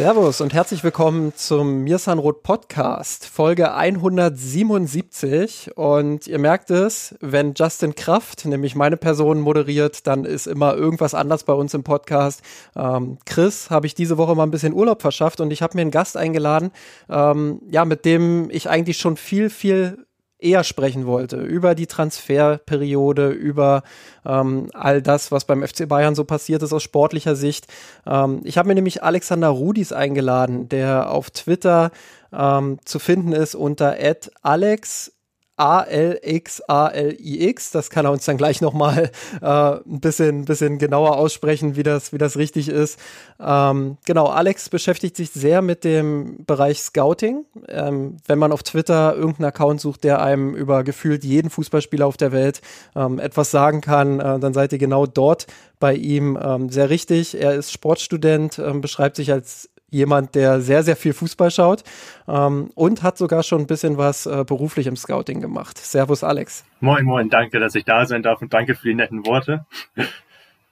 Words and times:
Servus 0.00 0.40
und 0.40 0.54
herzlich 0.54 0.82
willkommen 0.82 1.34
zum 1.36 1.84
Mirsanrot 1.84 2.42
Podcast, 2.42 3.26
Folge 3.26 3.74
177. 3.74 5.72
Und 5.76 6.26
ihr 6.26 6.38
merkt 6.38 6.70
es, 6.70 7.14
wenn 7.20 7.52
Justin 7.54 7.94
Kraft, 7.94 8.46
nämlich 8.46 8.74
meine 8.74 8.96
Person, 8.96 9.42
moderiert, 9.42 10.06
dann 10.06 10.24
ist 10.24 10.46
immer 10.46 10.74
irgendwas 10.74 11.12
anders 11.12 11.44
bei 11.44 11.52
uns 11.52 11.74
im 11.74 11.82
Podcast. 11.82 12.40
Ähm, 12.74 13.18
Chris 13.26 13.68
habe 13.68 13.86
ich 13.86 13.94
diese 13.94 14.16
Woche 14.16 14.34
mal 14.34 14.44
ein 14.44 14.50
bisschen 14.50 14.72
Urlaub 14.72 15.02
verschafft 15.02 15.38
und 15.38 15.50
ich 15.52 15.60
habe 15.60 15.76
mir 15.76 15.82
einen 15.82 15.90
Gast 15.90 16.16
eingeladen, 16.16 16.70
ähm, 17.10 17.60
ja, 17.70 17.84
mit 17.84 18.06
dem 18.06 18.48
ich 18.50 18.70
eigentlich 18.70 18.96
schon 18.96 19.18
viel, 19.18 19.50
viel 19.50 20.06
eher 20.40 20.64
sprechen 20.64 21.06
wollte, 21.06 21.36
über 21.36 21.74
die 21.74 21.86
Transferperiode, 21.86 23.30
über 23.30 23.82
ähm, 24.24 24.68
all 24.74 25.02
das, 25.02 25.30
was 25.32 25.44
beim 25.44 25.66
FC 25.66 25.88
Bayern 25.88 26.14
so 26.14 26.24
passiert 26.24 26.62
ist 26.62 26.72
aus 26.72 26.82
sportlicher 26.82 27.36
Sicht. 27.36 27.66
Ähm, 28.06 28.40
ich 28.44 28.58
habe 28.58 28.68
mir 28.68 28.74
nämlich 28.74 29.02
Alexander 29.02 29.48
Rudis 29.48 29.92
eingeladen, 29.92 30.68
der 30.68 31.10
auf 31.10 31.30
Twitter 31.30 31.90
ähm, 32.32 32.78
zu 32.84 32.98
finden 32.98 33.32
ist 33.32 33.54
unter 33.54 33.96
@alex 34.42 35.12
A-L-X-A-L-I-X. 35.60 37.70
Das 37.70 37.90
kann 37.90 38.06
er 38.06 38.12
uns 38.12 38.24
dann 38.24 38.38
gleich 38.38 38.62
nochmal 38.62 39.10
äh, 39.42 39.46
ein 39.46 40.00
bisschen, 40.00 40.46
bisschen 40.46 40.78
genauer 40.78 41.16
aussprechen, 41.16 41.76
wie 41.76 41.82
das, 41.82 42.12
wie 42.12 42.18
das 42.18 42.36
richtig 42.36 42.68
ist. 42.68 42.98
Ähm, 43.38 43.98
genau, 44.06 44.26
Alex 44.26 44.68
beschäftigt 44.68 45.16
sich 45.16 45.30
sehr 45.30 45.62
mit 45.62 45.84
dem 45.84 46.44
Bereich 46.46 46.80
Scouting. 46.80 47.44
Ähm, 47.68 48.16
wenn 48.26 48.38
man 48.38 48.52
auf 48.52 48.62
Twitter 48.62 49.14
irgendeinen 49.14 49.48
Account 49.48 49.80
sucht, 49.80 50.04
der 50.04 50.22
einem 50.22 50.54
über 50.54 50.84
gefühlt 50.84 51.24
jeden 51.24 51.50
Fußballspieler 51.50 52.06
auf 52.06 52.16
der 52.16 52.32
Welt 52.32 52.60
ähm, 52.96 53.18
etwas 53.18 53.50
sagen 53.50 53.80
kann, 53.80 54.20
äh, 54.20 54.38
dann 54.38 54.54
seid 54.54 54.72
ihr 54.72 54.78
genau 54.78 55.06
dort 55.06 55.46
bei 55.78 55.94
ihm 55.94 56.38
ähm, 56.40 56.68
sehr 56.68 56.90
richtig. 56.90 57.40
Er 57.40 57.54
ist 57.54 57.72
Sportstudent, 57.72 58.58
ähm, 58.58 58.82
beschreibt 58.82 59.16
sich 59.16 59.32
als 59.32 59.69
jemand, 59.90 60.34
der 60.34 60.60
sehr, 60.60 60.82
sehr 60.82 60.96
viel 60.96 61.12
Fußball 61.12 61.50
schaut 61.50 61.84
ähm, 62.28 62.70
und 62.74 63.02
hat 63.02 63.18
sogar 63.18 63.42
schon 63.42 63.62
ein 63.62 63.66
bisschen 63.66 63.98
was 63.98 64.26
äh, 64.26 64.44
beruflich 64.46 64.86
im 64.86 64.96
Scouting 64.96 65.40
gemacht. 65.40 65.78
Servus, 65.78 66.24
Alex. 66.24 66.64
Moin, 66.80 67.04
moin, 67.04 67.28
danke, 67.28 67.60
dass 67.60 67.74
ich 67.74 67.84
da 67.84 68.06
sein 68.06 68.22
darf 68.22 68.40
und 68.40 68.52
danke 68.52 68.74
für 68.74 68.88
die 68.88 68.94
netten 68.94 69.26
Worte. 69.26 69.66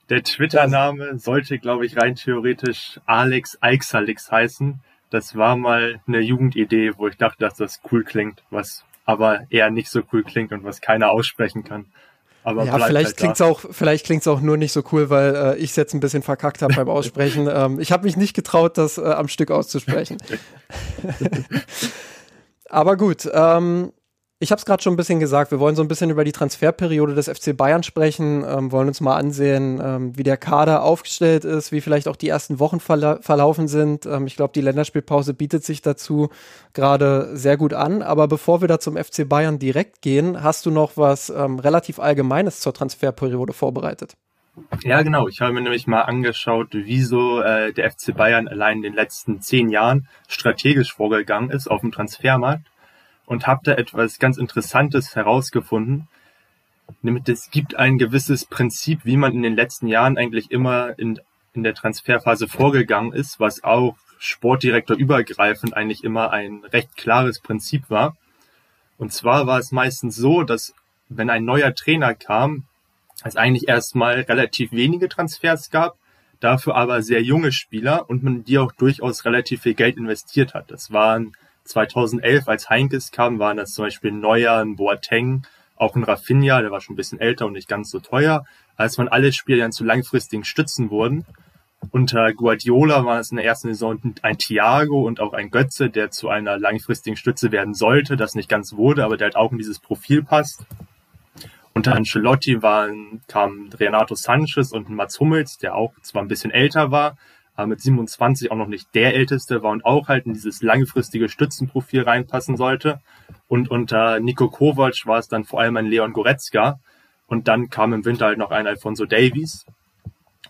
Der 0.08 0.22
Twitter-Name 0.22 1.18
sollte, 1.18 1.58
glaube 1.58 1.84
ich, 1.84 1.96
rein 1.98 2.14
theoretisch 2.14 2.98
Alex 3.04 3.58
Aixalix 3.60 4.30
heißen. 4.30 4.80
Das 5.10 5.36
war 5.36 5.56
mal 5.56 6.00
eine 6.06 6.20
Jugendidee, 6.20 6.92
wo 6.96 7.08
ich 7.08 7.16
dachte, 7.16 7.40
dass 7.40 7.54
das 7.54 7.80
cool 7.90 8.04
klingt, 8.04 8.42
was 8.50 8.84
aber 9.04 9.46
eher 9.50 9.70
nicht 9.70 9.90
so 9.90 10.02
cool 10.12 10.22
klingt 10.22 10.52
und 10.52 10.64
was 10.64 10.80
keiner 10.80 11.10
aussprechen 11.10 11.64
kann. 11.64 11.86
Aber 12.48 12.64
ja, 12.64 12.78
vielleicht 12.78 13.06
halt 13.06 13.16
klingt's 13.16 13.40
auch, 13.40 13.60
vielleicht 13.70 14.06
klingt's 14.06 14.26
auch 14.26 14.40
nur 14.40 14.56
nicht 14.56 14.72
so 14.72 14.82
cool, 14.92 15.10
weil 15.10 15.34
äh, 15.34 15.56
ich 15.56 15.70
es 15.70 15.76
jetzt 15.76 15.94
ein 15.94 16.00
bisschen 16.00 16.22
verkackt 16.22 16.62
habe 16.62 16.74
beim 16.74 16.88
Aussprechen. 16.88 17.48
ähm, 17.52 17.80
ich 17.80 17.92
habe 17.92 18.04
mich 18.04 18.16
nicht 18.16 18.34
getraut, 18.34 18.78
das 18.78 18.98
äh, 18.98 19.02
am 19.02 19.28
Stück 19.28 19.50
auszusprechen. 19.50 20.18
Aber 22.68 22.96
gut, 22.96 23.28
ähm, 23.32 23.92
ich 24.40 24.52
habe 24.52 24.60
es 24.60 24.64
gerade 24.64 24.80
schon 24.80 24.92
ein 24.92 24.96
bisschen 24.96 25.18
gesagt, 25.18 25.50
wir 25.50 25.58
wollen 25.58 25.74
so 25.74 25.82
ein 25.82 25.88
bisschen 25.88 26.10
über 26.10 26.22
die 26.22 26.30
Transferperiode 26.30 27.12
des 27.14 27.28
FC 27.28 27.56
Bayern 27.56 27.82
sprechen, 27.82 28.44
ähm, 28.48 28.70
wollen 28.70 28.86
uns 28.86 29.00
mal 29.00 29.16
ansehen, 29.16 29.80
ähm, 29.82 30.16
wie 30.16 30.22
der 30.22 30.36
Kader 30.36 30.84
aufgestellt 30.84 31.44
ist, 31.44 31.72
wie 31.72 31.80
vielleicht 31.80 32.06
auch 32.06 32.14
die 32.14 32.28
ersten 32.28 32.60
Wochen 32.60 32.78
verla 32.78 33.18
verlaufen 33.20 33.66
sind. 33.66 34.06
Ähm, 34.06 34.28
ich 34.28 34.36
glaube, 34.36 34.52
die 34.54 34.60
Länderspielpause 34.60 35.34
bietet 35.34 35.64
sich 35.64 35.82
dazu 35.82 36.28
gerade 36.72 37.36
sehr 37.36 37.56
gut 37.56 37.74
an. 37.74 38.00
Aber 38.00 38.28
bevor 38.28 38.60
wir 38.60 38.68
da 38.68 38.78
zum 38.78 38.96
FC 38.96 39.28
Bayern 39.28 39.58
direkt 39.58 40.02
gehen, 40.02 40.40
hast 40.40 40.64
du 40.66 40.70
noch 40.70 40.96
was 40.96 41.30
ähm, 41.30 41.58
relativ 41.58 41.98
Allgemeines 41.98 42.60
zur 42.60 42.72
Transferperiode 42.72 43.52
vorbereitet? 43.52 44.16
Ja, 44.84 45.02
genau. 45.02 45.26
Ich 45.26 45.40
habe 45.40 45.52
mir 45.52 45.62
nämlich 45.62 45.88
mal 45.88 46.02
angeschaut, 46.02 46.68
wieso 46.70 47.40
äh, 47.40 47.72
der 47.72 47.90
FC 47.90 48.14
Bayern 48.16 48.46
allein 48.46 48.78
in 48.78 48.82
den 48.84 48.94
letzten 48.94 49.40
zehn 49.40 49.68
Jahren 49.68 50.06
strategisch 50.28 50.92
vorgegangen 50.94 51.50
ist 51.50 51.68
auf 51.68 51.80
dem 51.80 51.90
Transfermarkt 51.90 52.62
und 53.28 53.46
habe 53.46 53.60
da 53.62 53.74
etwas 53.74 54.18
ganz 54.18 54.38
Interessantes 54.38 55.14
herausgefunden. 55.14 56.08
Nämlich 57.02 57.28
es 57.28 57.50
gibt 57.50 57.76
ein 57.76 57.98
gewisses 57.98 58.46
Prinzip, 58.46 59.04
wie 59.04 59.18
man 59.18 59.34
in 59.34 59.42
den 59.42 59.54
letzten 59.54 59.86
Jahren 59.86 60.16
eigentlich 60.16 60.50
immer 60.50 60.98
in, 60.98 61.20
in 61.52 61.62
der 61.62 61.74
Transferphase 61.74 62.48
vorgegangen 62.48 63.12
ist, 63.12 63.38
was 63.38 63.62
auch 63.62 63.96
Sportdirektor 64.18 64.96
übergreifend 64.96 65.76
eigentlich 65.76 66.02
immer 66.04 66.30
ein 66.30 66.64
recht 66.72 66.96
klares 66.96 67.40
Prinzip 67.40 67.90
war. 67.90 68.16
Und 68.96 69.12
zwar 69.12 69.46
war 69.46 69.58
es 69.58 69.72
meistens 69.72 70.16
so, 70.16 70.42
dass 70.42 70.72
wenn 71.10 71.28
ein 71.28 71.44
neuer 71.44 71.74
Trainer 71.74 72.14
kam, 72.14 72.64
es 73.24 73.36
eigentlich 73.36 73.68
erstmal 73.68 74.20
relativ 74.22 74.72
wenige 74.72 75.10
Transfers 75.10 75.70
gab, 75.70 75.96
dafür 76.40 76.76
aber 76.76 77.02
sehr 77.02 77.22
junge 77.22 77.52
Spieler 77.52 78.08
und 78.08 78.22
man 78.22 78.44
die 78.44 78.56
auch 78.56 78.72
durchaus 78.72 79.26
relativ 79.26 79.62
viel 79.62 79.74
Geld 79.74 79.98
investiert 79.98 80.54
hat. 80.54 80.70
Das 80.70 80.92
waren 80.92 81.34
2011, 81.68 82.48
als 82.48 82.68
Heinkes 82.68 83.12
kam, 83.12 83.38
waren 83.38 83.56
das 83.56 83.72
zum 83.72 83.84
Beispiel 83.84 84.12
Neuer, 84.12 84.56
ein 84.56 84.76
Boateng, 84.76 85.46
auch 85.76 85.94
ein 85.94 86.04
Rafinha, 86.04 86.60
der 86.60 86.70
war 86.70 86.80
schon 86.80 86.94
ein 86.94 86.96
bisschen 86.96 87.20
älter 87.20 87.46
und 87.46 87.52
nicht 87.52 87.68
ganz 87.68 87.90
so 87.90 88.00
teuer. 88.00 88.44
Als 88.76 88.98
man 88.98 89.08
alle 89.08 89.32
Spieler 89.32 89.62
dann 89.62 89.72
zu 89.72 89.84
langfristigen 89.84 90.44
Stützen 90.44 90.90
wurden. 90.90 91.24
Unter 91.90 92.32
Guardiola 92.32 93.04
war 93.04 93.20
es 93.20 93.30
in 93.30 93.36
der 93.36 93.46
ersten 93.46 93.68
Saison 93.68 94.00
ein 94.22 94.38
Thiago 94.38 95.06
und 95.06 95.20
auch 95.20 95.32
ein 95.32 95.50
Götze, 95.50 95.90
der 95.90 96.10
zu 96.10 96.28
einer 96.28 96.58
langfristigen 96.58 97.16
Stütze 97.16 97.52
werden 97.52 97.74
sollte, 97.74 98.16
das 98.16 98.34
nicht 98.34 98.48
ganz 98.48 98.74
wurde, 98.74 99.04
aber 99.04 99.16
der 99.16 99.26
halt 99.26 99.36
auch 99.36 99.52
in 99.52 99.58
dieses 99.58 99.78
Profil 99.78 100.24
passt. 100.24 100.66
Unter 101.74 101.94
Ancelotti 101.94 102.62
waren, 102.62 103.22
kamen 103.28 103.72
Renato 103.72 104.16
Sanchez 104.16 104.72
und 104.72 104.90
Mats 104.90 105.20
Hummels, 105.20 105.58
der 105.58 105.76
auch 105.76 105.92
zwar 106.02 106.22
ein 106.22 106.28
bisschen 106.28 106.50
älter 106.50 106.90
war, 106.90 107.16
mit 107.66 107.80
27 107.80 108.50
auch 108.50 108.56
noch 108.56 108.68
nicht 108.68 108.94
der 108.94 109.14
älteste 109.14 109.62
war 109.62 109.72
und 109.72 109.84
auch 109.84 110.08
halt 110.08 110.26
in 110.26 110.34
dieses 110.34 110.62
langfristige 110.62 111.28
Stützenprofil 111.28 112.02
reinpassen 112.02 112.56
sollte. 112.56 113.00
Und 113.48 113.70
unter 113.70 114.20
Nico 114.20 114.48
Kovac 114.48 115.06
war 115.06 115.18
es 115.18 115.28
dann 115.28 115.44
vor 115.44 115.60
allem 115.60 115.76
ein 115.76 115.86
Leon 115.86 116.12
Goretzka. 116.12 116.78
Und 117.26 117.48
dann 117.48 117.68
kam 117.68 117.92
im 117.92 118.04
Winter 118.04 118.26
halt 118.26 118.38
noch 118.38 118.50
ein 118.50 118.66
Alfonso 118.66 119.04
Davies. 119.04 119.66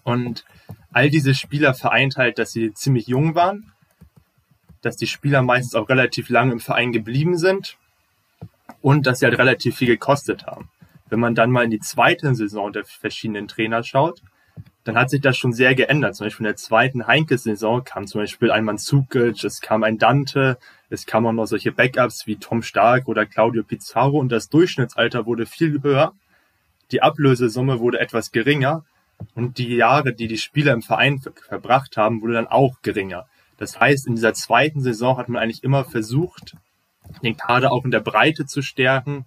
Und 0.04 0.44
all 0.92 1.10
diese 1.10 1.34
Spieler 1.34 1.74
vereint 1.74 2.16
halt, 2.16 2.38
dass 2.38 2.52
sie 2.52 2.72
ziemlich 2.72 3.06
jung 3.06 3.34
waren, 3.34 3.72
dass 4.80 4.96
die 4.96 5.06
Spieler 5.06 5.42
meistens 5.42 5.74
auch 5.74 5.88
relativ 5.88 6.28
lange 6.28 6.52
im 6.52 6.60
Verein 6.60 6.92
geblieben 6.92 7.36
sind 7.36 7.76
und 8.80 9.06
dass 9.06 9.18
sie 9.18 9.26
halt 9.26 9.38
relativ 9.38 9.76
viel 9.76 9.88
gekostet 9.88 10.46
haben. 10.46 10.68
Wenn 11.08 11.20
man 11.20 11.34
dann 11.34 11.50
mal 11.50 11.64
in 11.64 11.70
die 11.70 11.80
zweite 11.80 12.34
Saison 12.34 12.72
der 12.72 12.84
verschiedenen 12.84 13.48
Trainer 13.48 13.82
schaut, 13.82 14.22
dann 14.84 14.96
hat 14.96 15.10
sich 15.10 15.20
das 15.20 15.36
schon 15.36 15.52
sehr 15.52 15.74
geändert. 15.74 16.16
Zum 16.16 16.26
Beispiel 16.26 16.46
in 16.46 16.50
der 16.50 16.56
zweiten 16.56 17.06
Heinkes-Saison 17.06 17.84
kam 17.84 18.06
zum 18.06 18.22
Beispiel 18.22 18.50
ein 18.50 18.64
Mandzukic, 18.64 19.44
es 19.44 19.60
kam 19.60 19.82
ein 19.82 19.98
Dante, 19.98 20.58
es 20.88 21.04
kamen 21.04 21.26
auch 21.26 21.32
noch 21.32 21.46
solche 21.46 21.72
Backups 21.72 22.26
wie 22.26 22.36
Tom 22.36 22.62
Stark 22.62 23.08
oder 23.08 23.26
Claudio 23.26 23.62
Pizarro 23.62 24.18
und 24.18 24.30
das 24.30 24.48
Durchschnittsalter 24.48 25.26
wurde 25.26 25.46
viel 25.46 25.82
höher. 25.82 26.12
Die 26.90 27.02
Ablösesumme 27.02 27.80
wurde 27.80 28.00
etwas 28.00 28.32
geringer 28.32 28.84
und 29.34 29.58
die 29.58 29.76
Jahre, 29.76 30.14
die 30.14 30.28
die 30.28 30.38
Spieler 30.38 30.72
im 30.72 30.82
Verein 30.82 31.20
verbracht 31.20 31.96
haben, 31.96 32.22
wurde 32.22 32.34
dann 32.34 32.46
auch 32.46 32.80
geringer. 32.82 33.26
Das 33.58 33.78
heißt, 33.78 34.06
in 34.06 34.14
dieser 34.14 34.34
zweiten 34.34 34.80
Saison 34.80 35.18
hat 35.18 35.28
man 35.28 35.42
eigentlich 35.42 35.64
immer 35.64 35.84
versucht, 35.84 36.54
den 37.22 37.36
Kader 37.36 37.72
auch 37.72 37.84
in 37.84 37.90
der 37.90 38.00
Breite 38.00 38.46
zu 38.46 38.62
stärken 38.62 39.26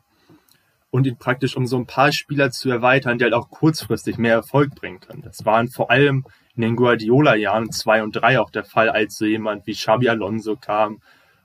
und 0.91 1.07
ihn 1.07 1.17
praktisch 1.17 1.57
um 1.57 1.65
so 1.65 1.77
ein 1.77 1.87
paar 1.87 2.11
Spieler 2.11 2.51
zu 2.51 2.69
erweitern, 2.69 3.17
die 3.17 3.23
halt 3.23 3.33
auch 3.33 3.49
kurzfristig 3.49 4.17
mehr 4.17 4.35
Erfolg 4.35 4.75
bringen 4.75 4.99
können. 4.99 5.23
Das 5.23 5.45
waren 5.45 5.69
vor 5.69 5.89
allem 5.89 6.25
in 6.55 6.61
den 6.61 6.75
Guardiola-Jahren 6.75 7.71
zwei 7.71 8.03
und 8.03 8.11
drei 8.11 8.39
auch 8.39 8.51
der 8.51 8.65
Fall, 8.65 8.89
als 8.89 9.17
so 9.17 9.25
jemand 9.25 9.65
wie 9.65 9.73
Xabi 9.73 10.09
Alonso 10.09 10.57
kam 10.57 11.01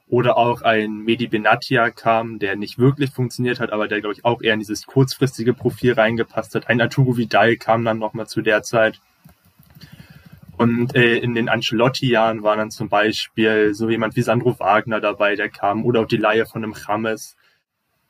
oder 0.09 0.37
auch 0.37 0.63
ein 0.63 0.99
Medi 0.99 1.27
Benatia 1.27 1.91
kam, 1.91 2.39
der 2.39 2.57
nicht 2.57 2.79
wirklich 2.79 3.11
funktioniert 3.11 3.59
hat, 3.59 3.73
aber 3.73 3.89
der, 3.89 4.01
glaube 4.01 4.15
ich, 4.15 4.25
auch 4.25 4.43
eher 4.43 4.55
in 4.55 4.61
dieses 4.61 4.87
kurzfristige 4.87 5.53
Profil 5.53 5.95
reingepasst 5.95 6.55
hat. 6.55 6.69
Ein 6.69 6.81
Arturo 6.81 7.17
Vidal 7.17 7.57
kam 7.57 7.85
dann 7.85 7.99
nochmal 7.99 8.27
zu 8.27 8.41
der 8.41 8.63
Zeit. 8.63 9.01
Und 10.57 10.95
äh, 10.95 11.19
in 11.19 11.35
den 11.35 11.49
Ancelotti-Jahren 11.49 12.43
war 12.43 12.57
dann 12.57 12.71
zum 12.71 12.89
Beispiel 12.89 13.75
so 13.75 13.91
jemand 13.91 14.17
wie 14.17 14.23
Sandro 14.23 14.59
Wagner 14.59 15.01
dabei, 15.01 15.37
der 15.37 15.51
kam, 15.51 15.85
oder 15.85 16.01
auch 16.01 16.07
die 16.07 16.17
Laie 16.17 16.47
von 16.47 16.65
einem 16.65 16.75
James. 16.75 17.37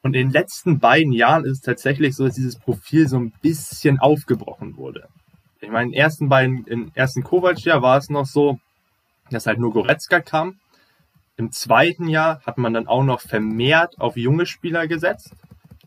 Und 0.06 0.14
in 0.14 0.28
den 0.28 0.32
letzten 0.32 0.78
beiden 0.78 1.10
Jahren 1.10 1.44
ist 1.44 1.50
es 1.50 1.60
tatsächlich 1.62 2.14
so, 2.14 2.26
dass 2.26 2.36
dieses 2.36 2.56
Profil 2.56 3.08
so 3.08 3.18
ein 3.18 3.32
bisschen 3.42 3.98
aufgebrochen 3.98 4.76
wurde. 4.76 5.08
Ich 5.60 5.68
meine, 5.68 5.86
in 5.86 5.90
den 5.90 6.00
ersten 6.00 6.28
beiden, 6.28 6.64
im 6.68 6.92
ersten 6.94 7.24
Kovac-Jahr 7.24 7.82
war 7.82 7.98
es 7.98 8.08
noch 8.08 8.24
so, 8.24 8.60
dass 9.32 9.48
halt 9.48 9.58
nur 9.58 9.72
Goretzka 9.72 10.20
kam. 10.20 10.60
Im 11.36 11.50
zweiten 11.50 12.06
Jahr 12.06 12.40
hat 12.46 12.56
man 12.56 12.72
dann 12.72 12.86
auch 12.86 13.02
noch 13.02 13.20
vermehrt 13.20 13.98
auf 13.98 14.16
junge 14.16 14.46
Spieler 14.46 14.86
gesetzt. 14.86 15.34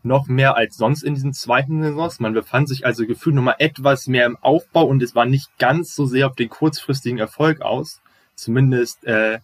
Noch 0.02 0.26
mehr 0.26 0.54
als 0.54 0.76
sonst 0.76 1.02
in 1.02 1.14
diesen 1.14 1.32
zweiten 1.32 1.82
Saisons. 1.82 2.20
Man 2.20 2.34
befand 2.34 2.68
sich 2.68 2.84
also 2.84 3.06
gefühlt 3.06 3.34
nochmal 3.34 3.56
etwas 3.58 4.06
mehr 4.06 4.26
im 4.26 4.36
Aufbau 4.36 4.84
und 4.84 5.02
es 5.02 5.14
war 5.14 5.24
nicht 5.24 5.48
ganz 5.58 5.94
so 5.94 6.04
sehr 6.04 6.26
auf 6.26 6.36
den 6.36 6.50
kurzfristigen 6.50 7.18
Erfolg 7.18 7.62
aus. 7.62 8.02
Zumindest 8.34 9.02
äh, 9.04 9.38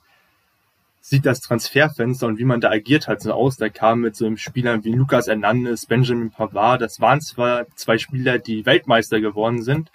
sieht 1.08 1.25
das 1.25 1.41
Transferfenster 1.41 2.26
und 2.26 2.41
wie 2.41 2.44
man 2.44 2.61
da 2.61 2.69
agiert 2.69 3.06
hat 3.06 3.20
so 3.20 3.32
aus. 3.32 3.56
Da 3.56 3.69
kam 3.69 4.00
mit 4.00 4.17
so 4.17 4.26
einem 4.26 4.37
Spielern 4.37 4.82
wie 4.82 4.91
Lukas 4.91 5.29
Hernandez, 5.29 5.87
Benjamin 5.87 6.32
Pavard. 6.32 6.81
Das 6.81 7.00
waren 7.00 7.20
zwar 7.20 7.64
zwei 7.76 7.97
Spieler, 7.97 8.41
die 8.41 8.67
Weltmeister 8.67 9.20
geworden 9.20 9.62
sind, 9.62 9.93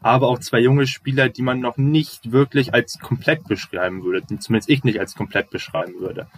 aber 0.00 0.28
auch 0.28 0.38
zwei 0.38 0.60
junge 0.60 0.86
Spieler, 0.86 1.28
die 1.28 1.42
man 1.42 1.60
noch 1.60 1.76
nicht 1.76 2.32
wirklich 2.32 2.72
als 2.72 2.98
komplett 2.98 3.46
beschreiben 3.46 4.04
würde, 4.04 4.22
zumindest 4.38 4.70
ich 4.70 4.84
nicht 4.84 4.98
als 4.98 5.14
komplett 5.14 5.50
beschreiben 5.50 6.00
würde, 6.00 6.28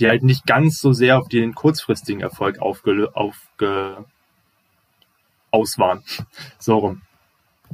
die 0.00 0.08
halt 0.08 0.22
nicht 0.22 0.46
ganz 0.46 0.80
so 0.80 0.94
sehr 0.94 1.18
auf 1.18 1.28
den 1.28 1.54
kurzfristigen 1.54 2.22
Erfolg 2.22 2.60
aufge, 2.60 3.10
aufge, 3.14 4.06
aus 5.50 5.78
waren. 5.78 6.02
So 6.58 6.78
rum. 6.78 7.02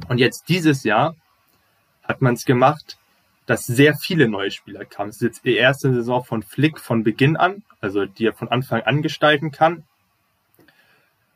Und 0.09 0.17
jetzt 0.17 0.49
dieses 0.49 0.83
Jahr 0.83 1.15
hat 2.03 2.21
man 2.21 2.33
es 2.33 2.43
gemacht, 2.43 2.97
dass 3.51 3.65
sehr 3.65 3.95
viele 3.95 4.29
neue 4.29 4.49
Spieler 4.49 4.85
kamen. 4.85 5.09
Es 5.09 5.17
ist 5.17 5.23
jetzt 5.23 5.43
die 5.43 5.57
erste 5.57 5.93
Saison 5.93 6.23
von 6.23 6.41
Flick 6.41 6.79
von 6.79 7.03
Beginn 7.03 7.35
an, 7.35 7.63
also 7.81 8.05
die 8.05 8.27
er 8.27 8.33
von 8.33 8.47
Anfang 8.47 8.81
an 8.83 9.01
gestalten 9.01 9.51
kann. 9.51 9.83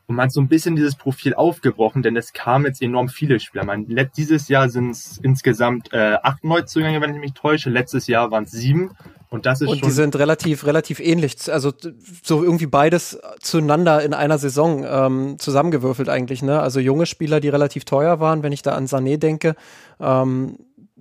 Und 0.06 0.16
man 0.16 0.24
hat 0.24 0.32
so 0.32 0.40
ein 0.40 0.48
bisschen 0.48 0.76
dieses 0.76 0.94
Profil 0.94 1.34
aufgebrochen, 1.34 2.02
denn 2.02 2.16
es 2.16 2.32
kamen 2.32 2.64
jetzt 2.64 2.80
enorm 2.80 3.10
viele 3.10 3.38
Spieler. 3.38 3.66
Man, 3.66 3.86
dieses 4.16 4.48
Jahr 4.48 4.70
sind 4.70 4.92
es 4.92 5.18
insgesamt 5.18 5.92
äh, 5.92 6.16
acht 6.22 6.42
Neuzugänge, 6.42 7.02
wenn 7.02 7.14
ich 7.14 7.20
mich 7.20 7.34
täusche. 7.34 7.68
Letztes 7.68 8.06
Jahr 8.06 8.30
waren 8.30 8.44
es 8.44 8.52
sieben. 8.52 8.92
Und 9.28 9.44
das 9.44 9.60
ist 9.60 9.68
und 9.68 9.80
schon. 9.80 9.88
die 9.88 9.94
sind 9.94 10.16
relativ, 10.16 10.64
relativ 10.64 11.00
ähnlich. 11.00 11.52
Also 11.52 11.74
so 12.22 12.42
irgendwie 12.42 12.66
beides 12.66 13.18
zueinander 13.40 14.02
in 14.02 14.14
einer 14.14 14.38
Saison 14.38 14.86
ähm, 14.88 15.38
zusammengewürfelt 15.38 16.08
eigentlich. 16.08 16.42
Ne? 16.42 16.60
Also 16.60 16.80
junge 16.80 17.04
Spieler, 17.04 17.40
die 17.40 17.50
relativ 17.50 17.84
teuer 17.84 18.20
waren, 18.20 18.42
wenn 18.42 18.52
ich 18.52 18.62
da 18.62 18.72
an 18.72 18.86
Sané 18.86 19.18
denke, 19.18 19.54
ähm, 20.00 20.56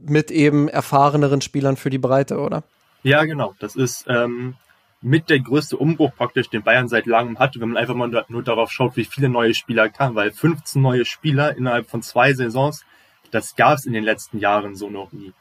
mit 0.09 0.31
eben 0.31 0.67
erfahreneren 0.67 1.41
Spielern 1.41 1.77
für 1.77 1.89
die 1.89 1.97
Breite, 1.97 2.39
oder? 2.39 2.63
Ja, 3.03 3.23
genau. 3.25 3.53
Das 3.59 3.75
ist 3.75 4.05
ähm, 4.07 4.55
mit 5.01 5.29
der 5.29 5.39
größte 5.39 5.77
Umbruch 5.77 6.15
praktisch, 6.15 6.49
den 6.49 6.63
Bayern 6.63 6.87
seit 6.87 7.05
langem 7.05 7.37
hatte, 7.37 7.59
wenn 7.59 7.69
man 7.69 7.77
einfach 7.77 7.95
mal 7.95 8.09
nur 8.27 8.43
darauf 8.43 8.71
schaut, 8.71 8.97
wie 8.97 9.05
viele 9.05 9.29
neue 9.29 9.53
Spieler 9.53 9.89
kamen, 9.89 10.15
weil 10.15 10.31
15 10.31 10.81
neue 10.81 11.05
Spieler 11.05 11.55
innerhalb 11.55 11.87
von 11.89 12.01
zwei 12.01 12.33
Saisons, 12.33 12.83
das 13.31 13.55
gab 13.55 13.77
es 13.77 13.85
in 13.85 13.93
den 13.93 14.03
letzten 14.03 14.39
Jahren 14.39 14.75
so 14.75 14.89
noch 14.89 15.11
nie. 15.11 15.33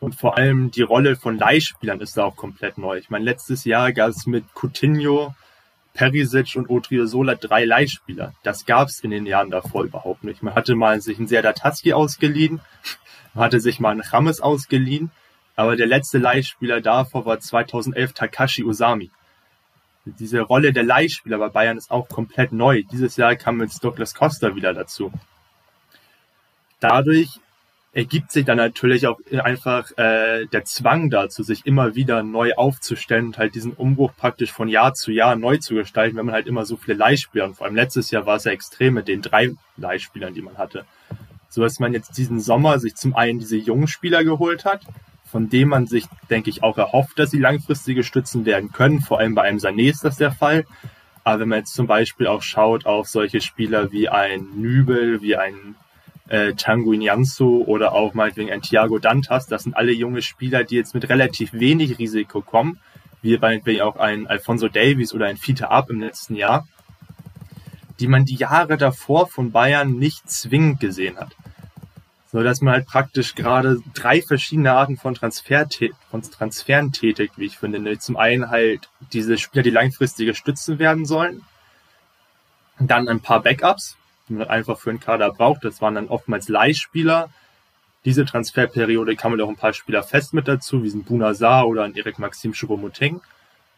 Und 0.00 0.14
vor 0.14 0.36
allem 0.36 0.70
die 0.70 0.82
Rolle 0.82 1.16
von 1.16 1.36
Leihspielern 1.36 2.00
ist 2.00 2.16
da 2.16 2.24
auch 2.24 2.36
komplett 2.36 2.78
neu. 2.78 2.98
Ich 2.98 3.10
meine, 3.10 3.24
letztes 3.24 3.64
Jahr 3.64 3.92
gab 3.92 4.10
es 4.10 4.26
mit 4.26 4.44
Coutinho, 4.54 5.34
Perisic 5.94 6.54
und 6.54 6.70
Odriozola 6.70 7.34
drei 7.34 7.64
Leihspieler. 7.64 8.32
Das 8.44 8.66
gab 8.66 8.86
es 8.86 9.00
in 9.00 9.10
den 9.10 9.26
Jahren 9.26 9.50
davor 9.50 9.82
überhaupt 9.82 10.22
nicht. 10.22 10.44
Man 10.44 10.54
hatte 10.54 10.76
mal 10.76 11.00
sich 11.00 11.18
einen 11.18 11.26
Serdar 11.26 11.54
Taski 11.54 11.92
ausgeliehen, 11.92 12.60
hatte 13.38 13.60
sich 13.60 13.80
mal 13.80 13.90
einen 13.90 14.00
Rames 14.00 14.40
ausgeliehen, 14.40 15.10
aber 15.56 15.76
der 15.76 15.86
letzte 15.86 16.18
Leihspieler 16.18 16.80
davor 16.80 17.26
war 17.26 17.40
2011 17.40 18.12
Takashi 18.12 18.64
Usami. 18.64 19.10
Diese 20.04 20.40
Rolle 20.40 20.72
der 20.72 20.84
Leihspieler 20.84 21.38
bei 21.38 21.48
Bayern 21.48 21.76
ist 21.76 21.90
auch 21.90 22.08
komplett 22.08 22.52
neu. 22.52 22.82
Dieses 22.90 23.16
Jahr 23.16 23.36
kam 23.36 23.60
jetzt 23.60 23.82
Douglas 23.84 24.14
Costa 24.14 24.54
wieder 24.54 24.72
dazu. 24.72 25.12
Dadurch 26.80 27.40
ergibt 27.92 28.30
sich 28.30 28.44
dann 28.44 28.58
natürlich 28.58 29.06
auch 29.06 29.18
einfach 29.42 29.90
äh, 29.98 30.46
der 30.46 30.64
Zwang 30.64 31.10
dazu, 31.10 31.42
sich 31.42 31.66
immer 31.66 31.94
wieder 31.94 32.22
neu 32.22 32.54
aufzustellen 32.54 33.26
und 33.26 33.38
halt 33.38 33.54
diesen 33.54 33.72
Umbruch 33.72 34.12
praktisch 34.16 34.52
von 34.52 34.68
Jahr 34.68 34.94
zu 34.94 35.10
Jahr 35.10 35.36
neu 35.36 35.56
zu 35.56 35.74
gestalten, 35.74 36.16
wenn 36.16 36.26
man 36.26 36.34
halt 36.34 36.46
immer 36.46 36.64
so 36.64 36.76
viele 36.76 36.96
Leihspieler 36.96 37.46
und 37.46 37.54
vor 37.56 37.66
allem 37.66 37.74
letztes 37.74 38.10
Jahr 38.10 38.26
war 38.26 38.36
es 38.36 38.44
ja 38.44 38.52
extrem 38.52 38.94
mit 38.94 39.08
den 39.08 39.22
drei 39.22 39.50
Leihspielern, 39.76 40.34
die 40.34 40.42
man 40.42 40.58
hatte. 40.58 40.84
So 41.48 41.62
dass 41.62 41.80
man 41.80 41.92
jetzt 41.92 42.16
diesen 42.18 42.40
Sommer 42.40 42.78
sich 42.78 42.94
zum 42.94 43.16
einen 43.16 43.38
diese 43.38 43.56
jungen 43.56 43.88
Spieler 43.88 44.24
geholt 44.24 44.64
hat, 44.64 44.82
von 45.24 45.48
dem 45.48 45.68
man 45.68 45.86
sich, 45.86 46.06
denke 46.30 46.50
ich, 46.50 46.62
auch 46.62 46.78
erhofft, 46.78 47.18
dass 47.18 47.30
sie 47.30 47.38
langfristige 47.38 48.02
Stützen 48.02 48.44
werden 48.44 48.72
können. 48.72 49.00
Vor 49.00 49.18
allem 49.18 49.34
bei 49.34 49.42
einem 49.42 49.58
Sané 49.58 49.90
ist 49.90 50.04
das 50.04 50.16
der 50.16 50.32
Fall. 50.32 50.64
Aber 51.24 51.40
wenn 51.40 51.48
man 51.48 51.58
jetzt 51.58 51.74
zum 51.74 51.86
Beispiel 51.86 52.26
auch 52.26 52.42
schaut 52.42 52.86
auf 52.86 53.08
solche 53.08 53.40
Spieler 53.40 53.92
wie 53.92 54.08
ein 54.08 54.46
Nübel, 54.56 55.20
wie 55.20 55.36
ein 55.36 55.76
äh, 56.28 56.54
Tanguy 56.54 56.96
Nianzo 56.96 57.64
oder 57.66 57.92
auch 57.92 58.14
meinetwegen 58.14 58.50
ein 58.50 58.62
Thiago 58.62 58.98
Dantas, 58.98 59.46
das 59.46 59.64
sind 59.64 59.76
alle 59.76 59.92
junge 59.92 60.22
Spieler, 60.22 60.64
die 60.64 60.76
jetzt 60.76 60.94
mit 60.94 61.08
relativ 61.08 61.52
wenig 61.52 61.98
Risiko 61.98 62.40
kommen, 62.40 62.78
wie 63.20 63.36
meinetwegen 63.36 63.82
auch 63.82 63.96
ein 63.96 64.26
Alfonso 64.26 64.68
Davies 64.68 65.12
oder 65.12 65.26
ein 65.26 65.36
Fiete 65.36 65.70
Ab 65.70 65.90
im 65.90 66.00
letzten 66.00 66.34
Jahr, 66.34 66.66
die 68.00 68.08
man 68.08 68.24
die 68.24 68.36
Jahre 68.36 68.76
davor 68.76 69.28
von 69.28 69.52
Bayern 69.52 69.98
nicht 69.98 70.30
zwingend 70.30 70.80
gesehen 70.80 71.18
hat 71.18 71.34
so 72.30 72.42
dass 72.42 72.60
man 72.60 72.74
halt 72.74 72.86
praktisch 72.86 73.34
gerade 73.34 73.80
drei 73.94 74.20
verschiedene 74.20 74.72
Arten 74.72 74.96
von, 74.98 75.14
Transfer 75.14 75.66
von 76.10 76.22
Transferen 76.22 76.92
tätigt, 76.92 77.38
wie 77.38 77.46
ich 77.46 77.58
finde. 77.58 77.98
Zum 77.98 78.16
einen 78.16 78.50
halt 78.50 78.88
diese 79.12 79.38
Spieler, 79.38 79.62
die 79.62 79.70
langfristige 79.70 80.34
Stützen 80.34 80.78
werden 80.78 81.06
sollen. 81.06 81.42
Dann 82.78 83.08
ein 83.08 83.20
paar 83.20 83.42
Backups, 83.42 83.96
die 84.28 84.34
man 84.34 84.48
einfach 84.48 84.78
für 84.78 84.90
einen 84.90 85.00
Kader 85.00 85.32
braucht. 85.32 85.64
Das 85.64 85.80
waren 85.80 85.94
dann 85.94 86.08
oftmals 86.08 86.48
Leihspieler. 86.48 87.30
Diese 88.04 88.26
Transferperiode 88.26 89.16
kam 89.16 89.32
man 89.32 89.40
auch 89.40 89.48
ein 89.48 89.56
paar 89.56 89.72
Spieler 89.72 90.02
fest 90.02 90.34
mit 90.34 90.46
dazu, 90.46 90.84
wie 90.84 90.90
ein 90.90 91.04
Bunazar 91.04 91.66
oder 91.66 91.84
ein 91.84 91.96
Erik 91.96 92.18
Maxim 92.18 92.52
Choupo-Moting. 92.52 93.20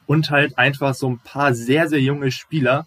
Und 0.07 0.31
halt 0.31 0.59
einfach 0.59 0.95
so 0.95 1.09
ein 1.09 1.21
paar 1.21 1.55
sehr, 1.55 1.89
sehr 1.89 2.01
junge 2.01 2.33
Spieler, 2.33 2.87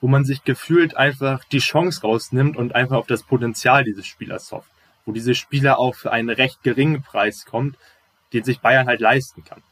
wo 0.00 0.08
man 0.08 0.24
sich 0.24 0.44
gefühlt 0.44 0.96
einfach 0.96 1.44
die 1.44 1.58
Chance 1.58 2.02
rausnimmt 2.02 2.56
und 2.56 2.74
einfach 2.74 2.96
auf 2.96 3.06
das 3.06 3.22
Potenzial 3.22 3.84
dieses 3.84 4.06
Spielers 4.06 4.50
hofft. 4.52 4.70
Wo 5.04 5.12
diese 5.12 5.34
Spieler 5.34 5.78
auch 5.78 5.94
für 5.94 6.12
einen 6.12 6.30
recht 6.30 6.62
geringen 6.62 7.02
Preis 7.02 7.44
kommt, 7.44 7.76
den 8.32 8.44
sich 8.44 8.60
Bayern 8.60 8.86
halt 8.86 9.00
leisten 9.00 9.44
kann. 9.44 9.62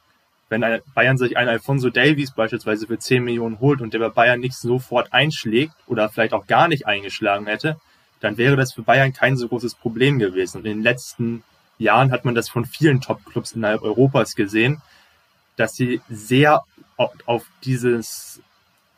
Wenn 0.49 0.81
Bayern 0.95 1.19
sich 1.19 1.37
einen 1.37 1.51
Alfonso 1.51 1.91
Davies 1.91 2.33
beispielsweise 2.33 2.87
für 2.87 2.99
10 2.99 3.23
Millionen 3.23 3.61
holt 3.61 3.81
und 3.81 3.93
der 3.93 3.99
bei 3.99 4.09
Bayern 4.09 4.41
nicht 4.41 4.57
sofort 4.57 5.13
einschlägt 5.13 5.75
oder 5.87 6.09
vielleicht 6.09 6.33
auch 6.33 6.47
gar 6.47 6.69
nicht 6.69 6.87
eingeschlagen 6.87 7.47
hätte, 7.47 7.79
dann 8.21 8.37
wäre 8.37 8.57
das 8.57 8.73
für 8.73 8.83
Bayern 8.83 9.13
kein 9.13 9.37
so 9.37 9.49
großes 9.49 9.75
Problem 9.75 10.19
gewesen. 10.19 10.59
Und 10.59 10.67
in 10.67 10.79
den 10.79 10.83
letzten 10.83 11.45
Jahren 11.79 12.11
hat 12.11 12.25
man 12.25 12.35
das 12.35 12.49
von 12.49 12.65
vielen 12.65 13.01
Top-Clubs 13.01 13.53
innerhalb 13.53 13.83
Europas 13.83 14.35
gesehen, 14.35 14.83
dass 15.57 15.75
sie 15.75 16.01
sehr 16.09 16.65
auf 17.27 17.45
dieses 17.63 18.41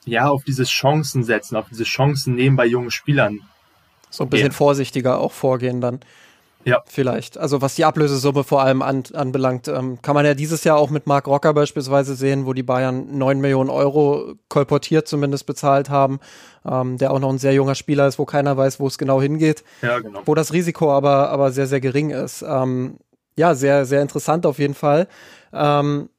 ja, 0.05 0.29
auf 0.29 0.45
dieses 0.45 0.71
Chancen 0.71 1.25
setzen, 1.25 1.57
auf 1.57 1.67
diese 1.71 1.85
Chancen 1.85 2.35
nehmen 2.35 2.57
bei 2.57 2.67
jungen 2.67 2.91
Spielern. 2.91 3.41
So 4.11 4.25
ein 4.25 4.31
bisschen 4.31 4.49
ja. 4.49 4.53
vorsichtiger 4.53 5.19
auch 5.19 5.33
vorgehen 5.33 5.81
dann. 5.81 6.01
Ja. 6.65 6.83
Vielleicht. 6.87 7.39
Also 7.39 7.63
was 7.63 7.75
die 7.75 7.85
Ablösesumme 7.85 8.45
vor 8.45 8.63
allem 8.63 8.83
an, 8.83 9.05
anbelangt, 9.15 9.69
ähm, 9.69 10.03
kann 10.03 10.15
man 10.15 10.27
ja 10.27 10.35
dieses 10.35 10.65
Jahr 10.65 10.77
auch 10.77 10.91
mit 10.91 11.07
Marc 11.07 11.27
Rocker 11.27 11.55
beispielsweise 11.55 12.15
sehen, 12.15 12.45
wo 12.45 12.53
die 12.53 12.63
Bayern 12.63 13.17
9 13.17 13.41
Millionen 13.41 13.71
Euro 13.71 14.35
kolportiert 14.49 15.09
zumindest 15.09 15.47
bezahlt 15.47 15.89
haben, 15.89 16.21
ähm, 16.67 16.99
der 16.99 17.13
auch 17.13 17.19
noch 17.19 17.31
ein 17.31 17.39
sehr 17.39 17.55
junger 17.55 17.75
Spieler 17.75 18.07
ist, 18.07 18.19
wo 18.19 18.27
keiner 18.27 18.57
weiß, 18.57 18.79
wo 18.79 18.87
es 18.87 18.99
genau 18.99 19.23
hingeht. 19.23 19.65
Ja, 19.81 20.01
genau. 20.01 20.21
Wo 20.27 20.35
das 20.35 20.53
Risiko 20.53 20.93
aber, 20.93 21.31
aber 21.31 21.51
sehr, 21.51 21.67
sehr 21.67 21.81
gering 21.81 22.11
ist. 22.11 22.43
Ähm, 22.47 22.99
ja, 23.37 23.55
sehr, 23.55 23.87
sehr 23.87 24.03
interessant 24.03 24.45
auf 24.45 24.59
jeden 24.59 24.75
Fall. 24.75 25.09
Ähm, 25.55 26.11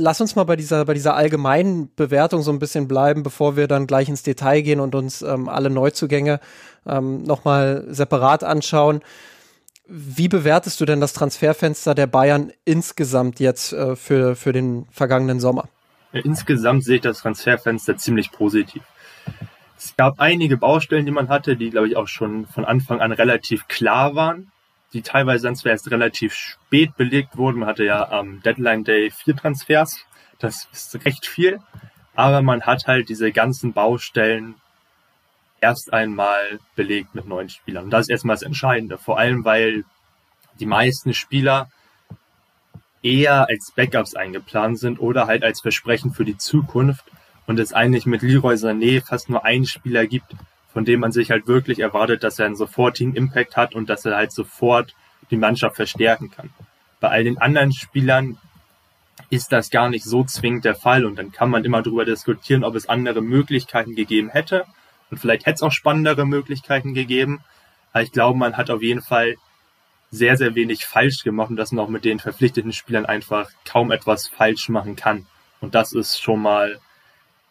lass 0.00 0.20
uns 0.20 0.34
mal 0.34 0.44
bei 0.44 0.56
dieser, 0.56 0.84
bei 0.84 0.94
dieser 0.94 1.14
allgemeinen 1.14 1.94
Bewertung 1.94 2.42
so 2.42 2.50
ein 2.50 2.58
bisschen 2.58 2.88
bleiben, 2.88 3.22
bevor 3.22 3.56
wir 3.56 3.68
dann 3.68 3.86
gleich 3.86 4.08
ins 4.08 4.22
Detail 4.22 4.62
gehen 4.62 4.80
und 4.80 4.94
uns 4.94 5.22
ähm, 5.22 5.48
alle 5.48 5.70
Neuzugänge 5.70 6.40
ähm, 6.86 7.22
nochmal 7.22 7.84
separat 7.88 8.42
anschauen. 8.42 9.00
Wie 9.86 10.28
bewertest 10.28 10.80
du 10.80 10.84
denn 10.84 11.00
das 11.00 11.12
Transferfenster 11.12 11.94
der 11.94 12.06
Bayern 12.06 12.52
insgesamt 12.64 13.40
jetzt 13.40 13.72
äh, 13.72 13.96
für, 13.96 14.36
für 14.36 14.52
den 14.52 14.86
vergangenen 14.90 15.40
Sommer? 15.40 15.68
Ja, 16.12 16.20
insgesamt 16.22 16.84
sehe 16.84 16.96
ich 16.96 17.02
das 17.02 17.18
Transferfenster 17.18 17.96
ziemlich 17.96 18.32
positiv. 18.32 18.82
Es 19.76 19.96
gab 19.96 20.20
einige 20.20 20.56
Baustellen, 20.56 21.06
die 21.06 21.12
man 21.12 21.28
hatte, 21.28 21.56
die, 21.56 21.70
glaube 21.70 21.88
ich, 21.88 21.96
auch 21.96 22.08
schon 22.08 22.46
von 22.46 22.64
Anfang 22.64 23.00
an 23.00 23.12
relativ 23.12 23.68
klar 23.68 24.14
waren 24.14 24.50
die 24.92 25.02
teilweise 25.02 25.44
dann 25.44 25.56
zwar 25.56 25.72
erst 25.72 25.90
relativ 25.90 26.34
spät 26.34 26.96
belegt 26.96 27.36
wurden. 27.36 27.60
Man 27.60 27.68
hatte 27.68 27.84
ja 27.84 28.10
am 28.10 28.42
Deadline 28.42 28.84
Day 28.84 29.10
vier 29.10 29.36
Transfers. 29.36 30.04
Das 30.38 30.68
ist 30.72 31.04
recht 31.04 31.26
viel. 31.26 31.60
Aber 32.14 32.42
man 32.42 32.62
hat 32.62 32.86
halt 32.86 33.08
diese 33.08 33.30
ganzen 33.32 33.72
Baustellen 33.72 34.56
erst 35.60 35.92
einmal 35.92 36.58
belegt 36.74 37.14
mit 37.14 37.26
neuen 37.26 37.48
Spielern. 37.48 37.84
Und 37.84 37.90
das 37.90 38.06
ist 38.06 38.10
erstmal 38.10 38.36
das 38.36 38.42
Entscheidende. 38.42 38.98
Vor 38.98 39.18
allem, 39.18 39.44
weil 39.44 39.84
die 40.58 40.66
meisten 40.66 41.14
Spieler 41.14 41.70
eher 43.02 43.48
als 43.48 43.72
Backups 43.74 44.14
eingeplant 44.14 44.78
sind 44.78 45.00
oder 45.00 45.26
halt 45.26 45.42
als 45.42 45.60
Versprechen 45.60 46.12
für 46.12 46.24
die 46.24 46.36
Zukunft 46.36 47.04
und 47.46 47.58
es 47.58 47.72
eigentlich 47.72 48.06
mit 48.06 48.22
Leroy 48.22 48.54
Sané 48.54 49.04
fast 49.04 49.30
nur 49.30 49.44
einen 49.44 49.66
Spieler 49.66 50.06
gibt, 50.06 50.34
von 50.72 50.84
dem 50.84 51.00
man 51.00 51.12
sich 51.12 51.30
halt 51.30 51.46
wirklich 51.46 51.80
erwartet, 51.80 52.22
dass 52.22 52.38
er 52.38 52.46
einen 52.46 52.56
sofortigen 52.56 53.14
Impact 53.14 53.56
hat 53.56 53.74
und 53.74 53.90
dass 53.90 54.04
er 54.04 54.16
halt 54.16 54.32
sofort 54.32 54.94
die 55.30 55.36
Mannschaft 55.36 55.76
verstärken 55.76 56.30
kann. 56.30 56.50
Bei 57.00 57.08
all 57.08 57.24
den 57.24 57.38
anderen 57.38 57.72
Spielern 57.72 58.38
ist 59.30 59.52
das 59.52 59.70
gar 59.70 59.88
nicht 59.88 60.04
so 60.04 60.24
zwingend 60.24 60.64
der 60.64 60.74
Fall. 60.74 61.04
Und 61.04 61.16
dann 61.16 61.32
kann 61.32 61.50
man 61.50 61.64
immer 61.64 61.82
darüber 61.82 62.04
diskutieren, 62.04 62.64
ob 62.64 62.74
es 62.74 62.88
andere 62.88 63.22
Möglichkeiten 63.22 63.94
gegeben 63.94 64.30
hätte. 64.30 64.64
Und 65.10 65.18
vielleicht 65.18 65.46
hätte 65.46 65.56
es 65.56 65.62
auch 65.62 65.72
spannendere 65.72 66.26
Möglichkeiten 66.26 66.94
gegeben. 66.94 67.40
Aber 67.92 68.02
ich 68.02 68.12
glaube, 68.12 68.38
man 68.38 68.56
hat 68.56 68.70
auf 68.70 68.82
jeden 68.82 69.02
Fall 69.02 69.36
sehr, 70.10 70.36
sehr 70.36 70.54
wenig 70.54 70.86
falsch 70.86 71.22
gemacht 71.22 71.50
und 71.50 71.56
dass 71.56 71.72
man 71.72 71.84
auch 71.84 71.88
mit 71.88 72.04
den 72.04 72.18
verpflichteten 72.18 72.72
Spielern 72.72 73.06
einfach 73.06 73.50
kaum 73.64 73.92
etwas 73.92 74.28
falsch 74.28 74.68
machen 74.68 74.96
kann. 74.96 75.26
Und 75.60 75.74
das 75.74 75.92
ist 75.92 76.20
schon 76.20 76.40
mal, 76.40 76.80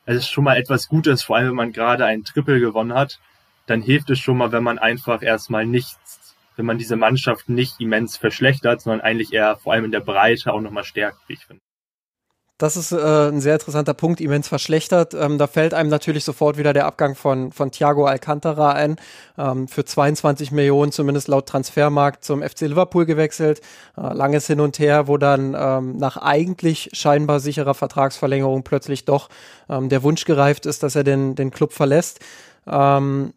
es 0.10 0.24
ist 0.24 0.32
schon 0.32 0.44
mal 0.44 0.58
etwas 0.58 0.88
Gutes, 0.88 1.22
vor 1.22 1.36
allem 1.36 1.50
wenn 1.50 1.56
man 1.56 1.72
gerade 1.72 2.04
ein 2.04 2.24
Triple 2.24 2.60
gewonnen 2.60 2.96
hat, 2.96 3.20
dann 3.68 3.84
hilft 3.84 4.10
es 4.10 4.18
schon 4.18 4.38
mal, 4.38 4.52
wenn 4.52 4.64
man 4.64 4.80
einfach 4.80 5.22
erstmal 5.22 5.68
nichts, 5.68 6.36
wenn 6.56 6.66
man 6.66 6.80
diese 6.80 6.96
Mannschaft 6.96 7.48
nicht 7.48 7.80
immens 7.80 8.18
verschlechtert, 8.18 8.82
sondern 8.82 9.02
eigentlich 9.02 9.34
eher 9.34 9.58
vor 9.58 9.74
allem 9.74 9.86
in 9.86 9.92
der 9.92 10.00
Breite 10.00 10.52
auch 10.52 10.62
nochmal 10.62 10.84
stärkt, 10.84 11.20
wie 11.28 11.34
ich 11.34 11.46
finde. 11.46 11.62
Das 12.60 12.76
ist 12.76 12.92
äh, 12.92 12.98
ein 12.98 13.40
sehr 13.40 13.54
interessanter 13.54 13.94
Punkt, 13.94 14.20
immens 14.20 14.50
verschlechtert. 14.50 15.14
Ähm, 15.14 15.38
da 15.38 15.48
fällt 15.48 15.74
einem 15.74 15.90
natürlich 15.90 16.26
sofort 16.26 16.58
wieder 16.58 16.74
der 16.74 16.88
Abgang 16.88 17.16
von, 17.16 17.54
von 17.54 17.72
Thiago 17.72 18.06
Alcantara 18.06 18.74
ein. 18.74 18.98
Ähm, 19.38 19.70
für 19.70 19.86
22 19.86 20.52
Millionen, 20.52 20.92
zumindest 20.92 21.30
laut 21.30 21.48
Transfermarkt, 21.48 22.26
zum 22.26 22.44
FC 22.44 22.64
Liverpool 22.64 23.06
gewechselt. 23.06 23.62
Äh, 23.98 24.14
langes 24.14 24.46
Hin 24.48 24.60
und 24.60 24.78
Her, 24.78 25.08
wo 25.08 25.16
dann 25.16 25.56
ähm, 25.58 25.96
nach 25.96 26.18
eigentlich 26.18 26.90
scheinbar 26.92 27.40
sicherer 27.40 27.76
Vertragsverlängerung 27.76 28.64
plötzlich 28.64 29.06
doch 29.06 29.30
ähm, 29.70 29.88
der 29.88 30.04
Wunsch 30.04 30.26
gereift 30.26 30.66
ist, 30.66 30.84
dass 30.84 30.98
er 30.98 31.06
den, 31.06 31.36
den 31.36 31.52
Club 31.52 31.72
verlässt. 31.72 32.20
Ähm, 32.68 33.34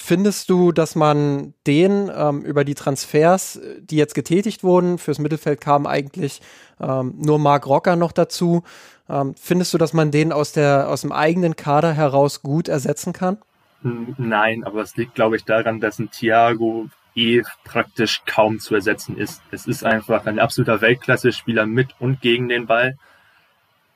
Findest 0.00 0.48
du, 0.48 0.72
dass 0.72 0.94
man 0.94 1.54
den 1.66 2.10
ähm, 2.14 2.42
über 2.42 2.64
die 2.64 2.74
Transfers, 2.74 3.60
die 3.80 3.96
jetzt 3.96 4.14
getätigt 4.14 4.62
wurden, 4.62 4.96
fürs 4.96 5.18
Mittelfeld 5.18 5.60
kam 5.60 5.86
eigentlich 5.86 6.40
ähm, 6.80 7.14
nur 7.18 7.38
Marc 7.38 7.66
Rocker 7.66 7.96
noch 7.96 8.12
dazu, 8.12 8.62
ähm, 9.08 9.34
findest 9.38 9.74
du, 9.74 9.78
dass 9.78 9.92
man 9.92 10.10
den 10.10 10.32
aus, 10.32 10.52
der, 10.52 10.88
aus 10.88 11.02
dem 11.02 11.12
eigenen 11.12 11.56
Kader 11.56 11.92
heraus 11.92 12.42
gut 12.42 12.68
ersetzen 12.68 13.12
kann? 13.12 13.38
Nein, 13.82 14.64
aber 14.64 14.82
es 14.82 14.96
liegt, 14.96 15.14
glaube 15.14 15.36
ich, 15.36 15.44
daran, 15.44 15.80
dass 15.80 15.98
ein 15.98 16.10
Thiago 16.10 16.88
eh 17.14 17.42
praktisch 17.64 18.22
kaum 18.24 18.60
zu 18.60 18.76
ersetzen 18.76 19.18
ist. 19.18 19.42
Es 19.50 19.66
ist 19.66 19.84
einfach 19.84 20.26
ein 20.26 20.38
absoluter 20.38 20.80
Weltklasse-Spieler 20.80 21.66
mit 21.66 21.88
und 21.98 22.20
gegen 22.20 22.48
den 22.48 22.66
Ball. 22.66 22.96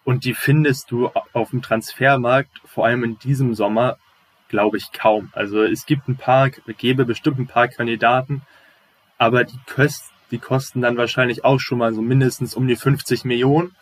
Und 0.04 0.24
die 0.24 0.34
findest 0.34 0.90
du 0.90 1.10
auf 1.32 1.50
dem 1.50 1.62
Transfermarkt, 1.62 2.50
vor 2.66 2.86
allem 2.86 3.04
in 3.04 3.18
diesem 3.20 3.54
Sommer, 3.54 3.98
glaube 4.52 4.76
ich 4.76 4.92
kaum. 4.92 5.30
Also 5.32 5.64
es 5.64 5.86
gibt 5.86 6.06
ein 6.06 6.16
paar, 6.16 6.50
gäbe 6.50 7.04
bestimmt 7.04 7.40
ein 7.40 7.48
paar 7.48 7.66
Kandidaten, 7.66 8.42
aber 9.18 9.42
die, 9.42 9.58
Kost, 9.66 10.04
die 10.30 10.38
kosten 10.38 10.82
dann 10.82 10.96
wahrscheinlich 10.96 11.44
auch 11.44 11.58
schon 11.58 11.78
mal 11.78 11.92
so 11.92 12.02
mindestens 12.02 12.54
um 12.54 12.68
die 12.68 12.76
50 12.76 13.24
Millionen. 13.24 13.74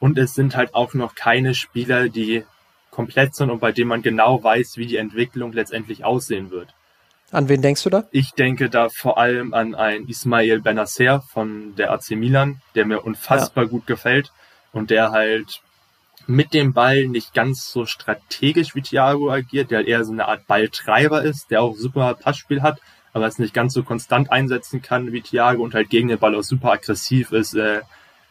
Und 0.00 0.18
es 0.18 0.34
sind 0.34 0.56
halt 0.56 0.74
auch 0.74 0.94
noch 0.94 1.14
keine 1.14 1.54
Spieler, 1.54 2.08
die 2.08 2.44
komplett 2.90 3.36
sind 3.36 3.50
und 3.50 3.60
bei 3.60 3.72
denen 3.72 3.88
man 3.88 4.02
genau 4.02 4.42
weiß, 4.42 4.76
wie 4.76 4.86
die 4.86 4.96
Entwicklung 4.96 5.52
letztendlich 5.52 6.04
aussehen 6.04 6.50
wird. 6.50 6.74
An 7.30 7.48
wen 7.48 7.62
denkst 7.62 7.84
du 7.84 7.88
da? 7.88 8.04
Ich 8.10 8.32
denke 8.32 8.68
da 8.68 8.88
vor 8.90 9.16
allem 9.16 9.54
an 9.54 9.74
einen 9.74 10.08
Ismail 10.08 10.60
Benacer 10.60 11.22
von 11.32 11.74
der 11.76 11.92
AC 11.92 12.10
Milan, 12.10 12.60
der 12.74 12.84
mir 12.84 13.00
unfassbar 13.00 13.64
ja. 13.64 13.70
gut 13.70 13.86
gefällt 13.86 14.32
und 14.72 14.90
der 14.90 15.12
halt 15.12 15.62
mit 16.26 16.54
dem 16.54 16.72
Ball 16.72 17.06
nicht 17.06 17.34
ganz 17.34 17.70
so 17.70 17.86
strategisch 17.86 18.74
wie 18.74 18.82
Thiago 18.82 19.30
agiert, 19.30 19.70
der 19.70 19.78
halt 19.78 19.88
eher 19.88 20.04
so 20.04 20.12
eine 20.12 20.28
Art 20.28 20.46
Balltreiber 20.46 21.22
ist, 21.22 21.50
der 21.50 21.62
auch 21.62 21.76
super 21.76 22.14
Passspiel 22.14 22.62
hat, 22.62 22.80
aber 23.12 23.26
es 23.26 23.38
nicht 23.38 23.54
ganz 23.54 23.74
so 23.74 23.82
konstant 23.82 24.32
einsetzen 24.32 24.82
kann 24.82 25.12
wie 25.12 25.20
Thiago 25.20 25.62
und 25.62 25.74
halt 25.74 25.90
gegen 25.90 26.08
den 26.08 26.18
Ball 26.18 26.34
auch 26.34 26.42
super 26.42 26.72
aggressiv 26.72 27.32
ist, 27.32 27.54
äh, 27.54 27.82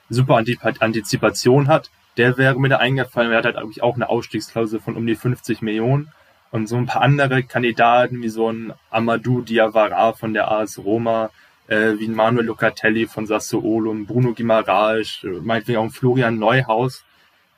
super 0.10 0.41
Antizipation 0.79 1.67
hat. 1.67 1.89
Der 2.17 2.38
wäre 2.38 2.60
mir 2.60 2.69
da 2.69 2.77
eingefallen, 2.77 3.29
der 3.29 3.39
hat 3.39 3.45
halt 3.45 3.57
eigentlich 3.57 3.83
auch 3.83 3.95
eine 3.95 4.10
Ausstiegsklausel 4.10 4.79
von 4.79 4.95
um 4.95 5.07
die 5.07 5.15
50 5.15 5.62
Millionen. 5.62 6.12
Und 6.51 6.67
so 6.67 6.75
ein 6.75 6.86
paar 6.86 7.01
andere 7.01 7.43
Kandidaten 7.43 8.21
wie 8.21 8.29
so 8.29 8.51
ein 8.51 8.74
Amadou 8.89 9.41
Diawara 9.41 10.12
von 10.12 10.33
der 10.33 10.51
AS 10.51 10.79
Roma, 10.79 11.29
äh, 11.67 11.98
wie 11.98 12.07
ein 12.07 12.13
Manuel 12.13 12.48
Locatelli 12.48 13.07
von 13.07 13.25
Sassuolo, 13.25 13.91
ein 13.91 14.05
Bruno 14.05 14.33
Guimaraes, 14.33 15.25
meinetwegen 15.43 15.79
auch 15.79 15.83
ein 15.83 15.91
Florian 15.91 16.38
Neuhaus, 16.38 17.05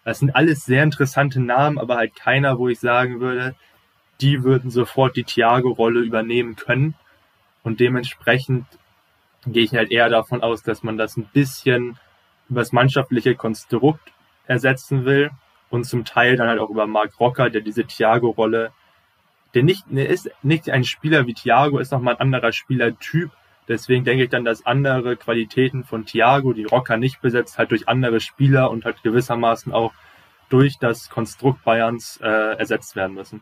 das 0.03 0.19
sind 0.19 0.35
alles 0.35 0.65
sehr 0.65 0.83
interessante 0.83 1.39
Namen, 1.39 1.77
aber 1.77 1.95
halt 1.95 2.15
keiner, 2.15 2.59
wo 2.59 2.67
ich 2.67 2.79
sagen 2.79 3.19
würde, 3.19 3.55
die 4.21 4.43
würden 4.43 4.69
sofort 4.69 5.15
die 5.15 5.23
Thiago-Rolle 5.23 6.01
übernehmen 6.01 6.55
können. 6.55 6.95
Und 7.63 7.79
dementsprechend 7.79 8.65
gehe 9.45 9.63
ich 9.63 9.73
halt 9.73 9.91
eher 9.91 10.09
davon 10.09 10.41
aus, 10.41 10.63
dass 10.63 10.83
man 10.83 10.97
das 10.97 11.17
ein 11.17 11.25
bisschen 11.33 11.97
über 12.49 12.61
das 12.61 12.71
mannschaftliche 12.71 13.35
Konstrukt 13.35 14.11
ersetzen 14.45 15.05
will 15.05 15.31
und 15.69 15.85
zum 15.85 16.05
Teil 16.05 16.35
dann 16.35 16.47
halt 16.47 16.59
auch 16.59 16.69
über 16.69 16.85
Mark 16.85 17.19
Rocker, 17.19 17.49
der 17.49 17.61
diese 17.61 17.85
Thiago-Rolle, 17.85 18.71
der 19.53 19.63
nicht, 19.63 19.85
der 19.89 20.09
ist 20.09 20.29
nicht 20.41 20.69
ein 20.69 20.83
Spieler 20.83 21.25
wie 21.25 21.33
Thiago, 21.33 21.79
ist 21.79 21.91
nochmal 21.91 22.15
ein 22.15 22.21
anderer 22.21 22.51
Spielertyp, 22.51 23.31
Deswegen 23.67 24.03
denke 24.03 24.23
ich 24.23 24.29
dann, 24.29 24.45
dass 24.45 24.65
andere 24.65 25.15
Qualitäten 25.15 25.83
von 25.83 26.05
Thiago, 26.05 26.53
die 26.53 26.65
Rocker 26.65 26.97
nicht 26.97 27.21
besetzt, 27.21 27.57
halt 27.57 27.71
durch 27.71 27.87
andere 27.87 28.19
Spieler 28.19 28.69
und 28.69 28.85
halt 28.85 29.03
gewissermaßen 29.03 29.71
auch 29.71 29.93
durch 30.49 30.77
das 30.79 31.09
Konstrukt 31.09 31.63
Bayerns 31.63 32.19
äh, 32.21 32.27
ersetzt 32.27 32.95
werden 32.95 33.15
müssen. 33.15 33.41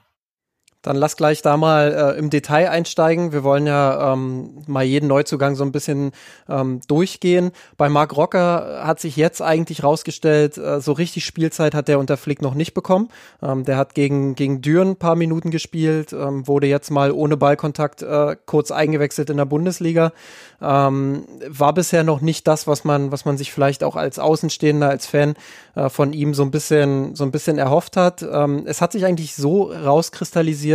Dann 0.81 0.95
lass 0.95 1.15
gleich 1.15 1.41
da 1.41 1.57
mal 1.57 2.15
äh, 2.15 2.19
im 2.19 2.29
Detail 2.29 2.69
einsteigen. 2.69 3.31
Wir 3.31 3.43
wollen 3.43 3.67
ja 3.67 4.13
ähm, 4.13 4.63
mal 4.65 4.83
jeden 4.83 5.07
Neuzugang 5.07 5.55
so 5.55 5.63
ein 5.63 5.71
bisschen 5.71 6.11
ähm, 6.49 6.81
durchgehen. 6.87 7.51
Bei 7.77 7.87
Marc 7.87 8.15
Rocker 8.17 8.81
hat 8.83 8.99
sich 8.99 9.15
jetzt 9.15 9.41
eigentlich 9.41 9.83
rausgestellt, 9.83 10.57
äh, 10.57 10.81
so 10.81 10.93
richtig 10.93 11.25
Spielzeit 11.25 11.75
hat 11.75 11.87
der 11.87 11.99
unter 11.99 12.17
Flick 12.17 12.41
noch 12.41 12.55
nicht 12.55 12.73
bekommen. 12.73 13.09
Ähm, 13.43 13.63
der 13.63 13.77
hat 13.77 13.93
gegen, 13.93 14.33
gegen 14.35 14.61
Düren 14.61 14.89
ein 14.89 14.95
paar 14.95 15.15
Minuten 15.15 15.51
gespielt, 15.51 16.13
ähm, 16.13 16.47
wurde 16.47 16.67
jetzt 16.67 16.89
mal 16.89 17.11
ohne 17.11 17.37
Ballkontakt 17.37 18.01
äh, 18.01 18.35
kurz 18.45 18.71
eingewechselt 18.71 19.29
in 19.29 19.37
der 19.37 19.45
Bundesliga. 19.45 20.13
Ähm, 20.61 21.25
war 21.47 21.73
bisher 21.73 22.03
noch 22.03 22.21
nicht 22.21 22.47
das, 22.47 22.67
was 22.67 22.83
man, 22.83 23.11
was 23.11 23.25
man 23.25 23.37
sich 23.37 23.51
vielleicht 23.51 23.83
auch 23.83 23.95
als 23.95 24.19
Außenstehender, 24.19 24.89
als 24.89 25.07
Fan 25.07 25.35
äh, 25.75 25.89
von 25.89 26.13
ihm 26.13 26.33
so 26.33 26.43
ein 26.43 26.51
bisschen, 26.51 27.15
so 27.15 27.23
ein 27.23 27.31
bisschen 27.31 27.57
erhofft 27.57 27.97
hat. 27.97 28.21
Ähm, 28.21 28.63
es 28.65 28.81
hat 28.81 28.91
sich 28.91 29.05
eigentlich 29.05 29.35
so 29.35 29.71
rauskristallisiert, 29.71 30.70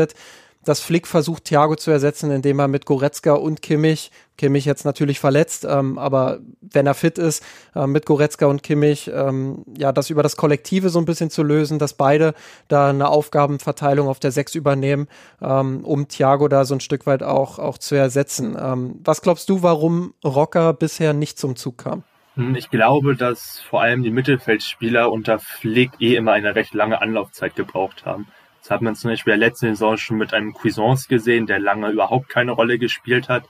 dass 0.66 0.80
Flick 0.80 1.06
versucht, 1.06 1.44
Thiago 1.44 1.76
zu 1.76 1.90
ersetzen, 1.90 2.30
indem 2.30 2.58
er 2.58 2.68
mit 2.68 2.86
Goretzka 2.86 3.32
und 3.34 3.62
Kimmich, 3.62 4.10
Kimmich 4.36 4.64
jetzt 4.64 4.84
natürlich 4.84 5.20
verletzt, 5.20 5.64
ähm, 5.68 5.96
aber 5.96 6.40
wenn 6.60 6.86
er 6.86 6.94
fit 6.94 7.18
ist, 7.18 7.42
äh, 7.74 7.86
mit 7.86 8.04
Goretzka 8.04 8.46
und 8.46 8.62
Kimmich, 8.62 9.10
ähm, 9.14 9.64
ja, 9.78 9.92
das 9.92 10.10
über 10.10 10.22
das 10.22 10.36
Kollektive 10.36 10.90
so 10.90 10.98
ein 10.98 11.04
bisschen 11.04 11.30
zu 11.30 11.42
lösen, 11.42 11.78
dass 11.78 11.94
beide 11.94 12.34
da 12.68 12.90
eine 12.90 13.08
Aufgabenverteilung 13.08 14.08
auf 14.08 14.18
der 14.18 14.32
Sechs 14.32 14.54
übernehmen, 14.54 15.06
ähm, 15.40 15.84
um 15.84 16.08
Thiago 16.08 16.48
da 16.48 16.64
so 16.64 16.74
ein 16.74 16.80
Stück 16.80 17.06
weit 17.06 17.22
auch, 17.22 17.58
auch 17.58 17.78
zu 17.78 17.94
ersetzen. 17.94 18.56
Ähm, 18.60 19.00
was 19.04 19.22
glaubst 19.22 19.48
du, 19.48 19.62
warum 19.62 20.14
Rocker 20.24 20.72
bisher 20.72 21.12
nicht 21.12 21.38
zum 21.38 21.54
Zug 21.56 21.78
kam? 21.78 22.02
Hm, 22.34 22.56
ich 22.56 22.70
glaube, 22.70 23.16
dass 23.16 23.60
vor 23.60 23.82
allem 23.82 24.02
die 24.02 24.10
Mittelfeldspieler 24.10 25.10
unter 25.10 25.38
Flick 25.38 25.92
eh 26.00 26.16
immer 26.16 26.32
eine 26.32 26.54
recht 26.56 26.74
lange 26.74 27.00
Anlaufzeit 27.00 27.54
gebraucht 27.54 28.04
haben. 28.04 28.26
Das 28.66 28.72
hat 28.72 28.82
man 28.82 28.96
zum 28.96 29.12
Beispiel 29.12 29.30
der 29.30 29.38
letzten 29.38 29.68
Saison 29.68 29.96
schon 29.96 30.18
mit 30.18 30.34
einem 30.34 30.52
Cuisance 30.52 31.06
gesehen, 31.06 31.46
der 31.46 31.60
lange 31.60 31.88
überhaupt 31.90 32.28
keine 32.28 32.50
Rolle 32.50 32.80
gespielt 32.80 33.28
hat. 33.28 33.44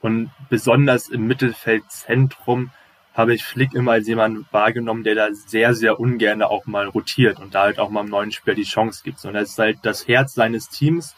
Und 0.00 0.30
besonders 0.48 1.10
im 1.10 1.26
Mittelfeldzentrum 1.26 2.70
habe 3.12 3.34
ich 3.34 3.44
Flick 3.44 3.74
immer 3.74 3.92
als 3.92 4.08
jemanden 4.08 4.46
wahrgenommen, 4.52 5.04
der 5.04 5.14
da 5.14 5.28
sehr, 5.34 5.74
sehr 5.74 6.00
ungern 6.00 6.40
auch 6.40 6.64
mal 6.64 6.88
rotiert 6.88 7.38
und 7.38 7.54
da 7.54 7.64
halt 7.64 7.78
auch 7.78 7.90
mal 7.90 8.00
im 8.00 8.08
neuen 8.08 8.32
Spiel 8.32 8.54
die 8.54 8.62
Chance 8.62 9.02
gibt. 9.04 9.22
Und 9.26 9.34
er 9.34 9.42
ist 9.42 9.58
halt 9.58 9.80
das 9.82 10.08
Herz 10.08 10.32
seines 10.32 10.70
Teams 10.70 11.14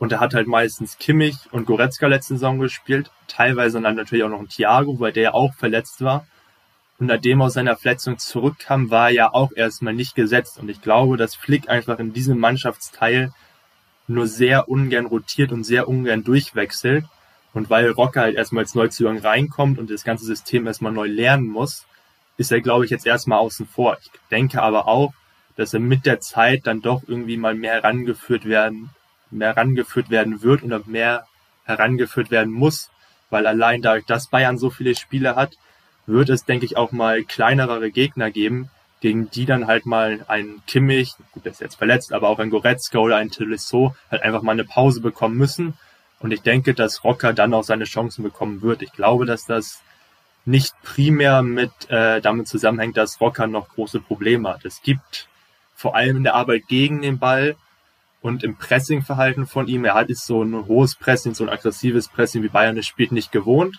und 0.00 0.10
er 0.10 0.18
hat 0.18 0.34
halt 0.34 0.48
meistens 0.48 0.98
Kimmich 0.98 1.36
und 1.52 1.66
Goretzka 1.66 2.08
letzte 2.08 2.34
Saison 2.34 2.58
gespielt, 2.58 3.12
teilweise 3.28 3.80
dann 3.80 3.94
natürlich 3.94 4.24
auch 4.24 4.30
noch 4.30 4.40
ein 4.40 4.48
Thiago, 4.48 4.98
weil 4.98 5.12
der 5.12 5.22
ja 5.22 5.34
auch 5.34 5.54
verletzt 5.54 6.02
war. 6.02 6.26
Und 6.98 7.06
nachdem 7.06 7.40
er 7.40 7.46
aus 7.46 7.54
seiner 7.54 7.76
Verletzung 7.76 8.18
zurückkam, 8.18 8.90
war 8.90 9.08
er 9.08 9.14
ja 9.14 9.34
auch 9.34 9.52
erstmal 9.54 9.94
nicht 9.94 10.14
gesetzt. 10.14 10.58
Und 10.58 10.68
ich 10.68 10.80
glaube, 10.80 11.16
dass 11.16 11.34
Flick 11.34 11.68
einfach 11.68 11.98
in 11.98 12.12
diesem 12.12 12.38
Mannschaftsteil 12.38 13.32
nur 14.06 14.26
sehr 14.26 14.68
ungern 14.68 15.06
rotiert 15.06 15.50
und 15.52 15.64
sehr 15.64 15.88
ungern 15.88 16.24
durchwechselt. 16.24 17.04
Und 17.52 17.70
weil 17.70 17.90
Rocker 17.90 18.22
halt 18.22 18.36
erstmal 18.36 18.64
als 18.64 18.74
Neuzugang 18.74 19.18
reinkommt 19.18 19.78
und 19.78 19.90
das 19.90 20.04
ganze 20.04 20.24
System 20.24 20.66
erstmal 20.66 20.92
neu 20.92 21.06
lernen 21.06 21.46
muss, 21.46 21.86
ist 22.36 22.52
er, 22.52 22.60
glaube 22.60 22.84
ich, 22.84 22.90
jetzt 22.90 23.06
erstmal 23.06 23.38
außen 23.38 23.66
vor. 23.66 23.96
Ich 24.00 24.10
denke 24.30 24.62
aber 24.62 24.88
auch, 24.88 25.12
dass 25.56 25.72
er 25.72 25.80
mit 25.80 26.04
der 26.04 26.20
Zeit 26.20 26.66
dann 26.66 26.82
doch 26.82 27.02
irgendwie 27.06 27.36
mal 27.36 27.54
mehr 27.54 27.74
herangeführt 27.74 28.44
werden, 28.44 28.90
mehr 29.30 29.54
herangeführt 29.54 30.10
werden 30.10 30.42
wird 30.42 30.64
oder 30.64 30.80
mehr 30.86 31.26
herangeführt 31.64 32.30
werden 32.30 32.52
muss, 32.52 32.90
weil 33.30 33.46
allein 33.46 33.82
dadurch, 33.82 34.04
dass 34.04 34.28
Bayern 34.28 34.58
so 34.58 34.70
viele 34.70 34.96
Spiele 34.96 35.36
hat, 35.36 35.56
wird 36.06 36.28
es, 36.28 36.44
denke 36.44 36.66
ich, 36.66 36.76
auch 36.76 36.92
mal 36.92 37.24
kleinerere 37.24 37.90
Gegner 37.90 38.30
geben, 38.30 38.70
gegen 39.00 39.30
die 39.30 39.46
dann 39.46 39.66
halt 39.66 39.86
mal 39.86 40.24
ein 40.28 40.62
Kimmich, 40.66 41.14
gut, 41.32 41.44
der 41.44 41.52
ist 41.52 41.60
jetzt 41.60 41.76
verletzt, 41.76 42.12
aber 42.12 42.28
auch 42.28 42.38
ein 42.38 42.50
Goretzka 42.50 42.98
oder 42.98 43.16
ein 43.16 43.30
Tolisso 43.30 43.94
halt 44.10 44.22
einfach 44.22 44.42
mal 44.42 44.52
eine 44.52 44.64
Pause 44.64 45.00
bekommen 45.00 45.36
müssen. 45.36 45.74
Und 46.20 46.32
ich 46.32 46.40
denke, 46.40 46.74
dass 46.74 47.04
Rocker 47.04 47.34
dann 47.34 47.52
auch 47.52 47.64
seine 47.64 47.84
Chancen 47.84 48.22
bekommen 48.22 48.62
wird. 48.62 48.80
Ich 48.82 48.92
glaube, 48.92 49.26
dass 49.26 49.44
das 49.44 49.82
nicht 50.46 50.74
primär 50.82 51.42
mit 51.42 51.70
äh, 51.90 52.20
damit 52.20 52.48
zusammenhängt, 52.48 52.96
dass 52.96 53.20
Rocker 53.20 53.46
noch 53.46 53.68
große 53.68 54.00
Probleme 54.00 54.48
hat. 54.48 54.64
Es 54.64 54.82
gibt 54.82 55.28
vor 55.74 55.96
allem 55.96 56.18
in 56.18 56.24
der 56.24 56.34
Arbeit 56.34 56.68
gegen 56.68 57.02
den 57.02 57.18
Ball 57.18 57.56
und 58.20 58.42
im 58.42 58.56
Pressingverhalten 58.56 59.46
von 59.46 59.68
ihm, 59.68 59.84
er 59.84 59.94
hat 59.94 60.08
ist 60.08 60.24
so 60.24 60.42
ein 60.42 60.66
hohes 60.66 60.94
Pressing, 60.94 61.34
so 61.34 61.44
ein 61.44 61.50
aggressives 61.50 62.08
Pressing, 62.08 62.42
wie 62.42 62.48
Bayern 62.48 62.78
es 62.78 62.86
spielt, 62.86 63.12
nicht 63.12 63.32
gewohnt. 63.32 63.76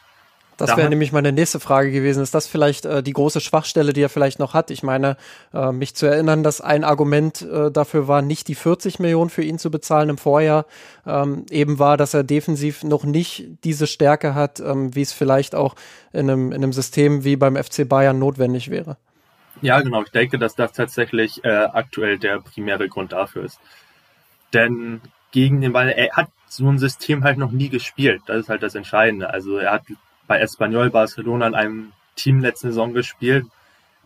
Das 0.58 0.78
wäre 0.78 0.90
nämlich 0.90 1.12
meine 1.12 1.32
nächste 1.32 1.60
Frage 1.60 1.92
gewesen. 1.92 2.24
Ist 2.24 2.34
das 2.34 2.48
vielleicht 2.48 2.86
äh, 2.86 3.04
die 3.04 3.12
große 3.12 3.42
Schwachstelle, 3.42 3.92
die 3.92 4.02
er 4.02 4.10
vielleicht 4.10 4.40
noch 4.40 4.54
hat? 4.54 4.72
Ich 4.72 4.84
meine, 4.84 5.18
äh, 5.54 5.72
mich 5.72 5.96
zu 5.96 6.06
erinnern, 6.06 6.44
dass 6.44 6.62
ein 6.62 6.84
Argument 6.84 7.42
äh, 7.42 7.72
dafür 7.72 8.08
war, 8.08 8.22
nicht 8.22 8.48
die 8.48 8.56
40 8.56 9.00
Millionen 9.00 9.30
für 9.30 9.44
ihn 9.44 9.60
zu 9.60 9.70
bezahlen 9.70 10.10
im 10.10 10.18
Vorjahr, 10.18 10.66
ähm, 11.06 11.46
eben 11.50 11.78
war, 11.78 11.98
dass 11.98 12.14
er 12.14 12.24
defensiv 12.24 12.84
noch 12.84 13.04
nicht 13.04 13.48
diese 13.64 13.86
Stärke 13.86 14.34
hat, 14.34 14.62
ähm, 14.62 14.96
wie 14.96 15.02
es 15.02 15.12
vielleicht 15.12 15.56
auch 15.56 15.76
in 16.14 16.30
einem, 16.30 16.52
in 16.52 16.64
einem 16.64 16.74
System 16.74 17.24
wie 17.26 17.36
beim 17.36 17.56
FC 17.56 17.88
Bayern 17.88 18.18
notwendig 18.18 18.70
wäre. 18.70 18.98
Ja, 19.62 19.82
genau. 19.82 20.04
Ich 20.04 20.12
denke, 20.12 20.38
dass 20.38 20.56
das 20.56 20.72
tatsächlich 20.72 21.44
äh, 21.44 21.50
aktuell 21.50 22.18
der 22.18 22.40
primäre 22.40 22.88
Grund 22.88 23.12
dafür 23.12 23.44
ist. 23.46 23.60
Denn 24.54 25.02
gegen 25.32 25.62
den 25.62 25.74
Ball, 25.74 25.90
er 25.90 26.12
hat 26.14 26.30
so 26.48 26.70
ein 26.70 26.80
System 26.80 27.24
halt 27.24 27.38
noch 27.38 27.52
nie 27.52 27.70
gespielt. 27.70 28.22
Das 28.28 28.38
ist 28.38 28.50
halt 28.50 28.64
das 28.64 28.76
Entscheidende. 28.76 29.30
Also 29.30 29.58
er 29.58 29.74
hat 29.74 29.84
bei 30.28 30.40
Espanyol 30.40 30.90
Barcelona 30.90 31.48
in 31.48 31.56
einem 31.56 31.92
Team 32.16 32.40
letzte 32.40 32.68
Saison 32.68 32.94
gespielt, 32.94 33.46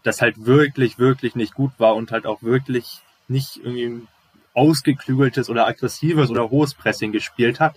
das 0.04 0.22
halt 0.22 0.46
wirklich, 0.46 0.98
wirklich 0.98 1.36
nicht 1.36 1.54
gut 1.54 1.72
war 1.78 1.96
und 1.96 2.12
halt 2.12 2.26
auch 2.26 2.42
wirklich 2.42 3.02
nicht 3.28 3.58
irgendwie 3.58 4.08
ausgeklügeltes 4.54 5.50
oder 5.50 5.68
aggressives 5.68 6.30
oder 6.30 6.50
hohes 6.50 6.74
Pressing 6.74 7.12
gespielt 7.12 7.60
hat. 7.60 7.76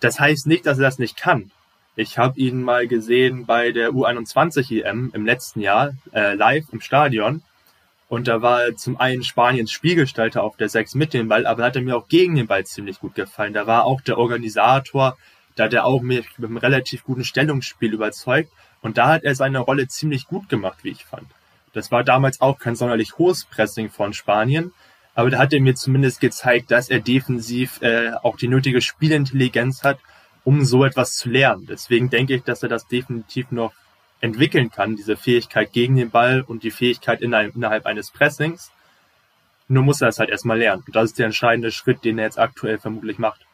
Das 0.00 0.18
heißt 0.18 0.46
nicht, 0.46 0.66
dass 0.66 0.78
er 0.78 0.84
das 0.84 0.98
nicht 0.98 1.16
kann. 1.16 1.50
Ich 1.96 2.18
habe 2.18 2.38
ihn 2.40 2.62
mal 2.62 2.86
gesehen 2.86 3.46
bei 3.46 3.72
der 3.72 3.90
U21 3.90 4.84
EM 4.84 5.10
im 5.14 5.26
letzten 5.26 5.60
Jahr 5.60 5.92
äh, 6.12 6.34
live 6.34 6.64
im 6.72 6.80
Stadion. 6.80 7.42
Und 8.08 8.26
da 8.26 8.42
war 8.42 8.74
zum 8.76 8.98
einen 8.98 9.22
Spaniens 9.22 9.70
Spielgestalter 9.70 10.42
auf 10.42 10.56
der 10.56 10.68
Sechs 10.68 10.94
mit 10.94 11.14
dem 11.14 11.28
Ball, 11.28 11.46
aber 11.46 11.62
hat 11.62 11.76
er 11.76 11.82
mir 11.82 11.96
auch 11.96 12.08
gegen 12.08 12.34
den 12.34 12.46
Ball 12.46 12.64
ziemlich 12.64 12.98
gut 12.98 13.14
gefallen. 13.14 13.52
Da 13.52 13.66
war 13.66 13.84
auch 13.84 14.00
der 14.00 14.18
Organisator, 14.18 15.16
da 15.56 15.64
hat 15.64 15.74
er 15.74 15.84
auch 15.84 16.02
mich 16.02 16.26
mit 16.38 16.48
einem 16.48 16.56
relativ 16.56 17.04
guten 17.04 17.24
Stellungsspiel 17.24 17.92
überzeugt. 17.92 18.50
Und 18.82 18.98
da 18.98 19.08
hat 19.08 19.24
er 19.24 19.34
seine 19.34 19.58
Rolle 19.58 19.88
ziemlich 19.88 20.26
gut 20.26 20.48
gemacht, 20.48 20.78
wie 20.82 20.90
ich 20.90 21.04
fand. 21.04 21.26
Das 21.72 21.92
war 21.92 22.02
damals 22.02 22.40
auch 22.40 22.58
kein 22.58 22.76
sonderlich 22.76 23.18
hohes 23.18 23.44
Pressing 23.44 23.90
von 23.90 24.12
Spanien, 24.12 24.72
aber 25.14 25.30
da 25.30 25.38
hat 25.38 25.52
er 25.52 25.60
mir 25.60 25.74
zumindest 25.74 26.20
gezeigt, 26.20 26.70
dass 26.70 26.88
er 26.88 27.00
defensiv 27.00 27.80
äh, 27.82 28.12
auch 28.22 28.36
die 28.36 28.48
nötige 28.48 28.80
Spielintelligenz 28.80 29.84
hat, 29.84 29.98
um 30.44 30.64
so 30.64 30.84
etwas 30.84 31.16
zu 31.16 31.28
lernen. 31.28 31.66
Deswegen 31.68 32.10
denke 32.10 32.34
ich, 32.34 32.42
dass 32.42 32.62
er 32.62 32.68
das 32.68 32.88
definitiv 32.88 33.50
noch 33.50 33.72
entwickeln 34.20 34.70
kann, 34.70 34.96
diese 34.96 35.16
Fähigkeit 35.16 35.72
gegen 35.72 35.96
den 35.96 36.10
Ball 36.10 36.42
und 36.42 36.62
die 36.62 36.70
Fähigkeit 36.70 37.20
innerhalb 37.20 37.86
eines 37.86 38.10
Pressings. 38.10 38.70
Nur 39.68 39.84
muss 39.84 40.00
er 40.00 40.08
es 40.08 40.18
halt 40.18 40.30
erstmal 40.30 40.58
lernen. 40.58 40.82
Und 40.86 40.96
das 40.96 41.10
ist 41.10 41.18
der 41.18 41.26
entscheidende 41.26 41.70
Schritt, 41.70 42.04
den 42.04 42.18
er 42.18 42.24
jetzt 42.24 42.38
aktuell 42.38 42.78
vermutlich 42.78 43.18
macht. 43.18 43.46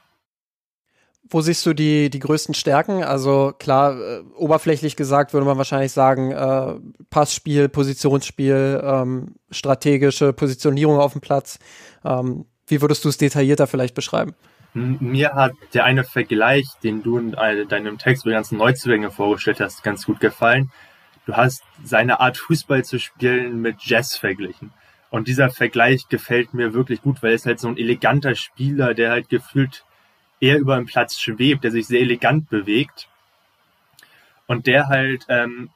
Wo 1.29 1.41
siehst 1.41 1.67
du 1.67 1.73
die, 1.73 2.09
die 2.11 2.19
größten 2.19 2.55
Stärken? 2.55 3.03
Also 3.03 3.53
klar, 3.59 3.99
äh, 3.99 4.21
oberflächlich 4.37 4.97
gesagt 4.97 5.33
würde 5.33 5.47
man 5.47 5.59
wahrscheinlich 5.59 5.93
sagen, 5.93 6.31
äh, 6.31 6.75
Passspiel, 7.11 7.69
Positionsspiel, 7.69 8.81
ähm, 8.85 9.35
strategische 9.51 10.33
Positionierung 10.33 10.99
auf 10.99 11.13
dem 11.13 11.21
Platz. 11.21 11.59
Ähm, 12.05 12.47
wie 12.69 12.81
würdest 12.81 13.05
du 13.05 13.09
es 13.09 13.19
detaillierter 13.19 13.67
vielleicht 13.67 13.95
beschreiben? 13.95 14.35
Mir 14.75 15.33
hat 15.33 15.55
der 15.73 15.85
eine 15.85 16.05
Vergleich, 16.05 16.67
den 16.83 17.03
du 17.03 17.17
in 17.17 17.33
deinem 17.33 17.97
Text 17.97 18.25
über 18.25 18.33
die 18.33 18.37
ganzen 18.37 18.59
Neuzugänge 18.59 19.11
vorgestellt 19.11 19.59
hast, 19.61 19.83
ganz 19.83 20.05
gut 20.05 20.21
gefallen. 20.21 20.71
Du 21.25 21.35
hast 21.35 21.63
seine 21.83 22.21
Art 22.21 22.37
Fußball 22.37 22.85
zu 22.85 22.99
spielen 22.99 23.63
mit 23.63 23.77
Jazz 23.81 24.17
verglichen. 24.17 24.73
Und 25.09 25.29
dieser 25.29 25.49
Vergleich 25.51 26.09
gefällt 26.09 26.53
mir 26.53 26.75
wirklich 26.75 27.01
gut, 27.01 27.23
weil 27.23 27.31
er 27.31 27.37
ist 27.37 27.47
halt 27.47 27.59
so 27.59 27.69
ein 27.69 27.79
eleganter 27.79 28.35
Spieler, 28.35 28.93
der 28.93 29.11
halt 29.11 29.29
gefühlt 29.31 29.85
eher 30.41 30.59
über 30.59 30.77
den 30.77 30.87
Platz 30.87 31.19
schwebt, 31.19 31.65
der 31.65 31.71
sich 31.71 31.87
sehr 31.87 32.01
elegant 32.01 32.49
bewegt 32.51 33.09
und 34.47 34.67
der 34.67 34.89
halt 34.89 35.25
ähm, 35.29 35.71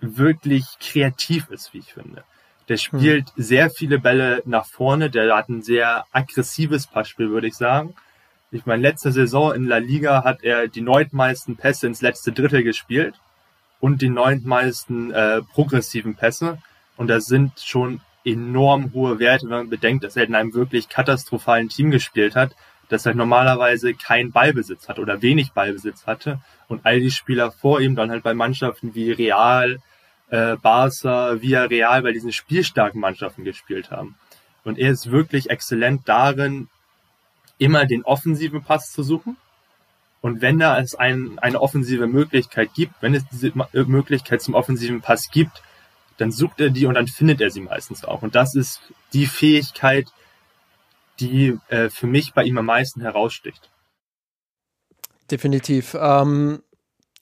wirklich 0.00 0.64
kreativ 0.80 1.48
ist, 1.50 1.74
wie 1.74 1.78
ich 1.78 1.92
finde. 1.92 2.24
Der 2.68 2.76
hm. 2.76 2.82
spielt 2.82 3.28
hm. 3.34 3.42
sehr 3.42 3.70
viele 3.70 3.98
Bälle 3.98 4.42
nach 4.46 4.66
vorne, 4.66 5.10
der 5.10 5.34
hat 5.34 5.48
ein 5.48 5.62
sehr 5.62 6.04
aggressives 6.12 6.86
Passspiel, 6.86 7.30
würde 7.30 7.48
ich 7.48 7.54
sagen. 7.54 7.94
Ich 8.52 8.66
meine, 8.66 8.82
letzte 8.82 9.12
Saison 9.12 9.54
in 9.54 9.66
La 9.66 9.76
Liga 9.76 10.24
hat 10.24 10.42
er 10.42 10.66
die 10.66 10.80
neuntmeisten 10.80 11.56
Pässe 11.56 11.86
ins 11.86 12.02
letzte 12.02 12.32
Drittel 12.32 12.64
gespielt 12.64 13.14
und 13.78 14.02
die 14.02 14.08
neuntmeisten 14.08 15.12
äh, 15.12 15.42
progressiven 15.42 16.16
Pässe. 16.16 16.58
Und 16.96 17.08
das 17.08 17.26
sind 17.26 17.60
schon 17.60 18.00
enorm 18.24 18.92
hohe 18.92 19.18
Werte, 19.18 19.44
wenn 19.48 19.56
man 19.56 19.70
bedenkt, 19.70 20.04
dass 20.04 20.16
er 20.16 20.24
in 20.24 20.34
einem 20.34 20.52
wirklich 20.52 20.88
katastrophalen 20.88 21.68
Team 21.68 21.90
gespielt 21.90 22.34
hat, 22.34 22.54
das 22.90 23.06
halt 23.06 23.16
normalerweise 23.16 23.94
keinen 23.94 24.32
Ballbesitz 24.32 24.88
hat 24.88 24.98
oder 24.98 25.22
wenig 25.22 25.52
Ballbesitz 25.52 26.06
hatte 26.06 26.40
und 26.68 26.84
all 26.84 27.00
die 27.00 27.10
Spieler 27.10 27.52
vor 27.52 27.80
ihm 27.80 27.94
dann 27.94 28.10
halt 28.10 28.22
bei 28.22 28.34
Mannschaften 28.34 28.94
wie 28.94 29.12
Real, 29.12 29.78
äh, 30.28 30.56
Barca, 30.56 31.40
Villarreal 31.40 32.02
bei 32.02 32.12
diesen 32.12 32.32
spielstarken 32.32 33.00
Mannschaften 33.00 33.44
gespielt 33.44 33.90
haben. 33.90 34.16
Und 34.64 34.78
er 34.78 34.90
ist 34.90 35.10
wirklich 35.10 35.50
exzellent 35.50 36.02
darin, 36.06 36.68
immer 37.58 37.86
den 37.86 38.04
offensiven 38.04 38.62
Pass 38.62 38.90
zu 38.90 39.02
suchen. 39.02 39.36
Und 40.20 40.42
wenn 40.42 40.58
da 40.58 40.78
es 40.78 40.94
ein, 40.94 41.38
eine 41.38 41.60
offensive 41.60 42.06
Möglichkeit 42.06 42.74
gibt, 42.74 42.94
wenn 43.00 43.14
es 43.14 43.24
diese 43.28 43.52
Möglichkeit 43.72 44.42
zum 44.42 44.54
offensiven 44.54 45.00
Pass 45.00 45.30
gibt, 45.30 45.62
dann 46.18 46.32
sucht 46.32 46.60
er 46.60 46.70
die 46.70 46.86
und 46.86 46.94
dann 46.94 47.06
findet 47.06 47.40
er 47.40 47.50
sie 47.50 47.62
meistens 47.62 48.04
auch. 48.04 48.22
Und 48.22 48.34
das 48.34 48.54
ist 48.54 48.82
die 49.12 49.26
Fähigkeit, 49.26 50.08
die 51.20 51.58
äh, 51.68 51.90
für 51.90 52.06
mich 52.06 52.32
bei 52.34 52.44
ihm 52.44 52.58
am 52.58 52.66
meisten 52.66 53.00
heraussticht. 53.00 53.70
Definitiv. 55.30 55.96
Ähm, 55.98 56.62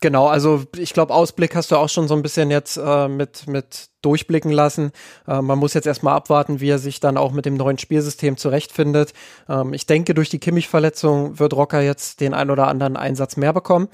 genau, 0.01 0.29
also 0.29 0.65
ich 0.77 0.95
glaube, 0.95 1.15
Ausblick 1.15 1.55
hast 1.55 1.71
du 1.71 1.77
auch 1.77 1.89
schon 1.89 2.09
so 2.09 2.15
ein 2.15 2.23
bisschen 2.23 2.51
jetzt 2.51 2.79
äh, 2.79 3.09
mit, 3.09 3.47
mit 3.47 3.91
durchblicken 4.03 4.51
lassen. 4.51 4.93
Äh, 5.27 5.43
man 5.43 5.59
muss 5.59 5.75
jetzt 5.75 5.87
erstmal 5.87 6.15
abwarten, 6.15 6.61
wie 6.61 6.71
er 6.71 6.79
sich 6.79 7.01
dann 7.01 7.17
auch 7.17 7.33
mit 7.33 7.45
dem 7.45 7.55
neuen 7.55 7.79
Spielsystem 7.79 8.37
zurechtfindet. 8.37 9.13
Ähm, 9.49 9.75
ich 9.75 9.87
denke, 9.87 10.15
durch 10.15 10.31
die 10.31 10.39
Kimmich-Verletzung 10.39 11.39
wird 11.39 11.53
Rocker 11.53 11.83
jetzt 11.83 12.21
den 12.21 12.33
ein 12.35 12.51
oder 12.51 12.69
anderen 12.69 12.97
Einsatz 12.97 13.37
mehr 13.37 13.53
bekommen. 13.53 13.89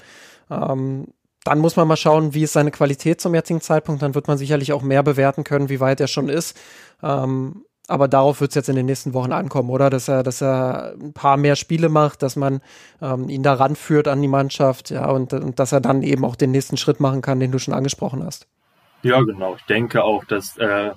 Ähm, 0.49 1.07
dann 1.43 1.59
muss 1.59 1.75
man 1.75 1.87
mal 1.87 1.95
schauen, 1.95 2.33
wie 2.33 2.43
ist 2.43 2.53
seine 2.53 2.71
Qualität 2.71 3.21
zum 3.21 3.35
jetzigen 3.35 3.61
Zeitpunkt. 3.61 4.01
Dann 4.01 4.15
wird 4.15 4.27
man 4.27 4.37
sicherlich 4.37 4.73
auch 4.73 4.81
mehr 4.81 5.03
bewerten 5.03 5.43
können, 5.43 5.69
wie 5.69 5.79
weit 5.79 5.99
er 5.99 6.07
schon 6.07 6.27
ist. 6.27 6.57
Ähm, 7.03 7.65
aber 7.87 8.07
darauf 8.07 8.41
wird 8.41 8.51
es 8.51 8.55
jetzt 8.55 8.69
in 8.69 8.75
den 8.75 8.85
nächsten 8.85 9.13
Wochen 9.13 9.31
ankommen, 9.31 9.69
oder? 9.69 9.89
Dass 9.89 10.07
er, 10.07 10.23
dass 10.23 10.41
er 10.41 10.95
ein 10.99 11.13
paar 11.13 11.37
mehr 11.37 11.55
Spiele 11.55 11.89
macht, 11.89 12.23
dass 12.23 12.35
man 12.35 12.61
ähm, 13.01 13.29
ihn 13.29 13.43
da 13.43 13.53
ranführt 13.53 14.07
an 14.07 14.21
die 14.21 14.27
Mannschaft, 14.27 14.89
ja, 14.89 15.07
und, 15.09 15.33
und 15.33 15.59
dass 15.59 15.71
er 15.71 15.81
dann 15.81 16.01
eben 16.01 16.25
auch 16.25 16.35
den 16.35 16.51
nächsten 16.51 16.77
Schritt 16.77 16.99
machen 16.99 17.21
kann, 17.21 17.39
den 17.39 17.51
du 17.51 17.59
schon 17.59 17.73
angesprochen 17.73 18.23
hast. 18.23 18.47
Ja, 19.03 19.21
genau. 19.21 19.55
Ich 19.55 19.65
denke 19.65 20.03
auch, 20.03 20.25
dass 20.25 20.57
äh, 20.57 20.91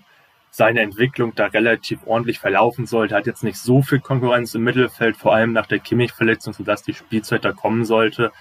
seine 0.51 0.81
Entwicklung 0.81 1.35
da 1.35 1.47
relativ 1.47 2.01
ordentlich 2.07 2.39
verlaufen 2.39 2.87
sollte. 2.87 3.15
Hat 3.15 3.27
jetzt 3.27 3.45
nicht 3.45 3.59
so 3.59 3.83
viel 3.83 4.01
Konkurrenz 4.01 4.55
im 4.55 4.65
Mittelfeld, 4.65 5.17
vor 5.17 5.35
allem 5.35 5.53
nach 5.53 5.67
der 5.67 5.79
Kimmich-Verletzung, 5.79 6.55
sodass 6.55 6.83
die 6.83 6.95
Spielzeit 6.95 7.45
da 7.45 7.53
kommen 7.53 7.85
sollte. 7.85 8.33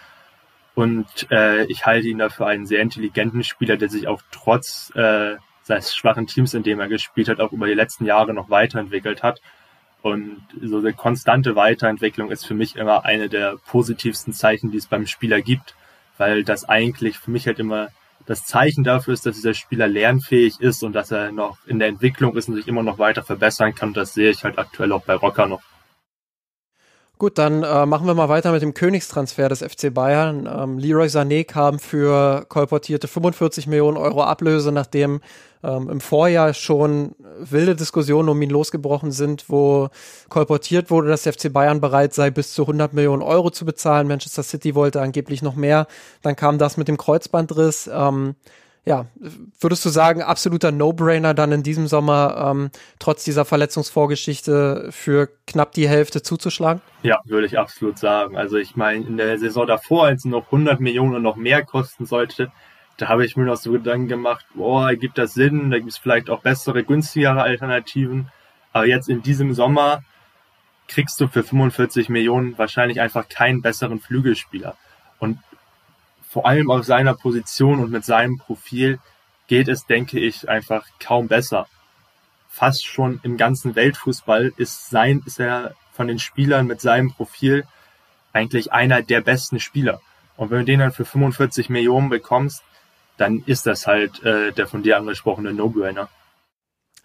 Und 0.74 1.08
äh, 1.32 1.66
ich 1.66 1.86
halte 1.86 2.08
ihn 2.08 2.20
dafür 2.20 2.48
einen 2.48 2.66
sehr 2.66 2.82
intelligenten 2.82 3.44
Spieler, 3.44 3.78
der 3.78 3.90
sich 3.90 4.08
auch 4.08 4.22
trotz 4.32 4.92
äh, 4.96 5.36
seines 5.68 5.94
schwachen 5.94 6.28
Teams, 6.28 6.54
in 6.54 6.64
dem 6.64 6.80
er 6.80 6.88
gespielt 6.88 7.28
hat, 7.28 7.40
auch 7.40 7.52
über 7.52 7.68
die 7.68 7.74
letzten 7.74 8.06
Jahre 8.06 8.34
noch 8.34 8.50
weiterentwickelt 8.50 9.22
hat. 9.22 9.42
Und 10.02 10.42
so 10.62 10.78
eine 10.78 10.94
konstante 10.94 11.56
Weiterentwicklung 11.56 12.32
ist 12.32 12.46
für 12.46 12.54
mich 12.54 12.78
immer 12.78 13.04
eine 13.04 13.28
der 13.28 13.58
positivsten 13.68 14.32
Zeichen, 14.32 14.72
die 14.72 14.78
es 14.78 14.88
beim 14.88 15.06
Spieler 15.06 15.42
gibt, 15.42 15.76
weil 16.18 16.44
das 16.44 16.64
eigentlich 16.64 17.20
für 17.20 17.32
mich 17.32 17.48
halt 17.48 17.60
immer 17.60 17.90
das 18.26 18.46
Zeichen 18.46 18.84
dafür 18.84 19.14
ist, 19.14 19.26
dass 19.26 19.36
dieser 19.36 19.54
Spieler 19.54 19.88
lernfähig 19.88 20.60
ist 20.60 20.84
und 20.84 20.94
dass 20.94 21.12
er 21.12 21.32
noch 21.32 21.58
in 21.66 21.80
der 21.80 21.90
Entwicklung 21.90 22.36
ist 22.36 22.48
und 22.48 22.56
sich 22.56 22.68
immer 22.68 22.84
noch 22.84 23.00
weiter 23.00 23.24
verbessern 23.24 23.76
kann. 23.76 23.94
das 23.94 24.14
sehe 24.14 24.32
ich 24.32 24.44
halt 24.44 24.58
aktuell 24.58 24.92
auch 24.92 25.04
bei 25.04 25.16
Rocker 25.16 25.48
noch. 25.48 25.62
Gut, 27.20 27.40
dann 27.40 27.64
äh, 27.64 27.86
machen 27.88 28.06
wir 28.06 28.14
mal 28.14 28.30
weiter 28.30 28.52
mit 28.52 28.62
dem 28.62 28.76
Königstransfer 28.76 29.50
des 29.50 29.64
FC 29.64 29.92
Bayern. 29.92 30.48
Ähm, 30.48 30.78
Leroy 30.78 31.08
Sané 31.08 31.46
kam 31.46 31.80
für 31.80 32.46
kolportierte 32.48 33.08
45 33.08 33.66
Millionen 33.66 33.98
Euro 33.98 34.22
Ablöse, 34.22 34.72
nachdem 34.72 35.22
ähm, 35.64 35.90
im 35.90 36.00
Vorjahr 36.00 36.54
schon 36.54 37.16
wilde 37.40 37.76
Diskussionen 37.76 38.30
um 38.30 38.40
ihn 38.40 38.52
losgebrochen 38.52 39.12
sind, 39.12 39.46
wo 39.48 39.90
kolportiert 40.30 40.92
wurde, 40.92 41.08
dass 41.08 41.24
der 41.24 41.34
FC 41.34 41.52
Bayern 41.52 41.82
bereit 41.82 42.14
sei, 42.14 42.30
bis 42.30 42.54
zu 42.54 42.62
100 42.62 42.94
Millionen 42.94 43.24
Euro 43.24 43.50
zu 43.50 43.66
bezahlen. 43.66 44.08
Manchester 44.08 44.44
City 44.44 44.76
wollte 44.76 45.02
angeblich 45.02 45.42
noch 45.42 45.56
mehr. 45.56 45.88
Dann 46.22 46.36
kam 46.36 46.60
das 46.60 46.78
mit 46.78 46.88
dem 46.88 46.98
Kreuzbandriss. 46.98 47.90
Ähm, 47.92 48.36
ja, 48.88 49.06
würdest 49.60 49.84
du 49.84 49.90
sagen, 49.90 50.22
absoluter 50.22 50.72
No-Brainer 50.72 51.34
dann 51.34 51.52
in 51.52 51.62
diesem 51.62 51.88
Sommer 51.88 52.52
ähm, 52.52 52.70
trotz 53.00 53.26
dieser 53.26 53.44
Verletzungsvorgeschichte 53.44 54.88
für 54.92 55.28
knapp 55.46 55.74
die 55.74 55.90
Hälfte 55.90 56.22
zuzuschlagen? 56.22 56.82
Ja, 57.04 57.20
würde 57.26 57.48
ich 57.48 57.60
absolut 57.60 58.00
sagen. 58.00 58.38
Also 58.38 58.56
ich 58.56 58.78
meine, 58.78 59.06
in 59.06 59.18
der 59.18 59.38
Saison 59.40 59.68
davor, 59.68 60.06
als 60.06 60.20
es 60.20 60.26
noch 60.26 60.46
100 60.46 60.80
Millionen 60.80 61.16
und 61.16 61.22
noch 61.22 61.36
mehr 61.36 61.66
kosten 61.66 62.06
sollte, 62.06 62.50
da 62.96 63.10
habe 63.10 63.26
ich 63.26 63.36
mir 63.36 63.44
noch 63.44 63.58
so 63.58 63.74
Gedanken 63.74 64.08
gemacht, 64.08 64.46
boah, 64.56 64.96
gibt 64.96 65.18
das 65.18 65.34
Sinn, 65.34 65.70
da 65.70 65.80
gibt 65.80 65.92
es 65.92 65.98
vielleicht 65.98 66.30
auch 66.30 66.42
bessere, 66.42 66.86
günstigere 66.86 67.42
Alternativen. 67.42 68.32
Aber 68.72 68.86
jetzt 68.86 69.10
in 69.10 69.22
diesem 69.22 69.54
Sommer 69.54 70.02
kriegst 70.88 71.20
du 71.20 71.28
für 71.28 71.44
45 71.44 72.08
Millionen 72.08 72.58
wahrscheinlich 72.58 73.02
einfach 73.02 73.28
keinen 73.28 73.62
besseren 73.62 74.00
Flügelspieler. 74.00 74.78
Und 75.20 75.40
vor 76.38 76.46
allem 76.46 76.70
auf 76.70 76.86
seiner 76.86 77.16
Position 77.16 77.80
und 77.80 77.90
mit 77.90 78.06
seinem 78.06 78.38
Profil 78.38 79.00
geht 79.48 79.68
es, 79.68 79.88
denke 79.88 80.20
ich, 80.20 80.48
einfach 80.48 80.86
kaum 81.00 81.28
besser. 81.28 81.66
Fast 82.48 82.86
schon 82.86 83.20
im 83.24 83.38
ganzen 83.38 83.76
Weltfußball 83.76 84.54
ist 84.56 84.92
sein, 84.92 85.24
ist 85.26 85.40
er 85.40 85.74
von 85.94 86.08
den 86.08 86.20
Spielern 86.20 86.68
mit 86.68 86.80
seinem 86.80 87.12
Profil 87.12 87.66
eigentlich 88.34 88.72
einer 88.72 89.02
der 89.02 89.22
besten 89.22 89.60
Spieler. 89.60 90.00
Und 90.36 90.52
wenn 90.52 90.60
du 90.60 90.66
den 90.66 90.80
dann 90.80 90.92
für 90.92 91.06
45 91.06 91.70
Millionen 91.70 92.10
bekommst, 92.10 92.62
dann 93.18 93.42
ist 93.48 93.66
das 93.66 93.88
halt 93.88 94.24
äh, 94.24 94.52
der 94.52 94.68
von 94.68 94.84
dir 94.84 94.98
angesprochene 94.98 95.56
No-Brainer. 95.56 96.08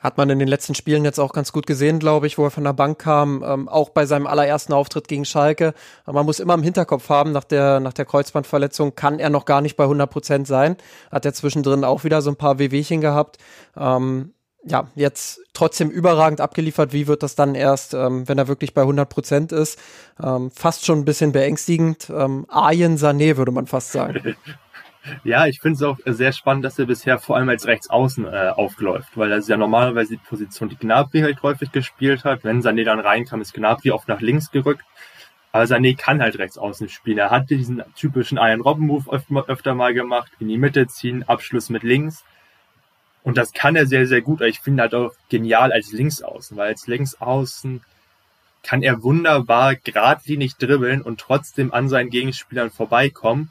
Hat 0.02 0.16
man 0.16 0.28
in 0.30 0.38
den 0.38 0.48
letzten 0.48 0.74
Spielen 0.74 1.04
jetzt 1.04 1.20
auch 1.20 1.32
ganz 1.32 1.52
gut 1.52 1.66
gesehen, 1.66 1.98
glaube 1.98 2.26
ich, 2.26 2.36
wo 2.36 2.44
er 2.44 2.50
von 2.50 2.64
der 2.64 2.72
Bank 2.72 2.98
kam, 2.98 3.44
ähm, 3.46 3.68
auch 3.68 3.90
bei 3.90 4.04
seinem 4.04 4.26
allerersten 4.26 4.72
Auftritt 4.72 5.06
gegen 5.06 5.24
Schalke. 5.24 5.74
Man 6.06 6.26
muss 6.26 6.40
immer 6.40 6.54
im 6.54 6.62
Hinterkopf 6.62 7.08
haben, 7.08 7.32
nach 7.32 7.44
der, 7.44 7.80
nach 7.80 7.92
der 7.92 8.04
Kreuzbandverletzung 8.04 8.94
kann 8.94 9.18
er 9.18 9.30
noch 9.30 9.44
gar 9.44 9.60
nicht 9.60 9.76
bei 9.76 9.84
100 9.84 10.10
Prozent 10.10 10.46
sein. 10.46 10.76
Hat 11.10 11.24
er 11.24 11.32
zwischendrin 11.32 11.84
auch 11.84 12.04
wieder 12.04 12.20
so 12.20 12.30
ein 12.30 12.36
paar 12.36 12.58
Wehwehchen 12.58 13.00
gehabt. 13.00 13.38
Ähm, 13.76 14.32
ja, 14.64 14.88
jetzt 14.94 15.40
trotzdem 15.54 15.90
überragend 15.90 16.40
abgeliefert. 16.40 16.92
Wie 16.92 17.06
wird 17.06 17.22
das 17.22 17.34
dann 17.34 17.54
erst, 17.54 17.94
ähm, 17.94 18.28
wenn 18.28 18.38
er 18.38 18.48
wirklich 18.48 18.74
bei 18.74 18.82
100 18.82 19.08
Prozent 19.08 19.52
ist? 19.52 19.78
Ähm, 20.22 20.50
fast 20.50 20.84
schon 20.84 21.00
ein 21.00 21.04
bisschen 21.04 21.32
beängstigend. 21.32 22.10
Ähm, 22.10 22.46
Ayen 22.48 22.96
Sané 22.96 23.36
würde 23.36 23.52
man 23.52 23.66
fast 23.66 23.92
sagen. 23.92 24.36
Ja, 25.24 25.46
ich 25.46 25.60
finde 25.60 25.76
es 25.76 25.82
auch 25.82 25.98
sehr 26.06 26.32
spannend, 26.32 26.64
dass 26.64 26.78
er 26.78 26.86
bisher 26.86 27.18
vor 27.18 27.36
allem 27.36 27.48
als 27.48 27.66
Rechtsaußen 27.66 28.24
äh, 28.24 28.52
aufläuft, 28.54 29.16
weil 29.16 29.30
das 29.30 29.40
ist 29.40 29.48
ja 29.48 29.56
normalerweise 29.56 30.16
die 30.16 30.22
Position, 30.22 30.68
die 30.68 30.76
Gnabry 30.76 31.20
halt 31.20 31.42
häufig 31.42 31.72
gespielt 31.72 32.24
hat. 32.24 32.44
Wenn 32.44 32.62
Sané 32.62 32.84
dann 32.84 33.00
reinkam, 33.00 33.40
ist 33.40 33.52
Gnabry 33.52 33.90
oft 33.90 34.08
nach 34.08 34.20
links 34.20 34.50
gerückt. 34.50 34.84
Aber 35.50 35.64
Sané 35.64 35.96
kann 35.96 36.22
halt 36.22 36.38
Rechtsaußen 36.38 36.88
spielen. 36.88 37.18
Er 37.18 37.30
hat 37.30 37.50
diesen 37.50 37.82
typischen 37.96 38.38
Iron 38.38 38.62
Robben 38.62 38.86
Move 38.86 39.10
öfter, 39.10 39.44
öfter 39.48 39.74
mal 39.74 39.92
gemacht, 39.92 40.32
in 40.38 40.48
die 40.48 40.56
Mitte 40.56 40.86
ziehen, 40.86 41.24
Abschluss 41.28 41.68
mit 41.68 41.82
links. 41.82 42.24
Und 43.22 43.36
das 43.36 43.52
kann 43.52 43.76
er 43.76 43.86
sehr, 43.86 44.06
sehr 44.06 44.22
gut. 44.22 44.40
Ich 44.40 44.60
finde 44.60 44.82
halt 44.82 44.94
auch 44.94 45.12
genial 45.28 45.72
als 45.72 45.92
Linksaußen, 45.92 46.56
weil 46.56 46.68
als 46.68 46.86
Linksaußen 46.86 47.82
kann 48.62 48.82
er 48.82 49.02
wunderbar 49.02 49.74
geradlinig 49.74 50.56
dribbeln 50.56 51.02
und 51.02 51.20
trotzdem 51.20 51.72
an 51.72 51.88
seinen 51.88 52.10
Gegenspielern 52.10 52.70
vorbeikommen 52.70 53.50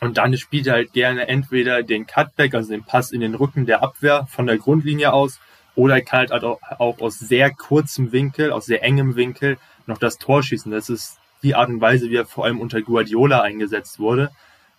und 0.00 0.16
dann 0.16 0.36
spielt 0.36 0.66
er 0.66 0.74
halt 0.74 0.92
gerne 0.92 1.28
entweder 1.28 1.82
den 1.82 2.06
Cutback, 2.06 2.54
also 2.54 2.70
den 2.70 2.84
Pass 2.84 3.12
in 3.12 3.20
den 3.20 3.34
Rücken 3.34 3.66
der 3.66 3.82
Abwehr 3.82 4.26
von 4.30 4.46
der 4.46 4.56
Grundlinie 4.56 5.12
aus, 5.12 5.38
oder 5.74 5.94
er 5.96 6.02
kann 6.02 6.28
halt 6.30 6.44
auch, 6.44 6.58
aus 6.78 7.18
sehr 7.18 7.50
kurzem 7.50 8.10
Winkel, 8.10 8.50
aus 8.50 8.66
sehr 8.66 8.82
engem 8.82 9.14
Winkel 9.14 9.58
noch 9.86 9.98
das 9.98 10.18
Tor 10.18 10.42
schießen. 10.42 10.72
Das 10.72 10.88
ist 10.88 11.18
die 11.42 11.54
Art 11.54 11.68
und 11.68 11.80
Weise, 11.80 12.10
wie 12.10 12.16
er 12.16 12.26
vor 12.26 12.44
allem 12.44 12.60
unter 12.60 12.82
Guardiola 12.82 13.40
eingesetzt 13.40 13.98
wurde, 13.98 14.30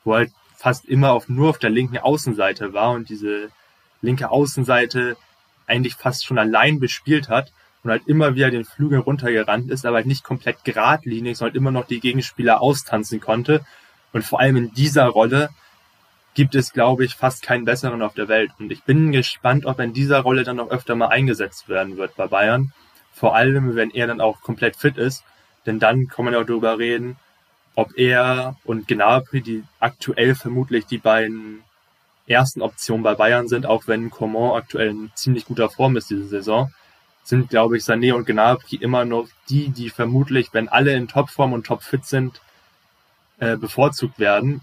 wo 0.03 0.13
er 0.13 0.17
halt 0.17 0.31
fast 0.57 0.85
immer 0.85 1.11
auf, 1.11 1.29
nur 1.29 1.49
auf 1.49 1.59
der 1.59 1.69
linken 1.69 1.97
Außenseite 1.97 2.73
war 2.73 2.91
und 2.91 3.09
diese 3.09 3.49
linke 4.01 4.29
Außenseite 4.29 5.17
eigentlich 5.65 5.95
fast 5.95 6.25
schon 6.25 6.37
allein 6.37 6.79
bespielt 6.79 7.29
hat 7.29 7.51
und 7.83 7.91
halt 7.91 8.07
immer 8.07 8.35
wieder 8.35 8.51
den 8.51 8.65
Flügel 8.65 8.99
runtergerannt 8.99 9.71
ist, 9.71 9.85
aber 9.85 9.97
halt 9.97 10.07
nicht 10.07 10.23
komplett 10.23 10.63
geradlinig, 10.63 11.37
sondern 11.37 11.53
halt 11.53 11.57
immer 11.57 11.71
noch 11.71 11.87
die 11.87 11.99
Gegenspieler 11.99 12.61
austanzen 12.61 13.19
konnte 13.19 13.65
und 14.13 14.23
vor 14.23 14.39
allem 14.39 14.57
in 14.57 14.73
dieser 14.73 15.07
Rolle 15.07 15.49
gibt 16.33 16.55
es, 16.55 16.73
glaube 16.73 17.03
ich, 17.05 17.15
fast 17.15 17.43
keinen 17.43 17.65
besseren 17.65 18.01
auf 18.01 18.13
der 18.13 18.27
Welt. 18.27 18.51
Und 18.59 18.71
ich 18.71 18.83
bin 18.83 19.11
gespannt, 19.11 19.65
ob 19.65 19.79
er 19.79 19.85
in 19.85 19.93
dieser 19.93 20.19
Rolle 20.19 20.43
dann 20.43 20.57
noch 20.57 20.69
öfter 20.69 20.95
mal 20.95 21.07
eingesetzt 21.07 21.67
werden 21.67 21.97
wird 21.97 22.15
bei 22.15 22.27
Bayern. 22.27 22.71
Vor 23.13 23.35
allem, 23.35 23.75
wenn 23.75 23.91
er 23.91 24.07
dann 24.07 24.21
auch 24.21 24.41
komplett 24.41 24.75
fit 24.75 24.97
ist. 24.97 25.23
Denn 25.65 25.79
dann 25.79 26.07
kann 26.07 26.25
man 26.25 26.33
ja 26.33 26.41
auch 26.41 26.45
darüber 26.45 26.79
reden, 26.79 27.17
ob 27.75 27.97
er 27.97 28.55
und 28.63 28.87
Gnabry, 28.87 29.41
die 29.41 29.63
aktuell 29.79 30.35
vermutlich 30.35 30.85
die 30.85 30.97
beiden 30.97 31.63
ersten 32.27 32.61
Optionen 32.61 33.03
bei 33.03 33.15
Bayern 33.15 33.47
sind, 33.47 33.65
auch 33.65 33.87
wenn 33.87 34.09
Coman 34.09 34.57
aktuell 34.57 34.89
in 34.89 35.11
ziemlich 35.15 35.45
guter 35.45 35.69
Form 35.69 35.97
ist 35.97 36.09
diese 36.09 36.27
Saison, 36.27 36.73
sind, 37.23 37.49
glaube 37.49 37.77
ich, 37.77 37.83
Sané 37.83 38.13
und 38.13 38.25
Gnabry 38.25 38.77
immer 38.77 39.05
noch 39.05 39.27
die, 39.49 39.69
die 39.69 39.89
vermutlich, 39.89 40.49
wenn 40.53 40.69
alle 40.69 40.93
in 40.93 41.07
Topform 41.07 41.53
und 41.53 41.65
topfit 41.65 42.05
sind, 42.05 42.41
äh, 43.41 43.57
bevorzugt 43.57 44.19
werden. 44.19 44.61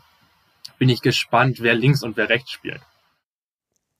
Bin 0.78 0.88
ich 0.88 1.02
gespannt, 1.02 1.58
wer 1.60 1.74
links 1.74 2.02
und 2.04 2.16
wer 2.16 2.28
rechts 2.28 2.52
spielt. 2.52 2.80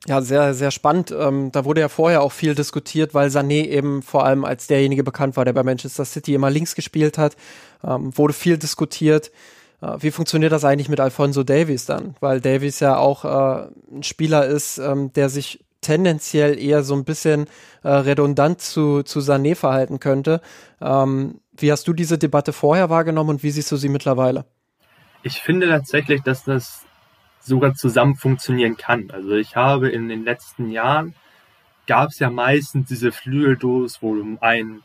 Ja, 0.06 0.22
sehr, 0.22 0.54
sehr 0.54 0.70
spannend. 0.70 1.10
Ähm, 1.10 1.50
da 1.50 1.64
wurde 1.64 1.80
ja 1.80 1.88
vorher 1.88 2.22
auch 2.22 2.30
viel 2.30 2.54
diskutiert, 2.54 3.12
weil 3.12 3.28
Sané 3.28 3.66
eben 3.66 4.02
vor 4.02 4.24
allem 4.24 4.44
als 4.44 4.68
derjenige 4.68 5.02
bekannt 5.02 5.36
war, 5.36 5.44
der 5.44 5.52
bei 5.52 5.64
Manchester 5.64 6.04
City 6.04 6.34
immer 6.34 6.50
links 6.50 6.76
gespielt 6.76 7.18
hat. 7.18 7.36
Ähm, 7.82 8.16
wurde 8.16 8.32
viel 8.32 8.56
diskutiert. 8.56 9.32
Äh, 9.82 9.96
wie 9.98 10.12
funktioniert 10.12 10.52
das 10.52 10.64
eigentlich 10.64 10.88
mit 10.88 11.00
Alfonso 11.00 11.42
Davies 11.42 11.84
dann? 11.84 12.14
Weil 12.20 12.40
Davies 12.40 12.78
ja 12.78 12.96
auch 12.96 13.24
äh, 13.24 13.68
ein 13.92 14.04
Spieler 14.04 14.46
ist, 14.46 14.78
ähm, 14.78 15.12
der 15.12 15.28
sich 15.28 15.64
tendenziell 15.80 16.56
eher 16.56 16.84
so 16.84 16.94
ein 16.94 17.04
bisschen 17.04 17.46
äh, 17.82 17.88
redundant 17.88 18.60
zu, 18.60 19.02
zu 19.02 19.18
Sané 19.18 19.56
verhalten 19.56 19.98
könnte. 19.98 20.40
Ähm, 20.80 21.40
wie 21.50 21.72
hast 21.72 21.88
du 21.88 21.92
diese 21.92 22.18
Debatte 22.18 22.52
vorher 22.52 22.90
wahrgenommen 22.90 23.30
und 23.30 23.42
wie 23.42 23.50
siehst 23.50 23.72
du 23.72 23.76
sie 23.76 23.88
mittlerweile? 23.88 24.44
Ich 25.22 25.40
finde 25.40 25.68
tatsächlich, 25.68 26.22
dass 26.22 26.44
das 26.44 26.87
sogar 27.40 27.74
zusammen 27.74 28.16
funktionieren 28.16 28.76
kann. 28.76 29.11
Also 29.11 29.33
ich 29.33 29.57
habe 29.57 29.88
in 29.88 30.09
den 30.09 30.24
letzten 30.24 30.70
Jahren 30.70 31.14
gab 31.87 32.11
es 32.11 32.18
ja 32.18 32.31
meistens 32.31 32.88
diese 32.88 33.12
Flügeldos, 33.12 34.02
wo 34.02 34.14
du 34.14 34.38
einen 34.40 34.83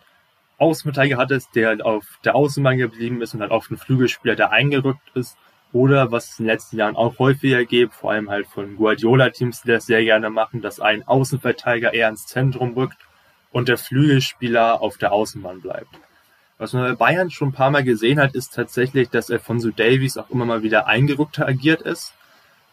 Außenverteidiger 0.57 1.17
hattest, 1.17 1.55
der 1.55 1.67
halt 1.67 1.81
auf 1.83 2.19
der 2.23 2.35
Außenbahn 2.35 2.77
geblieben 2.77 3.21
ist 3.21 3.33
und 3.33 3.41
halt 3.41 3.51
auf 3.51 3.69
einen 3.69 3.77
Flügelspieler, 3.77 4.35
der 4.35 4.51
eingerückt 4.51 5.11
ist. 5.13 5.37
Oder 5.73 6.11
was 6.11 6.29
es 6.29 6.39
in 6.39 6.45
den 6.45 6.51
letzten 6.51 6.77
Jahren 6.77 6.95
auch 6.95 7.17
häufiger 7.19 7.65
gibt, 7.65 7.95
vor 7.95 8.11
allem 8.11 8.29
halt 8.29 8.47
von 8.47 8.77
Guardiola-Teams, 8.77 9.63
die 9.63 9.69
das 9.69 9.87
sehr 9.87 10.03
gerne 10.03 10.29
machen, 10.29 10.61
dass 10.61 10.79
ein 10.79 11.05
Außenverteidiger 11.07 11.93
eher 11.93 12.09
ins 12.09 12.27
Zentrum 12.27 12.73
rückt 12.73 12.97
und 13.51 13.67
der 13.69 13.77
Flügelspieler 13.77 14.81
auf 14.81 14.97
der 14.97 15.11
Außenbahn 15.11 15.61
bleibt. 15.61 15.99
Was 16.57 16.73
man 16.73 16.83
bei 16.83 16.95
Bayern 16.95 17.31
schon 17.31 17.49
ein 17.49 17.53
paar 17.53 17.71
Mal 17.71 17.83
gesehen 17.83 18.19
hat, 18.19 18.35
ist 18.35 18.53
tatsächlich, 18.53 19.09
dass 19.09 19.31
Alfonso 19.31 19.71
Davies 19.71 20.17
auch 20.17 20.29
immer 20.29 20.45
mal 20.45 20.63
wieder 20.63 20.87
eingerückter 20.87 21.47
agiert 21.47 21.81
ist 21.81 22.13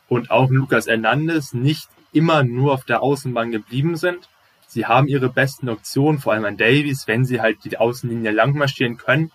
und 0.08 0.30
auch 0.30 0.50
Lukas 0.50 0.86
Hernandez 0.86 1.54
nicht 1.54 1.88
immer 2.12 2.42
nur 2.42 2.72
auf 2.74 2.84
der 2.84 3.02
Außenbahn 3.02 3.50
geblieben 3.50 3.96
sind. 3.96 4.28
Sie 4.66 4.86
haben 4.86 5.08
ihre 5.08 5.28
besten 5.28 5.68
Optionen, 5.68 6.20
vor 6.20 6.32
allem 6.32 6.44
an 6.44 6.56
Davies, 6.56 7.08
wenn 7.08 7.24
sie 7.24 7.40
halt 7.40 7.64
die 7.64 7.78
Außenlinie 7.78 8.30
lang 8.30 8.54
marschieren 8.54 8.98
können. 8.98 9.32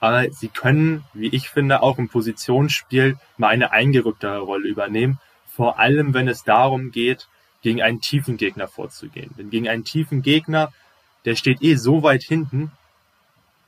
Aber 0.00 0.30
sie 0.30 0.48
können, 0.48 1.04
wie 1.12 1.28
ich 1.28 1.50
finde, 1.50 1.82
auch 1.82 1.98
im 1.98 2.08
Positionsspiel 2.08 3.16
mal 3.36 3.48
eine 3.48 3.72
eingerücktere 3.72 4.38
Rolle 4.38 4.68
übernehmen. 4.68 5.18
Vor 5.46 5.78
allem, 5.78 6.14
wenn 6.14 6.28
es 6.28 6.44
darum 6.44 6.92
geht, 6.92 7.28
gegen 7.62 7.82
einen 7.82 8.00
tiefen 8.00 8.36
Gegner 8.36 8.68
vorzugehen. 8.68 9.34
Denn 9.36 9.50
gegen 9.50 9.68
einen 9.68 9.84
tiefen 9.84 10.22
Gegner, 10.22 10.72
der 11.24 11.34
steht 11.34 11.62
eh 11.62 11.74
so 11.74 12.02
weit 12.02 12.22
hinten, 12.22 12.70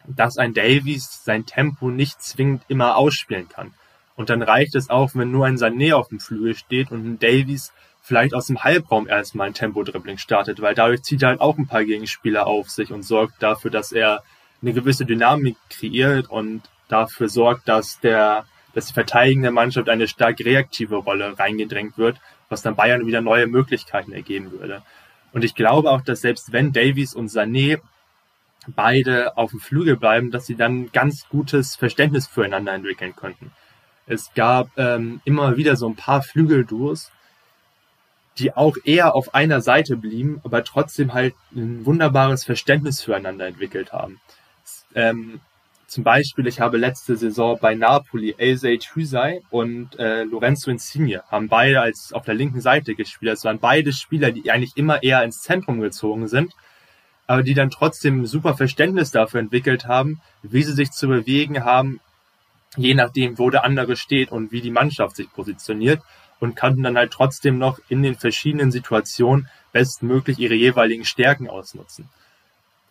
dass 0.06 0.38
ein 0.38 0.54
Davies 0.54 1.22
sein 1.24 1.46
Tempo 1.46 1.90
nicht 1.90 2.22
zwingend 2.22 2.62
immer 2.68 2.96
ausspielen 2.96 3.48
kann. 3.48 3.74
Und 4.16 4.30
dann 4.30 4.42
reicht 4.42 4.74
es 4.74 4.90
auch, 4.90 5.10
wenn 5.14 5.30
nur 5.30 5.46
ein 5.46 5.56
Sané 5.56 5.94
auf 5.94 6.08
dem 6.08 6.20
Flügel 6.20 6.54
steht 6.54 6.90
und 6.90 7.04
ein 7.04 7.18
Davies 7.18 7.72
vielleicht 8.02 8.34
aus 8.34 8.46
dem 8.46 8.62
Halbraum 8.62 9.08
erstmal 9.08 9.48
ein 9.48 9.54
Tempo-Dribbling 9.54 10.18
startet, 10.18 10.60
weil 10.60 10.74
dadurch 10.74 11.02
zieht 11.02 11.22
er 11.22 11.30
halt 11.30 11.40
auch 11.40 11.58
ein 11.58 11.66
paar 11.66 11.84
Gegenspieler 11.84 12.46
auf 12.46 12.70
sich 12.70 12.92
und 12.92 13.02
sorgt 13.02 13.42
dafür, 13.42 13.70
dass 13.70 13.92
er 13.92 14.22
eine 14.62 14.72
gewisse 14.72 15.04
Dynamik 15.04 15.56
kreiert 15.68 16.28
und 16.28 16.62
dafür 16.88 17.28
sorgt, 17.28 17.68
dass 17.68 18.00
der, 18.00 18.44
dass 18.74 18.86
die 18.86 18.94
verteidigende 18.94 19.50
Mannschaft 19.50 19.88
eine 19.88 20.08
stark 20.08 20.40
reaktive 20.40 20.96
Rolle 20.96 21.38
reingedrängt 21.38 21.96
wird, 21.98 22.18
was 22.48 22.62
dann 22.62 22.76
Bayern 22.76 23.06
wieder 23.06 23.20
neue 23.20 23.46
Möglichkeiten 23.46 24.12
ergeben 24.12 24.50
würde. 24.50 24.82
Und 25.32 25.44
ich 25.44 25.54
glaube 25.54 25.90
auch, 25.90 26.00
dass 26.00 26.20
selbst 26.20 26.52
wenn 26.52 26.72
Davies 26.72 27.14
und 27.14 27.30
Sané 27.30 27.80
beide 28.68 29.36
auf 29.36 29.50
dem 29.50 29.60
Flügel 29.60 29.96
bleiben, 29.96 30.30
dass 30.30 30.46
sie 30.46 30.56
dann 30.56 30.92
ganz 30.92 31.28
gutes 31.28 31.76
Verständnis 31.76 32.26
füreinander 32.26 32.72
entwickeln 32.72 33.16
könnten. 33.16 33.52
Es 34.06 34.32
gab 34.34 34.68
ähm, 34.76 35.20
immer 35.24 35.56
wieder 35.56 35.76
so 35.76 35.88
ein 35.88 35.96
paar 35.96 36.22
Flügelduos, 36.22 37.10
die 38.38 38.54
auch 38.56 38.76
eher 38.84 39.14
auf 39.14 39.34
einer 39.34 39.60
Seite 39.60 39.96
blieben, 39.96 40.40
aber 40.44 40.64
trotzdem 40.64 41.12
halt 41.12 41.34
ein 41.54 41.84
wunderbares 41.86 42.44
Verständnis 42.44 43.02
füreinander 43.02 43.46
entwickelt 43.46 43.92
haben. 43.92 44.20
Ähm, 44.94 45.40
zum 45.86 46.04
Beispiel, 46.04 46.46
ich 46.46 46.60
habe 46.60 46.76
letzte 46.76 47.16
Saison 47.16 47.58
bei 47.60 47.74
Napoli 47.74 48.34
Eisei 48.38 48.78
Hüsei 48.78 49.42
und 49.50 49.98
äh, 49.98 50.22
Lorenzo 50.22 50.70
Insigne 50.70 51.24
haben 51.28 51.48
beide 51.48 51.80
als 51.80 52.12
auf 52.12 52.24
der 52.24 52.34
linken 52.34 52.60
Seite 52.60 52.94
gespielt. 52.94 53.32
Es 53.32 53.44
waren 53.44 53.58
beide 53.58 53.92
Spieler, 53.92 54.30
die 54.30 54.50
eigentlich 54.50 54.76
immer 54.76 55.02
eher 55.02 55.24
ins 55.24 55.42
Zentrum 55.42 55.80
gezogen 55.80 56.28
sind 56.28 56.52
aber 57.30 57.44
die 57.44 57.54
dann 57.54 57.70
trotzdem 57.70 58.26
super 58.26 58.56
Verständnis 58.56 59.12
dafür 59.12 59.38
entwickelt 59.38 59.86
haben, 59.86 60.20
wie 60.42 60.64
sie 60.64 60.72
sich 60.72 60.90
zu 60.90 61.06
bewegen 61.06 61.64
haben, 61.64 62.00
je 62.76 62.92
nachdem, 62.92 63.38
wo 63.38 63.50
der 63.50 63.62
andere 63.62 63.94
steht 63.94 64.32
und 64.32 64.50
wie 64.50 64.60
die 64.60 64.72
Mannschaft 64.72 65.14
sich 65.14 65.32
positioniert. 65.32 66.02
und 66.40 66.56
konnten 66.56 66.82
dann 66.82 66.96
halt 66.96 67.12
trotzdem 67.12 67.58
noch 67.58 67.78
in 67.88 68.02
den 68.02 68.16
verschiedenen 68.16 68.72
Situationen 68.72 69.48
bestmöglich 69.72 70.40
ihre 70.40 70.54
jeweiligen 70.54 71.04
Stärken 71.04 71.48
ausnutzen. 71.48 72.08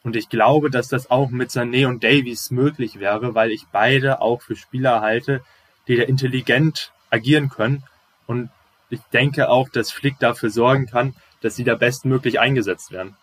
Und 0.03 0.15
ich 0.15 0.29
glaube, 0.29 0.69
dass 0.69 0.87
das 0.87 1.11
auch 1.11 1.31
mit 1.31 1.49
Sané 1.49 1.87
und 1.87 2.03
Davies 2.03 2.49
möglich 2.49 2.99
wäre, 2.99 3.35
weil 3.35 3.51
ich 3.51 3.65
beide 3.73 4.21
auch 4.21 4.41
für 4.41 4.55
Spieler 4.55 5.01
halte, 5.01 5.41
die 5.89 5.97
da 5.97 6.03
intelligent 6.03 6.93
agieren 7.09 7.49
können. 7.49 7.83
Und 8.25 8.51
ich 8.89 9.01
denke 9.11 9.49
auch, 9.49 9.67
dass 9.67 9.91
Flick 9.91 10.17
dafür 10.19 10.49
sorgen 10.49 10.85
kann, 10.85 11.15
dass 11.41 11.57
sie 11.57 11.65
da 11.65 11.75
bestmöglich 11.75 12.39
eingesetzt 12.39 12.91
werden. 12.91 13.17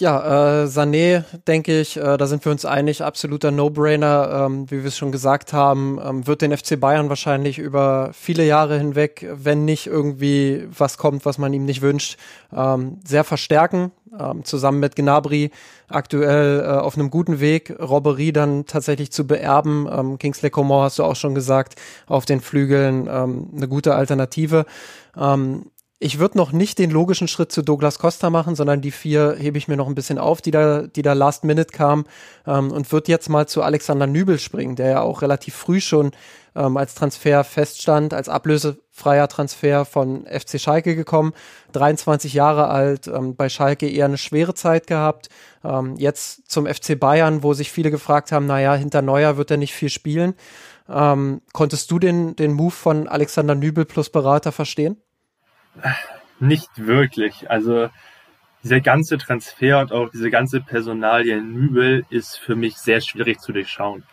Ja, 0.00 0.62
äh, 0.62 0.66
Sané, 0.66 1.22
denke 1.46 1.80
ich, 1.80 1.96
äh, 1.96 2.16
da 2.16 2.26
sind 2.26 2.44
wir 2.44 2.50
uns 2.50 2.64
einig, 2.64 3.04
absoluter 3.04 3.50
No-Brainer. 3.52 4.46
Ähm, 4.46 4.68
wie 4.70 4.78
wir 4.78 4.86
es 4.88 4.96
schon 4.96 5.12
gesagt 5.12 5.52
haben, 5.52 6.00
ähm, 6.02 6.26
wird 6.26 6.42
den 6.42 6.56
FC 6.56 6.80
Bayern 6.80 7.08
wahrscheinlich 7.08 7.58
über 7.58 8.10
viele 8.12 8.44
Jahre 8.44 8.78
hinweg, 8.78 9.28
wenn 9.32 9.64
nicht 9.64 9.86
irgendwie 9.86 10.66
was 10.76 10.98
kommt, 10.98 11.24
was 11.24 11.38
man 11.38 11.52
ihm 11.52 11.66
nicht 11.66 11.82
wünscht, 11.82 12.18
ähm, 12.52 12.98
sehr 13.06 13.22
verstärken. 13.22 13.92
Ähm, 14.18 14.44
zusammen 14.44 14.80
mit 14.80 14.96
Gnabry 14.96 15.50
aktuell 15.88 16.60
äh, 16.60 16.66
auf 16.78 16.96
einem 16.96 17.08
guten 17.08 17.40
Weg, 17.40 17.74
Robberie 17.80 18.32
dann 18.32 18.66
tatsächlich 18.66 19.12
zu 19.12 19.26
beerben. 19.26 19.88
Ähm, 19.90 20.18
Kingsley 20.18 20.50
Coman 20.50 20.82
hast 20.82 20.98
du 20.98 21.04
auch 21.04 21.16
schon 21.16 21.34
gesagt, 21.34 21.76
auf 22.06 22.24
den 22.24 22.40
Flügeln 22.40 23.08
ähm, 23.10 23.50
eine 23.56 23.68
gute 23.68 23.94
Alternative. 23.94 24.66
Ähm, 25.16 25.66
ich 26.02 26.18
würde 26.18 26.36
noch 26.36 26.50
nicht 26.50 26.80
den 26.80 26.90
logischen 26.90 27.28
Schritt 27.28 27.52
zu 27.52 27.62
Douglas 27.62 28.00
Costa 28.00 28.28
machen, 28.28 28.56
sondern 28.56 28.80
die 28.80 28.90
vier 28.90 29.36
hebe 29.38 29.56
ich 29.56 29.68
mir 29.68 29.76
noch 29.76 29.86
ein 29.86 29.94
bisschen 29.94 30.18
auf, 30.18 30.42
die 30.42 30.50
da, 30.50 30.82
die 30.82 31.02
da 31.02 31.12
last 31.12 31.44
minute 31.44 31.72
kam 31.72 32.06
ähm, 32.44 32.72
und 32.72 32.90
würde 32.90 33.12
jetzt 33.12 33.28
mal 33.28 33.46
zu 33.46 33.62
Alexander 33.62 34.08
Nübel 34.08 34.40
springen, 34.40 34.74
der 34.74 34.90
ja 34.90 35.00
auch 35.00 35.22
relativ 35.22 35.54
früh 35.54 35.80
schon 35.80 36.10
ähm, 36.56 36.76
als 36.76 36.96
Transfer 36.96 37.44
feststand, 37.44 38.14
als 38.14 38.28
ablösefreier 38.28 39.28
Transfer 39.28 39.84
von 39.84 40.26
FC 40.26 40.60
Schalke 40.60 40.96
gekommen, 40.96 41.34
23 41.70 42.34
Jahre 42.34 42.66
alt, 42.66 43.06
ähm, 43.06 43.36
bei 43.36 43.48
Schalke 43.48 43.88
eher 43.88 44.06
eine 44.06 44.18
schwere 44.18 44.54
Zeit 44.54 44.88
gehabt, 44.88 45.28
ähm, 45.62 45.94
jetzt 45.96 46.50
zum 46.50 46.66
FC 46.66 46.98
Bayern, 46.98 47.44
wo 47.44 47.54
sich 47.54 47.70
viele 47.70 47.92
gefragt 47.92 48.32
haben, 48.32 48.46
naja, 48.46 48.74
hinter 48.74 49.02
Neuer 49.02 49.36
wird 49.36 49.52
er 49.52 49.56
nicht 49.56 49.72
viel 49.72 49.88
spielen. 49.88 50.34
Ähm, 50.88 51.42
konntest 51.52 51.92
du 51.92 52.00
den, 52.00 52.34
den 52.34 52.54
Move 52.54 52.72
von 52.72 53.06
Alexander 53.06 53.54
Nübel 53.54 53.84
plus 53.84 54.10
Berater 54.10 54.50
verstehen? 54.50 54.96
Nicht 56.40 56.70
wirklich. 56.76 57.50
Also 57.50 57.88
dieser 58.62 58.80
ganze 58.80 59.18
Transfer 59.18 59.80
und 59.80 59.92
auch 59.92 60.10
diese 60.10 60.30
ganze 60.30 60.60
Personalie 60.60 61.40
Nübel 61.40 62.04
ist 62.10 62.36
für 62.36 62.56
mich 62.56 62.76
sehr 62.76 63.00
schwierig 63.00 63.40
zu 63.40 63.52
durchschauen. 63.52 64.04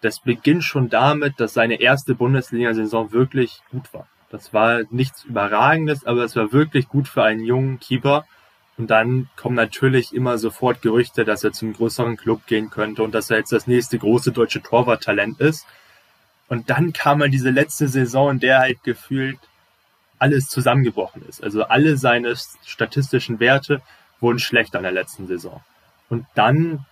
Das 0.00 0.20
beginnt 0.20 0.62
schon 0.62 0.88
damit, 0.88 1.40
dass 1.40 1.54
seine 1.54 1.80
erste 1.80 2.14
Bundesliga-Saison 2.14 3.12
wirklich 3.12 3.60
gut 3.70 3.92
war. 3.92 4.06
Das 4.30 4.52
war 4.52 4.82
nichts 4.90 5.24
Überragendes, 5.24 6.04
aber 6.06 6.22
es 6.22 6.36
war 6.36 6.52
wirklich 6.52 6.88
gut 6.88 7.08
für 7.08 7.24
einen 7.24 7.44
jungen 7.44 7.80
Keeper. 7.80 8.24
Und 8.76 8.90
dann 8.90 9.28
kommen 9.34 9.56
natürlich 9.56 10.14
immer 10.14 10.38
sofort 10.38 10.82
Gerüchte, 10.82 11.24
dass 11.24 11.42
er 11.42 11.52
zum 11.52 11.72
größeren 11.72 12.16
Club 12.16 12.46
gehen 12.46 12.70
könnte 12.70 13.02
und 13.02 13.12
dass 13.12 13.30
er 13.30 13.38
jetzt 13.38 13.50
das 13.50 13.66
nächste 13.66 13.98
große 13.98 14.30
deutsche 14.30 14.62
Torwarttalent 14.62 15.40
ist. 15.40 15.66
Und 16.48 16.70
dann 16.70 16.92
kam 16.92 17.20
er 17.20 17.28
diese 17.28 17.50
letzte 17.50 17.88
Saison, 17.88 18.30
in 18.32 18.38
der 18.38 18.60
halt 18.60 18.84
gefühlt 18.84 19.38
alles 20.18 20.46
zusammengebrochen 20.46 21.22
ist. 21.28 21.42
Also 21.42 21.64
alle 21.64 21.96
seine 21.96 22.34
statistischen 22.64 23.40
Werte 23.40 23.82
wurden 24.20 24.38
schlechter 24.38 24.78
in 24.78 24.84
der 24.84 24.92
letzten 24.92 25.26
Saison. 25.26 25.62
Und 26.08 26.26
dann 26.34 26.86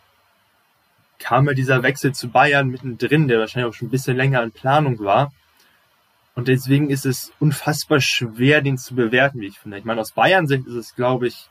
kam 1.18 1.48
er 1.48 1.54
dieser 1.54 1.82
Wechsel 1.82 2.14
zu 2.14 2.28
Bayern 2.28 2.68
mittendrin, 2.68 3.28
der 3.28 3.38
wahrscheinlich 3.38 3.70
auch 3.70 3.74
schon 3.74 3.88
ein 3.88 3.90
bisschen 3.90 4.16
länger 4.16 4.42
in 4.42 4.52
Planung 4.52 4.98
war. 5.00 5.32
Und 6.34 6.48
deswegen 6.48 6.90
ist 6.90 7.06
es 7.06 7.32
unfassbar 7.40 8.00
schwer, 8.00 8.60
den 8.60 8.76
zu 8.76 8.94
bewerten, 8.94 9.40
wie 9.40 9.46
ich 9.46 9.58
finde. 9.58 9.78
Ich 9.78 9.84
meine, 9.84 10.02
aus 10.02 10.12
Bayern-Sicht 10.12 10.66
ist 10.66 10.74
es, 10.74 10.94
glaube 10.94 11.28
ich, 11.28 11.48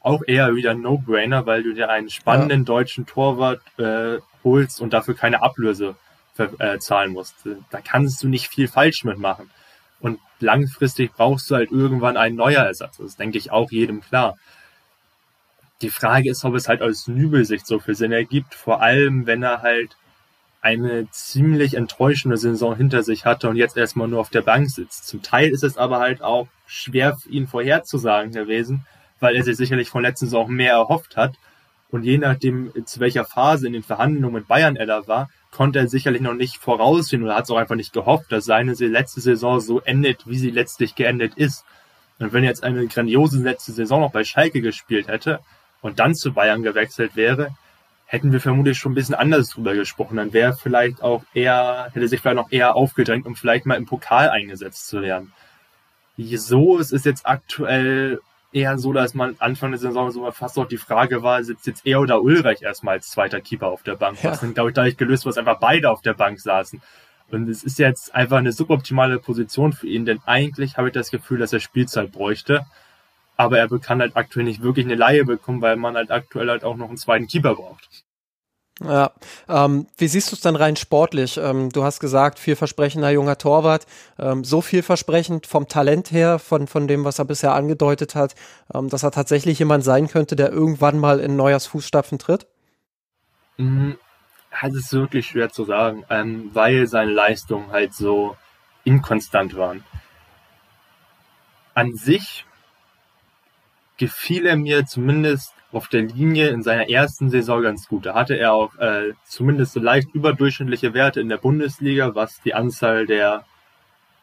auch 0.00 0.22
eher 0.26 0.54
wieder 0.54 0.72
ein 0.72 0.80
No-Brainer, 0.80 1.46
weil 1.46 1.62
du 1.62 1.72
dir 1.72 1.88
einen 1.90 2.10
spannenden 2.10 2.60
ja. 2.60 2.64
deutschen 2.64 3.06
Torwart 3.06 3.60
äh, 3.78 4.18
holst 4.42 4.80
und 4.80 4.92
dafür 4.92 5.14
keine 5.14 5.42
Ablöse 5.42 5.96
äh, 6.38 6.78
zahlen 6.78 7.12
musst. 7.12 7.34
Da 7.70 7.80
kannst 7.80 8.22
du 8.22 8.28
nicht 8.28 8.48
viel 8.48 8.68
falsch 8.68 9.04
mitmachen. 9.04 9.50
Langfristig 10.40 11.12
brauchst 11.14 11.50
du 11.50 11.54
halt 11.54 11.70
irgendwann 11.70 12.16
einen 12.16 12.36
neuer 12.36 12.64
Ersatz. 12.64 12.98
Das 12.98 13.16
denke 13.16 13.38
ich 13.38 13.50
auch 13.50 13.70
jedem 13.70 14.00
klar. 14.00 14.36
Die 15.82 15.90
Frage 15.90 16.30
ist, 16.30 16.44
ob 16.44 16.54
es 16.54 16.68
halt 16.68 16.82
aus 16.82 17.06
Nübelsicht 17.06 17.66
so 17.66 17.78
viel 17.78 17.94
Sinn 17.94 18.12
ergibt, 18.12 18.54
vor 18.54 18.80
allem 18.80 19.26
wenn 19.26 19.42
er 19.42 19.62
halt 19.62 19.96
eine 20.62 21.08
ziemlich 21.10 21.74
enttäuschende 21.74 22.36
Saison 22.36 22.74
hinter 22.74 23.02
sich 23.02 23.24
hatte 23.24 23.48
und 23.48 23.56
jetzt 23.56 23.76
erstmal 23.76 24.08
nur 24.08 24.20
auf 24.20 24.30
der 24.30 24.42
Bank 24.42 24.68
sitzt. 24.68 25.06
Zum 25.06 25.22
Teil 25.22 25.50
ist 25.50 25.62
es 25.62 25.76
aber 25.76 26.00
halt 26.00 26.22
auch 26.22 26.48
schwer 26.66 27.16
ihn 27.28 27.46
vorherzusagen 27.46 28.32
gewesen, 28.32 28.86
weil 29.20 29.36
er 29.36 29.44
sich 29.44 29.56
sicherlich 29.56 29.90
von 29.90 30.02
letzten 30.02 30.26
Saison 30.26 30.50
mehr 30.50 30.72
erhofft 30.72 31.16
hat. 31.16 31.36
Und 31.90 32.02
je 32.02 32.18
nachdem, 32.18 32.72
zu 32.84 32.98
welcher 32.98 33.24
Phase 33.24 33.68
in 33.68 33.74
den 33.74 33.84
Verhandlungen 33.84 34.34
mit 34.34 34.48
Bayern 34.48 34.74
er 34.74 34.86
da 34.86 35.06
war, 35.06 35.30
konnte 35.56 35.78
er 35.78 35.88
sicherlich 35.88 36.20
noch 36.20 36.34
nicht 36.34 36.58
voraussehen 36.58 37.22
oder 37.22 37.34
hat 37.34 37.44
es 37.44 37.50
auch 37.50 37.56
einfach 37.56 37.76
nicht 37.76 37.94
gehofft, 37.94 38.30
dass 38.30 38.44
seine 38.44 38.74
letzte 38.74 39.22
Saison 39.22 39.58
so 39.58 39.80
endet, 39.80 40.26
wie 40.26 40.36
sie 40.36 40.50
letztlich 40.50 40.94
geendet 40.94 41.32
ist. 41.34 41.64
Und 42.18 42.34
wenn 42.34 42.44
er 42.44 42.50
jetzt 42.50 42.62
eine 42.62 42.86
grandiose 42.86 43.42
letzte 43.42 43.72
Saison 43.72 44.02
noch 44.02 44.12
bei 44.12 44.22
Schalke 44.22 44.60
gespielt 44.60 45.08
hätte 45.08 45.40
und 45.80 45.98
dann 45.98 46.14
zu 46.14 46.34
Bayern 46.34 46.62
gewechselt 46.62 47.16
wäre, 47.16 47.56
hätten 48.04 48.32
wir 48.32 48.40
vermutlich 48.40 48.76
schon 48.76 48.92
ein 48.92 48.96
bisschen 48.96 49.14
anders 49.14 49.48
drüber 49.48 49.74
gesprochen. 49.74 50.18
Dann 50.18 50.34
wäre 50.34 50.54
vielleicht 50.54 51.02
auch 51.02 51.24
eher, 51.32 51.88
hätte 51.92 52.06
sich 52.06 52.20
vielleicht 52.20 52.36
noch 52.36 52.52
eher 52.52 52.76
aufgedrängt, 52.76 53.24
um 53.24 53.34
vielleicht 53.34 53.64
mal 53.64 53.76
im 53.76 53.86
Pokal 53.86 54.28
eingesetzt 54.28 54.88
zu 54.88 55.00
werden. 55.00 55.32
So 56.18 56.76
ist 56.76 56.92
es 56.92 57.04
jetzt 57.04 57.24
aktuell 57.26 58.20
eher 58.56 58.78
so, 58.78 58.92
dass 58.94 59.12
man 59.12 59.36
Anfang 59.38 59.70
der 59.70 59.78
Saison 59.78 60.10
so 60.10 60.28
fast 60.32 60.58
auch 60.58 60.66
die 60.66 60.78
Frage 60.78 61.22
war, 61.22 61.44
sitzt 61.44 61.66
jetzt 61.66 61.86
er 61.86 62.00
oder 62.00 62.22
Ulreich 62.22 62.62
erstmal 62.62 62.94
als 62.94 63.10
zweiter 63.10 63.40
Keeper 63.40 63.66
auf 63.66 63.82
der 63.82 63.96
Bank. 63.96 64.22
Ja. 64.22 64.30
Was 64.30 64.40
dann, 64.40 64.54
glaube 64.54 64.70
ich, 64.70 64.74
dadurch 64.74 64.96
gelöst, 64.96 65.26
was 65.26 65.36
einfach 65.36 65.60
beide 65.60 65.90
auf 65.90 66.00
der 66.00 66.14
Bank 66.14 66.40
saßen. 66.40 66.80
Und 67.30 67.48
es 67.48 67.62
ist 67.62 67.78
jetzt 67.78 68.14
einfach 68.14 68.38
eine 68.38 68.52
suboptimale 68.52 69.18
Position 69.18 69.72
für 69.74 69.86
ihn, 69.86 70.06
denn 70.06 70.20
eigentlich 70.24 70.78
habe 70.78 70.88
ich 70.88 70.94
das 70.94 71.10
Gefühl, 71.10 71.38
dass 71.38 71.52
er 71.52 71.60
Spielzeit 71.60 72.12
bräuchte. 72.12 72.64
Aber 73.36 73.58
er 73.58 73.68
kann 73.78 74.00
halt 74.00 74.16
aktuell 74.16 74.46
nicht 74.46 74.62
wirklich 74.62 74.86
eine 74.86 74.94
Laie 74.94 75.24
bekommen, 75.24 75.60
weil 75.60 75.76
man 75.76 75.94
halt 75.94 76.10
aktuell 76.10 76.48
halt 76.48 76.64
auch 76.64 76.76
noch 76.76 76.88
einen 76.88 76.96
zweiten 76.96 77.26
Keeper 77.26 77.56
braucht. 77.56 78.05
Ja, 78.84 79.12
ähm, 79.48 79.86
wie 79.96 80.06
siehst 80.06 80.30
du 80.30 80.36
es 80.36 80.42
dann 80.42 80.54
rein 80.54 80.76
sportlich? 80.76 81.38
Ähm, 81.38 81.70
du 81.70 81.82
hast 81.82 81.98
gesagt, 81.98 82.38
vielversprechender 82.38 83.10
junger 83.10 83.38
Torwart, 83.38 83.86
ähm, 84.18 84.44
so 84.44 84.60
vielversprechend 84.60 85.46
vom 85.46 85.66
Talent 85.66 86.12
her, 86.12 86.38
von, 86.38 86.66
von 86.66 86.86
dem, 86.86 87.04
was 87.04 87.18
er 87.18 87.24
bisher 87.24 87.54
angedeutet 87.54 88.14
hat, 88.14 88.34
ähm, 88.74 88.90
dass 88.90 89.02
er 89.02 89.12
tatsächlich 89.12 89.58
jemand 89.58 89.82
sein 89.82 90.08
könnte, 90.08 90.36
der 90.36 90.52
irgendwann 90.52 90.98
mal 90.98 91.20
in 91.20 91.36
Neuers 91.36 91.66
Fußstapfen 91.66 92.18
tritt? 92.18 92.46
Mhm. 93.56 93.96
Das 94.60 94.74
ist 94.74 94.92
wirklich 94.92 95.26
schwer 95.26 95.50
zu 95.50 95.64
sagen, 95.64 96.04
ähm, 96.10 96.50
weil 96.52 96.86
seine 96.86 97.12
Leistungen 97.12 97.70
halt 97.72 97.94
so 97.94 98.36
inkonstant 98.84 99.56
waren. 99.56 99.84
An 101.74 101.94
sich 101.94 102.44
gefiel 103.96 104.46
er 104.46 104.56
mir 104.56 104.84
zumindest 104.86 105.55
auf 105.76 105.88
der 105.88 106.00
Linie 106.00 106.48
in 106.48 106.62
seiner 106.62 106.88
ersten 106.88 107.28
Saison 107.28 107.60
ganz 107.60 107.86
gut. 107.86 108.06
Da 108.06 108.14
hatte 108.14 108.34
er 108.34 108.54
auch 108.54 108.74
äh, 108.78 109.12
zumindest 109.26 109.74
so 109.74 109.80
leicht 109.80 110.08
überdurchschnittliche 110.14 110.94
Werte 110.94 111.20
in 111.20 111.28
der 111.28 111.36
Bundesliga, 111.36 112.14
was 112.14 112.40
die 112.40 112.54
Anzahl 112.54 113.04
der 113.04 113.44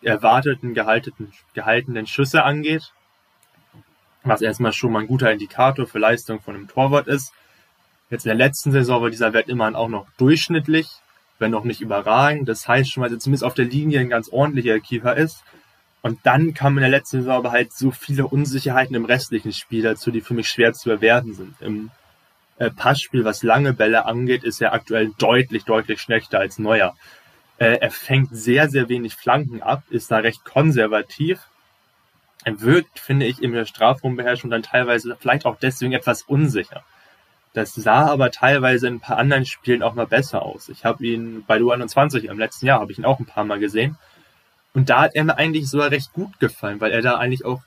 erwarteten 0.02 0.74
gehaltenen, 0.74 1.32
gehaltenen 1.54 2.08
Schüsse 2.08 2.44
angeht. 2.44 2.92
Was 4.24 4.42
erstmal 4.42 4.74
schon 4.74 4.94
mal 4.94 5.02
ein 5.02 5.08
guter 5.08 5.32
Indikator 5.32 5.86
für 5.86 6.00
Leistung 6.00 6.42
von 6.42 6.56
einem 6.56 6.68
Torwart 6.68 7.08
ist. 7.08 7.34
Jetzt 8.10 8.26
in 8.26 8.30
der 8.30 8.48
letzten 8.48 8.72
Saison 8.72 9.04
war 9.04 9.12
dieser 9.12 9.34
Wert 9.34 9.48
immerhin 9.48 9.76
auch 9.76 9.90
noch 9.90 10.08
durchschnittlich, 10.18 10.88
wenn 11.38 11.52
noch 11.52 11.66
nicht 11.66 11.82
überragend. 11.82 12.50
Das 12.50 12.68
heißt 12.68 12.92
schon 12.92 13.02
mal, 13.02 13.10
dass 13.10 13.18
er 13.18 13.20
zumindest 13.20 13.44
auf 13.44 13.54
der 13.54 13.66
Linie 13.66 14.00
ein 14.00 14.10
ganz 14.10 14.28
ordentlicher 14.30 14.80
Keeper 14.80 15.16
ist. 15.16 15.44
Und 16.04 16.20
dann 16.24 16.54
kamen 16.54 16.78
in 16.78 16.82
der 16.82 16.90
letzten 16.90 17.20
Saison 17.20 17.38
aber 17.38 17.52
halt 17.52 17.72
so 17.72 17.90
viele 17.90 18.28
Unsicherheiten 18.28 18.94
im 18.94 19.06
restlichen 19.06 19.54
Spiel 19.54 19.82
dazu, 19.82 20.12
die 20.12 20.20
für 20.20 20.34
mich 20.34 20.50
schwer 20.50 20.74
zu 20.74 20.90
bewerten 20.90 21.34
sind. 21.34 21.56
Im 21.62 21.92
äh, 22.58 22.70
Passspiel, 22.70 23.24
was 23.24 23.42
lange 23.42 23.74
Bälle 23.74 24.06
angeht, 24.06 24.44
ist 24.44 24.62
er 24.62 24.74
aktuell 24.74 25.12
deutlich, 25.18 25.64
deutlich 25.64 26.02
schlechter 26.02 26.40
als 26.40 26.60
Neuer. 26.60 26.94
Äh, 27.58 27.78
er 27.80 27.90
fängt 27.90 28.36
sehr, 28.36 28.70
sehr 28.70 28.90
wenig 28.90 29.16
Flanken 29.16 29.62
ab, 29.62 29.84
ist 29.90 30.12
da 30.12 30.18
recht 30.18 30.44
konservativ. 30.44 31.40
Er 32.44 32.60
wirkt, 32.60 33.00
finde 33.00 33.26
ich, 33.26 33.42
in 33.42 33.54
der 33.54 33.66
Strafraumbeherrschung 33.66 34.50
dann 34.50 34.64
teilweise 34.64 35.16
vielleicht 35.18 35.46
auch 35.46 35.58
deswegen 35.58 35.94
etwas 35.94 36.24
unsicher. 36.24 36.84
Das 37.54 37.76
sah 37.76 38.08
aber 38.08 38.30
teilweise 38.30 38.88
in 38.88 38.96
ein 38.96 39.00
paar 39.00 39.18
anderen 39.18 39.46
Spielen 39.46 39.84
auch 39.84 39.94
mal 39.94 40.08
besser 40.08 40.42
aus. 40.42 40.68
Ich 40.68 40.84
habe 40.84 41.06
ihn 41.06 41.46
bei 41.48 41.60
der 41.60 41.72
21 41.72 42.26
im 42.26 42.40
letzten 42.40 42.66
Jahr, 42.66 42.82
habe 42.82 42.92
ich 42.92 42.98
ihn 42.98 43.06
auch 43.06 43.20
ein 43.20 43.26
paar 43.26 43.46
Mal 43.46 43.60
gesehen. 43.60 43.98
Und 44.74 44.90
da 44.90 45.02
hat 45.02 45.16
er 45.16 45.24
mir 45.24 45.38
eigentlich 45.38 45.70
sogar 45.70 45.92
recht 45.92 46.14
gut 46.14 46.40
gefallen, 46.40 46.82
weil 46.82 46.92
er 46.92 47.02
da 47.02 47.18
eigentlich 47.18 47.46
auch 47.46 47.62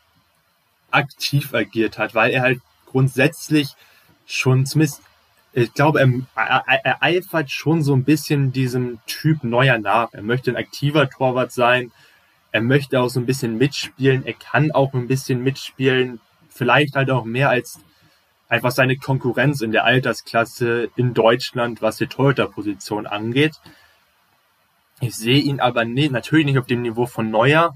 aktiv 0.91 1.55
agiert 1.55 1.99
hat, 1.99 2.15
weil 2.15 2.33
er 2.33 2.43
halt 2.43 2.61
grundsätzlich 2.87 3.75
schon 4.27 4.67
zumindest, 4.67 5.03
ich 5.53 5.73
glaube, 5.73 6.01
er, 6.01 6.65
er, 6.67 6.85
er 6.85 7.03
eifert 7.03 7.51
schon 7.51 7.83
so 7.83 7.95
ein 7.95 8.05
bisschen 8.05 8.53
diesem 8.53 8.99
Typ 9.07 9.45
neuer 9.45 9.79
nach. 9.79 10.13
Er 10.13 10.23
möchte 10.23 10.51
ein 10.51 10.57
aktiver 10.57 11.09
Torwart 11.09 11.53
sein. 11.53 11.93
Er 12.53 12.61
möchte 12.61 13.01
auch 13.01 13.09
so 13.09 13.21
ein 13.21 13.27
bisschen 13.27 13.57
mitspielen. 13.57 14.27
Er 14.27 14.35
kann 14.35 14.73
auch 14.73 14.93
ein 14.93 15.07
bisschen 15.07 15.43
mitspielen. 15.43 16.21
Vielleicht 16.49 16.97
halt 16.97 17.11
auch 17.11 17.25
mehr 17.25 17.51
als 17.51 17.79
einfach 18.49 18.71
seine 18.71 18.97
Konkurrenz 18.97 19.61
in 19.61 19.73
der 19.73 19.85
Altersklasse 19.85 20.91
in 20.97 21.15
Deutschland, 21.15 21.83
was 21.83 21.97
die 21.97 22.07
Torhüter-Position 22.07 23.07
angeht. 23.07 23.61
Ich 25.01 25.15
sehe 25.15 25.41
ihn 25.41 25.61
aber 25.61 25.85
nicht, 25.85 26.11
natürlich 26.11 26.47
nicht 26.47 26.59
auf 26.59 26.67
dem 26.67 26.83
Niveau 26.83 27.07
von 27.07 27.31
Neuer. 27.31 27.75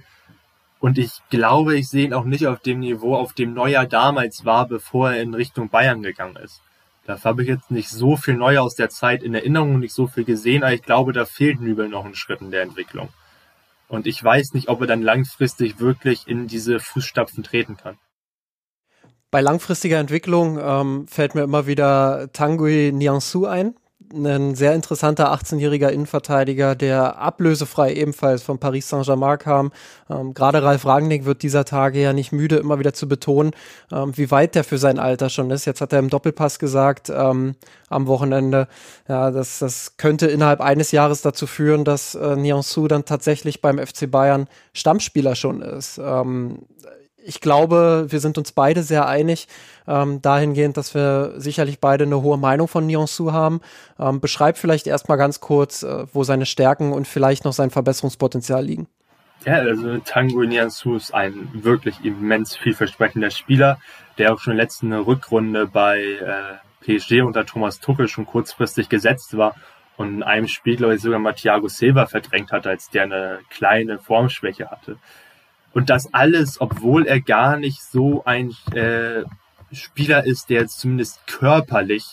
Und 0.79 0.97
ich 0.97 1.21
glaube, 1.29 1.77
ich 1.77 1.89
sehe 1.89 2.07
ihn 2.07 2.15
auch 2.15 2.25
nicht 2.25 2.47
auf 2.47 2.61
dem 2.61 2.81
Niveau, 2.81 3.15
auf 3.15 3.35
dem 3.35 3.53
Neuer 3.53 3.85
damals 3.85 4.45
war, 4.47 4.67
bevor 4.67 5.13
er 5.13 5.23
in 5.23 5.35
Richtung 5.35 5.69
Bayern 5.69 6.03
gegangen 6.03 6.37
ist. 6.37 6.63
Da 7.05 7.23
habe 7.25 7.43
ich 7.43 7.49
jetzt 7.49 7.71
nicht 7.71 7.91
so 7.91 8.17
viel 8.17 8.35
Neuer 8.35 8.63
aus 8.63 8.77
der 8.77 8.89
Zeit 8.89 9.23
in 9.23 9.35
Erinnerung 9.35 9.75
und 9.75 9.81
nicht 9.81 9.95
so 9.95 10.07
viel 10.07 10.25
gesehen, 10.25 10.63
aber 10.63 10.73
ich 10.73 10.83
glaube, 10.83 11.13
da 11.13 11.25
fehlt 11.25 11.61
Nübel 11.61 11.89
noch 11.89 12.05
ein 12.05 12.15
Schritt 12.15 12.41
in 12.41 12.51
der 12.51 12.63
Entwicklung. 12.63 13.09
Und 13.89 14.07
ich 14.07 14.23
weiß 14.23 14.55
nicht, 14.55 14.69
ob 14.69 14.81
er 14.81 14.87
dann 14.87 15.03
langfristig 15.03 15.81
wirklich 15.81 16.29
in 16.29 16.47
diese 16.47 16.79
Fußstapfen 16.79 17.43
treten 17.43 17.77
kann. 17.77 17.99
Bei 19.33 19.41
langfristiger 19.41 19.99
Entwicklung 19.99 20.59
ähm, 20.61 21.07
fällt 21.09 21.35
mir 21.35 21.43
immer 21.43 21.67
wieder 21.67 22.31
Tanguy 22.33 22.93
Niansu 22.93 23.47
ein, 23.47 23.75
ein 24.13 24.55
sehr 24.55 24.75
interessanter 24.75 25.33
18-jähriger 25.33 25.89
Innenverteidiger, 25.89 26.75
der 26.75 27.19
ablösefrei 27.19 27.95
ebenfalls 27.95 28.43
von 28.43 28.59
Paris 28.59 28.89
Saint-Germain 28.89 29.39
kam. 29.39 29.73
Ähm, 30.09 30.35
Gerade 30.35 30.63
Ralf 30.63 30.85
Rangnick 30.85 31.25
wird 31.25 31.43
dieser 31.43 31.65
Tage 31.65 32.01
ja 32.01 32.13
nicht 32.13 32.33
müde, 32.33 32.57
immer 32.57 32.79
wieder 32.79 32.93
zu 32.93 33.09
betonen, 33.09 33.53
ähm, 33.93 34.17
wie 34.17 34.31
weit 34.31 34.55
der 34.55 34.65
für 34.65 34.79
sein 34.79 34.99
Alter 34.99 35.31
schon 35.31 35.51
ist. 35.51 35.65
Jetzt 35.65 35.81
hat 35.81 35.93
er 35.93 36.01
im 36.01 36.11
Doppelpass 36.11 36.59
gesagt 36.59 37.11
ähm, 37.15 37.55
am 37.89 38.07
Wochenende, 38.07 38.69
ja, 39.09 39.31
dass 39.31 39.61
das 39.61 39.97
könnte 39.97 40.27
innerhalb 40.27 40.61
eines 40.61 40.91
Jahres 40.91 41.23
dazu 41.23 41.47
führen, 41.47 41.85
dass 41.85 42.15
äh, 42.15 42.37
Nianzou 42.37 42.89
dann 42.89 43.05
tatsächlich 43.05 43.61
beim 43.61 43.79
FC 43.79 44.11
Bayern 44.11 44.49
Stammspieler 44.73 45.35
schon 45.35 45.63
ist. 45.63 45.99
Ähm, 46.03 46.59
ich 47.25 47.41
glaube, 47.41 48.07
wir 48.09 48.21
sind 48.21 48.39
uns 48.39 48.53
beide 48.53 48.83
sehr 48.83 49.07
einig, 49.07 49.49
ähm, 49.87 50.23
dahingehend, 50.23 50.77
dass 50.77 50.95
wir 50.95 51.35
sicherlich 51.37 51.81
beide 51.81 52.05
eine 52.05 52.23
hohe 52.23 52.39
Meinung 52.39 52.69
von 52.69 52.87
Niansu 52.87 53.33
haben. 53.33 53.61
Ähm, 53.99 54.21
beschreib 54.21 54.59
vielleicht 54.59 54.87
erstmal 54.87 55.19
ganz 55.19 55.41
kurz, 55.41 55.83
äh, 55.83 56.07
wo 56.13 56.25
seine 56.25 56.47
Stärken 56.47 56.93
und 56.93 57.07
vielleicht 57.07 57.45
noch 57.45 57.53
sein 57.53 57.71
Verbesserungspotenzial 57.71 58.65
liegen. 58.65 58.89
Ja, 59.45 59.55
also 59.55 59.99
Tango 59.99 60.43
Niansu 60.43 60.97
ist 60.97 61.15
ein 61.15 61.49
wirklich 61.53 62.05
immens 62.05 62.57
vielversprechender 62.57 63.31
Spieler, 63.31 63.79
der 64.19 64.35
auch 64.35 64.39
schon 64.39 64.53
in 64.53 64.57
der 64.59 64.65
letzten 64.65 64.93
Rückrunde 64.93 65.67
bei 65.67 66.01
äh, 66.03 66.59
PSG 66.85 67.23
unter 67.23 67.47
Thomas 67.47 67.81
Tuchel 67.81 68.09
schon 68.09 68.27
kurzfristig 68.27 68.89
gesetzt 68.89 69.37
war 69.37 69.55
und 69.97 70.15
in 70.17 70.23
einem 70.23 70.49
Spiel, 70.49 70.77
glaube 70.77 70.95
ich, 70.95 71.03
sogar 71.03 71.19
mal 71.19 71.33
Thiago 71.33 71.69
Silva 71.69 72.07
verdrängt 72.07 72.53
hat, 72.53 72.67
als 72.67 72.91
der 72.91 73.05
eine 73.05 73.39
kleine 73.51 73.99
Formschwäche 73.99 74.71
hatte. 74.71 74.97
Und 75.73 75.91
das 75.91 76.13
alles, 76.13 76.61
obwohl 76.61 77.07
er 77.07 77.21
gar 77.21 77.57
nicht 77.57 77.83
so 77.83 78.25
ein 78.25 78.55
äh, 78.75 79.23
Spieler 79.73 80.27
ist, 80.27 80.51
der 80.51 80.67
zumindest 80.67 81.27
körperlich 81.27 82.05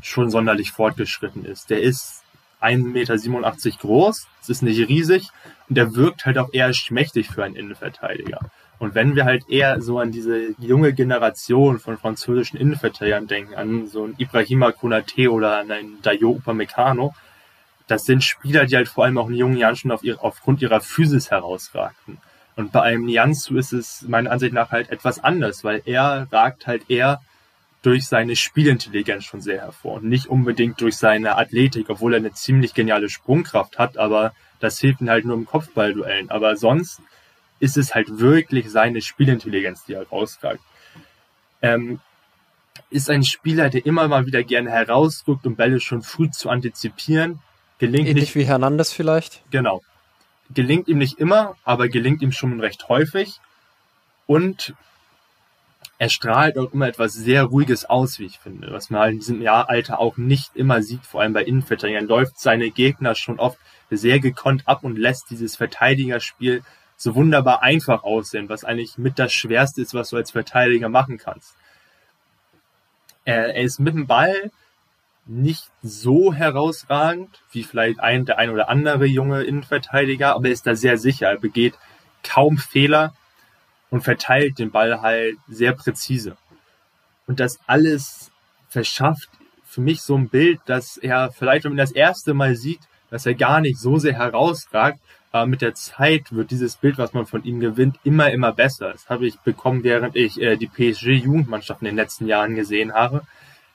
schon 0.00 0.30
sonderlich 0.30 0.72
fortgeschritten 0.72 1.44
ist. 1.44 1.70
Der 1.70 1.82
ist 1.82 2.22
1,87 2.62 3.28
Meter 3.28 3.78
groß, 3.78 4.26
das 4.40 4.48
ist 4.48 4.62
nicht 4.62 4.88
riesig 4.88 5.28
und 5.68 5.76
der 5.76 5.94
wirkt 5.94 6.24
halt 6.24 6.38
auch 6.38 6.52
eher 6.52 6.72
schmächtig 6.72 7.28
für 7.28 7.44
einen 7.44 7.56
Innenverteidiger. 7.56 8.40
Und 8.78 8.94
wenn 8.94 9.14
wir 9.14 9.24
halt 9.24 9.48
eher 9.48 9.80
so 9.80 9.98
an 9.98 10.10
diese 10.10 10.54
junge 10.58 10.92
Generation 10.92 11.78
von 11.78 11.98
französischen 11.98 12.58
Innenverteidigern 12.58 13.28
denken, 13.28 13.54
an 13.54 13.86
so 13.86 14.04
einen 14.04 14.14
Ibrahima 14.18 14.72
Konate 14.72 15.30
oder 15.30 15.58
an 15.58 15.70
einen 15.70 16.02
Dayo 16.02 16.30
Upamecano, 16.30 17.14
das 17.86 18.04
sind 18.04 18.24
Spieler, 18.24 18.66
die 18.66 18.76
halt 18.76 18.88
vor 18.88 19.04
allem 19.04 19.18
auch 19.18 19.28
in 19.28 19.36
jungen 19.36 19.56
Jahren 19.56 19.76
schon 19.76 19.92
auf 19.92 20.02
ihre, 20.02 20.20
aufgrund 20.22 20.62
ihrer 20.62 20.80
Physis 20.80 21.30
herausragten. 21.30 22.18
Und 22.56 22.72
bei 22.72 22.82
einem 22.82 23.04
Nianzu 23.06 23.56
ist 23.56 23.72
es 23.72 24.02
meiner 24.02 24.30
Ansicht 24.30 24.52
nach 24.52 24.70
halt 24.70 24.90
etwas 24.90 25.22
anders, 25.22 25.64
weil 25.64 25.82
er 25.86 26.26
ragt 26.30 26.66
halt 26.66 26.90
eher 26.90 27.20
durch 27.82 28.06
seine 28.06 28.36
Spielintelligenz 28.36 29.24
schon 29.24 29.40
sehr 29.40 29.60
hervor 29.60 29.94
und 29.94 30.04
nicht 30.04 30.26
unbedingt 30.26 30.80
durch 30.80 30.96
seine 30.96 31.36
Athletik, 31.36 31.90
obwohl 31.90 32.14
er 32.14 32.18
eine 32.18 32.32
ziemlich 32.32 32.74
geniale 32.74 33.08
Sprungkraft 33.08 33.78
hat, 33.78 33.96
aber 33.96 34.34
das 34.60 34.78
hilft 34.78 35.00
ihm 35.00 35.10
halt 35.10 35.24
nur 35.24 35.36
im 35.36 35.46
Kopfballduellen. 35.46 36.30
Aber 36.30 36.56
sonst 36.56 37.00
ist 37.58 37.76
es 37.76 37.94
halt 37.94 38.18
wirklich 38.18 38.70
seine 38.70 39.00
Spielintelligenz, 39.00 39.84
die 39.84 39.94
er 39.94 40.06
rausragt. 40.06 40.60
Ähm, 41.60 42.00
ist 42.90 43.10
ein 43.10 43.24
Spieler, 43.24 43.70
der 43.70 43.84
immer 43.84 44.06
mal 44.06 44.26
wieder 44.26 44.44
gerne 44.44 44.70
herausguckt, 44.70 45.46
um 45.46 45.56
Bälle 45.56 45.80
schon 45.80 46.02
früh 46.02 46.30
zu 46.30 46.50
antizipieren. 46.50 47.40
Gelingt 47.78 48.08
Ähnlich 48.08 48.26
nicht, 48.26 48.34
wie 48.36 48.44
Hernandez 48.44 48.92
vielleicht? 48.92 49.42
Genau 49.50 49.82
gelingt 50.54 50.88
ihm 50.88 50.98
nicht 50.98 51.18
immer, 51.18 51.56
aber 51.64 51.88
gelingt 51.88 52.22
ihm 52.22 52.32
schon 52.32 52.60
recht 52.60 52.88
häufig. 52.88 53.40
Und 54.26 54.74
er 55.98 56.08
strahlt 56.08 56.58
auch 56.58 56.72
immer 56.72 56.88
etwas 56.88 57.12
sehr 57.12 57.44
Ruhiges 57.44 57.84
aus, 57.84 58.18
wie 58.18 58.26
ich 58.26 58.38
finde, 58.38 58.72
was 58.72 58.90
man 58.90 59.00
halt 59.00 59.12
in 59.12 59.18
diesem 59.20 59.42
Jahr 59.42 59.68
Alter 59.68 60.00
auch 60.00 60.16
nicht 60.16 60.56
immer 60.56 60.82
sieht, 60.82 61.06
vor 61.06 61.20
allem 61.20 61.32
bei 61.32 61.44
Innenverteidigern. 61.44 62.06
läuft 62.06 62.40
seine 62.40 62.70
Gegner 62.70 63.14
schon 63.14 63.38
oft 63.38 63.58
sehr 63.90 64.18
gekonnt 64.18 64.66
ab 64.66 64.82
und 64.82 64.98
lässt 64.98 65.30
dieses 65.30 65.54
Verteidigerspiel 65.54 66.62
so 66.96 67.14
wunderbar 67.14 67.62
einfach 67.62 68.04
aussehen, 68.04 68.48
was 68.48 68.64
eigentlich 68.64 68.98
mit 68.98 69.18
das 69.18 69.32
Schwerste 69.32 69.82
ist, 69.82 69.94
was 69.94 70.10
du 70.10 70.16
als 70.16 70.30
Verteidiger 70.30 70.88
machen 70.88 71.18
kannst. 71.18 71.54
Er, 73.24 73.54
er 73.54 73.62
ist 73.62 73.78
mit 73.78 73.94
dem 73.94 74.06
Ball 74.06 74.50
nicht 75.26 75.70
so 75.82 76.34
herausragend 76.34 77.42
wie 77.52 77.62
vielleicht 77.62 78.00
ein, 78.00 78.24
der 78.24 78.38
ein 78.38 78.50
oder 78.50 78.68
andere 78.68 79.06
junge 79.06 79.42
Innenverteidiger, 79.44 80.34
aber 80.34 80.46
er 80.46 80.52
ist 80.52 80.66
da 80.66 80.74
sehr 80.74 80.98
sicher. 80.98 81.28
Er 81.28 81.38
begeht 81.38 81.74
kaum 82.24 82.58
Fehler 82.58 83.14
und 83.90 84.02
verteilt 84.02 84.58
den 84.58 84.70
Ball 84.70 85.00
halt 85.00 85.36
sehr 85.48 85.72
präzise. 85.72 86.36
Und 87.26 87.40
das 87.40 87.58
alles 87.66 88.30
verschafft 88.68 89.28
für 89.64 89.80
mich 89.80 90.02
so 90.02 90.16
ein 90.16 90.28
Bild, 90.28 90.60
dass 90.66 90.96
er 90.96 91.30
vielleicht, 91.30 91.64
wenn 91.64 91.72
man 91.72 91.78
das 91.78 91.92
erste 91.92 92.34
Mal 92.34 92.56
sieht, 92.56 92.80
dass 93.10 93.26
er 93.26 93.34
gar 93.34 93.60
nicht 93.60 93.78
so 93.78 93.98
sehr 93.98 94.14
herausragt, 94.14 94.98
aber 95.30 95.46
mit 95.46 95.62
der 95.62 95.74
Zeit 95.74 96.32
wird 96.32 96.50
dieses 96.50 96.76
Bild, 96.76 96.98
was 96.98 97.14
man 97.14 97.26
von 97.26 97.44
ihm 97.44 97.60
gewinnt, 97.60 97.98
immer, 98.04 98.30
immer 98.30 98.52
besser. 98.52 98.92
Das 98.92 99.08
habe 99.08 99.26
ich 99.26 99.38
bekommen, 99.40 99.82
während 99.82 100.14
ich 100.14 100.40
äh, 100.40 100.56
die 100.56 100.66
PSG-Jugendmannschaft 100.66 101.80
in 101.80 101.86
den 101.86 101.96
letzten 101.96 102.26
Jahren 102.26 102.54
gesehen 102.54 102.92
habe 102.92 103.22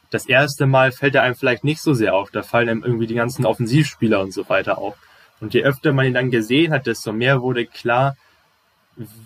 das 0.10 0.26
erste 0.26 0.65
Mal 0.65 0.91
fällt 0.91 1.15
er 1.15 1.24
einem 1.24 1.36
vielleicht 1.36 1.63
nicht 1.63 1.82
so 1.82 1.93
sehr 1.93 2.15
auf. 2.15 2.32
Da 2.32 2.43
fallen 2.43 2.70
einem 2.70 2.84
irgendwie 2.84 3.08
die 3.08 3.15
ganzen 3.15 3.46
Offensivspieler 3.46 4.22
und 4.22 4.34
so 4.34 4.48
weiter 4.50 4.78
auf. 4.78 4.96
Und 5.39 5.54
je 5.54 5.63
öfter 5.63 5.93
man 5.93 6.06
ihn 6.06 6.13
dann 6.13 6.32
gesehen 6.32 6.72
hat, 6.72 6.88
desto 6.88 7.12
mehr 7.12 7.41
wurde 7.41 7.65
klar, 7.65 8.15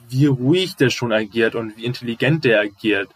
wie 0.10 0.26
ruhig 0.26 0.76
der 0.76 0.90
schon 0.90 1.14
agiert 1.14 1.56
und 1.56 1.78
wie 1.78 1.86
intelligent 1.86 2.44
der 2.44 2.62
agiert. 2.62 3.10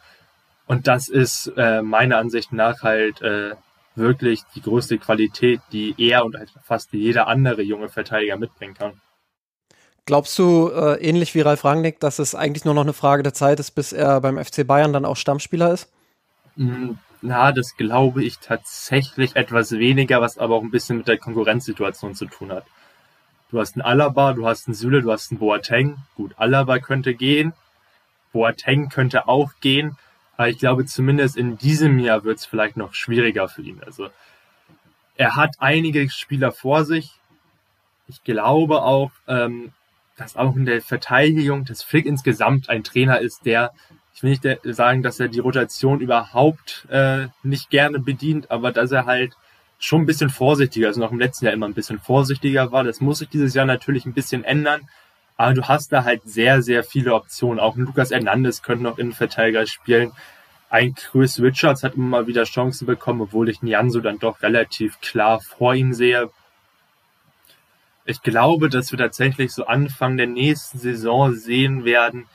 Und 0.68 0.88
das 0.88 1.10
ist 1.10 1.52
äh, 1.58 1.82
meiner 1.82 2.18
Ansicht 2.18 2.54
nach 2.54 2.82
halt 2.82 3.22
äh, 3.22 3.56
wirklich 3.96 4.42
die 4.56 4.62
größte 4.62 4.98
Qualität, 4.98 5.62
die 5.72 5.96
er 5.98 6.26
und 6.26 6.38
halt 6.38 6.54
fast 6.64 6.94
jeder 6.94 7.28
andere 7.28 7.62
junge 7.62 7.90
Verteidiger 7.90 8.38
mitbringen 8.38 8.74
kann. 8.74 9.02
Glaubst 10.06 10.38
du, 10.38 10.70
äh, 10.70 11.02
ähnlich 11.02 11.34
wie 11.34 11.42
Ralf 11.42 11.66
Rangnick, 11.66 12.00
dass 12.00 12.20
es 12.20 12.36
eigentlich 12.36 12.64
nur 12.64 12.76
noch 12.76 12.84
eine 12.84 12.94
Frage 12.94 13.24
der 13.24 13.34
Zeit 13.34 13.60
ist, 13.60 13.72
bis 13.72 13.92
er 13.92 14.22
beim 14.22 14.44
FC 14.44 14.66
Bayern 14.66 14.94
dann 14.94 15.06
auch 15.06 15.18
Stammspieler 15.18 15.74
ist? 15.74 15.92
Hm, 16.58 17.00
na, 17.26 17.52
das 17.52 17.76
glaube 17.76 18.24
ich 18.24 18.40
tatsächlich 18.40 19.36
etwas 19.36 19.72
weniger, 19.72 20.22
was 20.22 20.38
aber 20.38 20.56
auch 20.56 20.64
ein 20.64 20.72
bisschen 20.72 20.98
mit 20.98 21.08
der 21.08 21.18
Konkurrenzsituation 21.18 22.16
zu 22.16 22.26
tun 22.26 22.52
hat. 22.52 22.66
Du 23.52 23.60
hast 23.60 23.76
einen 23.76 23.84
Alaba, 23.84 24.34
du 24.34 24.48
hast 24.48 24.68
einen 24.68 24.76
Süle, 24.76 25.02
du 25.02 25.12
hast 25.12 25.32
einen 25.32 25.40
Boateng. 25.40 25.98
Gut, 26.16 26.34
Alaba 26.38 26.80
könnte 26.80 27.14
gehen, 27.16 27.54
Boateng 28.32 28.90
könnte 28.90 29.28
auch 29.28 29.52
gehen, 29.62 29.98
aber 30.38 30.50
ich 30.50 30.58
glaube 30.58 30.86
zumindest 30.86 31.38
in 31.38 31.58
diesem 31.58 32.00
Jahr 32.00 32.24
wird 32.24 32.40
es 32.40 32.46
vielleicht 32.46 32.78
noch 32.78 32.94
schwieriger 32.94 33.48
für 33.48 33.62
ihn. 33.62 33.82
Also 33.86 34.10
er 35.16 35.36
hat 35.36 35.56
einige 35.60 36.10
Spieler 36.10 36.52
vor 36.52 36.86
sich. 36.86 37.12
Ich 38.08 38.24
glaube 38.24 38.84
auch, 38.84 39.12
ähm, 39.28 39.74
dass 40.18 40.36
auch 40.36 40.56
in 40.56 40.66
der 40.66 40.82
Verteidigung 40.82 41.66
das 41.66 41.84
Flick 41.84 42.06
insgesamt 42.06 42.70
ein 42.70 42.84
Trainer 42.84 43.20
ist, 43.20 43.46
der 43.46 43.72
ich 44.16 44.24
will 44.24 44.30
nicht 44.30 44.48
sagen, 44.64 45.04
dass 45.04 45.20
er 45.20 45.28
die 45.28 45.40
Rotation 45.40 46.00
überhaupt 46.00 46.88
äh, 46.90 47.28
nicht 47.44 47.70
gerne 47.70 48.00
bedient, 48.00 48.50
aber 48.50 48.72
dass 48.72 48.92
er 48.94 49.06
halt 49.06 49.34
schon 49.78 50.02
ein 50.02 50.06
bisschen 50.06 50.30
vorsichtiger, 50.30 50.88
also 50.88 51.02
noch 51.02 51.12
im 51.12 51.20
letzten 51.20 51.46
Jahr 51.46 51.54
immer 51.54 51.68
ein 51.68 51.74
bisschen 51.74 52.00
vorsichtiger 52.00 52.72
war. 52.72 52.86
Das 52.86 53.02
muss 53.02 53.20
sich 53.20 53.28
dieses 53.28 53.54
Jahr 53.54 53.66
natürlich 53.66 54.06
ein 54.06 54.14
bisschen 54.14 54.46
ändern. 54.46 54.88
Aber 55.36 55.54
du 55.54 55.64
hast 55.68 55.92
da 55.92 56.06
halt 56.06 56.22
sehr, 56.24 56.62
sehr 56.62 56.86
viele 56.86 57.14
Optionen. 57.14 57.60
Auch 57.60 57.76
Lukas 57.76 58.12
Hernandez 58.12 58.62
könnte 58.62 58.86
noch 58.86 58.98
Innenverteidiger 58.98 59.68
spielen. 59.68 60.14
Ein 60.70 60.96
Chris 60.96 61.42
Richards 61.42 61.84
hat 61.84 61.96
immer 61.96 62.08
mal 62.08 62.28
wieder 62.28 62.46
Chancen 62.46 62.86
bekommen, 62.86 63.20
obwohl 63.20 63.50
ich 63.50 63.62
Nianso 63.62 64.00
dann 64.00 64.20
doch 64.20 64.42
relativ 64.42 65.02
klar 65.02 65.42
vor 65.42 65.76
ihm 65.76 65.94
sehe. 65.94 66.30
Ich 68.06 68.22
glaube, 68.22 68.70
dass 68.70 68.92
wir 68.92 69.00
tatsächlich 69.00 69.52
so 69.52 69.66
Anfang 69.66 70.16
der 70.16 70.28
nächsten 70.28 70.80
Saison 70.80 71.34
sehen 71.34 71.84
werden, 71.84 72.28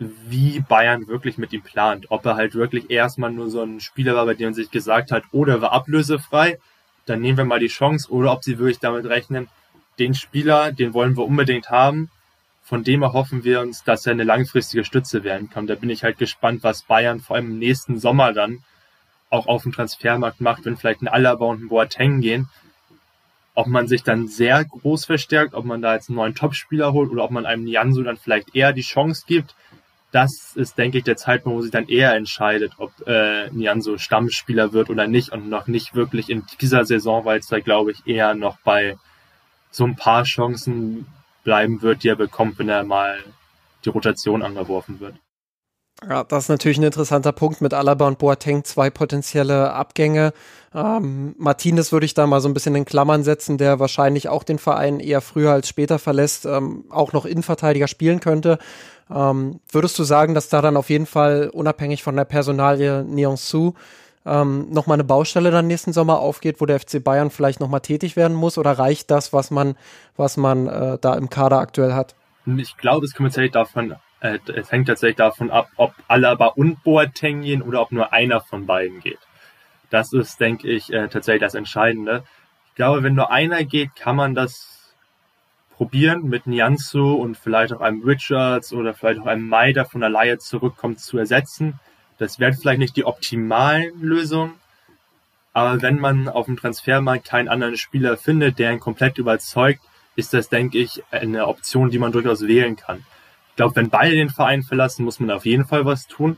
wie 0.00 0.60
Bayern 0.60 1.06
wirklich 1.08 1.36
mit 1.36 1.52
ihm 1.52 1.62
plant. 1.62 2.06
Ob 2.08 2.24
er 2.24 2.34
halt 2.34 2.54
wirklich 2.54 2.90
erstmal 2.90 3.30
nur 3.30 3.50
so 3.50 3.62
ein 3.62 3.80
Spieler 3.80 4.14
war, 4.14 4.24
bei 4.24 4.34
dem 4.34 4.46
man 4.46 4.54
sich 4.54 4.70
gesagt 4.70 5.12
hat, 5.12 5.24
oder 5.30 5.54
er 5.54 5.60
war 5.60 5.72
ablösefrei, 5.72 6.58
dann 7.04 7.20
nehmen 7.20 7.36
wir 7.36 7.44
mal 7.44 7.60
die 7.60 7.68
Chance, 7.68 8.10
oder 8.10 8.32
ob 8.32 8.42
sie 8.42 8.58
wirklich 8.58 8.78
damit 8.78 9.04
rechnen, 9.04 9.48
den 9.98 10.14
Spieler, 10.14 10.72
den 10.72 10.94
wollen 10.94 11.16
wir 11.16 11.24
unbedingt 11.24 11.70
haben, 11.70 12.10
von 12.62 12.82
dem 12.82 13.02
erhoffen 13.02 13.44
wir 13.44 13.60
uns, 13.60 13.84
dass 13.84 14.06
er 14.06 14.12
eine 14.12 14.24
langfristige 14.24 14.84
Stütze 14.84 15.22
werden 15.22 15.50
kann. 15.50 15.66
Da 15.66 15.74
bin 15.74 15.90
ich 15.90 16.04
halt 16.04 16.18
gespannt, 16.18 16.62
was 16.62 16.82
Bayern 16.82 17.20
vor 17.20 17.36
allem 17.36 17.50
im 17.50 17.58
nächsten 17.58 17.98
Sommer 17.98 18.32
dann 18.32 18.62
auch 19.28 19.46
auf 19.46 19.64
dem 19.64 19.72
Transfermarkt 19.72 20.40
macht, 20.40 20.64
wenn 20.64 20.76
vielleicht 20.76 21.02
ein 21.02 21.08
Alaba 21.08 21.44
und 21.46 21.64
ein 21.64 21.68
Boateng 21.68 22.20
gehen. 22.20 22.48
Ob 23.54 23.66
man 23.66 23.88
sich 23.88 24.02
dann 24.02 24.28
sehr 24.28 24.64
groß 24.64 25.04
verstärkt, 25.04 25.54
ob 25.54 25.64
man 25.64 25.82
da 25.82 25.94
jetzt 25.94 26.08
einen 26.08 26.16
neuen 26.16 26.34
Topspieler 26.34 26.92
holt 26.92 27.10
oder 27.10 27.24
ob 27.24 27.32
man 27.32 27.44
einem 27.44 27.64
Nianzu 27.64 28.02
dann 28.02 28.16
vielleicht 28.16 28.54
eher 28.54 28.72
die 28.72 28.82
Chance 28.82 29.24
gibt, 29.26 29.54
das 30.12 30.52
ist, 30.56 30.76
denke 30.76 30.98
ich, 30.98 31.04
der 31.04 31.16
Zeitpunkt, 31.16 31.58
wo 31.58 31.62
sich 31.62 31.70
dann 31.70 31.88
eher 31.88 32.14
entscheidet, 32.14 32.72
ob 32.78 32.90
äh, 33.06 33.48
Nianzo 33.50 33.98
Stammspieler 33.98 34.72
wird 34.72 34.90
oder 34.90 35.06
nicht 35.06 35.30
und 35.30 35.48
noch 35.48 35.66
nicht 35.66 35.94
wirklich 35.94 36.30
in 36.30 36.44
dieser 36.60 36.84
Saison, 36.84 37.24
weil 37.24 37.38
es 37.38 37.46
da, 37.46 37.60
glaube 37.60 37.92
ich, 37.92 38.06
eher 38.06 38.34
noch 38.34 38.58
bei 38.64 38.96
so 39.70 39.84
ein 39.84 39.96
paar 39.96 40.24
Chancen 40.24 41.06
bleiben 41.44 41.82
wird, 41.82 42.02
die 42.02 42.08
er 42.08 42.16
bekommt, 42.16 42.58
wenn 42.58 42.68
er 42.68 42.82
mal 42.82 43.18
die 43.84 43.88
Rotation 43.90 44.42
angeworfen 44.42 45.00
wird. 45.00 45.14
Ja, 46.08 46.24
das 46.24 46.44
ist 46.44 46.48
natürlich 46.48 46.78
ein 46.78 46.84
interessanter 46.84 47.32
Punkt 47.32 47.60
mit 47.60 47.74
Alaba 47.74 48.06
und 48.06 48.18
Boateng, 48.18 48.64
zwei 48.64 48.88
potenzielle 48.88 49.72
Abgänge. 49.72 50.32
Ähm, 50.74 51.34
Martinez 51.36 51.92
würde 51.92 52.06
ich 52.06 52.14
da 52.14 52.26
mal 52.26 52.40
so 52.40 52.48
ein 52.48 52.54
bisschen 52.54 52.74
in 52.74 52.86
Klammern 52.86 53.22
setzen, 53.22 53.58
der 53.58 53.80
wahrscheinlich 53.80 54.28
auch 54.28 54.42
den 54.42 54.58
Verein 54.58 54.98
eher 54.98 55.20
früher 55.20 55.52
als 55.52 55.68
später 55.68 55.98
verlässt, 55.98 56.46
ähm, 56.46 56.84
auch 56.88 57.12
noch 57.12 57.26
Innenverteidiger 57.26 57.86
spielen 57.86 58.20
könnte. 58.20 58.58
Ähm, 59.12 59.60
würdest 59.70 59.98
du 59.98 60.04
sagen, 60.04 60.34
dass 60.34 60.48
da 60.48 60.62
dann 60.62 60.76
auf 60.76 60.90
jeden 60.90 61.06
Fall 61.06 61.50
unabhängig 61.52 62.02
von 62.02 62.16
der 62.16 62.24
Personalie 62.24 63.04
Su 63.36 63.74
ähm, 64.26 64.68
nochmal 64.70 64.96
eine 64.96 65.04
Baustelle 65.04 65.50
dann 65.50 65.66
nächsten 65.66 65.92
Sommer 65.92 66.18
aufgeht, 66.20 66.60
wo 66.60 66.66
der 66.66 66.78
FC 66.78 67.02
Bayern 67.02 67.30
vielleicht 67.30 67.60
nochmal 67.60 67.80
tätig 67.80 68.16
werden 68.16 68.36
muss? 68.36 68.58
Oder 68.58 68.72
reicht 68.72 69.10
das, 69.10 69.32
was 69.32 69.50
man, 69.50 69.76
was 70.16 70.36
man 70.36 70.66
äh, 70.66 70.98
da 71.00 71.14
im 71.14 71.30
Kader 71.30 71.58
aktuell 71.58 71.94
hat? 71.94 72.14
Ich 72.46 72.76
glaube, 72.76 73.06
es 73.06 73.14
kommt 73.14 73.28
tatsächlich 73.28 73.52
davon, 73.52 73.96
äh, 74.20 74.38
es 74.54 74.70
hängt 74.70 74.88
tatsächlich 74.88 75.16
davon 75.16 75.50
ab, 75.50 75.68
ob 75.76 75.94
Alaba 76.08 76.46
und 76.46 76.82
Boateng 76.84 77.42
gehen 77.42 77.62
oder 77.62 77.80
ob 77.80 77.92
nur 77.92 78.12
einer 78.12 78.40
von 78.40 78.66
beiden 78.66 79.00
geht. 79.00 79.18
Das 79.88 80.12
ist, 80.12 80.38
denke 80.40 80.68
ich, 80.68 80.92
äh, 80.92 81.08
tatsächlich 81.08 81.42
das 81.42 81.54
Entscheidende. 81.54 82.22
Ich 82.68 82.74
glaube, 82.76 83.02
wenn 83.02 83.14
nur 83.14 83.30
einer 83.30 83.64
geht, 83.64 83.96
kann 83.96 84.16
man 84.16 84.34
das 84.34 84.69
probieren, 85.80 86.28
mit 86.28 86.46
Nianzu 86.46 87.14
und 87.14 87.38
vielleicht 87.38 87.72
auch 87.72 87.80
einem 87.80 88.02
Richards 88.02 88.74
oder 88.74 88.92
vielleicht 88.92 89.18
auch 89.18 89.24
einem 89.24 89.48
Mai, 89.48 89.72
der 89.72 89.86
von 89.86 90.02
der 90.02 90.10
Laie 90.10 90.36
zurückkommt, 90.36 91.00
zu 91.00 91.16
ersetzen. 91.16 91.80
Das 92.18 92.38
wäre 92.38 92.52
vielleicht 92.52 92.80
nicht 92.80 92.96
die 92.96 93.06
optimalen 93.06 93.98
Lösung, 94.02 94.52
aber 95.54 95.80
wenn 95.80 95.98
man 95.98 96.28
auf 96.28 96.44
dem 96.44 96.58
Transfermarkt 96.58 97.24
keinen 97.24 97.48
anderen 97.48 97.78
Spieler 97.78 98.18
findet, 98.18 98.58
der 98.58 98.72
ihn 98.72 98.78
komplett 98.78 99.16
überzeugt, 99.16 99.80
ist 100.16 100.34
das, 100.34 100.50
denke 100.50 100.76
ich, 100.76 101.02
eine 101.10 101.46
Option, 101.46 101.88
die 101.88 101.98
man 101.98 102.12
durchaus 102.12 102.46
wählen 102.46 102.76
kann. 102.76 102.98
Ich 103.48 103.56
glaube, 103.56 103.76
wenn 103.76 103.88
beide 103.88 104.16
den 104.16 104.28
Verein 104.28 104.62
verlassen, 104.62 105.06
muss 105.06 105.18
man 105.18 105.30
auf 105.30 105.46
jeden 105.46 105.64
Fall 105.64 105.86
was 105.86 106.06
tun. 106.06 106.36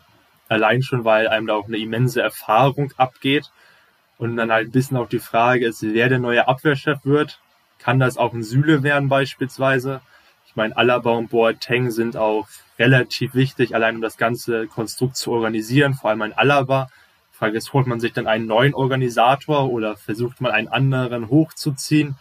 Allein 0.49 0.82
schon, 0.82 1.05
weil 1.05 1.26
einem 1.26 1.49
da 1.49 1.55
auch 1.55 1.66
eine 1.66 1.78
immense 1.78 2.22
Erfahrung 2.22 2.93
abgeht. 2.97 3.51
Und 4.18 4.36
dann 4.36 4.53
halt 4.53 4.68
ein 4.68 4.72
bisschen 4.72 4.99
auch 4.99 5.09
die 5.09 5.18
Frage 5.18 5.66
ist, 5.66 5.82
wer 5.82 6.09
der 6.09 6.20
neue 6.20 6.47
Abwehrchef 6.47 7.05
wird. 7.05 7.40
Kann 7.83 7.99
das 7.99 8.16
auch 8.16 8.33
ein 8.33 8.45
Süle 8.45 8.83
werden 8.83 9.09
beispielsweise? 9.09 10.01
Ich 10.47 10.55
meine, 10.55 10.76
Alaba 10.76 11.12
und 11.12 11.30
Boateng 11.30 11.91
sind 11.91 12.16
auch 12.16 12.47
relativ 12.78 13.35
wichtig, 13.35 13.74
allein 13.74 13.97
um 13.97 14.03
das 14.03 14.16
ganze 14.16 14.66
Konstrukt 14.66 15.16
zu 15.16 15.33
organisieren, 15.33 15.95
vor 15.95 16.11
allem 16.11 16.22
ein 16.22 16.33
Alaba. 16.33 16.89
Die 17.33 17.39
Frage 17.39 17.59
ist, 17.59 17.72
holt 17.72 17.87
man 17.87 17.99
sich 17.99 18.12
dann 18.12 18.28
einen 18.28 18.47
neuen 18.47 18.74
Organisator 18.74 19.68
oder 19.70 19.97
versucht 19.97 20.41
man 20.41 20.53
einen 20.53 20.68
anderen 20.68 21.28
hochzuziehen? 21.28 22.16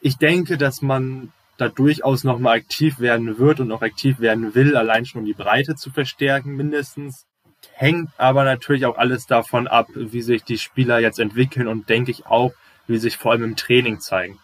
Ich 0.00 0.16
denke, 0.16 0.58
dass 0.58 0.82
man 0.82 1.32
da 1.58 1.68
durchaus 1.68 2.24
nochmal 2.24 2.56
aktiv 2.56 2.98
werden 2.98 3.38
wird 3.38 3.60
und 3.60 3.70
auch 3.70 3.82
aktiv 3.82 4.18
werden 4.18 4.56
will, 4.56 4.76
allein 4.76 5.04
schon 5.04 5.20
um 5.20 5.26
die 5.26 5.32
Breite 5.32 5.76
zu 5.76 5.90
verstärken 5.90 6.56
mindestens. 6.56 7.24
Hängt 7.74 8.10
aber 8.16 8.42
natürlich 8.42 8.84
auch 8.86 8.98
alles 8.98 9.26
davon 9.26 9.68
ab, 9.68 9.86
wie 9.94 10.22
sich 10.22 10.42
die 10.42 10.58
Spieler 10.58 10.98
jetzt 10.98 11.20
entwickeln 11.20 11.68
und 11.68 11.88
denke 11.88 12.10
ich 12.10 12.26
auch, 12.26 12.52
wie 12.86 12.98
sich 12.98 13.16
vor 13.16 13.32
allem 13.32 13.44
im 13.44 13.56
Training 13.56 14.00
zeigen. 14.00 14.38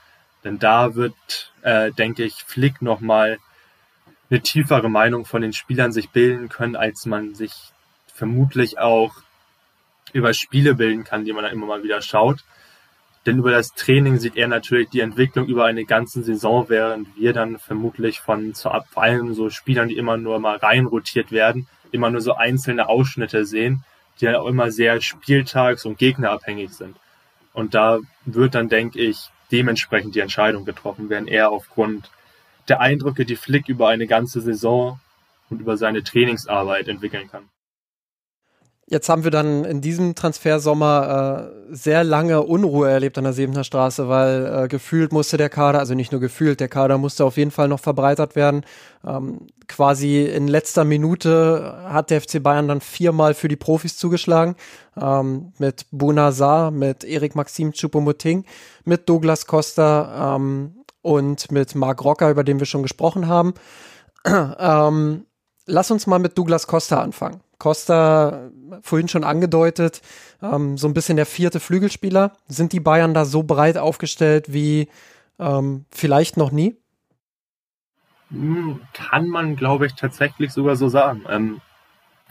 Denn 0.45 0.59
da 0.59 0.95
wird, 0.95 1.53
äh, 1.63 1.93
denke 1.93 2.25
ich, 2.25 2.45
Flick 2.47 2.81
nochmal 2.81 3.39
eine 4.31 4.41
tiefere 4.41 4.89
Meinung 4.89 5.25
von 5.25 5.43
den 5.43 5.53
Spielern 5.53 5.93
sich 5.93 6.11
bilden 6.11 6.49
können, 6.49 6.77
als 6.77 7.07
man 7.07 7.35
sich 7.35 7.53
vermutlich 8.13 8.79
auch 8.79 9.15
über 10.13 10.33
Spiele 10.35 10.75
bilden 10.75 11.05
kann, 11.05 11.25
die 11.25 11.33
man 11.33 11.45
dann 11.45 11.53
immer 11.53 11.67
mal 11.67 11.83
wieder 11.83 12.03
schaut. 12.03 12.45
Denn 13.27 13.39
über 13.39 13.51
das 13.51 13.75
Training 13.75 14.19
sieht 14.19 14.37
er 14.37 14.49
natürlich 14.49 14.89
die 14.89 15.01
Entwicklung 15.01 15.47
über 15.47 15.67
eine 15.67 15.85
ganze 15.85 16.23
Saison, 16.23 16.69
während 16.69 17.15
wir 17.17 17.33
dann 17.33 17.59
vermutlich 17.59 18.21
von 18.21 18.55
vor 18.55 18.87
allem 18.95 19.35
so 19.35 19.51
Spielern, 19.51 19.89
die 19.89 19.99
immer 19.99 20.17
nur 20.17 20.39
mal 20.39 20.57
reinrotiert 20.57 21.31
werden, 21.31 21.69
immer 21.91 22.11
nur 22.11 22.21
so 22.21 22.35
einzelne 22.35 22.89
Ausschnitte 22.89 23.45
sehen, 23.45 23.85
die 24.21 24.27
dann 24.27 24.37
auch 24.37 24.47
immer 24.47 24.71
sehr 24.71 25.01
spieltags- 25.01 25.85
und 25.85 25.99
gegnerabhängig 25.99 26.71
sind. 26.71 26.97
Und 27.59 27.75
da 27.75 27.99
wird 28.25 28.55
dann, 28.55 28.69
denke 28.69 29.01
ich, 29.01 29.31
dementsprechend 29.51 30.15
die 30.15 30.21
Entscheidung 30.21 30.65
getroffen 30.65 31.11
werden, 31.11 31.27
eher 31.27 31.51
aufgrund 31.51 32.09
der 32.69 32.81
Eindrücke, 32.81 33.25
die 33.25 33.35
Flick 33.35 33.69
über 33.69 33.89
eine 33.89 34.07
ganze 34.07 34.41
Saison 34.41 35.01
und 35.51 35.61
über 35.61 35.77
seine 35.77 36.05
Trainingsarbeit 36.05 36.87
entwickeln 36.87 37.29
kann. 37.29 37.49
Jetzt 38.91 39.11
haben 39.11 39.23
wir 39.23 39.31
dann 39.31 39.67
in 39.67 39.83
diesem 39.83 40.15
Transfersommer 40.15 41.51
äh, 41.69 41.75
sehr 41.75 42.05
lange 42.05 42.43
Unruhe 42.43 42.89
erlebt 42.89 43.19
an 43.19 43.25
der 43.25 43.35
Sebener 43.35 43.63
Straße, 43.63 44.09
weil 44.09 44.65
äh, 44.65 44.69
gefühlt 44.69 45.13
musste 45.13 45.37
der 45.37 45.51
Kader, 45.51 45.79
also 45.79 45.93
nicht 45.93 46.11
nur 46.11 46.23
gefühlt, 46.23 46.59
der 46.59 46.69
Kader 46.69 46.97
musste 46.97 47.27
auf 47.27 47.37
jeden 47.37 47.51
Fall 47.51 47.69
noch 47.69 47.81
verbreitert 47.81 48.35
werden. 48.35 48.65
Ähm, 49.07 49.49
quasi 49.67 50.25
in 50.25 50.49
letzter 50.49 50.85
Minute 50.85 51.83
hat 51.85 52.09
der 52.09 52.23
FC 52.23 52.43
Bayern 52.43 52.67
dann 52.67 52.81
viermal 52.81 53.35
für 53.35 53.49
die 53.49 53.57
Profis 53.57 53.99
zugeschlagen. 53.99 54.57
Ähm, 54.99 55.53
mit 55.59 55.85
Bunazar, 55.91 56.71
mit 56.71 57.05
Erik 57.05 57.35
Maxim 57.35 57.73
Choupo-Moting, 57.73 58.47
mit 58.87 59.07
Douglas 59.07 59.45
Costa 59.47 60.37
ähm, 60.37 60.77
und 61.03 61.53
mit 61.53 61.75
Marc 61.75 62.03
Rocker, 62.03 62.31
über 62.31 62.43
den 62.43 62.59
wir 62.59 62.67
schon 62.67 62.83
gesprochen 62.83 63.29
haben. 63.29 63.53
ähm, 64.25 65.27
lass 65.69 65.91
uns 65.91 66.07
mal 66.07 66.19
mit 66.19 66.37
Douglas 66.37 66.67
Costa 66.67 67.01
anfangen. 67.01 67.41
Costa 67.59 68.51
vorhin 68.83 69.09
schon 69.09 69.25
angedeutet, 69.25 70.01
ähm, 70.43 70.77
so 70.77 70.89
ein 70.89 70.95
bisschen 70.95 71.17
der 71.17 71.27
vierte 71.27 71.61
Flügelspieler. 71.61 72.33
Sind 72.49 72.73
die 72.73 72.81
Bayern 72.81 73.15
da 73.15 73.25
so 73.25 73.43
breit 73.43 73.79
aufgestellt 73.79 74.53
wie 74.53 74.89
ähm, 75.39 75.85
vielleicht 75.91 76.37
noch 76.37 76.51
nie? 76.51 76.77
Hm, 78.31 78.81
kann 78.93 79.29
man, 79.29 79.57
glaube 79.57 79.87
ich, 79.87 79.95
tatsächlich 79.95 80.53
sogar 80.53 80.77
so 80.77 80.89
sagen. 80.89 81.25
Ähm, 81.29 81.61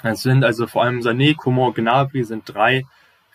es 0.03 0.21
sind 0.21 0.43
also 0.43 0.67
vor 0.67 0.83
allem 0.83 0.99
Sané, 0.99 1.35
Coman, 1.35 1.73
Gnabry 1.73 2.23
sind 2.23 2.43
drei 2.45 2.85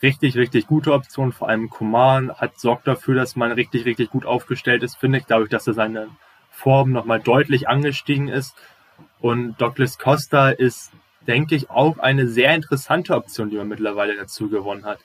richtig, 0.03 0.37
richtig 0.37 0.67
gute 0.67 0.93
Optionen. 0.93 1.33
Vor 1.33 1.49
allem 1.49 1.71
Coman 1.71 2.33
hat 2.35 2.59
sorgt 2.59 2.87
dafür, 2.87 3.15
dass 3.15 3.37
man 3.37 3.53
richtig, 3.53 3.85
richtig 3.85 4.11
gut 4.11 4.25
aufgestellt 4.25 4.83
ist, 4.83 4.97
finde 4.97 5.19
ich, 5.19 5.25
dadurch, 5.27 5.51
dass 5.51 5.67
er 5.67 5.75
seine 5.75 6.09
Form 6.51 6.91
nochmal 6.91 7.21
deutlich 7.21 7.69
angestiegen 7.69 8.29
ist. 8.29 8.55
Und 9.23 9.59
Douglas 9.59 9.99
Costa 9.99 10.51
ist 10.51 10.93
denke 11.27 11.55
ich, 11.55 11.71
auch 11.71 11.99
eine 11.99 12.29
sehr 12.29 12.55
interessante 12.55 13.15
Option, 13.15 13.51
die 13.51 13.57
man 13.57 13.69
mittlerweile 13.69 14.17
dazu 14.17 14.49
gewonnen 14.49 14.85
hat. 14.85 14.99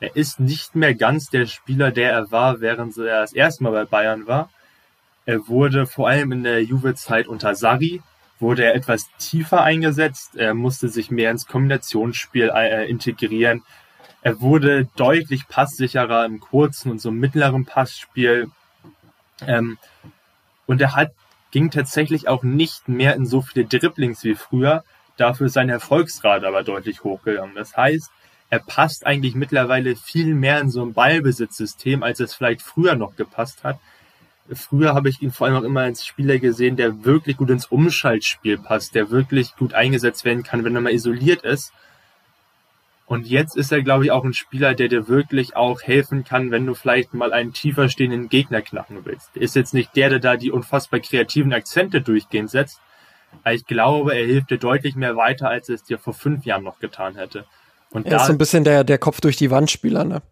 Er 0.00 0.16
ist 0.16 0.40
nicht 0.40 0.74
mehr 0.74 0.94
ganz 0.94 1.30
der 1.30 1.46
Spieler, 1.46 1.90
der 1.90 2.12
er 2.12 2.30
war, 2.30 2.60
während 2.60 2.96
er 2.98 3.20
das 3.20 3.32
erste 3.32 3.64
Mal 3.64 3.72
bei 3.72 3.84
Bayern 3.84 4.26
war. 4.26 4.50
Er 5.26 5.48
wurde 5.48 5.86
vor 5.86 6.08
allem 6.08 6.32
in 6.32 6.42
der 6.42 6.62
Juve-Zeit 6.62 7.26
unter 7.28 7.54
Sarri, 7.54 8.02
wurde 8.38 8.64
er 8.64 8.74
etwas 8.74 9.08
tiefer 9.18 9.62
eingesetzt. 9.62 10.36
Er 10.36 10.52
musste 10.54 10.88
sich 10.88 11.10
mehr 11.10 11.30
ins 11.30 11.46
Kombinationsspiel 11.46 12.50
äh, 12.54 12.88
integrieren. 12.88 13.62
Er 14.20 14.40
wurde 14.40 14.88
deutlich 14.96 15.48
passsicherer 15.48 16.24
im 16.26 16.40
kurzen 16.40 16.90
und 16.90 17.00
so 17.00 17.10
mittleren 17.10 17.64
Passspiel. 17.64 18.50
Ähm, 19.46 19.78
und 20.66 20.80
er 20.80 20.94
hat, 20.94 21.12
ging 21.54 21.70
tatsächlich 21.70 22.28
auch 22.28 22.42
nicht 22.42 22.86
mehr 22.86 23.14
in 23.16 23.24
so 23.24 23.40
viele 23.40 23.64
Dribblings 23.64 24.24
wie 24.24 24.34
früher, 24.34 24.84
Dafür 25.16 25.46
ist 25.46 25.52
sein 25.52 25.68
Erfolgsrate 25.68 26.46
aber 26.46 26.62
deutlich 26.62 27.04
hochgegangen. 27.04 27.54
Das 27.54 27.76
heißt, 27.76 28.10
er 28.50 28.58
passt 28.58 29.06
eigentlich 29.06 29.34
mittlerweile 29.34 29.96
viel 29.96 30.34
mehr 30.34 30.60
in 30.60 30.70
so 30.70 30.82
ein 30.84 30.92
Ballbesitzsystem, 30.92 32.02
als 32.02 32.20
es 32.20 32.34
vielleicht 32.34 32.62
früher 32.62 32.96
noch 32.96 33.16
gepasst 33.16 33.64
hat. 33.64 33.78
Früher 34.52 34.94
habe 34.94 35.08
ich 35.08 35.22
ihn 35.22 35.32
vor 35.32 35.46
allem 35.46 35.56
auch 35.56 35.62
immer 35.62 35.80
als 35.80 36.04
Spieler 36.04 36.38
gesehen, 36.38 36.76
der 36.76 37.04
wirklich 37.04 37.38
gut 37.38 37.48
ins 37.48 37.66
Umschaltspiel 37.66 38.58
passt, 38.58 38.94
der 38.94 39.10
wirklich 39.10 39.56
gut 39.56 39.72
eingesetzt 39.72 40.24
werden 40.24 40.42
kann, 40.42 40.64
wenn 40.64 40.74
er 40.74 40.82
mal 40.82 40.92
isoliert 40.92 41.44
ist. 41.44 41.72
Und 43.06 43.26
jetzt 43.26 43.56
ist 43.56 43.70
er, 43.70 43.82
glaube 43.82 44.04
ich, 44.04 44.10
auch 44.10 44.24
ein 44.24 44.32
Spieler, 44.32 44.74
der 44.74 44.88
dir 44.88 45.08
wirklich 45.08 45.56
auch 45.56 45.82
helfen 45.82 46.24
kann, 46.24 46.50
wenn 46.50 46.64
du 46.64 46.74
vielleicht 46.74 47.12
mal 47.12 47.32
einen 47.32 47.52
tiefer 47.52 47.88
stehenden 47.88 48.28
Gegner 48.28 48.62
knacken 48.62 49.04
willst. 49.04 49.30
Er 49.34 49.42
ist 49.42 49.56
jetzt 49.56 49.74
nicht 49.74 49.94
der, 49.94 50.08
der 50.08 50.20
da 50.20 50.36
die 50.36 50.50
unfassbar 50.50 51.00
kreativen 51.00 51.52
Akzente 51.52 52.00
durchgehend 52.00 52.50
setzt, 52.50 52.80
ich 53.50 53.66
glaube, 53.66 54.14
er 54.14 54.26
hilft 54.26 54.50
dir 54.50 54.58
deutlich 54.58 54.96
mehr 54.96 55.16
weiter, 55.16 55.48
als 55.48 55.68
es 55.68 55.82
dir 55.82 55.98
vor 55.98 56.14
fünf 56.14 56.44
Jahren 56.44 56.64
noch 56.64 56.78
getan 56.78 57.16
hätte. 57.16 57.46
Und 57.90 58.06
er 58.06 58.12
da, 58.12 58.16
ist 58.18 58.26
so 58.26 58.32
ein 58.32 58.38
bisschen 58.38 58.64
der, 58.64 58.84
der 58.84 58.98
Kopf 58.98 59.20
durch 59.20 59.36
die 59.36 59.50
Wand 59.50 59.70
Spieler, 59.70 60.04
ne? 60.04 60.22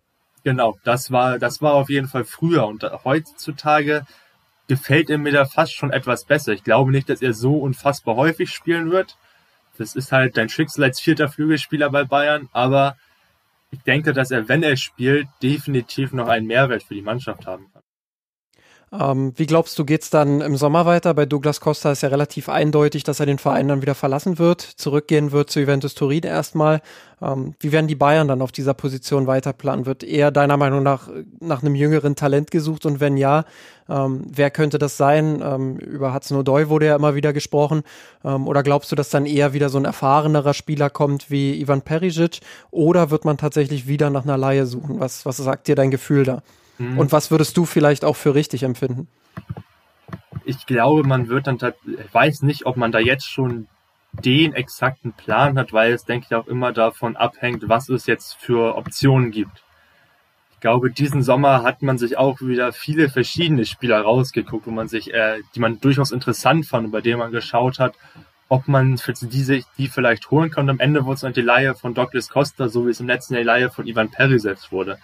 Genau, 0.45 0.77
das 0.83 1.13
war, 1.13 1.39
das 1.39 1.63
war 1.63 1.75
auf 1.75 1.89
jeden 1.89 2.09
Fall 2.09 2.25
früher. 2.25 2.67
Und 2.67 2.85
heutzutage 3.05 4.05
gefällt 4.67 5.11
er 5.11 5.19
mir 5.19 5.33
da 5.33 5.45
fast 5.45 5.75
schon 5.75 5.93
etwas 5.93 6.25
besser. 6.25 6.53
Ich 6.53 6.65
glaube 6.65 6.91
nicht, 6.91 7.09
dass 7.09 7.23
er 7.23 7.35
so 7.35 7.59
unfassbar 7.59 8.17
häufig 8.17 8.51
spielen 8.51 8.91
wird. 8.91 9.17
Das 9.79 9.97
ist 9.97 10.13
halt 10.13 10.37
dein 10.37 10.49
Schicksal 10.49 10.85
als 10.85 11.01
vierter 11.01 11.29
Flügelspieler 11.29 11.91
bei 11.91 12.05
Bayern, 12.05 12.49
aber 12.53 12.97
ich 13.71 13.81
denke, 13.81 14.13
dass 14.13 14.31
er, 14.31 14.49
wenn 14.49 14.63
er 14.63 14.77
spielt, 14.77 15.29
definitiv 15.43 16.13
noch 16.13 16.29
einen 16.29 16.47
Mehrwert 16.47 16.83
für 16.83 16.95
die 16.95 17.03
Mannschaft 17.03 17.47
haben 17.47 17.67
kann. 17.73 17.82
Ähm, 18.93 19.33
wie 19.37 19.47
glaubst 19.47 19.79
du, 19.79 19.87
geht's 19.87 20.11
dann 20.11 20.43
im 20.43 20.57
Sommer 20.57 20.85
weiter? 20.85 21.15
Bei 21.15 21.25
Douglas 21.25 21.61
Costa 21.61 21.93
ist 21.93 22.03
ja 22.03 22.11
relativ 22.11 22.51
eindeutig, 22.51 23.05
dass 23.05 23.21
er 23.21 23.27
den 23.27 23.39
Verein 23.39 23.69
dann 23.69 23.81
wieder 23.81 23.95
verlassen 23.95 24.39
wird, 24.39 24.61
zurückgehen 24.61 25.33
wird 25.33 25.49
zu 25.49 25.61
Juventus 25.61 25.95
Turin 25.95 26.25
erstmal. 26.25 26.83
Ähm, 27.23 27.55
wie 27.59 27.73
werden 27.73 27.87
die 27.87 27.95
Bayern 27.95 28.29
dann 28.29 28.43
auf 28.43 28.53
dieser 28.53 28.75
Position 28.75 29.27
weiterplanen? 29.27 29.87
Wird 29.87 30.05
eher 30.05 30.31
deiner 30.31 30.59
Meinung 30.59 30.83
nach 30.83 31.09
nach 31.41 31.63
einem 31.63 31.75
jüngeren 31.75 32.17
Talent 32.17 32.51
gesucht 32.51 32.85
und 32.85 33.01
wenn 33.01 33.17
ja, 33.17 33.45
ähm, 33.89 34.27
wer 34.31 34.51
könnte 34.51 34.79
das 34.79 34.99
sein? 34.99 35.43
Ähm, 35.43 35.79
über 35.79 36.13
Hudson 36.13 36.39
O'Doy 36.39 36.69
wurde 36.69 36.87
ja 36.87 36.97
immer 36.97 37.15
wieder 37.15 37.33
gesprochen. 37.33 37.85
Ähm, 38.25 38.47
oder 38.47 38.63
glaubst 38.63 38.93
du, 38.93 38.97
dass 38.97 39.09
dann 39.09 39.25
eher 39.25 39.55
wieder 39.55 39.71
so 39.71 39.79
ein 39.79 39.87
erfahrenerer 39.87 40.53
Spieler 40.53 40.91
kommt 40.91 41.31
wie 41.31 41.59
Ivan 41.59 41.81
Perisic? 41.81 42.41
Oder 42.71 43.11
wird 43.11 43.25
man 43.25 43.39
tatsächlich 43.39 43.87
wieder 43.87 44.11
nach 44.11 44.25
einer 44.25 44.37
Laie 44.37 44.67
suchen? 44.67 45.01
Was, 45.01 45.25
was 45.25 45.39
sagt 45.39 45.69
dir 45.69 45.77
dein 45.77 45.91
Gefühl 45.91 46.25
da? 46.25 46.43
Mhm. 46.83 46.99
Und 46.99 47.13
was 47.13 47.31
würdest 47.31 47.57
du 47.57 47.65
vielleicht 47.65 48.05
auch 48.05 48.17
für 48.17 48.35
richtig 48.35 48.65
empfinden? 48.65 49.09
Ich 50.45 50.67
glaube, 50.67 51.07
man 51.07 51.29
wird 51.29 51.47
dann, 51.47 51.57
ich 51.57 52.13
weiß 52.15 52.43
nicht, 52.43 52.67
ob 52.67 52.77
man 52.77 52.91
da 52.91 52.99
jetzt 52.99 53.31
schon 53.31 53.69
den 54.13 54.53
exakten 54.53 55.13
Plan 55.13 55.57
hat, 55.59 55.73
weil 55.73 55.93
es, 55.93 56.05
denke 56.05 56.27
ich, 56.29 56.35
auch 56.35 56.49
immer 56.49 56.73
davon 56.73 57.17
abhängt, 57.17 57.69
was 57.69 57.89
es 57.89 58.07
jetzt 58.07 58.35
für 58.35 58.77
Optionen 58.77 59.31
gibt. 59.31 59.63
Ich 60.53 60.61
glaube, 60.61 60.91
diesen 60.91 61.23
Sommer 61.23 61.63
hat 61.63 61.83
man 61.83 61.99
sich 61.99 62.19
auch 62.19 62.41
wieder 62.41 62.73
viele 62.73 63.09
verschiedene 63.09 63.65
Spieler 63.65 64.01
rausgeguckt, 64.01 64.67
wo 64.67 64.71
man 64.71 64.89
sich, 64.89 65.15
äh, 65.15 65.39
die 65.55 65.61
man 65.61 65.81
durchaus 65.81 66.13
interessant 66.13 66.67
fand 66.67 66.87
und 66.87 66.93
bei 66.93 67.01
denen 67.01 67.21
man 67.21 67.33
geschaut 67.33 67.79
hat, 67.79 67.95
ob 68.49 68.69
man 68.69 68.99
für 68.99 69.13
die 69.13 69.65
die 69.79 69.89
vielleicht 69.89 70.31
holen 70.31 70.51
kann. 70.51 70.65
Und 70.65 70.71
am 70.71 70.81
Ende 70.81 71.05
wurde 71.05 71.15
es 71.15 71.21
dann 71.23 71.33
die 71.33 71.41
Leihe 71.41 71.75
von 71.75 71.95
Douglas 71.95 72.29
Costa, 72.29 72.69
so 72.69 72.87
wie 72.87 72.91
es 72.91 73.01
im 73.01 73.07
letzten 73.07 73.35
Jahr 73.35 73.43
die 73.43 73.47
Leihe 73.47 73.71
von 73.71 73.87
Ivan 73.87 74.11
Perry 74.11 74.39
selbst 74.39 74.73
wurde 74.73 74.99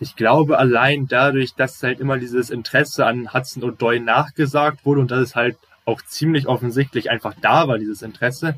ich 0.00 0.16
glaube 0.16 0.58
allein 0.58 1.06
dadurch, 1.06 1.54
dass 1.54 1.82
halt 1.82 2.00
immer 2.00 2.18
dieses 2.18 2.50
Interesse 2.50 3.06
an 3.06 3.32
Hudson 3.32 3.62
und 3.62 3.80
Doy 3.80 4.00
nachgesagt 4.00 4.84
wurde 4.84 5.00
und 5.00 5.10
dass 5.10 5.20
es 5.20 5.36
halt 5.36 5.56
auch 5.84 6.02
ziemlich 6.02 6.46
offensichtlich 6.46 7.10
einfach 7.10 7.34
da 7.40 7.68
war, 7.68 7.78
dieses 7.78 8.02
Interesse, 8.02 8.56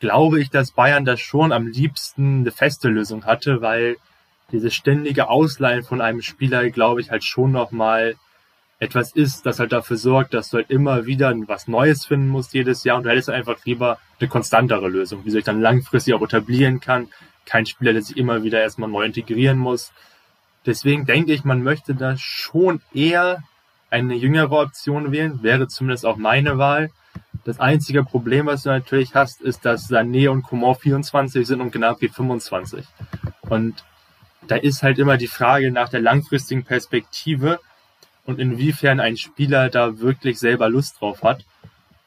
glaube 0.00 0.40
ich, 0.40 0.50
dass 0.50 0.72
Bayern 0.72 1.04
da 1.04 1.16
schon 1.16 1.52
am 1.52 1.66
liebsten 1.66 2.40
eine 2.40 2.50
feste 2.50 2.88
Lösung 2.88 3.24
hatte, 3.24 3.60
weil 3.60 3.96
dieses 4.50 4.74
ständige 4.74 5.28
Ausleihen 5.28 5.84
von 5.84 6.00
einem 6.00 6.22
Spieler, 6.22 6.68
glaube 6.70 7.00
ich, 7.00 7.10
halt 7.10 7.24
schon 7.24 7.52
nochmal 7.52 8.16
etwas 8.82 9.12
ist, 9.12 9.46
das 9.46 9.60
halt 9.60 9.70
dafür 9.70 9.96
sorgt, 9.96 10.34
dass 10.34 10.50
du 10.50 10.56
halt 10.56 10.70
immer 10.70 11.06
wieder 11.06 11.32
was 11.46 11.68
Neues 11.68 12.04
finden 12.04 12.28
musst 12.28 12.52
jedes 12.52 12.82
Jahr 12.82 12.96
und 12.96 13.04
du 13.04 13.10
hättest 13.10 13.30
einfach 13.30 13.64
lieber 13.64 13.98
eine 14.18 14.28
konstantere 14.28 14.88
Lösung, 14.88 15.24
wie 15.24 15.30
sich 15.30 15.44
dann 15.44 15.60
langfristig 15.60 16.14
auch 16.14 16.22
etablieren 16.22 16.80
kann. 16.80 17.08
Kein 17.46 17.64
Spieler, 17.64 17.92
der 17.92 18.02
sich 18.02 18.16
immer 18.16 18.42
wieder 18.42 18.60
erstmal 18.60 18.90
neu 18.90 19.04
integrieren 19.04 19.56
muss. 19.56 19.92
Deswegen 20.66 21.06
denke 21.06 21.32
ich, 21.32 21.44
man 21.44 21.62
möchte 21.62 21.94
da 21.94 22.16
schon 22.16 22.80
eher 22.94 23.42
eine 23.90 24.14
jüngere 24.14 24.52
Option 24.52 25.12
wählen, 25.12 25.42
wäre 25.42 25.68
zumindest 25.68 26.06
auch 26.06 26.16
meine 26.16 26.56
Wahl. 26.58 26.90
Das 27.44 27.60
einzige 27.60 28.04
Problem, 28.04 28.46
was 28.46 28.62
du 28.62 28.70
natürlich 28.70 29.14
hast, 29.14 29.42
ist, 29.42 29.64
dass 29.64 29.90
Sané 29.90 30.28
und 30.28 30.44
Coman 30.44 30.74
24 30.74 31.46
sind 31.46 31.60
und 31.60 31.72
Gnabry 31.72 32.08
25. 32.08 32.86
Und 33.42 33.84
da 34.46 34.56
ist 34.56 34.82
halt 34.82 34.98
immer 34.98 35.16
die 35.16 35.26
Frage 35.26 35.70
nach 35.70 35.88
der 35.88 36.00
langfristigen 36.00 36.64
Perspektive 36.64 37.60
und 38.24 38.38
inwiefern 38.38 39.00
ein 39.00 39.16
Spieler 39.16 39.68
da 39.68 39.98
wirklich 39.98 40.38
selber 40.38 40.68
Lust 40.68 41.00
drauf 41.00 41.22
hat 41.22 41.44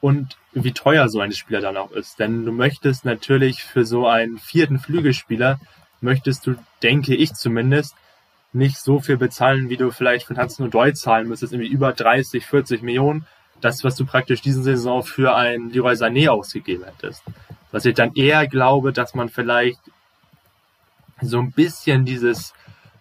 und 0.01 0.37
wie 0.53 0.71
teuer 0.71 1.09
so 1.09 1.19
ein 1.19 1.33
Spieler 1.33 1.61
dann 1.61 1.77
auch 1.77 1.91
ist. 1.91 2.19
Denn 2.19 2.45
du 2.45 2.51
möchtest 2.51 3.05
natürlich 3.05 3.63
für 3.63 3.85
so 3.85 4.07
einen 4.07 4.37
vierten 4.37 4.79
Flügelspieler, 4.79 5.59
möchtest 6.01 6.47
du, 6.47 6.55
denke 6.81 7.15
ich 7.15 7.33
zumindest, 7.33 7.95
nicht 8.55 8.77
so 8.77 8.99
viel 8.99 9.17
bezahlen, 9.17 9.69
wie 9.69 9.77
du 9.77 9.91
vielleicht 9.91 10.27
von 10.27 10.37
Hudson 10.37 10.69
O'Doy 10.69 10.93
zahlen 10.93 11.27
müsstest, 11.27 11.53
irgendwie 11.53 11.71
über 11.71 11.93
30, 11.93 12.45
40 12.45 12.81
Millionen. 12.81 13.25
Das, 13.61 13.83
was 13.83 13.95
du 13.95 14.05
praktisch 14.05 14.41
diesen 14.41 14.63
Saison 14.63 15.03
für 15.03 15.35
einen 15.35 15.69
Leroy 15.69 15.93
Sané 15.93 16.29
ausgegeben 16.29 16.83
hättest. 16.85 17.23
Was 17.71 17.85
ich 17.85 17.95
dann 17.95 18.13
eher 18.13 18.47
glaube, 18.47 18.93
dass 18.93 19.15
man 19.15 19.29
vielleicht 19.29 19.79
so 21.21 21.39
ein 21.39 21.51
bisschen 21.51 22.05
dieses 22.05 22.53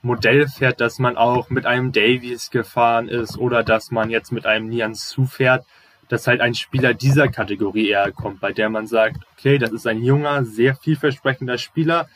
Modell 0.02 0.46
fährt, 0.48 0.80
dass 0.80 0.98
man 0.98 1.16
auch 1.16 1.50
mit 1.50 1.66
einem 1.66 1.92
Davies 1.92 2.50
gefahren 2.50 3.08
ist 3.08 3.38
oder 3.38 3.62
dass 3.62 3.90
man 3.90 4.10
jetzt 4.10 4.32
mit 4.32 4.46
einem 4.46 4.68
Nian 4.68 4.94
Su 4.94 5.24
fährt, 5.24 5.64
dass 6.08 6.26
halt 6.26 6.40
ein 6.40 6.54
Spieler 6.54 6.94
dieser 6.94 7.28
Kategorie 7.28 7.88
eher 7.88 8.12
kommt, 8.12 8.40
bei 8.40 8.52
der 8.52 8.68
man 8.68 8.86
sagt, 8.86 9.16
okay, 9.36 9.58
das 9.58 9.72
ist 9.72 9.86
ein 9.86 10.02
junger, 10.02 10.44
sehr 10.44 10.76
vielversprechender 10.76 11.58
Spieler, 11.58 12.08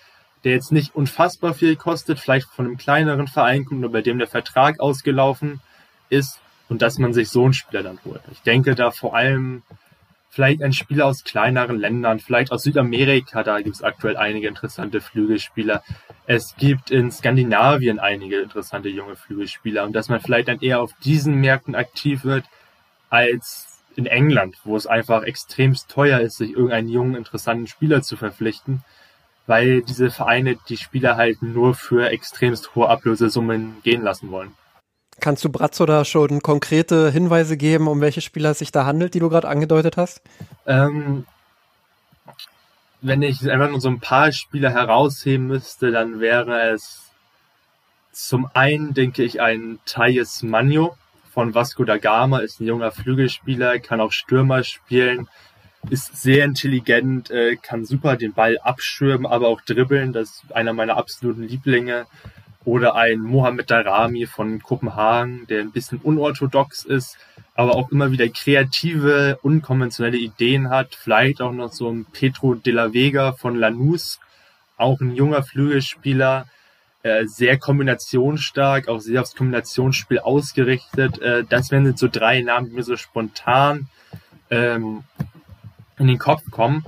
der 0.44 0.52
jetzt 0.52 0.72
nicht 0.72 0.94
unfassbar 0.94 1.54
viel 1.54 1.76
kostet, 1.76 2.18
vielleicht 2.18 2.48
von 2.48 2.66
einem 2.66 2.76
kleineren 2.76 3.26
Verein 3.26 3.64
kommt 3.64 3.80
oder 3.80 3.92
bei 3.92 4.02
dem 4.02 4.18
der 4.18 4.28
Vertrag 4.28 4.80
ausgelaufen 4.80 5.60
ist 6.08 6.40
und 6.68 6.82
dass 6.82 6.98
man 6.98 7.12
sich 7.12 7.28
so 7.28 7.44
einen 7.44 7.54
Spieler 7.54 7.82
dann 7.82 7.98
holt. 8.04 8.20
Ich 8.32 8.42
denke 8.42 8.74
da 8.74 8.90
vor 8.90 9.16
allem 9.16 9.62
vielleicht 10.30 10.62
ein 10.62 10.72
Spieler 10.72 11.06
aus 11.06 11.24
kleineren 11.24 11.78
Ländern, 11.78 12.20
vielleicht 12.20 12.52
aus 12.52 12.62
Südamerika, 12.62 13.42
da 13.42 13.60
gibt 13.60 13.76
es 13.76 13.82
aktuell 13.82 14.16
einige 14.16 14.46
interessante 14.46 15.00
Flügelspieler. 15.00 15.82
Es 16.26 16.54
gibt 16.56 16.90
in 16.90 17.10
Skandinavien 17.10 17.98
einige 17.98 18.40
interessante 18.40 18.88
junge 18.88 19.16
Flügelspieler 19.16 19.84
und 19.84 19.94
dass 19.94 20.08
man 20.08 20.20
vielleicht 20.20 20.48
dann 20.48 20.60
eher 20.60 20.80
auf 20.80 20.92
diesen 21.02 21.36
Märkten 21.36 21.74
aktiv 21.74 22.24
wird 22.24 22.44
als 23.10 23.80
in 23.96 24.06
England, 24.06 24.56
wo 24.64 24.76
es 24.76 24.86
einfach 24.86 25.24
extremst 25.24 25.90
teuer 25.90 26.20
ist, 26.20 26.36
sich 26.36 26.52
irgendeinen 26.52 26.88
jungen, 26.88 27.16
interessanten 27.16 27.66
Spieler 27.66 28.02
zu 28.02 28.16
verpflichten 28.16 28.84
weil 29.48 29.82
diese 29.82 30.10
Vereine 30.10 30.56
die 30.68 30.76
Spieler 30.76 31.16
halt 31.16 31.42
nur 31.42 31.74
für 31.74 32.10
extremst 32.10 32.74
hohe 32.74 32.88
Ablösesummen 32.88 33.78
gehen 33.82 34.02
lassen 34.02 34.30
wollen. 34.30 34.52
Kannst 35.20 35.42
du 35.42 35.48
Bratzo 35.48 35.86
da 35.86 36.04
schon 36.04 36.42
konkrete 36.42 37.10
Hinweise 37.10 37.56
geben, 37.56 37.88
um 37.88 38.00
welche 38.00 38.20
Spieler 38.20 38.50
es 38.50 38.58
sich 38.58 38.70
da 38.70 38.84
handelt, 38.84 39.14
die 39.14 39.18
du 39.18 39.30
gerade 39.30 39.48
angedeutet 39.48 39.96
hast? 39.96 40.20
Ähm, 40.66 41.26
wenn 43.00 43.22
ich 43.22 43.50
einfach 43.50 43.70
nur 43.70 43.80
so 43.80 43.88
ein 43.88 44.00
paar 44.00 44.30
Spieler 44.32 44.70
herausheben 44.70 45.46
müsste, 45.46 45.90
dann 45.90 46.20
wäre 46.20 46.70
es 46.70 47.10
zum 48.12 48.50
einen, 48.52 48.94
denke 48.94 49.24
ich, 49.24 49.40
ein 49.40 49.78
Thais 49.86 50.42
Magno 50.42 50.96
von 51.32 51.54
Vasco 51.54 51.84
da 51.84 51.96
Gama, 51.96 52.40
ist 52.40 52.60
ein 52.60 52.66
junger 52.66 52.90
Flügelspieler, 52.90 53.78
kann 53.78 54.00
auch 54.00 54.12
Stürmer 54.12 54.62
spielen, 54.62 55.28
ist 55.90 56.20
sehr 56.20 56.44
intelligent, 56.44 57.30
äh, 57.30 57.56
kann 57.56 57.84
super 57.84 58.16
den 58.16 58.32
Ball 58.32 58.58
abschirmen, 58.58 59.26
aber 59.26 59.48
auch 59.48 59.60
dribbeln. 59.60 60.12
Das 60.12 60.30
ist 60.30 60.52
einer 60.52 60.72
meiner 60.72 60.96
absoluten 60.96 61.42
Lieblinge. 61.42 62.06
Oder 62.64 62.96
ein 62.96 63.20
Mohamed 63.20 63.70
Darami 63.70 64.26
von 64.26 64.60
Kopenhagen, 64.60 65.46
der 65.46 65.60
ein 65.60 65.72
bisschen 65.72 65.98
unorthodox 65.98 66.84
ist, 66.84 67.16
aber 67.54 67.74
auch 67.74 67.90
immer 67.90 68.12
wieder 68.12 68.28
kreative, 68.28 69.38
unkonventionelle 69.42 70.18
Ideen 70.18 70.68
hat. 70.68 70.94
Vielleicht 70.94 71.40
auch 71.40 71.52
noch 71.52 71.72
so 71.72 71.90
ein 71.90 72.04
Petro 72.04 72.54
de 72.54 72.74
la 72.74 72.92
Vega 72.92 73.32
von 73.32 73.56
Lanús, 73.56 74.18
auch 74.76 75.00
ein 75.00 75.14
junger 75.14 75.42
Flügelspieler, 75.42 76.46
äh, 77.02 77.26
sehr 77.26 77.58
kombinationsstark, 77.58 78.88
auch 78.88 79.00
sehr 79.00 79.22
aufs 79.22 79.34
Kombinationsspiel 79.34 80.18
ausgerichtet. 80.18 81.22
Äh, 81.22 81.44
das 81.48 81.70
wären 81.70 81.96
so 81.96 82.08
drei 82.08 82.42
Namen, 82.42 82.68
die 82.68 82.74
mir 82.74 82.82
so 82.82 82.96
spontan 82.96 83.88
ähm, 84.50 85.04
in 85.98 86.06
den 86.06 86.18
Kopf 86.18 86.42
kommen. 86.50 86.84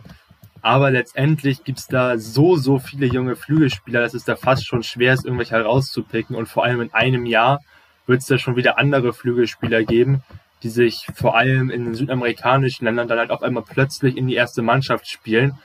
Aber 0.63 0.91
letztendlich 0.91 1.65
gibt's 1.65 1.87
da 1.87 2.19
so, 2.19 2.57
so 2.57 2.79
viele 2.79 3.07
junge 3.07 3.35
Flügelspieler, 3.35 4.01
dass 4.01 4.15
es 4.15 4.25
da 4.25 4.37
fast 4.37 4.67
schon 4.67 4.83
schwer 4.83 5.15
ist, 5.15 5.25
irgendwelche 5.25 5.55
herauszupicken. 5.55 6.37
Und 6.37 6.49
vor 6.49 6.65
allem 6.65 6.81
in 6.83 6.93
einem 6.93 7.25
Jahr 7.25 7.61
wird 8.07 8.21
es 8.21 8.27
da 8.27 8.39
schon 8.39 8.57
wieder 8.57 8.79
andere 8.79 9.13
Flügelspieler 9.13 9.85
geben, 9.85 10.23
die 10.63 10.69
sich 10.69 11.07
vor 11.15 11.37
allem 11.37 11.71
in 11.71 11.87
den 11.87 11.95
südamerikanischen 11.95 12.85
Ländern 12.85 13.09
dann 13.09 13.19
halt 13.19 13.31
auf 13.31 13.43
einmal 13.43 13.63
plötzlich 13.63 14.17
in 14.17 14.27
die 14.27 14.35
erste 14.35 14.61
Mannschaft 14.61 15.09
spielen 15.09 15.59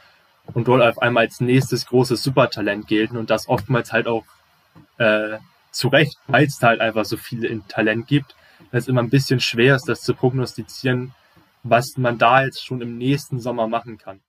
und 0.53 0.67
dort 0.67 0.81
auf 0.81 1.01
einmal 1.01 1.25
als 1.25 1.41
nächstes 1.41 1.85
großes 1.87 2.23
Supertalent 2.23 2.87
gelten 2.87 3.17
und 3.17 3.29
das 3.29 3.49
oftmals 3.49 3.91
halt 3.91 4.07
auch 4.07 4.23
äh, 4.97 5.37
zu 5.71 5.89
Recht, 5.89 6.17
weil 6.27 6.45
es 6.45 6.59
da 6.59 6.67
halt 6.67 6.79
einfach 6.79 7.03
so 7.03 7.17
viele 7.17 7.61
Talent 7.67 8.07
gibt, 8.07 8.35
dass 8.71 8.83
es 8.83 8.87
immer 8.87 9.01
ein 9.01 9.09
bisschen 9.09 9.39
schwer 9.39 9.75
ist, 9.75 9.89
das 9.89 10.01
zu 10.01 10.13
prognostizieren, 10.13 11.13
was 11.65 11.97
man 11.97 12.17
da 12.17 12.43
jetzt 12.43 12.63
schon 12.63 12.81
im 12.81 12.97
nächsten 12.97 13.39
Sommer 13.39 13.67
machen 13.67 13.97
kann. 13.97 14.21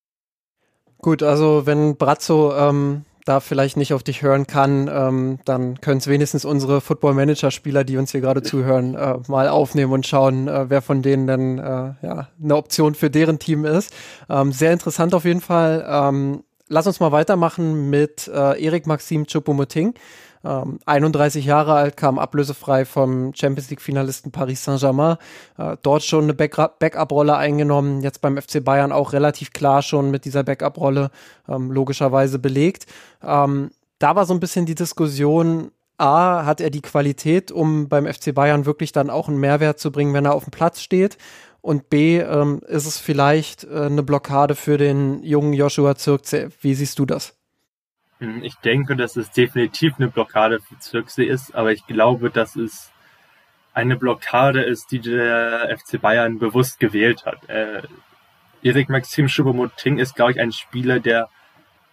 Gut, 0.99 1.23
also 1.23 1.67
wenn 1.67 1.97
Brazzo 1.97 2.57
ähm, 2.57 3.05
da 3.27 3.41
vielleicht 3.41 3.77
nicht 3.77 3.93
auf 3.93 4.03
dich 4.03 4.23
hören 4.23 4.47
kann, 4.47 4.89
ähm, 4.91 5.39
dann 5.45 5.81
können 5.81 5.99
es 5.99 6.07
wenigstens 6.07 6.45
unsere 6.45 6.81
Football-Manager-Spieler, 6.81 7.85
die 7.85 7.99
uns 7.99 8.13
hier 8.13 8.23
gerade 8.23 8.43
zuhören, 8.43 8.95
äh, 8.95 9.19
mal 9.29 9.49
aufnehmen 9.49 9.93
und 9.93 10.07
schauen, 10.07 10.49
äh, 10.49 10.71
wer 10.71 10.81
von 10.81 11.03
denen 11.03 11.27
denn 11.27 11.59
äh, 11.59 11.95
ja, 12.03 12.29
eine 12.43 12.57
Option 12.57 12.95
für 12.95 13.11
deren 13.11 13.39
Team 13.39 13.65
ist. 13.65 13.95
Ähm, 14.31 14.53
sehr 14.53 14.73
interessant 14.73 15.13
auf 15.13 15.25
jeden 15.25 15.43
Fall. 15.43 15.85
Ähm, 15.87 16.45
lass 16.69 16.87
uns 16.87 17.01
mal 17.01 17.13
weitermachen 17.13 17.91
mit 17.91 18.29
äh, 18.29 18.65
Erik 18.65 18.87
Maxim 18.87 19.27
Choupo-Moting. 19.27 19.95
Ähm, 20.47 20.79
31 20.87 21.45
Jahre 21.45 21.75
alt, 21.75 21.97
kam 21.97 22.19
ablösefrei 22.19 22.85
vom 22.85 23.35
Champions 23.35 23.69
League-Finalisten 23.71 24.31
Paris 24.31 24.63
Saint-Germain. 24.65 25.17
Äh, 25.59 25.77
dort 25.83 26.05
schon 26.05 26.25
eine 26.25 26.35
Backup-Rolle 26.35 27.37
eingenommen, 27.37 28.03
jetzt 28.03 28.21
beim 28.21 28.41
FC 28.41 28.63
Bayern 28.63 28.93
auch 28.93 29.13
relativ 29.13 29.53
klar 29.53 29.83
schon 29.83 30.11
mit 30.11 30.25
dieser 30.25 30.45
Backup-Rolle 30.45 31.11
ähm, 31.49 31.73
logischerweise 31.73 32.39
belegt. 32.39 32.87
Ähm, 33.25 33.71
da 33.99 34.15
war 34.15 34.27
so 34.27 34.35
ein 34.35 34.41
bisschen 34.41 34.67
die 34.67 34.75
Diskussion, 34.75 35.73
A, 35.99 36.45
hat 36.45 36.61
er 36.61 36.71
die 36.71 36.83
Qualität, 36.83 37.51
um 37.51 37.89
beim 37.89 38.07
FC 38.07 38.35
Bayern 38.35 38.67
wirklich 38.67 38.93
dann 38.93 39.11
auch 39.11 39.29
einen 39.29 39.41
Mehrwert 39.41 39.81
zu 39.81 39.91
bringen, 39.91 40.13
wenn 40.15 40.27
er 40.27 40.35
auf 40.35 40.45
dem 40.45 40.51
Platz 40.51 40.81
steht? 40.81 41.17
Und 41.63 41.91
B, 41.91 42.19
ähm, 42.19 42.61
ist 42.69 42.87
es 42.87 42.99
vielleicht 42.99 43.65
äh, 43.65 43.87
eine 43.87 44.03
Blockade 44.05 44.55
für 44.55 44.79
den 44.79 45.25
jungen 45.25 45.55
Joshua 45.55 45.97
Zirkze? 45.97 46.51
Wie 46.61 46.75
siehst 46.75 46.99
du 46.99 47.07
das? 47.07 47.36
Hm, 48.21 48.43
ich 48.43 48.55
denke, 48.57 48.97
dass 48.97 49.17
es 49.17 49.31
definitiv 49.31 49.95
eine 49.99 50.09
Blockade 50.09 50.61
für 50.61 50.79
Zirkse 50.79 51.25
ist, 51.25 51.55
aber 51.55 51.73
ich 51.73 51.87
glaube, 51.87 52.31
dass 52.31 52.57
es 52.57 52.93
eine 53.75 53.97
Blockade 53.97 54.63
ist, 54.63 54.91
die 54.91 55.01
der 55.01 55.77
FC 55.77 56.01
Bayern 56.01 56.39
bewusst 56.39 56.81
gewählt 56.81 57.27
hat. 57.27 57.47
Äh, 57.49 57.83
Erik 58.63 58.89
Maxim 58.89 59.27
Choupo-Moting 59.27 59.99
ist, 59.99 60.15
glaube 60.15 60.33
ich, 60.33 60.41
ein 60.41 60.51
Spieler, 60.51 60.99
der 60.99 61.29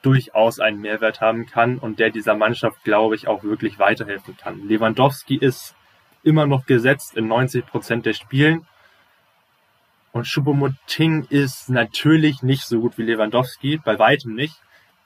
durchaus 0.01 0.59
einen 0.59 0.79
Mehrwert 0.79 1.19
haben 1.21 1.45
kann 1.45 1.77
und 1.77 1.99
der 1.99 2.09
dieser 2.09 2.35
Mannschaft, 2.35 2.83
glaube 2.83 3.15
ich, 3.15 3.27
auch 3.27 3.43
wirklich 3.43 3.79
weiterhelfen 3.79 4.37
kann. 4.37 4.67
Lewandowski 4.67 5.35
ist 5.35 5.75
immer 6.23 6.45
noch 6.45 6.65
gesetzt 6.65 7.17
in 7.17 7.27
90 7.27 7.65
Prozent 7.65 8.05
der 8.05 8.13
Spielen. 8.13 8.65
Und 10.13 10.25
Choupo-Moting 10.25 11.27
ist 11.29 11.69
natürlich 11.69 12.43
nicht 12.43 12.63
so 12.63 12.79
gut 12.79 12.97
wie 12.97 13.03
Lewandowski, 13.03 13.81
bei 13.83 13.99
weitem 13.99 14.35
nicht. 14.35 14.55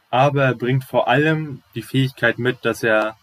Aber 0.10 0.46
er 0.46 0.56
bringt 0.56 0.84
vor 0.84 1.08
allem 1.08 1.62
die 1.76 1.82
Fähigkeit 1.82 2.40
mit, 2.40 2.64
dass 2.64 2.84
er 2.84 3.18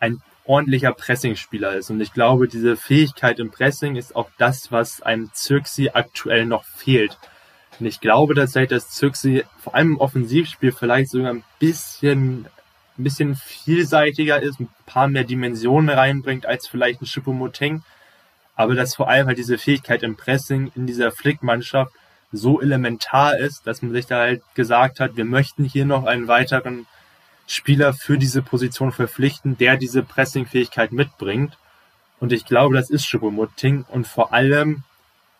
ein 0.00 0.20
ordentlicher 0.44 0.92
Pressingspieler 0.92 1.74
ist. 1.74 1.90
Und 1.90 2.00
ich 2.00 2.12
glaube, 2.12 2.48
diese 2.48 2.76
Fähigkeit 2.76 3.38
im 3.38 3.50
Pressing 3.50 3.96
ist 3.96 4.14
auch 4.14 4.28
das, 4.38 4.70
was 4.70 5.00
einem 5.00 5.30
Zirksi 5.32 5.90
aktuell 5.94 6.44
noch 6.44 6.64
fehlt. 6.64 7.18
Und 7.80 7.86
ich 7.86 8.00
glaube 8.00 8.34
tatsächlich, 8.34 8.70
dass 8.70 8.90
Zirksi 8.90 9.44
vor 9.58 9.74
allem 9.74 9.92
im 9.92 10.00
Offensivspiel 10.00 10.72
vielleicht 10.72 11.10
sogar 11.10 11.32
ein 11.32 11.44
bisschen, 11.58 12.46
ein 12.98 13.04
bisschen 13.04 13.34
vielseitiger 13.34 14.40
ist, 14.40 14.60
ein 14.60 14.68
paar 14.86 15.08
mehr 15.08 15.24
Dimensionen 15.24 15.90
reinbringt 15.90 16.46
als 16.46 16.68
vielleicht 16.68 17.00
ein 17.02 17.06
Choupo-Moting. 17.06 17.82
Aber 18.54 18.74
dass 18.74 18.94
vor 18.94 19.08
allem 19.08 19.26
halt 19.26 19.38
diese 19.38 19.58
Fähigkeit 19.58 20.02
im 20.02 20.16
Pressing 20.16 20.70
in 20.76 20.86
dieser 20.86 21.10
Flick-Mannschaft 21.10 21.92
so 22.34 22.60
elementar 22.60 23.38
ist, 23.38 23.66
dass 23.66 23.82
man 23.82 23.92
sich 23.92 24.06
da 24.06 24.18
halt 24.18 24.42
gesagt 24.54 25.00
hat, 25.00 25.16
wir 25.16 25.24
möchten 25.24 25.64
hier 25.64 25.84
noch 25.84 26.04
einen 26.04 26.28
weiteren 26.28 26.86
Spieler 27.46 27.92
für 27.92 28.18
diese 28.18 28.42
Position 28.42 28.92
verpflichten, 28.92 29.56
der 29.58 29.76
diese 29.76 30.02
Pressing-Fähigkeit 30.02 30.92
mitbringt. 30.92 31.58
Und 32.20 32.32
ich 32.32 32.46
glaube, 32.46 32.74
das 32.74 32.90
ist 32.90 33.06
Choupo-Moting. 33.06 33.84
Und 33.88 34.06
vor 34.06 34.32
allem 34.32 34.82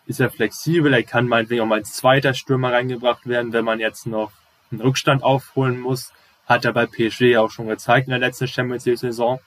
ist 0.06 0.20
er 0.20 0.30
flexibel, 0.30 0.92
er 0.92 1.02
kann 1.02 1.26
meinetwegen 1.26 1.62
auch 1.62 1.66
mal 1.66 1.78
als 1.78 1.94
zweiter 1.94 2.34
Stürmer 2.34 2.72
reingebracht 2.72 3.26
werden, 3.26 3.52
wenn 3.52 3.64
man 3.64 3.80
jetzt 3.80 4.06
noch 4.06 4.32
einen 4.70 4.82
Rückstand 4.82 5.22
aufholen 5.22 5.80
muss. 5.80 6.12
Hat 6.46 6.64
er 6.66 6.74
bei 6.74 6.86
PSG 6.86 7.38
auch 7.38 7.50
schon 7.50 7.68
gezeigt 7.68 8.06
in 8.06 8.10
der 8.10 8.20
letzten 8.20 8.48
Champions 8.48 8.84
League 8.84 8.98
Saison. 8.98 9.40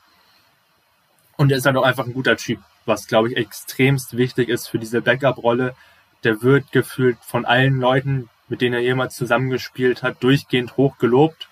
Und 1.37 1.51
er 1.51 1.59
ist 1.59 1.65
halt 1.67 1.77
auch 1.77 1.83
einfach 1.83 2.07
ein 2.07 2.13
guter 2.13 2.35
Typ, 2.37 2.59
was 2.85 3.05
glaube 3.05 3.29
ich 3.29 3.37
extremst 3.37 4.17
wichtig 4.17 4.49
ist 4.49 4.67
für 4.67 4.79
diese 4.79 5.01
Backup-Rolle. 5.01 5.75
Der 6.23 6.41
wird 6.41 6.71
gefühlt 6.71 7.17
von 7.21 7.45
allen 7.45 7.79
Leuten, 7.79 8.29
mit 8.49 8.61
denen 8.61 8.75
er 8.75 8.81
jemals 8.81 9.15
zusammengespielt 9.15 10.03
hat, 10.03 10.23
durchgehend 10.23 10.77
hoch 10.77 10.97
gelobt. 10.97 11.47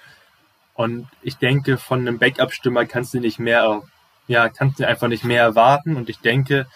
Und 0.73 1.07
ich 1.21 1.37
denke, 1.37 1.77
von 1.77 1.99
einem 1.99 2.19
Backup-Stürmer 2.19 2.85
kannst 2.85 3.13
du 3.13 3.19
nicht 3.19 3.39
mehr, 3.39 3.83
ja, 4.27 4.49
kannst 4.49 4.79
du 4.79 4.87
einfach 4.87 5.07
nicht 5.07 5.23
mehr 5.23 5.41
erwarten. 5.41 5.95
Und 5.95 6.09
ich 6.09 6.19
denke, 6.19 6.67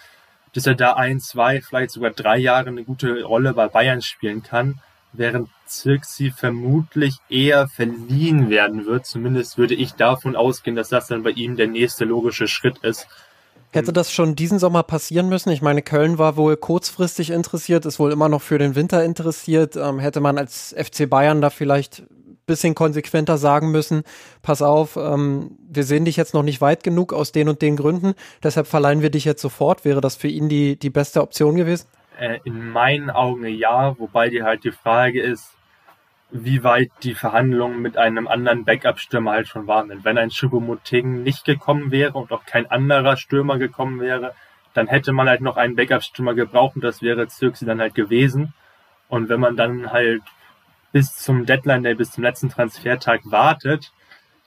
dass 0.54 0.66
er 0.66 0.76
da 0.76 0.94
ein, 0.94 1.20
zwei, 1.20 1.62
vielleicht 1.62 1.92
sogar 1.92 2.12
drei 2.12 2.38
Jahre 2.38 2.70
eine 2.70 2.84
gute 2.84 3.24
Rolle 3.24 3.54
bei 3.54 3.68
Bayern 3.68 4.02
spielen 4.02 4.44
kann, 4.44 4.80
während 5.12 5.50
Zirksi 5.66 6.32
vermutlich 6.32 7.18
eher 7.30 7.68
verliehen 7.68 8.50
werden 8.50 8.86
wird. 8.86 9.06
Zumindest 9.06 9.58
würde 9.58 9.76
ich 9.76 9.94
davon 9.94 10.36
ausgehen, 10.36 10.76
dass 10.76 10.90
das 10.90 11.08
dann 11.08 11.24
bei 11.24 11.32
ihm 11.32 11.56
der 11.56 11.68
nächste 11.68 12.06
logische 12.06 12.48
Schritt 12.48 12.80
ist. 12.80 13.08
Hätte 13.72 13.94
das 13.94 14.12
schon 14.12 14.36
diesen 14.36 14.58
Sommer 14.58 14.84
passieren 14.84 15.30
müssen? 15.30 15.52
Ich 15.52 15.62
meine, 15.62 15.82
Köln 15.82 16.18
war 16.18 16.38
wohl 16.38 16.58
kurzfristig 16.58 17.30
interessiert, 17.30 17.86
ist 17.86 18.00
wohl 18.00 18.12
immer 18.12 18.28
noch 18.28 18.42
für 18.42 18.58
den 18.58 18.76
Winter 18.76 19.04
interessiert. 19.04 19.76
Ähm, 19.76 20.00
hätte 20.00 20.22
man 20.22 20.38
als 20.40 20.76
FC 20.78 21.08
Bayern 21.08 21.40
da 21.40 21.50
vielleicht 21.50 22.04
bisschen 22.50 22.76
konsequenter 22.76 23.38
sagen 23.38 23.72
müssen, 23.72 24.04
pass 24.42 24.62
auf, 24.62 24.98
ähm, 24.98 25.58
wir 25.70 25.84
sehen 25.84 26.04
dich 26.04 26.18
jetzt 26.18 26.34
noch 26.34 26.44
nicht 26.44 26.60
weit 26.62 26.84
genug 26.84 27.14
aus 27.14 27.32
den 27.32 27.48
und 27.48 27.62
den 27.62 27.78
Gründen, 27.78 28.16
deshalb 28.44 28.68
verleihen 28.68 29.02
wir 29.02 29.12
dich 29.12 29.24
jetzt 29.24 29.42
sofort. 29.42 29.86
Wäre 29.86 30.02
das 30.02 30.16
für 30.16 30.28
ihn 30.28 30.50
die, 30.50 30.78
die 30.78 30.90
beste 30.90 31.22
Option 31.22 31.56
gewesen? 31.56 31.88
Äh, 32.20 32.40
in 32.44 32.72
meinen 32.72 33.10
Augen 33.12 33.46
ja, 33.46 33.98
wobei 34.00 34.30
die 34.30 34.44
halt 34.44 34.64
die 34.64 34.72
Frage 34.72 35.22
ist, 35.22 35.52
wie 36.32 36.64
weit 36.64 36.92
die 37.04 37.16
Verhandlungen 37.16 37.82
mit 37.82 37.98
einem 37.98 38.28
anderen 38.28 38.64
Backup-Stürmer 38.64 39.32
halt 39.32 39.48
schon 39.48 39.68
waren. 39.68 40.04
Wenn 40.04 40.18
ein 40.18 40.30
Choupo-Moting 40.30 41.24
nicht 41.24 41.46
gekommen 41.46 41.92
wäre 41.92 42.14
und 42.14 42.32
auch 42.32 42.46
kein 42.46 42.70
anderer 42.70 43.18
Stürmer 43.18 43.58
gekommen 43.58 44.00
wäre, 44.00 44.36
dann 44.74 44.88
hätte 44.88 45.12
man 45.12 45.28
halt 45.28 45.42
noch 45.42 45.58
einen 45.58 45.76
Backup-Stürmer 45.76 46.36
gebraucht 46.36 46.76
und 46.76 46.84
das 46.84 47.02
wäre 47.02 47.28
Zirksi 47.28 47.66
dann 47.66 47.82
halt 47.82 47.96
gewesen. 47.96 48.54
Und 49.08 49.28
wenn 49.30 49.40
man 49.40 49.58
dann 49.58 49.92
halt 49.92 50.22
bis 50.92 51.16
zum 51.16 51.46
Deadline 51.46 51.84
Day, 51.84 51.96
bis 51.96 52.12
zum 52.12 52.24
letzten 52.24 52.50
Transfertag 52.50 53.22
wartet, 53.26 53.92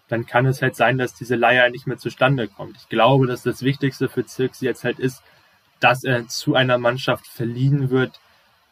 dann 0.08 0.26
kann 0.26 0.46
es 0.46 0.62
halt 0.62 0.76
sein, 0.76 0.98
dass 0.98 1.14
diese 1.14 1.36
Leier 1.36 1.68
nicht 1.70 1.86
mehr 1.86 1.98
zustande 1.98 2.46
kommt. 2.46 2.76
Ich 2.76 2.88
glaube, 2.88 3.26
dass 3.26 3.42
das 3.42 3.62
Wichtigste 3.62 4.08
für 4.08 4.24
Zirksi 4.24 4.66
jetzt 4.66 4.84
halt 4.84 4.98
ist, 4.98 5.22
dass 5.80 6.04
er 6.04 6.28
zu 6.28 6.54
einer 6.54 6.78
Mannschaft 6.78 7.26
verliehen 7.26 7.90
wird, 7.90 8.20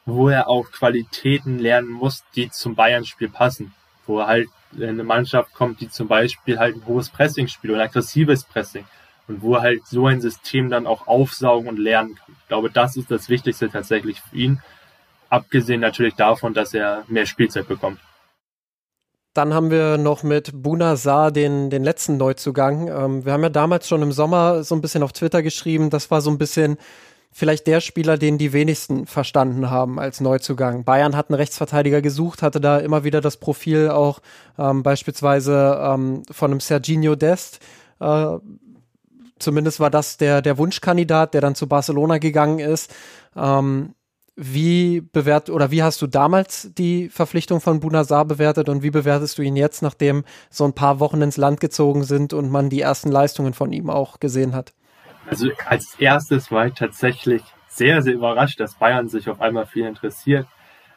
wo 0.06 0.28
er 0.28 0.48
auch 0.48 0.70
Qualitäten 0.70 1.58
lernen 1.58 1.90
muss, 1.90 2.24
die 2.34 2.50
zum 2.50 2.74
Bayern-Spiel 2.74 3.28
passen. 3.28 3.74
Wo 4.06 4.20
er 4.20 4.26
halt 4.26 4.48
eine 4.74 5.04
Mannschaft 5.04 5.52
kommt, 5.54 5.80
die 5.80 5.88
zum 5.88 6.08
Beispiel 6.08 6.58
halt 6.58 6.76
ein 6.76 6.86
hohes 6.86 7.10
Pressing 7.10 7.48
spielt 7.48 7.72
oder 7.72 7.82
ein 7.82 7.88
aggressives 7.88 8.44
Pressing. 8.44 8.84
Und 9.28 9.42
wo 9.42 9.54
er 9.54 9.62
halt 9.62 9.86
so 9.86 10.06
ein 10.06 10.20
System 10.20 10.70
dann 10.70 10.86
auch 10.86 11.06
aufsaugen 11.06 11.68
und 11.68 11.78
lernen 11.78 12.16
kann. 12.16 12.36
Ich 12.40 12.48
glaube, 12.48 12.70
das 12.70 12.96
ist 12.96 13.10
das 13.10 13.28
Wichtigste 13.28 13.70
tatsächlich 13.70 14.20
für 14.20 14.36
ihn. 14.36 14.62
Abgesehen 15.28 15.80
natürlich 15.80 16.14
davon, 16.14 16.54
dass 16.54 16.74
er 16.74 17.04
mehr 17.06 17.26
Spielzeit 17.26 17.68
bekommt. 17.68 18.00
Dann 19.32 19.54
haben 19.54 19.70
wir 19.70 19.96
noch 19.96 20.24
mit 20.24 20.50
Buna 20.52 20.96
Saar 20.96 21.30
den, 21.30 21.70
den 21.70 21.84
letzten 21.84 22.16
Neuzugang. 22.16 22.88
Ähm, 22.88 23.24
wir 23.24 23.32
haben 23.32 23.44
ja 23.44 23.48
damals 23.48 23.86
schon 23.86 24.02
im 24.02 24.10
Sommer 24.10 24.64
so 24.64 24.74
ein 24.74 24.80
bisschen 24.80 25.04
auf 25.04 25.12
Twitter 25.12 25.40
geschrieben, 25.42 25.88
das 25.88 26.10
war 26.10 26.20
so 26.20 26.30
ein 26.30 26.38
bisschen 26.38 26.78
vielleicht 27.32 27.66
der 27.66 27.80
Spieler, 27.80 28.18
den 28.18 28.38
die 28.38 28.52
wenigsten 28.52 29.06
verstanden 29.06 29.70
haben 29.70 29.98
als 29.98 30.20
Neuzugang. 30.20 30.84
Bayern 30.84 31.16
hat 31.16 31.30
einen 31.30 31.36
Rechtsverteidiger 31.36 32.02
gesucht, 32.02 32.42
hatte 32.42 32.60
da 32.60 32.78
immer 32.78 33.04
wieder 33.04 33.20
das 33.20 33.36
Profil 33.36 33.88
auch 33.88 34.20
ähm, 34.58 34.82
beispielsweise 34.82 35.80
ähm, 35.82 36.22
von 36.30 36.50
einem 36.50 36.60
Serginho 36.60 37.14
Dest. 37.14 37.60
Äh, 38.00 38.38
zumindest 39.38 39.80
war 39.80 39.90
das 39.90 40.16
der, 40.16 40.42
der 40.42 40.58
Wunschkandidat, 40.58 41.34
der 41.34 41.40
dann 41.40 41.54
zu 41.54 41.68
Barcelona 41.68 42.18
gegangen 42.18 42.58
ist. 42.58 42.92
Ähm, 43.36 43.94
wie 44.42 45.02
bewert 45.02 45.50
oder 45.50 45.70
wie 45.70 45.82
hast 45.82 46.00
du 46.00 46.06
damals 46.06 46.70
die 46.78 47.10
Verpflichtung 47.10 47.60
von 47.60 47.80
Bunazar 47.80 48.24
bewertet 48.24 48.70
und 48.70 48.82
wie 48.82 48.90
bewertest 48.90 49.36
du 49.36 49.42
ihn 49.42 49.54
jetzt, 49.54 49.82
nachdem 49.82 50.24
so 50.48 50.64
ein 50.64 50.72
paar 50.72 50.98
Wochen 50.98 51.20
ins 51.20 51.36
Land 51.36 51.60
gezogen 51.60 52.04
sind 52.04 52.32
und 52.32 52.50
man 52.50 52.70
die 52.70 52.80
ersten 52.80 53.10
Leistungen 53.10 53.52
von 53.52 53.72
ihm 53.72 53.90
auch 53.90 54.18
gesehen 54.18 54.54
hat? 54.54 54.72
Also 55.26 55.50
als 55.66 55.94
erstes 55.98 56.50
war 56.50 56.66
ich 56.66 56.74
tatsächlich 56.74 57.42
sehr, 57.68 58.02
sehr 58.02 58.14
überrascht, 58.14 58.60
dass 58.60 58.74
Bayern 58.74 59.08
sich 59.08 59.28
auf 59.28 59.40
einmal 59.40 59.66
viel 59.66 59.86
interessiert. 59.86 60.46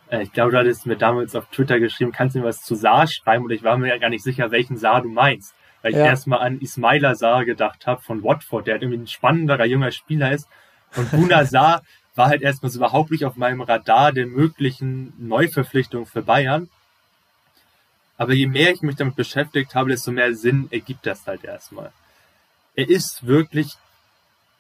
Äh, 0.10 0.24
ich 0.24 0.32
glaube, 0.32 0.52
du 0.52 0.58
hattest 0.58 0.86
mir 0.86 0.98
damals 0.98 1.36
auf 1.36 1.46
Twitter 1.48 1.80
geschrieben, 1.80 2.12
kannst 2.12 2.36
du 2.36 2.40
mir 2.40 2.46
was 2.46 2.64
zu 2.64 2.76
Saar 2.76 3.08
schreiben? 3.08 3.46
Und 3.46 3.52
ich 3.52 3.64
war 3.64 3.78
mir 3.78 3.90
ja 3.90 3.98
gar 3.98 4.10
nicht 4.10 4.24
sicher, 4.24 4.52
welchen 4.52 4.78
Saar 4.78 5.02
du 5.02 5.10
meinst. 5.10 5.54
Weil 5.82 5.92
ich 5.92 5.98
ja. 5.98 6.06
erstmal 6.06 6.40
an 6.40 6.62
Ismaila 6.62 7.16
Saar 7.16 7.46
gedacht 7.46 7.86
habe 7.88 8.02
von 8.02 8.24
Watford, 8.24 8.68
der 8.68 8.76
halt 8.76 8.84
irgendwie 8.84 9.04
ein 9.04 9.08
spannenderer 9.08 9.66
junger 9.66 9.92
Spieler 9.92 10.32
ist. 10.32 10.48
Und 10.96 11.12
Buna 11.12 11.46
Saar 11.46 11.84
war 12.16 12.28
halt 12.28 12.42
erstmal 12.42 12.72
so 12.72 12.80
überhaupt 12.80 13.12
nicht 13.12 13.26
auf 13.26 13.36
meinem 13.36 13.62
Radar 13.62 14.12
der 14.14 14.28
möglichen 14.28 15.14
Neuverpflichtung 15.18 16.06
für 16.06 16.22
Bayern. 16.22 16.70
Aber 18.18 18.34
je 18.34 18.48
mehr 18.48 18.72
ich 18.72 18.82
mich 18.82 18.96
damit 18.96 19.16
beschäftigt 19.16 19.76
habe, 19.76 19.90
desto 19.90 20.12
mehr 20.12 20.34
Sinn 20.36 20.68
ergibt 20.72 21.06
das 21.06 21.26
halt 21.26 21.44
erstmal. 21.44 21.92
Er 22.76 22.88
ist 22.88 23.26
wirklich 23.26 23.76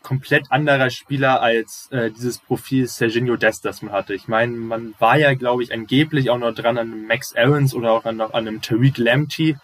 komplett 0.04 0.51
anderer 0.51 0.89
Spieler 0.89 1.41
als 1.41 1.88
äh, 1.91 2.12
dieses 2.12 2.38
Profil 2.38 2.88
Serginho 2.88 3.38
Dest, 3.38 3.66
das 3.66 3.82
man 3.82 3.93
hatte. 3.93 4.14
Ich 4.14 4.28
meine, 4.28 4.56
man 4.56 4.93
war 4.99 5.18
ja, 5.18 5.34
glaube 5.34 5.64
ich, 5.64 5.74
angeblich 5.74 6.30
auch 6.30 6.38
noch 6.38 6.54
dran 6.54 6.78
an 6.78 6.91
einem 6.91 7.08
Max 7.08 7.36
Aarons 7.36 7.74
oder 7.74 7.91
auch 7.91 8.06
an, 8.06 8.22
an 8.22 8.32
einem 8.34 8.62
Tariq 8.62 8.97
Lamptey, 8.97 9.56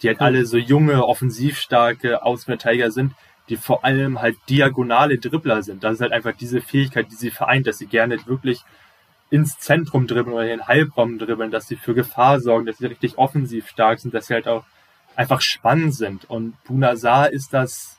die 0.00 0.08
halt 0.08 0.20
alle 0.20 0.46
so 0.46 0.56
junge, 0.56 1.04
offensivstarke 1.04 2.22
Außenverteidiger 2.22 2.90
sind 2.90 3.12
die 3.50 3.56
vor 3.56 3.84
allem 3.84 4.22
halt 4.22 4.36
diagonale 4.48 5.18
Dribbler 5.18 5.62
sind. 5.62 5.82
Das 5.82 5.94
ist 5.94 6.00
halt 6.00 6.12
einfach 6.12 6.32
diese 6.36 6.60
Fähigkeit, 6.60 7.10
die 7.10 7.16
sie 7.16 7.30
vereint, 7.30 7.66
dass 7.66 7.78
sie 7.78 7.86
gerne 7.86 8.24
wirklich 8.26 8.62
ins 9.28 9.58
Zentrum 9.58 10.06
dribbeln 10.06 10.34
oder 10.34 10.44
in 10.44 10.58
den 10.58 10.68
Halbraum 10.68 11.18
dribbeln, 11.18 11.50
dass 11.50 11.66
sie 11.66 11.76
für 11.76 11.94
Gefahr 11.94 12.40
sorgen, 12.40 12.66
dass 12.66 12.78
sie 12.78 12.86
richtig 12.86 13.18
offensiv 13.18 13.68
stark 13.68 13.98
sind, 13.98 14.14
dass 14.14 14.28
sie 14.28 14.34
halt 14.34 14.48
auch 14.48 14.64
einfach 15.16 15.40
spannend 15.40 15.94
sind. 15.94 16.30
Und 16.30 16.62
Bunazar 16.64 17.32
ist 17.32 17.52
das 17.52 17.98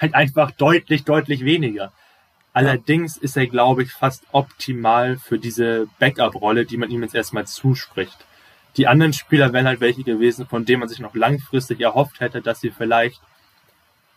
halt 0.00 0.14
einfach 0.14 0.50
deutlich, 0.50 1.04
deutlich 1.04 1.44
weniger. 1.44 1.92
Allerdings 2.52 3.16
ist 3.16 3.36
er, 3.36 3.46
glaube 3.46 3.84
ich, 3.84 3.92
fast 3.92 4.24
optimal 4.32 5.18
für 5.18 5.38
diese 5.38 5.86
Backup-Rolle, 5.98 6.66
die 6.66 6.76
man 6.76 6.90
ihm 6.90 7.02
jetzt 7.02 7.14
erstmal 7.14 7.46
zuspricht. 7.46 8.16
Die 8.76 8.88
anderen 8.88 9.12
Spieler 9.12 9.52
wären 9.52 9.66
halt 9.66 9.80
welche 9.80 10.02
gewesen, 10.02 10.46
von 10.46 10.64
denen 10.64 10.80
man 10.80 10.88
sich 10.88 11.00
noch 11.00 11.14
langfristig 11.14 11.80
erhofft 11.80 12.20
hätte, 12.20 12.40
dass 12.40 12.60
sie 12.60 12.70
vielleicht 12.70 13.20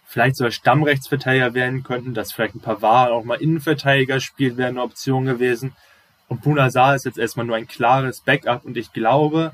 vielleicht 0.06 0.36
sogar 0.36 0.52
Stammrechtsverteidiger 0.52 1.56
werden 1.56 1.84
könnten, 1.84 2.14
dass 2.14 2.32
vielleicht 2.32 2.54
ein 2.54 2.60
paar 2.60 2.76
Pavard 2.76 3.12
auch 3.12 3.24
mal 3.24 3.42
Innenverteidiger 3.42 4.20
spielt, 4.20 4.58
wäre 4.58 4.70
eine 4.70 4.84
Option 4.84 5.26
gewesen. 5.26 5.76
Und 6.28 6.44
Bunazar 6.44 6.96
ist 6.96 7.06
jetzt 7.06 7.18
erstmal 7.18 7.48
nur 7.48 7.56
ein 7.56 7.68
klares 7.68 8.22
Backup 8.22 8.64
und 8.64 8.78
ich 8.78 8.94
glaube, 8.94 9.54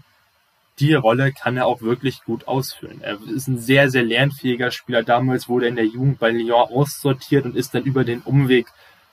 die 0.80 0.94
Rolle 0.94 1.32
kann 1.32 1.58
er 1.58 1.66
auch 1.66 1.82
wirklich 1.82 2.24
gut 2.24 2.48
ausfüllen. 2.48 3.02
Er 3.02 3.18
ist 3.34 3.48
ein 3.48 3.60
sehr, 3.60 3.90
sehr 3.90 4.04
lernfähiger 4.04 4.72
Spieler. 4.72 5.04
Damals 5.04 5.50
wurde 5.50 5.66
er 5.66 5.70
in 5.70 5.76
der 5.76 5.86
Jugend 5.86 6.20
bei 6.20 6.32
Lyon 6.32 6.70
aussortiert 6.70 7.46
und 7.46 7.56
ist 7.56 7.74
dann 7.74 7.84
über 7.84 8.04
den 8.04 8.22
Umweg 8.22 8.68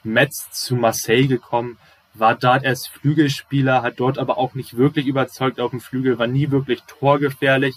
Metz 0.04 0.50
zu 0.52 0.76
Marseille 0.76 1.26
gekommen, 1.26 1.78
war 2.14 2.34
dort 2.34 2.64
erst 2.64 2.88
Flügelspieler, 2.88 3.82
hat 3.82 4.00
dort 4.00 4.18
aber 4.18 4.38
auch 4.38 4.54
nicht 4.54 4.76
wirklich 4.76 5.06
überzeugt 5.06 5.60
auf 5.60 5.72
dem 5.72 5.80
Flügel, 5.80 6.18
war 6.18 6.26
nie 6.26 6.50
wirklich 6.50 6.82
torgefährlich 6.86 7.76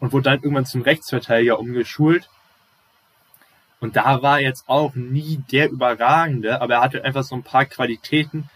und 0.00 0.12
wurde 0.12 0.30
dann 0.30 0.42
irgendwann 0.42 0.66
zum 0.66 0.82
Rechtsverteidiger 0.82 1.58
umgeschult. 1.58 2.30
Und 3.80 3.96
da 3.96 4.22
war 4.22 4.40
jetzt 4.40 4.68
auch 4.68 4.94
nie 4.94 5.42
der 5.50 5.70
Überragende, 5.70 6.62
aber 6.62 6.74
er 6.74 6.80
hatte 6.80 7.04
einfach 7.04 7.24
so 7.24 7.34
ein 7.34 7.42
paar 7.42 7.66
Qualitäten, 7.66 8.48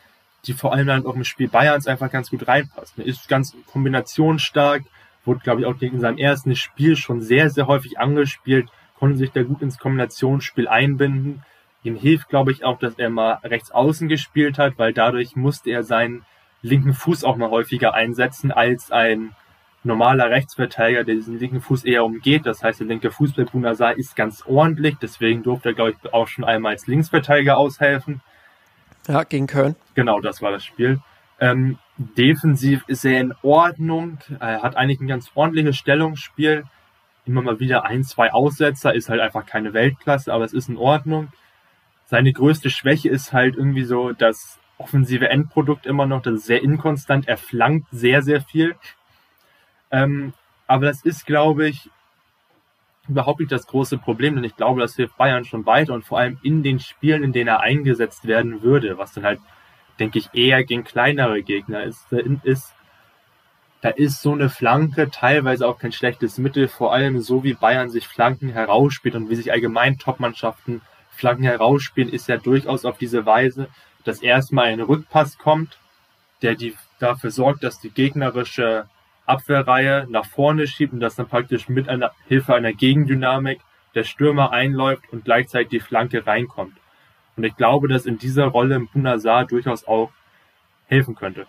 die 0.49 0.55
vor 0.55 0.72
allem 0.72 0.86
dann 0.86 1.07
auch 1.07 1.14
im 1.14 1.24
Spiel 1.24 1.49
Bayerns 1.49 1.86
einfach 1.86 2.11
ganz 2.11 2.30
gut 2.30 2.49
reinpassen. 2.49 3.03
Er 3.03 3.07
ist 3.07 3.28
ganz 3.28 3.55
kombinationsstark, 3.70 4.82
wurde, 5.24 5.40
glaube 5.40 5.61
ich, 5.61 5.66
auch 5.66 5.80
in 5.80 6.01
seinem 6.01 6.18
ersten 6.18 6.57
Spiel 6.57 6.96
schon 6.96 7.20
sehr, 7.20 7.51
sehr 7.51 7.66
häufig 7.66 8.01
angespielt, 8.01 8.68
konnte 8.99 9.18
sich 9.18 9.30
da 9.30 9.42
gut 9.42 9.62
ins 9.62 9.78
Kombinationsspiel 9.78 10.66
einbinden. 10.66 11.42
Ihm 11.84 11.94
hilft, 11.94 12.28
glaube 12.28 12.51
ich, 12.51 12.64
auch, 12.64 12.78
dass 12.78 12.99
er 12.99 13.11
mal 13.11 13.34
rechts 13.44 13.70
außen 13.70 14.09
gespielt 14.09 14.59
hat, 14.59 14.78
weil 14.78 14.92
dadurch 14.92 15.36
musste 15.36 15.70
er 15.70 15.84
seinen 15.84 16.24
linken 16.62 16.94
Fuß 16.94 17.22
auch 17.22 17.36
mal 17.36 17.51
häufiger 17.51 17.94
einsetzen 17.94 18.51
als 18.51 18.90
ein 18.90 19.34
normaler 19.84 20.30
Rechtsverteidiger, 20.30 21.05
der 21.05 21.14
diesen 21.14 21.38
linken 21.38 21.61
Fuß 21.61 21.84
eher 21.84 22.05
umgeht. 22.05 22.46
Das 22.46 22.62
heißt, 22.62 22.80
der 22.80 22.88
linke 22.88 23.11
Fuß 23.11 23.34
bei 23.34 23.44
Bunazar 23.44 23.96
ist 23.96 24.16
ganz 24.16 24.44
ordentlich. 24.44 24.96
Deswegen 25.01 25.42
durfte 25.42 25.70
er, 25.70 25.74
glaube 25.74 25.92
ich, 25.92 26.12
auch 26.12 26.26
schon 26.26 26.44
einmal 26.44 26.72
als 26.72 26.86
Linksverteidiger 26.86 27.57
aushelfen. 27.57 28.20
Ja, 29.09 29.24
gegen 29.24 29.46
Köln. 29.46 29.74
Genau, 29.94 30.20
das 30.20 30.42
war 30.42 30.52
das 30.52 30.64
Spiel. 30.64 31.00
Ähm, 31.40 31.78
defensiv 31.96 32.84
ist 32.88 33.04
er 33.04 33.20
in 33.20 33.34
Ordnung. 33.42 34.18
Er 34.38 34.62
hat 34.62 34.76
eigentlich 34.76 35.00
ein 35.00 35.09
ganz 35.09 35.30
ordentliches 35.34 35.76
Stellungsspiel. 35.76 36.64
Immer 37.24 37.42
mal 37.42 37.59
wieder 37.59 37.84
ein, 37.84 38.04
zwei 38.04 38.32
Aussetzer, 38.32 38.94
ist 38.94 39.09
halt 39.09 39.20
einfach 39.20 39.46
keine 39.46 39.72
Weltklasse, 39.72 40.32
aber 40.32 40.44
es 40.44 40.52
ist 40.52 40.68
in 40.68 40.76
Ordnung. 40.76 41.28
Seine 42.06 42.32
größte 42.32 42.70
Schwäche 42.70 43.09
ist 43.09 43.32
halt 43.32 43.56
irgendwie 43.56 43.84
so 43.84 44.12
das 44.12 44.59
offensive 44.78 45.28
Endprodukt 45.28 45.86
immer 45.86 46.06
noch. 46.06 46.22
Das 46.22 46.34
ist 46.34 46.46
sehr 46.46 46.62
inkonstant. 46.62 47.28
Er 47.28 47.36
flankt 47.36 47.88
sehr, 47.90 48.22
sehr 48.22 48.40
viel. 48.40 48.76
Ähm, 49.90 50.32
aber 50.66 50.86
das 50.86 51.04
ist, 51.04 51.26
glaube 51.26 51.68
ich, 51.68 51.90
überhaupt 53.09 53.40
nicht 53.40 53.52
das 53.52 53.66
große 53.66 53.98
Problem, 53.98 54.34
denn 54.34 54.44
ich 54.44 54.56
glaube, 54.56 54.80
das 54.80 54.96
hilft 54.96 55.16
Bayern 55.16 55.44
schon 55.44 55.66
weiter 55.66 55.94
und 55.94 56.04
vor 56.04 56.18
allem 56.18 56.38
in 56.42 56.62
den 56.62 56.80
Spielen, 56.80 57.22
in 57.22 57.32
denen 57.32 57.48
er 57.48 57.61
eingesetzt 57.61 58.26
werden 58.26 58.62
würde, 58.62 58.98
was 58.98 59.12
dann 59.12 59.24
halt, 59.24 59.40
denke 59.98 60.18
ich, 60.18 60.30
eher 60.32 60.64
gegen 60.64 60.84
kleinere 60.84 61.42
Gegner 61.42 61.82
ist, 61.82 62.12
ist 62.42 62.74
da 63.80 63.90
ist 63.90 64.22
so 64.22 64.32
eine 64.32 64.50
Flanke 64.50 65.09
teilweise 65.11 65.66
auch 65.66 65.78
kein 65.78 65.92
schlechtes 65.92 66.38
Mittel, 66.38 66.66
vor 66.66 66.92
allem 66.92 67.20
so 67.20 67.44
wie 67.44 67.54
Bayern 67.54 67.90
sich 67.90 68.09
Flanken 68.09 68.48
herausspielt 68.48 69.14
und 69.14 69.30
wie 69.30 69.36
sich 69.36 69.52
allgemein 69.52 69.98
Topmannschaften 69.98 70.82
Flanken 71.11 71.44
herausspielen, 71.44 72.11
ist 72.11 72.28
ja 72.28 72.38
durchaus 72.38 72.84
auf 72.84 72.98
diese 72.98 73.24
Weise, 73.24 73.68
dass 74.04 74.20
erstmal 74.20 74.66
ein 74.66 74.80
Rückpass 74.80 75.38
kommt, 75.38 75.78
der 76.42 76.54
die 76.54 76.74
dafür 76.98 77.30
sorgt, 77.30 77.62
dass 77.62 77.80
die 77.80 77.90
gegnerische 77.90 78.86
Abwehrreihe 79.28 80.06
nach 80.08 80.26
vorne 80.26 80.66
schiebt 80.66 80.92
und 80.92 81.00
das 81.00 81.16
dann 81.16 81.28
praktisch 81.28 81.68
mit 81.68 81.88
einer 81.88 82.12
Hilfe 82.26 82.54
einer 82.54 82.72
Gegendynamik 82.72 83.60
der 83.94 84.04
Stürmer 84.04 84.52
einläuft 84.52 85.04
und 85.12 85.24
gleichzeitig 85.24 85.68
die 85.68 85.80
Flanke 85.80 86.26
reinkommt. 86.26 86.76
Und 87.36 87.44
ich 87.44 87.56
glaube, 87.56 87.88
dass 87.88 88.06
in 88.06 88.18
dieser 88.18 88.46
Rolle 88.46 88.80
Bunazar 88.92 89.46
durchaus 89.46 89.86
auch 89.86 90.10
helfen 90.86 91.14
könnte. 91.14 91.46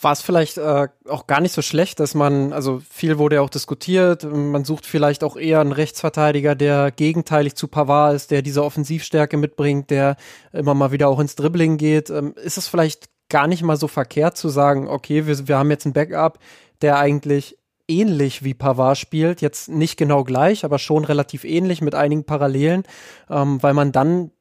War 0.00 0.12
es 0.12 0.20
vielleicht 0.20 0.58
äh, 0.58 0.88
auch 1.08 1.26
gar 1.26 1.40
nicht 1.40 1.52
so 1.52 1.62
schlecht, 1.62 2.00
dass 2.00 2.14
man, 2.14 2.52
also 2.52 2.82
viel 2.90 3.16
wurde 3.16 3.36
ja 3.36 3.42
auch 3.42 3.50
diskutiert, 3.50 4.24
man 4.24 4.64
sucht 4.64 4.84
vielleicht 4.84 5.24
auch 5.24 5.36
eher 5.36 5.60
einen 5.60 5.72
Rechtsverteidiger, 5.72 6.54
der 6.54 6.90
gegenteilig 6.90 7.54
zu 7.54 7.66
Pavard 7.66 8.14
ist, 8.14 8.30
der 8.30 8.42
diese 8.42 8.62
Offensivstärke 8.62 9.38
mitbringt, 9.38 9.90
der 9.90 10.16
immer 10.52 10.74
mal 10.74 10.92
wieder 10.92 11.08
auch 11.08 11.18
ins 11.18 11.34
Dribbling 11.34 11.78
geht. 11.78 12.10
Ähm, 12.10 12.34
ist 12.36 12.58
es 12.58 12.68
vielleicht 12.68 13.08
gar 13.28 13.46
nicht 13.46 13.62
mal 13.62 13.76
so 13.76 13.88
verkehrt 13.88 14.36
zu 14.36 14.48
sagen, 14.48 14.86
okay, 14.88 15.26
wir, 15.26 15.48
wir 15.48 15.58
haben 15.58 15.70
jetzt 15.70 15.86
ein 15.86 15.92
Backup, 15.92 16.38
der 16.82 16.98
eigentlich 16.98 17.56
ähnlich 17.88 18.42
wie 18.42 18.54
Pavard 18.54 18.98
spielt, 18.98 19.40
jetzt 19.40 19.68
nicht 19.68 19.96
genau 19.96 20.24
gleich, 20.24 20.64
aber 20.64 20.78
schon 20.78 21.04
relativ 21.04 21.44
ähnlich 21.44 21.82
mit 21.82 21.94
einigen 21.94 22.24
Parallelen, 22.24 22.84
ähm, 23.30 23.62
weil 23.62 23.74
man 23.74 23.92
dann 23.92 24.32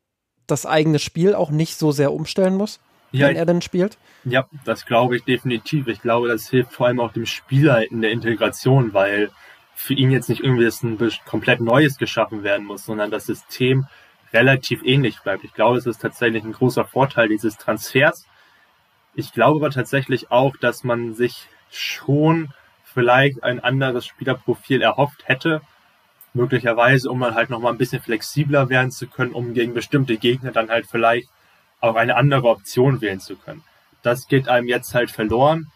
das 0.48 0.66
eigene 0.66 1.00
Spiel 1.00 1.36
auch 1.36 1.52
nicht 1.52 1.78
so 1.78 1.92
sehr 1.92 2.14
umstellen 2.14 2.56
muss, 2.56 2.80
ja, 3.12 3.28
wenn 3.28 3.36
er 3.36 3.46
denn 3.46 3.62
spielt. 3.62 3.98
Ja, 4.24 4.48
das 4.64 4.86
glaube 4.86 5.16
ich 5.18 5.24
definitiv. 5.24 5.88
Ich 5.88 6.02
glaube, 6.02 6.28
das 6.28 6.50
hilft 6.50 6.74
vor 6.74 6.88
allem 6.88 7.00
auch 7.00 7.14
dem 7.14 7.26
Spieler 7.26 7.90
in 7.90 8.02
der 8.02 8.12
Integration, 8.12 8.94
weil 8.94 9.30
für 9.76 9.94
ihn 9.94 10.10
jetzt 10.10 10.30
nicht 10.30 10.44
irgendwie 10.44 10.66
ein 10.66 11.12
komplett 11.26 11.60
Neues 11.60 11.98
geschaffen 11.98 12.44
werden 12.44 12.66
muss, 12.66 12.86
sondern 12.86 13.12
das 13.12 13.26
System 13.26 13.86
relativ 14.34 14.84
ähnlich 14.84 15.20
bleibt. 15.20 15.44
Ich 15.44 15.54
glaube, 15.54 15.78
es 15.78 15.86
ist 15.86 16.02
tatsächlich 16.02 16.44
ein 16.44 16.54
großer 16.54 16.86
Vorteil 16.86 17.28
dieses 17.28 17.58
Transfers. 17.58 18.26
Ich 19.14 19.34
glaube 19.34 19.58
aber 19.58 19.70
tatsächlich 19.70 20.32
auch, 20.32 20.56
dass 20.58 20.84
man 20.84 21.14
sich 21.14 21.48
schon 21.72 22.50
vielleicht 22.84 23.44
ein 23.44 23.60
anderes 23.60 24.06
Spielerprofil 24.06 24.82
erhofft 24.82 25.28
hätte. 25.28 25.62
Möglicherweise, 26.34 27.10
um 27.10 27.20
dann 27.22 27.36
halt 27.36 27.50
nochmal 27.50 27.72
ein 27.72 27.78
bisschen 27.78 28.02
flexibler 28.02 28.70
werden 28.70 28.92
zu 28.92 29.08
können, 29.08 29.34
um 29.34 29.54
gegen 29.54 29.74
bestimmte 29.74 30.18
Gegner 30.18 30.52
dann 30.52 30.70
halt 30.70 30.86
vielleicht 30.90 31.30
auch 31.80 31.96
eine 31.96 32.16
andere 32.16 32.50
Option 32.50 33.02
wählen 33.02 33.20
zu 33.20 33.36
können. 33.36 33.64
Das 34.02 34.28
geht 34.28 34.48
einem 34.48 34.68
jetzt 34.68 34.94
halt 34.94 35.12
verloren. 35.12 35.72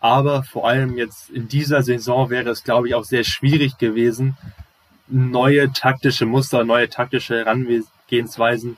Aber 0.00 0.42
vor 0.42 0.68
allem 0.68 0.98
jetzt 0.98 1.30
in 1.30 1.48
dieser 1.48 1.82
Saison 1.82 2.28
wäre 2.28 2.50
es, 2.50 2.62
glaube 2.62 2.88
ich, 2.88 2.94
auch 2.94 3.04
sehr 3.04 3.24
schwierig 3.24 3.78
gewesen, 3.78 4.36
neue 5.08 5.72
taktische 5.72 6.26
Muster, 6.26 6.64
neue 6.64 6.90
taktische 6.90 7.38
Herangehensweisen 7.38 8.76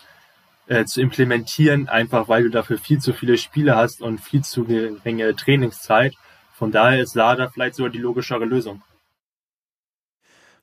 äh, 0.69 0.85
zu 0.85 1.01
implementieren, 1.01 1.89
einfach 1.89 2.29
weil 2.29 2.45
du 2.45 2.51
dafür 2.51 2.79
viel 2.79 3.01
zu 3.01 3.13
viele 3.13 3.39
Spiele 3.39 3.75
hast 3.75 4.03
und 4.03 4.21
viel 4.21 4.43
zu 4.43 4.65
geringe 4.65 5.35
Trainingszeit. 5.35 6.15
Von 6.57 6.73
daher 6.73 7.03
ist 7.03 7.13
Sada 7.13 7.49
vielleicht 7.49 7.75
sogar 7.75 7.91
die 7.91 7.99
logischere 7.99 8.47
Lösung. 8.47 8.83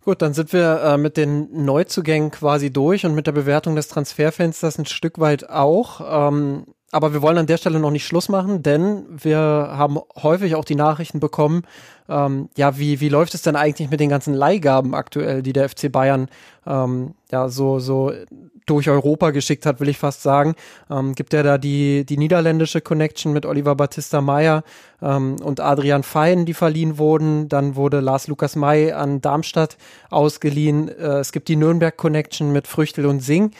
Gut, 0.03 0.23
dann 0.23 0.33
sind 0.33 0.51
wir 0.51 0.81
äh, 0.81 0.97
mit 0.97 1.17
den 1.17 1.65
Neuzugängen 1.65 2.31
quasi 2.31 2.73
durch 2.73 3.05
und 3.05 3.13
mit 3.13 3.27
der 3.27 3.31
Bewertung 3.31 3.75
des 3.75 3.89
Transferfensters 3.89 4.79
ein 4.79 4.87
Stück 4.87 5.19
weit 5.19 5.51
auch. 5.51 6.29
Ähm, 6.29 6.65
aber 6.93 7.13
wir 7.13 7.21
wollen 7.21 7.37
an 7.37 7.47
der 7.47 7.57
Stelle 7.57 7.79
noch 7.79 7.91
nicht 7.91 8.05
Schluss 8.05 8.29
machen, 8.29 8.63
denn 8.63 9.05
wir 9.09 9.39
haben 9.39 9.99
häufig 10.21 10.55
auch 10.55 10.65
die 10.65 10.75
Nachrichten 10.75 11.19
bekommen, 11.19 11.63
ähm, 12.09 12.49
ja, 12.57 12.77
wie, 12.77 12.99
wie 12.99 13.09
läuft 13.09 13.33
es 13.33 13.41
denn 13.41 13.55
eigentlich 13.55 13.89
mit 13.89 13.99
den 13.99 14.09
ganzen 14.09 14.33
Leihgaben 14.33 14.93
aktuell, 14.93 15.41
die 15.41 15.53
der 15.53 15.69
FC 15.69 15.91
Bayern 15.91 16.27
ähm, 16.67 17.15
ja 17.31 17.49
so, 17.49 17.79
so 17.79 18.11
durch 18.65 18.89
Europa 18.89 19.31
geschickt 19.31 19.65
hat, 19.65 19.79
will 19.79 19.89
ich 19.89 19.97
fast 19.97 20.21
sagen. 20.21 20.55
Ähm, 20.89 21.15
gibt 21.15 21.33
er 21.33 21.43
da 21.43 21.57
die, 21.57 22.05
die 22.05 22.17
niederländische 22.17 22.81
Connection 22.81 23.33
mit 23.33 23.45
Oliver 23.45 23.75
Battista 23.75 24.21
Meyer 24.21 24.63
ähm, 25.01 25.37
und 25.41 25.59
Adrian 25.59 26.03
Fein, 26.03 26.45
die 26.45 26.53
verliehen 26.53 26.97
wurden. 26.97 27.49
Dann 27.49 27.75
wurde 27.75 27.99
Lars 27.99 28.27
Lukas 28.27 28.55
May 28.55 28.91
an 28.91 29.21
Darmstadt 29.21 29.77
ausgeliehen. 30.09 30.89
Äh, 30.89 31.19
es 31.19 31.31
gibt 31.31 31.47
die 31.47 31.55
Nürnberg 31.55 31.95
Connection 31.95 32.51
mit 32.51 32.67
Früchtel 32.67 33.05
und 33.05 33.21
Sing. 33.21 33.51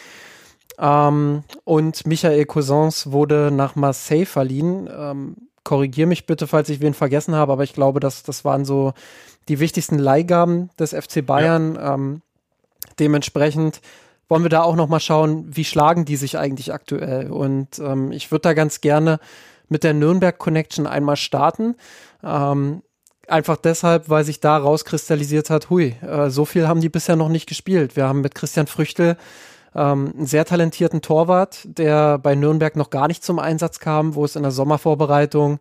Ähm, 0.78 1.43
und 1.63 2.05
Michael 2.07 2.45
Cousins 2.45 3.11
wurde 3.11 3.51
nach 3.51 3.76
Marseille 3.76 4.26
verliehen. 4.26 4.89
Ähm, 4.91 5.36
korrigier 5.63 6.07
mich 6.07 6.26
bitte, 6.26 6.47
falls 6.47 6.69
ich 6.69 6.82
wen 6.82 6.93
vergessen 6.93 7.36
habe, 7.36 7.53
aber 7.53 7.63
ich 7.63 7.74
glaube, 7.74 7.99
dass 7.99 8.24
das 8.24 8.43
waren 8.43 8.65
so 8.65 8.93
die 9.47 9.59
wichtigsten 9.59 9.97
Leihgaben 9.97 10.69
des 10.80 10.93
FC 10.93 11.26
Bayern. 11.26 11.76
Ja. 11.76 11.93
Ähm, 11.93 12.21
dementsprechend 12.99 13.82
wollen 14.30 14.43
wir 14.43 14.49
da 14.49 14.63
auch 14.63 14.76
noch 14.76 14.88
mal 14.88 14.99
schauen, 14.99 15.45
wie 15.55 15.65
schlagen 15.65 16.05
die 16.05 16.15
sich 16.15 16.38
eigentlich 16.38 16.74
aktuell. 16.74 17.30
Und 17.30 17.80
ähm, 17.80 18.11
ich 18.11 18.32
würde 18.32 18.41
da 18.41 18.53
ganz 18.53 18.82
gerne 18.82 19.19
mit 19.69 19.84
der 19.84 19.93
Nürnberg 19.93 20.38
Connection 20.38 20.88
einmal 20.88 21.17
starten. 21.17 21.76
Ähm, 22.24 22.82
einfach 23.28 23.57
deshalb, 23.57 24.09
weil 24.09 24.24
sich 24.24 24.39
da 24.39 24.57
rauskristallisiert 24.57 25.49
hat, 25.49 25.69
hui, 25.69 25.95
äh, 26.01 26.30
so 26.30 26.45
viel 26.45 26.67
haben 26.67 26.82
die 26.82 26.89
bisher 26.89 27.15
noch 27.15 27.30
nicht 27.30 27.47
gespielt. 27.47 27.95
Wir 27.95 28.07
haben 28.07 28.21
mit 28.21 28.36
Christian 28.36 28.67
Früchtel 28.67 29.17
ähm, 29.76 30.13
einen 30.15 30.26
sehr 30.26 30.45
talentierten 30.45 31.01
Torwart, 31.01 31.61
der 31.65 32.17
bei 32.17 32.36
Nürnberg 32.36 32.76
noch 32.76 32.89
gar 32.89 33.07
nicht 33.07 33.24
zum 33.24 33.39
Einsatz 33.39 33.80
kam, 33.80 34.15
wo 34.15 34.26
es 34.26 34.36
in 34.36 34.43
der 34.43 34.51
Sommervorbereitung 34.51 35.59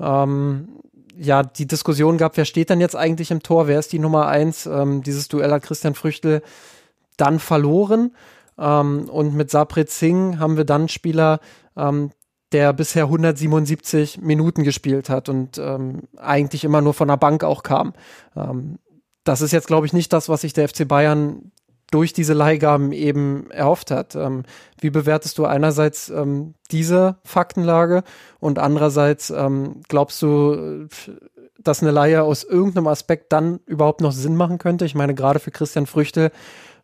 ähm, 0.00 0.68
ja 1.16 1.42
die 1.42 1.66
Diskussion 1.66 2.18
gab, 2.18 2.36
wer 2.36 2.44
steht 2.44 2.70
denn 2.70 2.80
jetzt 2.80 2.96
eigentlich 2.96 3.30
im 3.30 3.42
Tor, 3.42 3.66
wer 3.66 3.78
ist 3.78 3.92
die 3.92 3.98
Nummer 3.98 4.26
eins? 4.28 4.66
Ähm, 4.66 5.02
dieses 5.02 5.28
Duell 5.28 5.50
hat 5.50 5.62
Christian 5.62 5.94
Früchtel 5.94 6.42
dann 7.16 7.38
verloren. 7.38 8.12
Ähm, 8.58 9.08
und 9.08 9.34
mit 9.34 9.50
Sapret 9.50 9.90
Singh 9.90 10.38
haben 10.38 10.56
wir 10.56 10.64
dann 10.64 10.82
einen 10.82 10.88
Spieler, 10.88 11.40
ähm, 11.76 12.10
der 12.52 12.72
bisher 12.72 13.04
177 13.04 14.20
Minuten 14.20 14.62
gespielt 14.62 15.08
hat 15.08 15.28
und 15.28 15.58
ähm, 15.58 16.02
eigentlich 16.18 16.64
immer 16.64 16.82
nur 16.82 16.94
von 16.94 17.08
der 17.08 17.16
Bank 17.16 17.44
auch 17.44 17.62
kam. 17.62 17.94
Ähm, 18.36 18.78
das 19.24 19.40
ist 19.40 19.52
jetzt, 19.52 19.68
glaube 19.68 19.86
ich, 19.86 19.92
nicht 19.92 20.12
das, 20.12 20.28
was 20.28 20.42
sich 20.42 20.52
der 20.52 20.68
FC 20.68 20.86
Bayern 20.86 21.52
durch 21.92 22.12
diese 22.12 22.32
Leihgaben 22.32 22.92
eben 22.92 23.50
erhofft 23.50 23.90
hat. 23.90 24.16
Ähm, 24.16 24.42
wie 24.80 24.90
bewertest 24.90 25.38
du 25.38 25.44
einerseits 25.44 26.08
ähm, 26.08 26.54
diese 26.70 27.16
Faktenlage 27.24 28.02
und 28.40 28.58
andererseits 28.58 29.30
ähm, 29.30 29.82
glaubst 29.88 30.20
du, 30.22 30.88
dass 31.58 31.82
eine 31.82 31.92
Leihe 31.92 32.22
aus 32.22 32.44
irgendeinem 32.44 32.88
Aspekt 32.88 33.32
dann 33.32 33.60
überhaupt 33.66 34.00
noch 34.00 34.12
Sinn 34.12 34.36
machen 34.36 34.58
könnte? 34.58 34.84
Ich 34.84 34.94
meine, 34.94 35.14
gerade 35.14 35.38
für 35.38 35.50
Christian 35.50 35.86
Früchte 35.86 36.32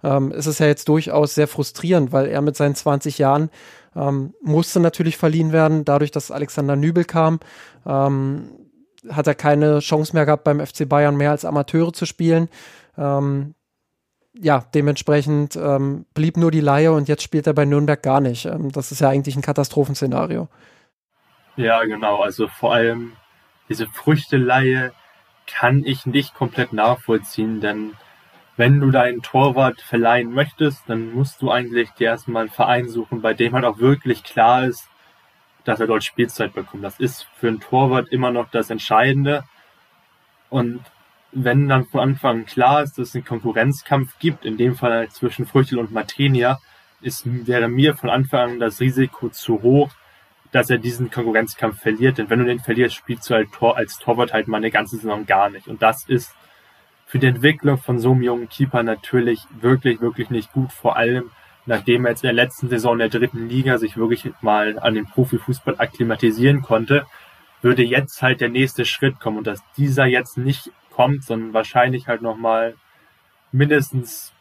ähm, 0.04 0.30
ist 0.30 0.46
es 0.46 0.58
ja 0.58 0.66
jetzt 0.66 0.88
durchaus 0.88 1.34
sehr 1.34 1.48
frustrierend, 1.48 2.12
weil 2.12 2.26
er 2.26 2.42
mit 2.42 2.56
seinen 2.56 2.74
20 2.74 3.18
Jahren 3.18 3.50
ähm, 3.96 4.34
musste 4.42 4.78
natürlich 4.80 5.16
verliehen 5.16 5.52
werden, 5.52 5.84
dadurch, 5.84 6.10
dass 6.10 6.30
Alexander 6.30 6.76
Nübel 6.76 7.04
kam. 7.04 7.40
Ähm, 7.86 8.50
hat 9.10 9.26
er 9.26 9.34
keine 9.34 9.78
Chance 9.78 10.12
mehr 10.14 10.26
gehabt, 10.26 10.44
beim 10.44 10.64
FC 10.64 10.88
Bayern 10.88 11.16
mehr 11.16 11.30
als 11.30 11.44
Amateure 11.44 11.92
zu 11.92 12.04
spielen. 12.04 12.48
Ähm, 12.96 13.54
ja, 14.40 14.64
dementsprechend 14.74 15.56
ähm, 15.56 16.06
blieb 16.14 16.36
nur 16.36 16.50
die 16.50 16.60
Laie 16.60 16.92
und 16.92 17.08
jetzt 17.08 17.22
spielt 17.22 17.46
er 17.46 17.54
bei 17.54 17.64
Nürnberg 17.64 18.02
gar 18.02 18.20
nicht. 18.20 18.46
Ähm, 18.46 18.70
das 18.70 18.92
ist 18.92 19.00
ja 19.00 19.08
eigentlich 19.08 19.36
ein 19.36 19.42
Katastrophenszenario. 19.42 20.48
Ja, 21.56 21.82
genau. 21.84 22.22
Also 22.22 22.46
vor 22.48 22.74
allem 22.74 23.12
diese 23.68 23.86
Früchteleihe 23.88 24.92
kann 25.46 25.82
ich 25.84 26.06
nicht 26.06 26.34
komplett 26.34 26.72
nachvollziehen, 26.72 27.60
denn 27.60 27.94
wenn 28.56 28.80
du 28.80 28.90
deinen 28.90 29.22
Torwart 29.22 29.80
verleihen 29.80 30.32
möchtest, 30.32 30.82
dann 30.88 31.12
musst 31.12 31.42
du 31.42 31.50
eigentlich 31.50 31.90
dir 31.90 32.08
erstmal 32.08 32.42
einen 32.42 32.50
Verein 32.50 32.88
suchen, 32.88 33.22
bei 33.22 33.34
dem 33.34 33.54
halt 33.54 33.64
auch 33.64 33.78
wirklich 33.78 34.24
klar 34.24 34.64
ist, 34.64 34.88
dass 35.64 35.80
er 35.80 35.86
dort 35.86 36.04
Spielzeit 36.04 36.54
bekommt. 36.54 36.82
Das 36.82 36.98
ist 36.98 37.26
für 37.36 37.48
einen 37.48 37.60
Torwart 37.60 38.08
immer 38.08 38.30
noch 38.30 38.50
das 38.50 38.70
Entscheidende. 38.70 39.44
Und 40.50 40.80
wenn 41.32 41.68
dann 41.68 41.86
von 41.86 42.00
Anfang 42.00 42.46
klar 42.46 42.82
ist, 42.82 42.98
dass 42.98 43.08
es 43.08 43.14
einen 43.14 43.24
Konkurrenzkampf 43.24 44.18
gibt, 44.18 44.44
in 44.44 44.56
dem 44.56 44.74
Fall 44.74 45.08
zwischen 45.10 45.46
Früchtel 45.46 45.78
und 45.78 45.92
Martenia, 45.92 46.58
ist, 47.00 47.22
wäre 47.46 47.68
mir 47.68 47.94
von 47.94 48.10
Anfang 48.10 48.52
an 48.52 48.60
das 48.60 48.80
Risiko 48.80 49.28
zu 49.28 49.62
hoch, 49.62 49.90
dass 50.50 50.70
er 50.70 50.78
diesen 50.78 51.10
Konkurrenzkampf 51.10 51.80
verliert. 51.80 52.18
Denn 52.18 52.30
wenn 52.30 52.40
du 52.40 52.46
den 52.46 52.60
verlierst, 52.60 52.94
spielst 52.94 53.28
du 53.28 53.34
halt 53.34 53.52
Tor, 53.52 53.76
als 53.76 53.98
Torwart 53.98 54.32
halt 54.32 54.48
mal 54.48 54.56
eine 54.56 54.70
ganze 54.70 54.96
Saison 54.96 55.26
gar 55.26 55.50
nicht. 55.50 55.68
Und 55.68 55.82
das 55.82 56.08
ist 56.08 56.34
für 57.06 57.18
die 57.18 57.26
Entwicklung 57.26 57.78
von 57.78 57.98
so 57.98 58.12
einem 58.12 58.22
jungen 58.22 58.48
Keeper 58.48 58.82
natürlich 58.82 59.44
wirklich, 59.60 60.00
wirklich 60.00 60.30
nicht 60.30 60.52
gut. 60.52 60.72
Vor 60.72 60.96
allem, 60.96 61.30
nachdem 61.66 62.04
er 62.04 62.12
jetzt 62.12 62.24
in 62.24 62.28
der 62.28 62.44
letzten 62.44 62.68
Saison 62.68 62.98
der 62.98 63.10
dritten 63.10 63.48
Liga 63.48 63.78
sich 63.78 63.96
wirklich 63.96 64.30
mal 64.40 64.78
an 64.78 64.94
den 64.94 65.06
Profifußball 65.06 65.76
akklimatisieren 65.78 66.62
konnte, 66.62 67.06
würde 67.60 67.82
jetzt 67.82 68.22
halt 68.22 68.40
der 68.40 68.48
nächste 68.48 68.84
Schritt 68.84 69.20
kommen 69.20 69.38
und 69.38 69.46
dass 69.46 69.62
dieser 69.76 70.06
jetzt 70.06 70.38
nicht 70.38 70.70
kommt, 70.98 71.22
sondern 71.22 71.54
wahrscheinlich 71.54 72.08
halt 72.08 72.22
nochmal 72.22 72.74
mindestens 73.52 74.32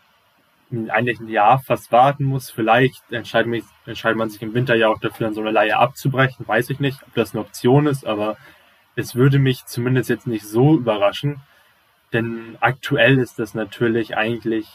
eigentlich 0.72 1.20
ein 1.20 1.30
Jahr 1.30 1.60
fast 1.60 1.92
warten 1.92 2.24
muss. 2.24 2.50
Vielleicht 2.50 3.12
entscheidet, 3.12 3.48
mich, 3.48 3.64
entscheidet 3.86 4.18
man 4.18 4.32
sich 4.32 4.42
im 4.42 4.56
Winter 4.56 4.74
ja 4.74 4.88
auch 4.88 5.00
dafür, 5.00 5.28
dann 5.28 5.36
so 5.36 5.42
eine 5.42 5.52
Leihe 5.52 5.78
abzubrechen. 5.78 6.48
Weiß 6.48 6.72
ich 6.72 6.80
nicht, 6.80 7.04
ob 7.04 7.14
das 7.14 7.36
eine 7.36 7.42
Option 7.42 7.86
ist, 7.86 8.08
aber 8.08 8.38
es 8.96 9.14
würde 9.14 9.38
mich 9.38 9.66
zumindest 9.66 10.10
jetzt 10.10 10.26
nicht 10.26 10.46
so 10.46 10.76
überraschen. 10.76 11.42
Denn 12.12 12.58
aktuell 12.60 13.20
ist 13.20 13.38
das 13.38 13.54
natürlich 13.54 14.18
eigentlich 14.18 14.66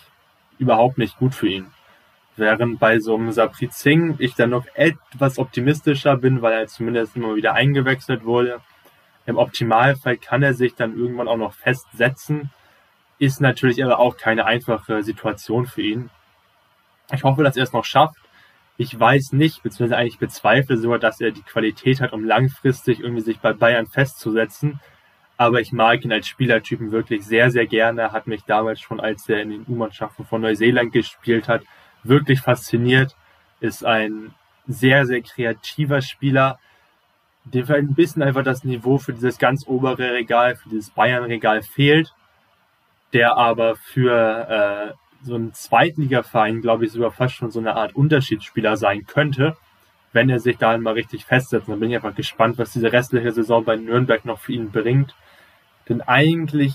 überhaupt 0.60 0.98
nicht 0.98 1.18
gut 1.18 1.34
für 1.34 1.48
ihn. 1.48 1.66
Während 2.36 2.78
bei 2.78 3.00
so 3.00 3.16
einem 3.16 3.32
Saprit 3.32 3.72
Singh 3.72 4.14
ich 4.20 4.36
dann 4.36 4.50
noch 4.50 4.66
etwas 4.74 5.36
optimistischer 5.36 6.16
bin, 6.16 6.42
weil 6.42 6.52
er 6.52 6.66
zumindest 6.68 7.16
immer 7.16 7.34
wieder 7.34 7.54
eingewechselt 7.54 8.24
wurde. 8.24 8.60
Im 9.26 9.38
Optimalfall 9.38 10.16
kann 10.16 10.42
er 10.42 10.54
sich 10.54 10.74
dann 10.74 10.96
irgendwann 10.96 11.28
auch 11.28 11.36
noch 11.36 11.54
festsetzen. 11.54 12.50
Ist 13.18 13.40
natürlich 13.40 13.84
aber 13.84 13.98
auch 13.98 14.16
keine 14.16 14.46
einfache 14.46 15.02
Situation 15.02 15.66
für 15.66 15.82
ihn. 15.82 16.10
Ich 17.12 17.24
hoffe, 17.24 17.44
dass 17.44 17.56
er 17.56 17.62
es 17.62 17.72
noch 17.72 17.84
schafft. 17.84 18.16
Ich 18.78 18.98
weiß 18.98 19.32
nicht, 19.32 19.62
beziehungsweise 19.62 19.96
eigentlich 19.96 20.18
bezweifle 20.18 20.76
sogar, 20.76 20.98
dass 20.98 21.20
er 21.20 21.30
die 21.30 21.42
Qualität 21.42 22.00
hat, 22.00 22.12
um 22.12 22.24
langfristig 22.24 23.00
irgendwie 23.00 23.22
sich 23.22 23.38
bei 23.38 23.52
Bayern 23.52 23.86
festzusetzen. 23.86 24.80
Aber 25.36 25.60
ich 25.60 25.72
mag 25.72 26.04
ihn 26.04 26.12
als 26.12 26.26
Spielertypen 26.26 26.90
wirklich 26.90 27.24
sehr, 27.24 27.50
sehr 27.50 27.66
gerne. 27.66 28.12
Hat 28.12 28.26
mich 28.26 28.42
damals 28.44 28.80
schon, 28.80 29.00
als 29.00 29.28
er 29.28 29.40
in 29.40 29.50
den 29.50 29.66
U-Mannschaften 29.68 30.24
von 30.24 30.40
Neuseeland 30.40 30.92
gespielt 30.92 31.48
hat, 31.48 31.62
wirklich 32.02 32.40
fasziniert. 32.40 33.14
Ist 33.60 33.84
ein 33.84 34.34
sehr, 34.66 35.06
sehr 35.06 35.22
kreativer 35.22 36.00
Spieler, 36.00 36.58
dem 37.44 37.66
vielleicht 37.66 37.88
ein 37.88 37.94
bisschen 37.94 38.22
einfach 38.22 38.44
das 38.44 38.64
Niveau 38.64 38.98
für 38.98 39.12
dieses 39.12 39.38
ganz 39.38 39.66
obere 39.66 40.12
Regal, 40.12 40.56
für 40.56 40.68
dieses 40.68 40.90
Bayern-Regal 40.90 41.62
fehlt, 41.62 42.14
der 43.12 43.36
aber 43.36 43.76
für 43.76 44.92
äh, 44.92 45.24
so 45.24 45.34
einen 45.34 45.52
Zweitligaverein, 45.52 46.60
glaube 46.60 46.84
ich, 46.84 46.92
sogar 46.92 47.10
fast 47.10 47.34
schon 47.34 47.50
so 47.50 47.60
eine 47.60 47.74
Art 47.74 47.94
Unterschiedsspieler 47.94 48.76
sein 48.76 49.06
könnte, 49.06 49.56
wenn 50.12 50.28
er 50.28 50.40
sich 50.40 50.56
da 50.58 50.76
mal 50.78 50.94
richtig 50.94 51.24
festsetzt. 51.24 51.68
Dann 51.68 51.80
bin 51.80 51.90
ich 51.90 51.96
einfach 51.96 52.14
gespannt, 52.14 52.58
was 52.58 52.72
diese 52.72 52.92
restliche 52.92 53.32
Saison 53.32 53.64
bei 53.64 53.76
Nürnberg 53.76 54.24
noch 54.24 54.38
für 54.38 54.52
ihn 54.52 54.70
bringt. 54.70 55.14
Denn 55.88 56.00
eigentlich 56.00 56.74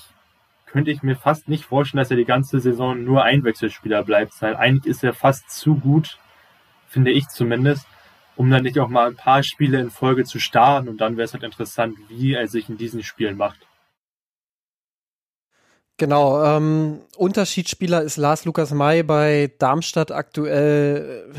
könnte 0.66 0.92
ich 0.92 1.02
mir 1.02 1.16
fast 1.16 1.48
nicht 1.48 1.66
vorstellen, 1.66 2.02
dass 2.02 2.12
er 2.12 2.18
die 2.18 2.26
ganze 2.26 2.60
Saison 2.60 3.04
nur 3.04 3.24
Einwechselspieler 3.24 4.04
bleibt. 4.04 4.34
Sein 4.34 4.56
eigentlich 4.56 4.86
ist 4.86 5.04
er 5.04 5.14
fast 5.14 5.50
zu 5.50 5.76
gut, 5.76 6.18
finde 6.88 7.12
ich 7.12 7.28
zumindest, 7.30 7.88
um 8.38 8.50
dann 8.50 8.64
nicht 8.64 8.80
auch 8.80 8.88
mal 8.88 9.08
ein 9.08 9.16
paar 9.16 9.44
Spiele 9.44 9.80
in 9.80 9.90
Folge 9.90 10.24
zu 10.24 10.40
starten 10.40 10.88
und 10.88 11.02
dann 11.02 11.18
wäre 11.18 11.26
es 11.26 11.34
halt 11.34 11.44
interessant, 11.44 11.98
wie 12.08 12.34
er 12.34 12.48
sich 12.48 12.70
in 12.70 12.78
diesen 12.78 13.04
Spielen 13.04 13.36
macht. 13.36 13.68
Genau, 15.98 16.44
ähm, 16.44 17.02
Unterschiedsspieler 17.18 18.04
ist 18.04 18.18
Lars 18.18 18.46
Lukas 18.46 18.72
May 18.72 19.02
bei 19.02 19.52
Darmstadt 19.58 20.12
aktuell, 20.12 21.34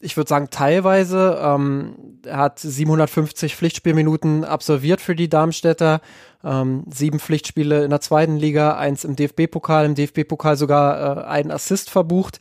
ich 0.00 0.16
würde 0.16 0.28
sagen 0.28 0.48
teilweise. 0.50 1.38
Ähm, 1.42 2.20
er 2.24 2.38
hat 2.38 2.58
750 2.60 3.54
Pflichtspielminuten 3.54 4.44
absolviert 4.44 5.02
für 5.02 5.14
die 5.14 5.28
Darmstädter, 5.28 6.00
ähm, 6.42 6.84
sieben 6.90 7.20
Pflichtspiele 7.20 7.84
in 7.84 7.90
der 7.90 8.00
zweiten 8.00 8.36
Liga, 8.38 8.78
eins 8.78 9.04
im 9.04 9.16
DFB-Pokal, 9.16 9.84
im 9.84 9.94
DFB-Pokal 9.94 10.56
sogar 10.56 11.18
äh, 11.18 11.24
einen 11.26 11.50
Assist 11.50 11.90
verbucht. 11.90 12.38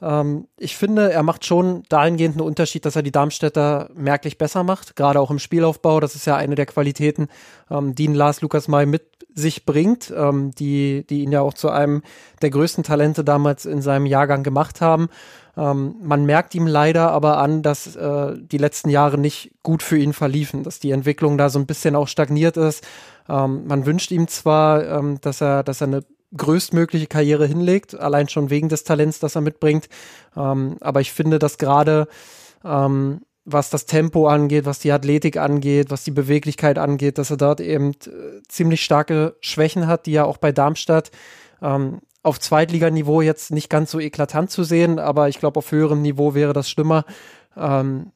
Ähm, 0.00 0.46
ich 0.56 0.76
finde, 0.76 1.12
er 1.12 1.22
macht 1.22 1.44
schon 1.44 1.82
dahingehend 1.88 2.36
einen 2.36 2.46
Unterschied, 2.46 2.84
dass 2.84 2.96
er 2.96 3.02
die 3.02 3.12
Darmstädter 3.12 3.90
merklich 3.94 4.38
besser 4.38 4.62
macht, 4.62 4.96
gerade 4.96 5.20
auch 5.20 5.30
im 5.30 5.38
Spielaufbau. 5.38 6.00
Das 6.00 6.14
ist 6.14 6.26
ja 6.26 6.36
eine 6.36 6.54
der 6.54 6.66
Qualitäten, 6.66 7.28
ähm, 7.70 7.94
die 7.94 8.04
ihn 8.04 8.14
Lars 8.14 8.40
Lukas 8.40 8.68
May 8.68 8.86
mit 8.86 9.18
sich 9.34 9.64
bringt, 9.64 10.12
ähm, 10.16 10.50
die, 10.52 11.06
die 11.08 11.22
ihn 11.22 11.32
ja 11.32 11.40
auch 11.40 11.54
zu 11.54 11.70
einem 11.70 12.02
der 12.42 12.50
größten 12.50 12.84
Talente 12.84 13.24
damals 13.24 13.66
in 13.66 13.82
seinem 13.82 14.06
Jahrgang 14.06 14.42
gemacht 14.42 14.80
haben. 14.80 15.08
Ähm, 15.56 15.96
man 16.02 16.24
merkt 16.24 16.54
ihm 16.54 16.66
leider 16.66 17.10
aber 17.10 17.38
an, 17.38 17.62
dass 17.62 17.96
äh, 17.96 18.34
die 18.36 18.58
letzten 18.58 18.90
Jahre 18.90 19.18
nicht 19.18 19.52
gut 19.62 19.82
für 19.82 19.98
ihn 19.98 20.12
verliefen, 20.12 20.62
dass 20.62 20.80
die 20.80 20.90
Entwicklung 20.90 21.38
da 21.38 21.50
so 21.50 21.58
ein 21.58 21.66
bisschen 21.66 21.96
auch 21.96 22.08
stagniert 22.08 22.56
ist. 22.56 22.86
Ähm, 23.28 23.66
man 23.66 23.86
wünscht 23.86 24.10
ihm 24.10 24.28
zwar, 24.28 24.86
ähm, 24.86 25.20
dass 25.20 25.40
er, 25.40 25.62
dass 25.62 25.80
er 25.80 25.88
eine 25.88 26.04
größtmögliche 26.36 27.06
Karriere 27.06 27.46
hinlegt, 27.46 27.98
allein 27.98 28.28
schon 28.28 28.50
wegen 28.50 28.68
des 28.68 28.84
Talents, 28.84 29.18
das 29.18 29.34
er 29.34 29.40
mitbringt. 29.40 29.88
Ähm, 30.36 30.76
aber 30.80 31.00
ich 31.00 31.12
finde, 31.12 31.38
dass 31.38 31.58
gerade 31.58 32.08
ähm, 32.64 33.20
was 33.50 33.70
das 33.70 33.86
Tempo 33.86 34.28
angeht, 34.28 34.66
was 34.66 34.78
die 34.78 34.92
Athletik 34.92 35.38
angeht, 35.38 35.90
was 35.90 36.04
die 36.04 36.10
Beweglichkeit 36.10 36.78
angeht, 36.78 37.16
dass 37.16 37.30
er 37.30 37.38
dort 37.38 37.60
eben 37.60 37.92
äh, 37.92 38.42
ziemlich 38.46 38.84
starke 38.84 39.36
Schwächen 39.40 39.86
hat, 39.86 40.06
die 40.06 40.12
ja 40.12 40.24
auch 40.24 40.36
bei 40.36 40.52
Darmstadt 40.52 41.10
ähm, 41.62 42.00
auf 42.22 42.38
Zweitliganiveau 42.38 43.22
jetzt 43.22 43.50
nicht 43.50 43.70
ganz 43.70 43.90
so 43.90 44.00
eklatant 44.00 44.50
zu 44.50 44.64
sehen, 44.64 44.98
aber 44.98 45.28
ich 45.28 45.38
glaube, 45.38 45.58
auf 45.58 45.72
höherem 45.72 46.02
Niveau 46.02 46.34
wäre 46.34 46.52
das 46.52 46.68
schlimmer, 46.68 47.04
ähm, 47.56 48.12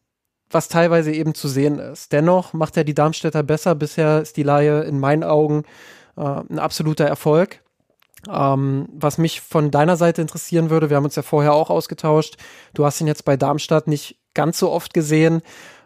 was 0.50 0.68
teilweise 0.68 1.12
eben 1.12 1.34
zu 1.34 1.48
sehen 1.48 1.78
ist. 1.78 2.12
Dennoch 2.12 2.52
macht 2.52 2.76
er 2.76 2.84
die 2.84 2.94
Darmstädter 2.94 3.42
besser. 3.42 3.74
Bisher 3.74 4.20
ist 4.20 4.36
die 4.36 4.42
Laie 4.42 4.82
in 4.82 5.00
meinen 5.00 5.24
Augen 5.24 5.62
äh, 6.16 6.20
ein 6.20 6.58
absoluter 6.58 7.06
Erfolg. 7.06 7.61
Ähm, 8.30 8.88
was 8.92 9.18
mich 9.18 9.40
von 9.40 9.70
deiner 9.70 9.96
Seite 9.96 10.22
interessieren 10.22 10.70
würde, 10.70 10.90
wir 10.90 10.96
haben 10.96 11.04
uns 11.04 11.16
ja 11.16 11.22
vorher 11.22 11.54
auch 11.54 11.70
ausgetauscht. 11.70 12.36
Du 12.74 12.84
hast 12.84 13.00
ihn 13.00 13.06
jetzt 13.06 13.24
bei 13.24 13.36
Darmstadt 13.36 13.88
nicht 13.88 14.16
ganz 14.34 14.58
so 14.58 14.70
oft 14.70 14.94
gesehen. 14.94 15.42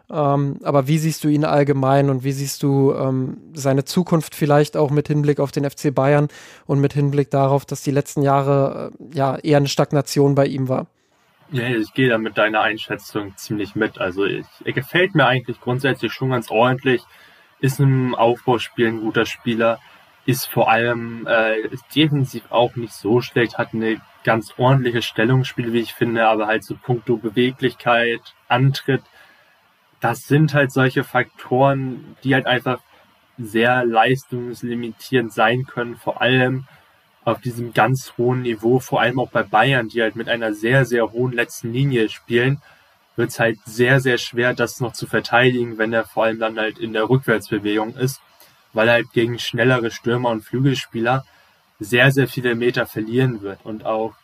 Ähm, 0.09 0.59
aber 0.63 0.87
wie 0.87 0.97
siehst 0.99 1.23
du 1.23 1.27
ihn 1.27 1.43
allgemein 1.43 2.09
und 2.09 2.23
wie 2.23 2.31
siehst 2.31 2.63
du 2.63 2.93
ähm, 2.93 3.37
seine 3.53 3.83
Zukunft 3.83 4.35
vielleicht 4.35 4.77
auch 4.77 4.89
mit 4.89 5.07
Hinblick 5.07 5.39
auf 5.39 5.51
den 5.51 5.69
FC 5.69 5.93
Bayern 5.93 6.29
und 6.65 6.79
mit 6.79 6.93
Hinblick 6.93 7.29
darauf, 7.29 7.65
dass 7.65 7.81
die 7.81 7.91
letzten 7.91 8.21
Jahre 8.21 8.91
äh, 8.99 9.17
ja 9.17 9.35
eher 9.35 9.57
eine 9.57 9.67
Stagnation 9.67 10.33
bei 10.33 10.45
ihm 10.45 10.69
war? 10.69 10.87
Ja, 11.51 11.67
ich 11.67 11.93
gehe 11.93 12.09
da 12.09 12.17
mit 12.17 12.37
deiner 12.37 12.61
Einschätzung 12.61 13.35
ziemlich 13.35 13.75
mit. 13.75 13.99
Also 13.99 14.23
ich, 14.25 14.45
er 14.63 14.73
gefällt 14.73 15.15
mir 15.15 15.25
eigentlich 15.25 15.59
grundsätzlich 15.59 16.13
schon 16.13 16.29
ganz 16.29 16.51
ordentlich. 16.51 17.01
ist 17.59 17.79
im 17.79 18.15
Aufbauspiel 18.15 18.87
ein 18.87 19.01
guter 19.01 19.25
Spieler, 19.25 19.79
ist 20.27 20.45
vor 20.45 20.69
allem 20.69 21.25
äh, 21.25 21.69
defensiv 21.95 22.43
auch 22.49 22.75
nicht 22.75 22.93
so 22.93 23.21
schlecht, 23.21 23.57
hat 23.57 23.73
eine 23.73 24.01
ganz 24.25 24.53
ordentliche 24.57 25.01
Stellungsspiel, 25.01 25.71
wie 25.71 25.79
ich 25.79 25.93
finde, 25.93 26.27
aber 26.27 26.47
halt 26.47 26.65
so 26.65 26.75
puncto 26.75 27.15
Beweglichkeit, 27.15 28.19
Antritt, 28.49 29.03
das 30.01 30.27
sind 30.27 30.53
halt 30.53 30.73
solche 30.73 31.05
Faktoren, 31.05 32.17
die 32.25 32.35
halt 32.35 32.45
einfach 32.45 32.81
sehr 33.37 33.85
leistungslimitierend 33.85 35.31
sein 35.31 35.65
können, 35.65 35.95
vor 35.95 36.21
allem 36.21 36.67
auf 37.23 37.39
diesem 37.39 37.71
ganz 37.71 38.13
hohen 38.17 38.41
Niveau, 38.41 38.79
vor 38.79 38.99
allem 38.99 39.19
auch 39.19 39.29
bei 39.29 39.43
Bayern, 39.43 39.87
die 39.87 40.01
halt 40.01 40.17
mit 40.17 40.27
einer 40.27 40.53
sehr, 40.53 40.83
sehr 40.83 41.13
hohen 41.13 41.31
letzten 41.31 41.71
Linie 41.71 42.09
spielen, 42.09 42.61
wird 43.15 43.29
es 43.29 43.39
halt 43.39 43.59
sehr, 43.65 44.01
sehr 44.01 44.17
schwer, 44.17 44.53
das 44.53 44.81
noch 44.81 44.91
zu 44.91 45.07
verteidigen, 45.07 45.77
wenn 45.77 45.93
er 45.93 46.03
vor 46.03 46.25
allem 46.25 46.39
dann 46.39 46.59
halt 46.59 46.79
in 46.79 46.91
der 46.91 47.09
Rückwärtsbewegung 47.09 47.95
ist, 47.95 48.21
weil 48.73 48.87
er 48.87 48.95
halt 48.95 49.11
gegen 49.13 49.39
schnellere 49.39 49.91
Stürmer 49.91 50.29
und 50.29 50.43
Flügelspieler 50.43 51.25
sehr, 51.79 52.11
sehr 52.11 52.27
viele 52.27 52.55
Meter 52.55 52.85
verlieren 52.85 53.41
wird 53.41 53.59
und 53.63 53.85
auch 53.85 54.15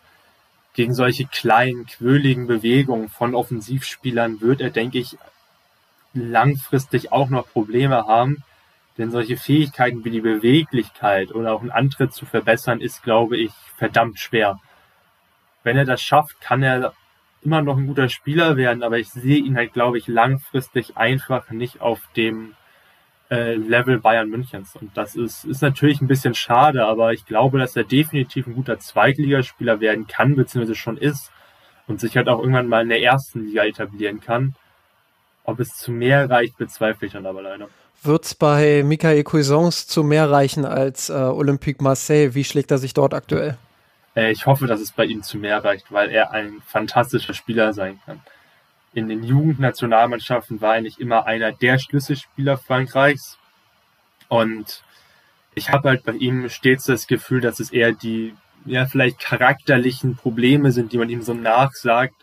gegen 0.74 0.94
solche 0.94 1.26
kleinen, 1.26 1.86
quirligen 1.86 2.48
Bewegungen 2.48 3.10
von 3.10 3.36
Offensivspielern 3.36 4.42
wird 4.42 4.60
er, 4.60 4.72
denke 4.72 4.98
ich, 4.98 5.18
langfristig 6.14 7.12
auch 7.12 7.30
noch 7.30 7.48
Probleme 7.48 8.08
haben, 8.08 8.44
denn 8.98 9.12
solche 9.12 9.38
Fähigkeiten 9.38 10.04
wie 10.04 10.12
die 10.12 10.22
Beweglichkeit 10.22 11.32
oder 11.34 11.54
auch 11.54 11.62
ein 11.62 11.72
Antritt 11.72 12.14
zu 12.14 12.26
verbessern, 12.26 12.82
ist, 12.82 13.04
glaube 13.04 13.38
ich, 13.38 13.52
verdammt 13.78 14.20
schwer. 14.20 14.60
Wenn 15.64 15.78
er 15.78 15.86
das 15.86 16.02
schafft, 16.02 16.42
kann 16.42 16.62
er 16.62 16.94
immer 17.44 17.62
noch 17.62 17.78
ein 17.78 17.88
guter 17.88 18.10
Spieler 18.10 18.56
werden, 18.58 18.84
aber 18.84 19.00
ich 19.00 19.10
sehe 19.10 19.38
ihn 19.38 19.56
halt, 19.56 19.74
glaube 19.74 19.98
ich, 19.98 20.08
langfristig 20.08 20.98
einfach 20.98 21.50
nicht 21.52 21.82
auf 21.82 22.00
dem 22.16 22.56
äh, 23.30 23.56
Level 23.56 24.00
Bayern 24.00 24.30
Münchens. 24.30 24.76
Und 24.76 24.96
das 24.96 25.16
ist, 25.16 25.46
ist 25.46 25.62
natürlich 25.62 26.02
ein 26.02 26.08
bisschen 26.08 26.36
schade, 26.36 26.86
aber 26.86 27.14
ich 27.14 27.26
glaube, 27.26 27.60
dass 27.60 27.76
er 27.76 27.84
definitiv 27.84 28.48
ein 28.48 28.56
guter 28.56 28.80
Zweitligaspieler 28.80 29.80
werden 29.80 30.08
kann, 30.08 30.36
beziehungsweise 30.36 30.76
schon 30.76 30.98
ist 30.98 31.32
und 31.88 32.00
sich 32.00 32.16
halt 32.18 32.30
auch 32.30 32.40
irgendwann 32.40 32.68
mal 32.68 32.84
in 32.84 32.90
der 32.90 33.02
ersten 33.02 33.46
Liga 33.46 33.64
etablieren 33.64 34.22
kann. 34.22 34.56
Ob 35.46 35.60
es 35.60 35.76
zu 35.76 35.92
mehr 35.92 36.30
reicht, 36.30 36.58
bezweifle 36.58 37.08
ich 37.08 37.14
dann 37.14 37.26
aber 37.26 37.42
leider. 37.42 37.68
Wird 38.02 38.26
es 38.26 38.36
bei 38.36 38.84
Michael 38.84 39.24
Cuisance 39.24 39.88
zu 39.88 40.04
mehr 40.04 40.30
reichen 40.30 40.66
als 40.66 41.10
äh, 41.10 41.14
Olympique 41.14 41.84
Marseille? 41.84 42.34
Wie 42.34 42.44
schlägt 42.44 42.72
er 42.72 42.78
sich 42.78 42.94
dort 42.94 43.14
aktuell? 43.14 43.58
Äh, 44.16 44.32
ich 44.32 44.46
hoffe, 44.46 44.68
dass 44.68 44.82
es 44.82 44.92
bei 44.92 45.06
ihm 45.06 45.24
zu 45.24 45.38
mehr 45.38 45.64
reicht, 45.64 45.92
weil 45.92 46.10
er 46.10 46.32
ein 46.32 46.62
fantastischer 46.66 47.34
Spieler 47.34 47.74
sein 47.74 48.00
kann. 48.06 48.22
In 48.94 49.08
den 49.08 49.24
Jugendnationalmannschaften 49.24 50.62
war 50.62 50.80
nicht 50.80 51.00
immer 51.00 51.26
einer 51.26 51.52
der 51.52 51.80
Schlüsselspieler 51.80 52.58
Frankreichs. 52.58 53.40
Und 54.28 54.84
ich 55.56 55.70
habe 55.70 55.90
halt 55.90 56.04
bei 56.04 56.14
ihm 56.14 56.50
stets 56.50 56.86
das 56.86 57.08
Gefühl, 57.08 57.42
dass 57.42 57.60
es 57.60 57.72
eher 57.72 57.92
die, 57.92 58.36
ja, 58.66 58.86
vielleicht 58.86 59.20
charakterlichen 59.20 60.16
Probleme 60.16 60.72
sind, 60.72 60.94
die 60.94 60.98
man 60.98 61.10
ihm 61.10 61.22
so 61.22 61.34
nachsagt, 61.34 62.16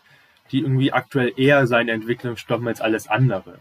die 0.51 0.59
irgendwie 0.59 0.91
aktuell 0.91 1.33
eher 1.35 1.67
seine 1.67 1.91
Entwicklung 1.91 2.37
stoppen 2.37 2.67
als 2.67 2.81
alles 2.81 3.07
andere. 3.07 3.59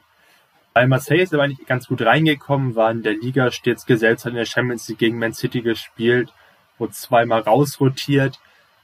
Bei 0.72 0.86
Marseille 0.86 1.22
ist 1.22 1.32
er 1.32 1.40
eigentlich 1.40 1.66
ganz 1.66 1.88
gut 1.88 2.02
reingekommen, 2.02 2.76
war 2.76 2.90
in 2.90 3.02
der 3.02 3.14
Liga 3.14 3.50
stets 3.50 3.86
gesetzt, 3.86 4.24
hat 4.24 4.30
in 4.30 4.36
der 4.36 4.44
Champions 4.44 4.88
League 4.88 4.98
gegen 4.98 5.18
Man 5.18 5.34
City 5.34 5.62
gespielt, 5.62 6.32
wurde 6.78 6.92
zweimal 6.92 7.40
rausrotiert, 7.40 8.38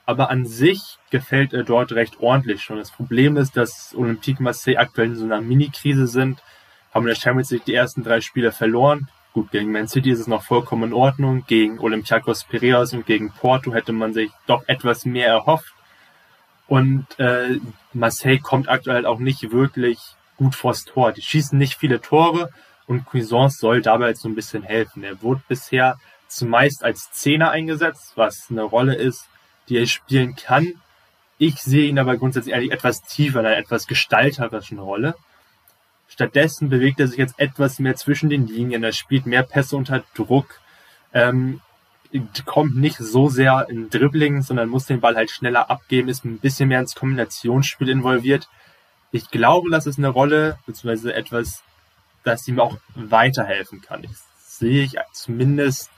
aber 0.06 0.30
an 0.30 0.46
sich 0.46 0.98
gefällt 1.10 1.52
er 1.52 1.64
dort 1.64 1.92
recht 1.92 2.20
ordentlich 2.20 2.62
schon. 2.62 2.78
Das 2.78 2.92
Problem 2.92 3.36
ist, 3.36 3.56
dass 3.56 3.92
Olympique 3.96 4.42
Marseille 4.42 4.78
aktuell 4.78 5.08
in 5.08 5.16
so 5.16 5.24
einer 5.24 5.40
Mini-Krise 5.40 6.06
sind, 6.06 6.42
haben 6.94 7.02
in 7.02 7.08
der 7.08 7.20
Champions 7.20 7.50
League 7.50 7.64
die 7.64 7.74
ersten 7.74 8.04
drei 8.04 8.20
Spiele 8.20 8.52
verloren. 8.52 9.08
Gut, 9.32 9.50
gegen 9.50 9.72
Man 9.72 9.88
City 9.88 10.10
ist 10.10 10.20
es 10.20 10.28
noch 10.28 10.44
vollkommen 10.44 10.84
in 10.84 10.92
Ordnung. 10.94 11.44
Gegen 11.46 11.80
Olympiakos 11.80 12.44
Piraeus 12.44 12.94
und 12.94 13.04
gegen 13.04 13.32
Porto 13.32 13.74
hätte 13.74 13.92
man 13.92 14.14
sich 14.14 14.30
doch 14.46 14.66
etwas 14.68 15.04
mehr 15.04 15.28
erhofft. 15.28 15.74
Und 16.68 17.06
äh, 17.18 17.58
Marseille 17.92 18.38
kommt 18.38 18.68
aktuell 18.68 19.06
auch 19.06 19.18
nicht 19.18 19.50
wirklich 19.50 19.98
gut 20.36 20.54
vors 20.54 20.84
Tor. 20.84 21.12
Die 21.12 21.22
schießen 21.22 21.58
nicht 21.58 21.74
viele 21.74 22.00
Tore 22.00 22.50
und 22.86 23.04
Cuisance 23.06 23.58
soll 23.58 23.82
dabei 23.82 24.14
so 24.14 24.28
ein 24.28 24.34
bisschen 24.34 24.62
helfen. 24.62 25.02
Er 25.02 25.20
wurde 25.20 25.42
bisher 25.48 25.98
zumeist 26.28 26.84
als 26.84 27.10
Zehner 27.12 27.50
eingesetzt, 27.50 28.12
was 28.14 28.46
eine 28.50 28.62
Rolle 28.62 28.94
ist, 28.94 29.28
die 29.68 29.78
er 29.78 29.86
spielen 29.86 30.36
kann. 30.36 30.74
Ich 31.38 31.62
sehe 31.62 31.88
ihn 31.88 31.98
aber 31.98 32.16
grundsätzlich 32.16 32.54
eigentlich 32.54 32.72
etwas 32.72 33.02
tiefer 33.02 33.40
in 33.40 33.46
einer 33.46 33.58
etwas 33.58 33.86
gestalterischen 33.86 34.78
Rolle. 34.78 35.14
Stattdessen 36.08 36.68
bewegt 36.68 37.00
er 37.00 37.08
sich 37.08 37.18
jetzt 37.18 37.38
etwas 37.38 37.78
mehr 37.78 37.96
zwischen 37.96 38.30
den 38.30 38.46
Linien. 38.46 38.84
Er 38.84 38.92
spielt 38.92 39.26
mehr 39.26 39.42
Pässe 39.42 39.76
unter 39.76 40.04
Druck. 40.14 40.60
Ähm, 41.12 41.60
kommt 42.44 42.76
nicht 42.76 42.98
so 42.98 43.28
sehr 43.28 43.66
in 43.68 43.90
Dribbling, 43.90 44.42
sondern 44.42 44.68
muss 44.68 44.86
den 44.86 45.00
Ball 45.00 45.16
halt 45.16 45.30
schneller 45.30 45.70
abgeben, 45.70 46.08
ist 46.08 46.24
ein 46.24 46.38
bisschen 46.38 46.68
mehr 46.68 46.80
ins 46.80 46.94
Kombinationsspiel 46.94 47.88
involviert. 47.88 48.48
Ich 49.12 49.30
glaube, 49.30 49.70
das 49.70 49.86
ist 49.86 49.98
eine 49.98 50.08
Rolle, 50.08 50.58
beziehungsweise 50.66 51.14
etwas, 51.14 51.62
das 52.24 52.46
ihm 52.48 52.60
auch 52.60 52.78
weiterhelfen 52.94 53.80
kann. 53.80 54.04
Ich 54.04 54.10
sehe 54.38 54.84
ich 54.84 54.96
zumindest 55.12 55.90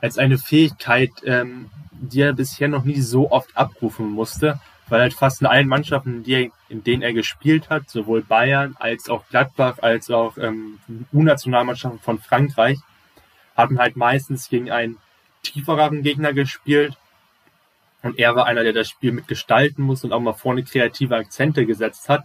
als 0.00 0.18
eine 0.18 0.38
Fähigkeit, 0.38 1.10
ähm, 1.24 1.70
die 1.90 2.20
er 2.20 2.32
bisher 2.32 2.68
noch 2.68 2.84
nie 2.84 3.00
so 3.00 3.30
oft 3.30 3.56
abrufen 3.56 4.10
musste, 4.10 4.60
weil 4.88 5.00
halt 5.00 5.14
fast 5.14 5.40
in 5.40 5.46
allen 5.46 5.68
Mannschaften, 5.68 6.22
die 6.22 6.52
in 6.68 6.84
denen 6.84 7.02
er 7.02 7.12
gespielt 7.12 7.70
hat, 7.70 7.88
sowohl 7.88 8.22
Bayern 8.22 8.76
als 8.78 9.08
auch 9.08 9.26
Gladbach 9.28 9.78
als 9.80 10.10
auch 10.10 10.36
ähm, 10.38 10.78
U-Nationalmannschaften 11.12 12.00
von 12.00 12.18
Frankreich, 12.18 12.78
haben 13.56 13.78
halt 13.78 13.96
meistens 13.96 14.48
gegen 14.48 14.70
einen 14.70 14.98
tiefereren 15.42 16.02
Gegner 16.02 16.32
gespielt. 16.32 16.96
Und 18.02 18.18
er 18.18 18.36
war 18.36 18.46
einer, 18.46 18.62
der 18.62 18.72
das 18.72 18.88
Spiel 18.88 19.12
mitgestalten 19.12 19.82
muss 19.82 20.04
und 20.04 20.12
auch 20.12 20.20
mal 20.20 20.34
vorne 20.34 20.62
kreative 20.62 21.16
Akzente 21.16 21.66
gesetzt 21.66 22.08
hat. 22.08 22.24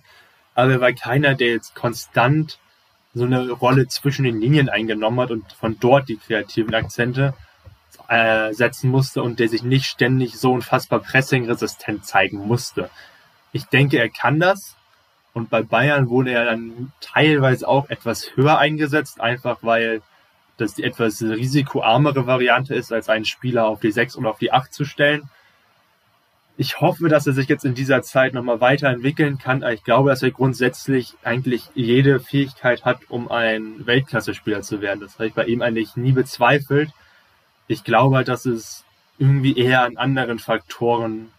Aber 0.54 0.74
er 0.74 0.82
war 0.82 0.94
keiner, 0.94 1.34
der 1.34 1.50
jetzt 1.50 1.74
konstant 1.74 2.60
so 3.14 3.26
eine 3.26 3.50
Rolle 3.50 3.88
zwischen 3.88 4.24
den 4.24 4.40
Linien 4.40 4.70
eingenommen 4.70 5.20
hat 5.20 5.32
und 5.32 5.52
von 5.54 5.78
dort 5.80 6.10
die 6.10 6.18
kreativen 6.18 6.74
Akzente 6.76 7.34
äh, 8.08 8.54
setzen 8.54 8.90
musste 8.90 9.24
und 9.24 9.40
der 9.40 9.50
sich 9.50 9.64
nicht 9.64 9.86
ständig 9.86 10.38
so 10.38 10.52
unfassbar 10.52 11.00
pressingresistent 11.00 12.06
zeigen 12.06 12.46
musste. 12.48 12.90
Ich 13.52 13.66
denke, 13.66 13.98
er 13.98 14.10
kann 14.10 14.40
das. 14.40 14.76
Und 15.34 15.50
bei 15.50 15.62
Bayern 15.62 16.10
wurde 16.10 16.32
er 16.32 16.46
dann 16.46 16.92
teilweise 17.00 17.68
auch 17.68 17.90
etwas 17.90 18.36
höher 18.36 18.58
eingesetzt, 18.58 19.22
einfach 19.22 19.60
weil 19.62 20.02
das 20.58 20.76
die 20.76 20.84
etwas 20.84 21.22
risikoarmere 21.22 22.28
Variante 22.28 22.76
ist, 22.76 22.92
als 22.92 23.10
einen 23.10 23.26
Spieler 23.26 23.66
auf 23.66 23.80
die 23.80 23.92
6 23.92 24.18
oder 24.18 24.30
auf 24.30 24.40
die 24.40 24.52
8 24.52 24.74
zu 24.74 24.86
stellen. 24.86 25.30
Ich 26.58 26.80
hoffe, 26.80 27.08
dass 27.08 27.26
er 27.26 27.34
sich 27.34 27.48
jetzt 27.48 27.66
in 27.66 27.74
dieser 27.74 28.04
Zeit 28.04 28.34
nochmal 28.34 28.62
weiterentwickeln 28.62 29.40
kann. 29.40 29.64
Ich 29.64 29.84
glaube, 29.84 30.10
dass 30.10 30.22
er 30.22 30.32
grundsätzlich 30.32 31.16
eigentlich 31.24 31.70
jede 31.74 32.20
Fähigkeit 32.20 32.86
hat, 32.86 33.00
um 33.10 33.32
ein 33.32 33.86
Weltklasse-Spieler 33.88 34.62
zu 34.62 34.82
werden. 34.82 35.00
Das 35.00 35.16
habe 35.16 35.28
ich 35.28 35.34
bei 35.34 35.46
ihm 35.46 35.62
eigentlich 35.62 35.96
nie 35.96 36.12
bezweifelt. 36.12 36.92
Ich 37.68 37.84
glaube 37.84 38.18
halt, 38.18 38.28
dass 38.28 38.46
es 38.46 38.84
irgendwie 39.18 39.58
eher 39.58 39.84
an 39.84 39.98
anderen 39.98 40.40
Faktoren 40.40 41.32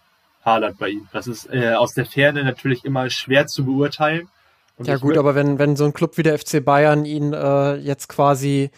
hadert 0.44 0.78
bei 0.78 0.90
ihm. 0.90 1.08
Das 1.12 1.26
ist 1.26 1.52
äh, 1.52 1.74
aus 1.74 1.94
der 1.94 2.06
Ferne 2.06 2.44
natürlich 2.44 2.84
immer 2.84 3.10
schwer 3.10 3.46
zu 3.46 3.64
beurteilen. 3.64 4.28
Und 4.76 4.88
ja 4.88 4.96
gut, 4.96 5.18
aber 5.18 5.34
wenn, 5.34 5.58
wenn 5.58 5.76
so 5.76 5.84
ein 5.84 5.92
Club 5.92 6.16
wie 6.16 6.22
der 6.22 6.38
FC 6.38 6.64
Bayern 6.64 7.04
ihn 7.04 7.32
äh, 7.32 7.74
jetzt 7.76 8.08
quasi 8.08 8.70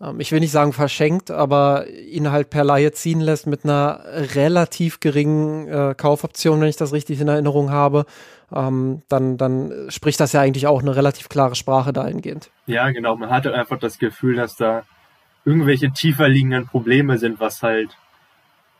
ähm, 0.00 0.20
ich 0.20 0.32
will 0.32 0.40
nicht 0.40 0.52
sagen 0.52 0.72
verschenkt, 0.72 1.30
aber 1.30 1.88
ihn 1.88 2.30
halt 2.30 2.50
per 2.50 2.64
Laie 2.64 2.92
ziehen 2.92 3.20
lässt 3.20 3.46
mit 3.46 3.64
einer 3.64 4.02
relativ 4.34 5.00
geringen 5.00 5.68
äh, 5.68 5.94
Kaufoption, 5.96 6.60
wenn 6.60 6.68
ich 6.68 6.76
das 6.76 6.92
richtig 6.92 7.20
in 7.20 7.28
Erinnerung 7.28 7.70
habe, 7.70 8.06
ähm, 8.54 9.02
dann, 9.08 9.36
dann 9.36 9.72
spricht 9.88 10.20
das 10.20 10.32
ja 10.32 10.40
eigentlich 10.40 10.66
auch 10.66 10.80
eine 10.80 10.94
relativ 10.94 11.28
klare 11.28 11.54
Sprache 11.54 11.92
dahingehend. 11.92 12.50
Ja, 12.66 12.90
genau. 12.90 13.16
Man 13.16 13.30
hatte 13.30 13.52
einfach 13.54 13.78
das 13.78 13.98
Gefühl, 13.98 14.36
dass 14.36 14.56
da 14.56 14.84
irgendwelche 15.48 15.90
tiefer 15.92 16.28
liegenden 16.28 16.66
Probleme 16.66 17.16
sind, 17.18 17.40
was 17.40 17.62
halt 17.62 17.96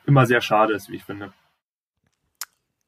immer 0.07 0.27
sehr 0.27 0.41
schade 0.41 0.75
ist, 0.75 0.91
wie 0.91 0.97
ich 0.97 1.05
finde. 1.05 1.33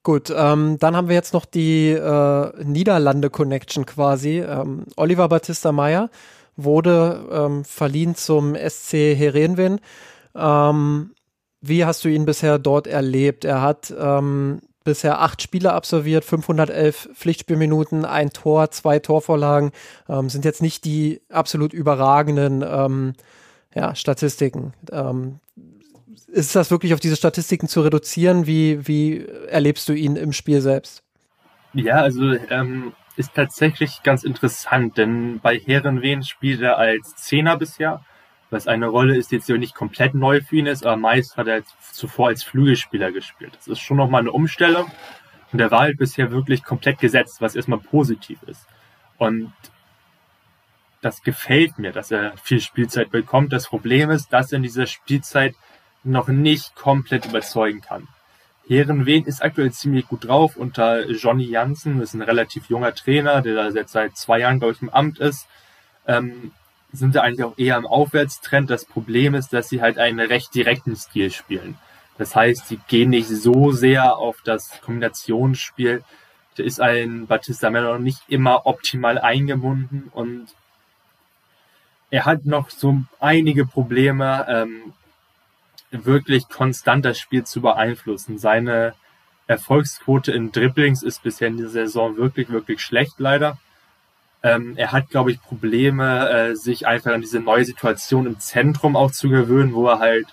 Gut, 0.03 0.33
ähm, 0.35 0.79
dann 0.79 0.97
haben 0.97 1.09
wir 1.09 1.15
jetzt 1.15 1.35
noch 1.35 1.45
die 1.45 1.91
äh, 1.91 2.65
Niederlande-Connection 2.65 3.85
quasi. 3.85 4.41
Ähm, 4.41 4.85
Oliver 4.97 5.29
Battista 5.29 5.73
Meyer 5.73 6.11
wurde 6.57 7.27
ähm, 7.31 7.65
verliehen 7.65 8.15
zum 8.15 8.55
SC 8.55 9.15
Herenvin. 9.15 9.81
Ähm, 10.35 11.13
wie 11.61 11.85
hast 11.85 12.05
du 12.05 12.09
ihn 12.09 12.25
bisher 12.25 12.59
dort 12.59 12.87
erlebt? 12.87 13.45
Er 13.45 13.61
hat 13.61 13.95
ähm, 13.99 14.61
bisher 14.85 15.21
acht 15.21 15.43
Spiele 15.43 15.73
absolviert, 15.75 16.25
511 16.25 17.11
Pflichtspielminuten, 17.15 18.07
ein 18.07 18.31
Tor, 18.31 18.71
zwei 18.71 18.99
Torvorlagen. 18.99 19.71
Ähm, 20.09 20.31
sind 20.31 20.47
jetzt 20.47 20.63
nicht 20.63 20.87
die 20.87 21.21
absolut 21.29 21.75
überragenden 21.75 22.63
ja, 23.75 23.95
Statistiken. 23.95 24.73
Ähm, 24.91 25.41
ist 26.27 26.55
das 26.55 26.71
wirklich 26.71 26.95
auf 26.95 27.01
diese 27.01 27.17
Statistiken 27.17 27.69
zu 27.69 27.81
reduzieren? 27.83 28.47
Wie, 28.47 28.87
wie 28.87 29.27
erlebst 29.49 29.89
du 29.89 29.93
ihn 29.93 30.17
im 30.17 30.33
Spiel 30.33 30.61
selbst? 30.61 31.03
Ja, 31.73 31.97
also 31.97 32.33
ähm, 32.51 32.93
ist 33.17 33.35
tatsächlich 33.35 34.03
ganz 34.03 34.25
interessant, 34.25 34.97
denn 34.97 35.41
bei 35.41 35.59
Herrenwehen 35.59 36.23
spielt 36.23 36.61
er 36.61 36.79
als 36.79 37.15
Zehner 37.17 37.57
bisher, 37.57 38.05
was 38.51 38.67
eine 38.67 38.89
Rolle 38.89 39.17
ist, 39.17 39.31
die 39.31 39.37
jetzt 39.37 39.49
nicht 39.49 39.75
komplett 39.75 40.15
neu 40.15 40.41
für 40.41 40.57
ihn 40.57 40.67
ist, 40.67 40.85
aber 40.85 40.97
meist 40.97 41.37
hat 41.37 41.47
er 41.47 41.63
zuvor 41.93 42.29
als 42.29 42.43
Flügelspieler 42.43 43.13
gespielt. 43.13 43.53
Das 43.57 43.69
ist 43.69 43.81
schon 43.81 43.97
nochmal 43.97 44.23
eine 44.23 44.33
Umstellung 44.33 44.91
und 45.53 45.61
er 45.61 45.71
war 45.71 45.81
halt 45.81 45.99
bisher 45.99 46.33
wirklich 46.33 46.65
komplett 46.65 46.99
gesetzt, 46.99 47.41
was 47.41 47.55
erstmal 47.55 47.79
positiv 47.79 48.43
ist. 48.45 48.67
Und 49.19 49.53
das 51.01 51.23
gefällt 51.23 51.79
mir, 51.79 51.93
dass 51.93 52.11
er 52.11 52.37
viel 52.37 52.61
Spielzeit 52.61 53.11
bekommt. 53.11 53.53
Das 53.53 53.69
Problem 53.69 54.11
ist, 54.11 54.33
dass 54.33 54.53
er 54.53 54.57
in 54.57 54.63
dieser 54.63 54.87
Spielzeit 54.87 55.55
noch 56.05 56.29
nicht 56.29 56.75
komplett 56.75 57.27
überzeugen 57.27 57.81
kann. 57.81 58.09
Herenveen 58.69 59.25
ist 59.25 59.43
aktuell 59.43 59.73
ziemlich 59.73 60.07
gut 60.07 60.29
drauf 60.29 60.57
unter 60.57 61.09
Johnny 61.11 61.45
Jansen. 61.45 61.99
Das 61.99 62.11
ist 62.11 62.15
ein 62.15 62.23
relativ 62.23 62.69
junger 62.69 62.95
Trainer, 62.95 63.43
der 63.43 63.55
da 63.55 63.69
jetzt 63.69 63.93
seit 63.93 64.17
zwei 64.17 64.41
Jahren, 64.41 64.61
glaube 64.61 64.75
ich, 64.75 64.83
im 64.83 64.91
Amt 64.91 65.19
ist. 65.19 65.49
Ähm, 66.07 66.53
sind 66.93 67.13
sie 67.13 67.23
eigentlich 67.23 67.45
auch 67.45 67.59
eher 67.59 67.77
im 67.77 67.87
Aufwärtstrend. 67.87 68.71
Das 68.71 68.85
Problem 68.85 69.35
ist, 69.35 69.53
dass 69.53 69.69
sie 69.69 69.83
halt 69.83 69.99
einen 69.99 70.21
recht 70.21 70.55
direkten 70.55 70.97
Stil 70.97 71.31
spielen. 71.31 71.79
Das 72.19 72.37
heißt, 72.37 72.69
sie 72.69 72.79
gehen 72.89 73.11
nicht 73.11 73.29
so 73.29 73.73
sehr 73.73 74.17
auf 74.17 74.37
das 74.45 74.81
Kombinationsspiel. 74.83 76.05
Da 76.57 76.63
ist 76.63 76.81
ein 76.81 77.27
Batista 77.27 77.71
Melo 77.71 77.95
noch 77.95 78.01
nicht 78.01 78.21
immer 78.29 78.67
optimal 78.67 79.19
eingebunden 79.19 80.11
und 80.13 80.49
er 82.11 82.25
hat 82.27 82.45
noch 82.45 82.71
so 82.71 83.03
einige 83.19 83.67
Probleme. 83.67 84.47
Ähm, 84.49 84.93
wirklich 85.91 86.49
konstant 86.49 87.05
das 87.05 87.19
Spiel 87.19 87.45
zu 87.45 87.61
beeinflussen. 87.61 88.39
Seine 88.39 88.95
Erfolgsquote 89.47 90.33
in 90.33 90.53
Dribblings 90.53 91.03
ist 91.03 91.23
bisher 91.23 91.49
in 91.49 91.57
dieser 91.57 91.71
Saison 91.71 92.17
wirklich, 92.17 92.51
wirklich 92.51 92.81
schlecht 92.81 93.19
leider. 93.19 93.59
Ähm, 94.43 94.75
er 94.77 94.93
hat, 94.93 95.11
glaube 95.11 95.33
ich, 95.33 95.43
Probleme, 95.43 96.31
äh, 96.31 96.55
sich 96.55 96.87
einfach 96.87 97.13
an 97.13 97.21
diese 97.21 97.41
neue 97.41 97.65
Situation 97.65 98.27
im 98.27 98.39
Zentrum 98.39 98.97
auch 98.97 99.11
zu 99.11 99.29
gewöhnen, 99.29 99.75
wo 99.75 99.89
er 99.89 99.99
halt 99.99 100.27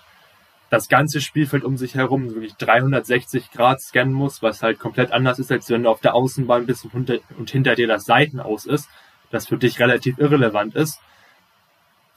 das 0.70 0.88
ganze 0.88 1.20
Spielfeld 1.20 1.64
um 1.64 1.76
sich 1.76 1.94
herum 1.94 2.34
wirklich 2.34 2.54
360 2.54 3.50
Grad 3.50 3.80
scannen 3.80 4.14
muss, 4.14 4.42
was 4.42 4.62
halt 4.62 4.78
komplett 4.78 5.12
anders 5.12 5.38
ist, 5.38 5.50
als 5.50 5.68
wenn 5.70 5.82
du 5.82 5.90
auf 5.90 6.00
der 6.00 6.14
Außenbahn 6.14 6.66
bist 6.66 6.84
und 6.84 6.92
hinter, 6.92 7.18
und 7.36 7.50
hinter 7.50 7.74
dir 7.74 7.86
das 7.86 8.04
Seitenaus 8.04 8.66
ist, 8.66 8.88
das 9.30 9.46
für 9.46 9.58
dich 9.58 9.78
relativ 9.80 10.18
irrelevant 10.18 10.74
ist. 10.74 11.00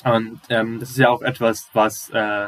Und 0.04 0.42
ähm, 0.50 0.80
das 0.80 0.92
ist 0.92 0.98
ja 0.98 1.10
auch 1.10 1.22
etwas, 1.22 1.70
was 1.74 2.10
äh, 2.10 2.48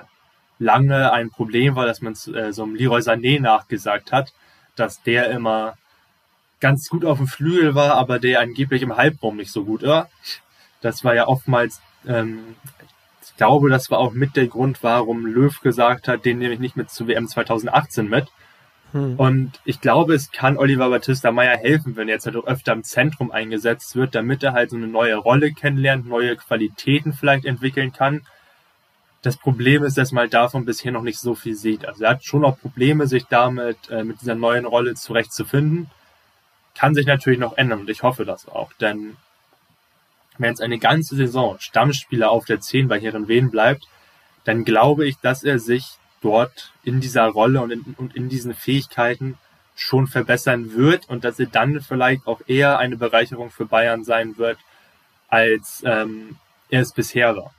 lange 0.59 1.11
ein 1.11 1.29
Problem 1.29 1.75
war, 1.75 1.85
dass 1.85 2.01
man 2.01 2.13
äh, 2.13 2.51
so 2.51 2.63
einem 2.63 2.75
Leroy 2.75 3.01
Sané 3.01 3.39
nachgesagt 3.39 4.11
hat, 4.11 4.33
dass 4.75 5.03
der 5.03 5.29
immer 5.29 5.75
ganz 6.59 6.87
gut 6.87 7.05
auf 7.05 7.17
dem 7.17 7.27
Flügel 7.27 7.75
war, 7.75 7.95
aber 7.95 8.19
der 8.19 8.39
angeblich 8.39 8.81
im 8.81 8.95
Halbraum 8.95 9.35
nicht 9.35 9.51
so 9.51 9.65
gut 9.65 9.83
war. 9.83 10.09
Das 10.81 11.03
war 11.03 11.13
ja 11.13 11.27
oftmals, 11.27 11.81
ähm, 12.07 12.55
ich 13.21 13.35
glaube, 13.35 13.69
das 13.69 13.91
war 13.91 13.99
auch 13.99 14.13
mit 14.13 14.35
der 14.35 14.47
Grund, 14.47 14.81
warum 14.81 15.25
Löw 15.25 15.59
gesagt 15.61 16.07
hat, 16.07 16.25
den 16.25 16.39
nehme 16.39 16.53
ich 16.53 16.59
nicht 16.59 16.77
mit 16.77 16.89
zu 16.89 17.07
WM 17.07 17.27
2018 17.27 18.07
mit. 18.07 18.27
Hm. 18.93 19.19
Und 19.19 19.59
ich 19.65 19.81
glaube, 19.81 20.15
es 20.15 20.31
kann 20.31 20.57
Oliver 20.57 20.89
Battista 20.89 21.31
Meyer 21.31 21.57
helfen, 21.57 21.95
wenn 21.95 22.07
er 22.07 22.15
jetzt 22.15 22.25
halt 22.25 22.37
auch 22.37 22.47
öfter 22.47 22.73
im 22.73 22.83
Zentrum 22.83 23.31
eingesetzt 23.31 23.95
wird, 23.95 24.15
damit 24.15 24.41
er 24.43 24.53
halt 24.53 24.69
so 24.69 24.77
eine 24.77 24.87
neue 24.87 25.17
Rolle 25.17 25.51
kennenlernt, 25.51 26.07
neue 26.07 26.35
Qualitäten 26.37 27.11
vielleicht 27.13 27.45
entwickeln 27.45 27.91
kann 27.91 28.21
das 29.23 29.37
Problem 29.37 29.83
ist, 29.83 29.97
dass 29.97 30.11
man 30.11 30.29
davon 30.29 30.65
bisher 30.65 30.91
noch 30.91 31.01
nicht 31.01 31.17
so 31.17 31.33
viel 31.33 31.55
sieht. 31.55 31.85
Also 31.85 32.03
er 32.03 32.11
hat 32.11 32.25
schon 32.25 32.41
noch 32.41 32.59
Probleme, 32.59 33.07
sich 33.07 33.25
damit 33.25 33.89
äh, 33.89 34.03
mit 34.03 34.21
dieser 34.21 34.35
neuen 34.35 34.65
Rolle 34.65 34.95
zurechtzufinden. 34.95 35.89
Kann 36.75 36.93
sich 36.93 37.05
natürlich 37.05 37.39
noch 37.39 37.57
ändern 37.57 37.81
und 37.81 37.89
ich 37.89 38.03
hoffe 38.03 38.25
das 38.25 38.47
auch, 38.47 38.73
denn 38.73 39.15
wenn 40.37 40.53
es 40.53 40.59
eine 40.61 40.79
ganze 40.79 41.15
Saison 41.15 41.57
Stammspieler 41.59 42.31
auf 42.31 42.45
der 42.45 42.59
10 42.59 42.87
bei 42.87 42.99
Herrenwehen 42.99 43.49
bleibt, 43.49 43.87
dann 44.43 44.65
glaube 44.65 45.07
ich, 45.07 45.17
dass 45.19 45.43
er 45.43 45.59
sich 45.59 45.85
dort 46.23 46.71
in 46.83 47.01
dieser 47.01 47.25
Rolle 47.27 47.61
und 47.61 47.71
in, 47.71 47.95
und 47.97 48.15
in 48.15 48.29
diesen 48.29 48.53
Fähigkeiten 48.53 49.37
schon 49.75 50.07
verbessern 50.07 50.73
wird 50.73 51.09
und 51.09 51.23
dass 51.23 51.39
er 51.39 51.47
dann 51.47 51.81
vielleicht 51.81 52.27
auch 52.27 52.41
eher 52.47 52.77
eine 52.77 52.97
Bereicherung 52.97 53.49
für 53.49 53.65
Bayern 53.65 54.03
sein 54.03 54.37
wird, 54.37 54.57
als 55.27 55.81
ähm, 55.85 56.37
er 56.69 56.81
es 56.81 56.91
bisher 56.91 57.35
war. 57.35 57.53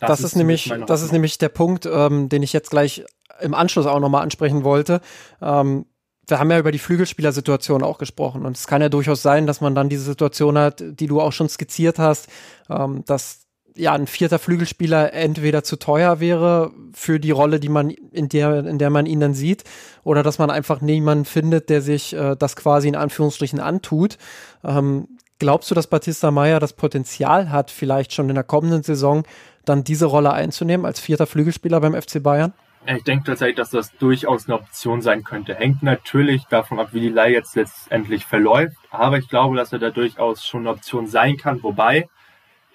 Das, 0.00 0.08
das 0.08 0.20
ist, 0.20 0.26
ist 0.26 0.36
nämlich, 0.36 0.72
das 0.86 1.02
ist 1.02 1.12
nämlich 1.12 1.38
der 1.38 1.48
Punkt, 1.48 1.86
ähm, 1.86 2.28
den 2.28 2.42
ich 2.42 2.52
jetzt 2.52 2.70
gleich 2.70 3.04
im 3.40 3.54
Anschluss 3.54 3.86
auch 3.86 4.00
nochmal 4.00 4.22
ansprechen 4.22 4.64
wollte. 4.64 5.00
Ähm, 5.40 5.86
wir 6.28 6.38
haben 6.38 6.50
ja 6.50 6.58
über 6.58 6.72
die 6.72 6.78
Flügelspielersituation 6.78 7.82
auch 7.82 7.98
gesprochen 7.98 8.44
und 8.44 8.56
es 8.56 8.66
kann 8.66 8.82
ja 8.82 8.88
durchaus 8.88 9.22
sein, 9.22 9.46
dass 9.46 9.60
man 9.60 9.74
dann 9.74 9.88
diese 9.88 10.02
Situation 10.02 10.58
hat, 10.58 10.82
die 10.84 11.06
du 11.06 11.20
auch 11.20 11.32
schon 11.32 11.48
skizziert 11.48 11.98
hast, 11.98 12.28
ähm, 12.68 13.04
dass 13.06 13.45
ja 13.76 13.92
ein 13.92 14.06
vierter 14.06 14.38
Flügelspieler 14.38 15.12
entweder 15.12 15.62
zu 15.62 15.76
teuer 15.76 16.20
wäre 16.20 16.72
für 16.92 17.20
die 17.20 17.30
Rolle, 17.30 17.60
die 17.60 17.68
man 17.68 17.90
in 17.90 18.28
der 18.28 18.64
in 18.64 18.78
der 18.78 18.90
man 18.90 19.06
ihn 19.06 19.20
dann 19.20 19.34
sieht, 19.34 19.64
oder 20.02 20.22
dass 20.22 20.38
man 20.38 20.50
einfach 20.50 20.80
niemanden 20.80 21.24
findet, 21.24 21.68
der 21.68 21.82
sich 21.82 22.14
äh, 22.14 22.36
das 22.36 22.56
quasi 22.56 22.88
in 22.88 22.96
Anführungsstrichen 22.96 23.60
antut. 23.60 24.18
Ähm, 24.64 25.08
glaubst 25.38 25.70
du, 25.70 25.74
dass 25.74 25.86
Batista 25.86 26.30
Meyer 26.30 26.60
das 26.60 26.72
Potenzial 26.72 27.50
hat, 27.50 27.70
vielleicht 27.70 28.12
schon 28.12 28.28
in 28.28 28.34
der 28.34 28.44
kommenden 28.44 28.82
Saison 28.82 29.24
dann 29.64 29.84
diese 29.84 30.06
Rolle 30.06 30.32
einzunehmen 30.32 30.86
als 30.86 31.00
vierter 31.00 31.26
Flügelspieler 31.26 31.80
beim 31.80 32.00
FC 32.00 32.22
Bayern? 32.22 32.52
Ich 32.88 33.02
denke 33.02 33.24
tatsächlich, 33.24 33.56
dass 33.56 33.70
das 33.70 33.96
durchaus 33.98 34.46
eine 34.46 34.54
Option 34.54 35.02
sein 35.02 35.24
könnte. 35.24 35.56
Hängt 35.56 35.82
natürlich 35.82 36.44
davon 36.44 36.78
ab, 36.78 36.90
wie 36.92 37.00
die 37.00 37.08
Leihe 37.08 37.32
jetzt 37.32 37.56
letztendlich 37.56 38.24
verläuft. 38.24 38.76
Aber 38.90 39.18
ich 39.18 39.28
glaube, 39.28 39.56
dass 39.56 39.72
er 39.72 39.80
da 39.80 39.90
durchaus 39.90 40.46
schon 40.46 40.60
eine 40.60 40.70
Option 40.70 41.08
sein 41.08 41.36
kann. 41.36 41.64
Wobei 41.64 42.08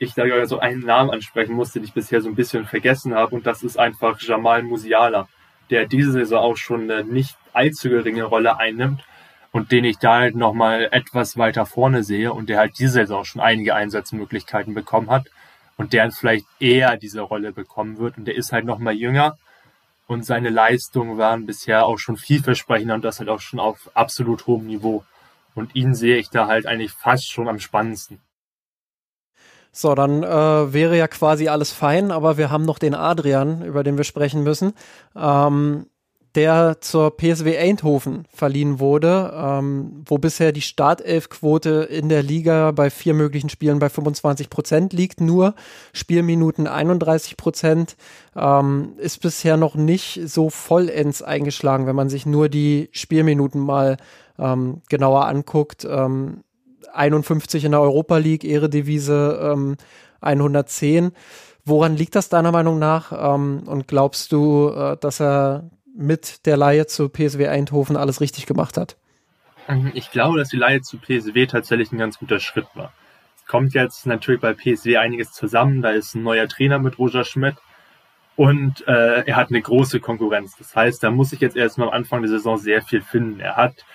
ich 0.01 0.15
da 0.15 0.25
ja 0.25 0.43
so 0.47 0.59
einen 0.59 0.81
Namen 0.81 1.11
ansprechen 1.11 1.53
musste, 1.53 1.79
den 1.79 1.85
ich 1.85 1.93
bisher 1.93 2.21
so 2.21 2.29
ein 2.29 2.33
bisschen 2.33 2.65
vergessen 2.65 3.13
habe. 3.13 3.35
Und 3.35 3.45
das 3.45 3.61
ist 3.61 3.77
einfach 3.77 4.19
Jamal 4.19 4.63
Musiala, 4.63 5.27
der 5.69 5.85
diese 5.85 6.11
Saison 6.11 6.39
auch 6.39 6.57
schon 6.57 6.89
eine 6.89 7.03
nicht 7.03 7.37
allzu 7.53 7.89
geringe 7.89 8.23
Rolle 8.23 8.57
einnimmt 8.57 9.03
und 9.51 9.71
den 9.71 9.83
ich 9.83 9.99
da 9.99 10.15
halt 10.15 10.35
nochmal 10.35 10.89
etwas 10.91 11.37
weiter 11.37 11.67
vorne 11.67 12.03
sehe 12.03 12.33
und 12.33 12.49
der 12.49 12.57
halt 12.57 12.79
diese 12.79 12.93
Saison 12.93 13.23
schon 13.25 13.41
einige 13.41 13.75
Einsatzmöglichkeiten 13.75 14.73
bekommen 14.73 15.11
hat 15.11 15.27
und 15.77 15.93
der 15.93 16.11
vielleicht 16.11 16.47
eher 16.59 16.97
diese 16.97 17.21
Rolle 17.21 17.51
bekommen 17.51 17.99
wird. 17.99 18.17
Und 18.17 18.25
der 18.25 18.35
ist 18.35 18.51
halt 18.51 18.65
noch 18.65 18.79
mal 18.79 18.95
jünger 18.95 19.37
und 20.07 20.25
seine 20.25 20.49
Leistungen 20.49 21.19
waren 21.19 21.45
bisher 21.45 21.85
auch 21.85 21.99
schon 21.99 22.17
vielversprechender 22.17 22.95
und 22.95 23.05
das 23.05 23.19
halt 23.19 23.29
auch 23.29 23.39
schon 23.39 23.59
auf 23.59 23.91
absolut 23.93 24.47
hohem 24.47 24.65
Niveau. 24.65 25.03
Und 25.53 25.75
ihn 25.75 25.93
sehe 25.93 26.17
ich 26.17 26.31
da 26.31 26.47
halt 26.47 26.65
eigentlich 26.65 26.91
fast 26.91 27.31
schon 27.31 27.47
am 27.47 27.59
spannendsten. 27.59 28.19
So, 29.71 29.95
dann 29.95 30.23
äh, 30.23 30.73
wäre 30.73 30.97
ja 30.97 31.07
quasi 31.07 31.47
alles 31.47 31.71
fein, 31.71 32.11
aber 32.11 32.37
wir 32.37 32.51
haben 32.51 32.65
noch 32.65 32.79
den 32.79 32.93
Adrian, 32.93 33.63
über 33.63 33.83
den 33.83 33.97
wir 33.97 34.03
sprechen 34.03 34.43
müssen. 34.43 34.73
Ähm, 35.15 35.85
der 36.35 36.79
zur 36.79 37.17
PSW 37.17 37.57
Eindhoven 37.57 38.25
verliehen 38.33 38.79
wurde, 38.79 39.33
ähm, 39.35 40.03
wo 40.05 40.17
bisher 40.17 40.53
die 40.53 40.61
Startelfquote 40.61 41.87
in 41.89 42.07
der 42.07 42.23
Liga 42.23 42.71
bei 42.71 42.89
vier 42.89 43.13
möglichen 43.13 43.49
Spielen 43.49 43.79
bei 43.79 43.89
25 43.89 44.49
Prozent 44.49 44.93
liegt, 44.93 45.19
nur 45.19 45.55
Spielminuten 45.91 46.67
31 46.67 47.35
Prozent, 47.35 47.97
ähm, 48.35 48.93
ist 48.97 49.21
bisher 49.21 49.57
noch 49.57 49.75
nicht 49.75 50.21
so 50.25 50.49
vollends 50.49 51.21
eingeschlagen, 51.21 51.85
wenn 51.85 51.95
man 51.95 52.09
sich 52.09 52.25
nur 52.25 52.47
die 52.47 52.89
Spielminuten 52.93 53.59
mal 53.59 53.97
ähm, 54.39 54.81
genauer 54.89 55.25
anguckt. 55.25 55.85
51 56.93 57.63
ähm, 57.63 57.65
in 57.67 57.71
der 57.71 57.81
Europa 57.81 58.17
League, 58.17 58.43
Ehredivise 58.43 59.77
110. 60.21 61.05
Ähm, 61.05 61.11
Woran 61.63 61.95
liegt 61.95 62.15
das 62.15 62.29
deiner 62.29 62.51
Meinung 62.51 62.79
nach? 62.79 63.11
Ähm, 63.11 63.63
und 63.65 63.87
glaubst 63.87 64.31
du, 64.31 64.69
äh, 64.69 64.97
dass 64.97 65.21
er 65.21 65.69
mit 65.95 66.45
der 66.45 66.57
Laie 66.57 66.87
zu 66.87 67.09
PSW 67.09 67.47
Eindhoven 67.47 67.97
alles 67.97 68.21
richtig 68.21 68.45
gemacht 68.45 68.77
hat. 68.77 68.97
Ähm, 69.67 69.91
ich 69.93 70.11
glaube, 70.11 70.37
dass 70.37 70.49
die 70.49 70.57
Laie 70.57 70.81
zu 70.81 70.97
PSW 70.97 71.45
tatsächlich 71.45 71.91
ein 71.91 71.97
ganz 71.97 72.17
guter 72.17 72.39
Schritt 72.39 72.67
war. 72.73 72.93
Es 73.35 73.45
kommt 73.45 73.73
jetzt 73.73 74.05
natürlich 74.05 74.41
bei 74.41 74.53
PSW 74.53 74.97
einiges 74.97 75.31
zusammen. 75.33 75.81
Da 75.81 75.89
ist 75.91 76.15
ein 76.15 76.23
neuer 76.23 76.47
Trainer 76.47 76.79
mit 76.79 76.97
Roger 76.97 77.25
Schmidt 77.25 77.55
und 78.35 78.87
äh, 78.87 79.23
er 79.25 79.35
hat 79.35 79.49
eine 79.49 79.61
große 79.61 79.99
Konkurrenz. 79.99 80.55
Das 80.57 80.75
heißt, 80.75 81.03
da 81.03 81.11
muss 81.11 81.33
ich 81.33 81.41
jetzt 81.41 81.57
erstmal 81.57 81.89
am 81.89 81.93
Anfang 81.93 82.21
der 82.21 82.31
Saison 82.31 82.57
sehr 82.57 82.81
viel 82.81 83.01
finden. 83.01 83.39
Er 83.39 83.57
hat 83.57 83.85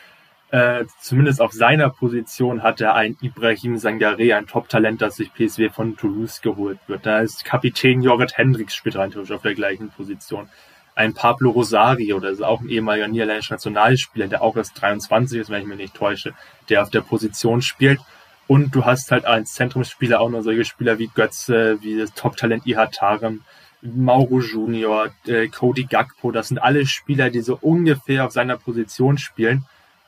äh, 0.57 0.87
zumindest 1.01 1.41
auf 1.41 1.53
seiner 1.53 1.91
Position 1.91 2.63
hat 2.63 2.81
er 2.81 2.95
ein 2.95 3.17
Ibrahim 3.21 3.79
Sangare, 3.79 4.35
ein 4.35 4.47
Top-Talent, 4.47 5.03
das 5.03 5.17
sich 5.17 5.33
PSW 5.33 5.71
von 5.71 5.97
Toulouse 5.97 6.41
geholt 6.41 6.79
wird. 6.87 7.05
Da 7.05 7.21
ist 7.21 7.45
Kapitän 7.45 8.03
Jorrit 8.03 8.37
Hendricks 8.37 8.75
spielt 8.75 8.97
rein 8.97 9.13
auf 9.17 9.43
der 9.43 9.55
gleichen 9.55 9.91
Position 9.91 10.49
ein 10.97 11.13
Pablo 11.13 11.51
Rosario, 11.51 12.19
das 12.21 12.39
ist 12.39 12.43
auch 12.43 12.63
ein 12.63 12.71
ehemaliger 12.71 13.07
niederländischer 13.07 13.55
Nationalspieler, 13.55 14.29
der 14.29 14.43
auch 14.43 14.57
erst 14.57 14.81
23 14.81 15.41
ist, 15.41 15.51
wenn 15.51 15.61
ich 15.61 15.69
mich 15.69 15.77
nicht 15.77 15.95
täusche, 15.95 16.33
der 16.71 16.83
auf 16.83 16.91
der 16.91 17.03
Position 17.03 17.61
spielt. 17.61 18.01
Und 18.47 18.75
du 18.75 18.87
hast 18.87 19.11
halt 19.11 19.27
als 19.27 19.53
Zentrumsspieler 19.53 20.21
auch 20.21 20.31
noch 20.31 20.41
solche 20.41 20.65
Spieler 20.65 20.99
wie 20.99 21.11
Götze, 21.15 21.79
wie 21.83 21.99
das 21.99 22.15
Top-Talent 22.15 22.67
Ihatarem, 22.67 23.43
Mauro 23.83 24.41
Junior, 24.41 25.11
äh, 25.27 25.49
Cody 25.49 25.85
Gakpo, 25.85 26.33
das 26.33 26.49
sind 26.49 26.59
alle 26.59 26.87
Spieler, 26.87 27.29
die 27.29 27.43
so 27.43 27.59
ungefähr 27.61 28.25
auf 28.25 28.33
seiner 28.33 28.57
Position 28.57 29.19
spielen. 29.19 29.67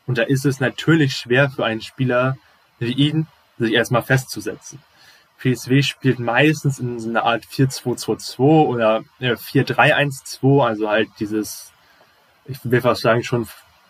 Und 0.08 0.16
da 0.16 0.22
ist 0.22 0.46
es 0.46 0.58
natürlich 0.58 1.12
schwer 1.12 1.50
für 1.50 1.66
einen 1.66 1.82
Spieler 1.82 2.38
wie 2.78 2.92
ihn, 2.92 3.26
sich 3.58 3.74
erstmal 3.74 4.02
festzusetzen. 4.02 4.80
PSW 5.38 5.82
spielt 5.82 6.18
meistens 6.18 6.78
in 6.78 6.98
so 6.98 7.10
einer 7.10 7.24
Art 7.24 7.44
4-2-2-2 7.44 8.38
oder 8.40 9.04
4-3-1-2, 9.20 10.66
also 10.66 10.88
halt 10.88 11.08
dieses, 11.20 11.72
ich 12.46 12.58
will 12.64 12.80
fast 12.80 13.02
sagen, 13.02 13.22
schon 13.22 13.46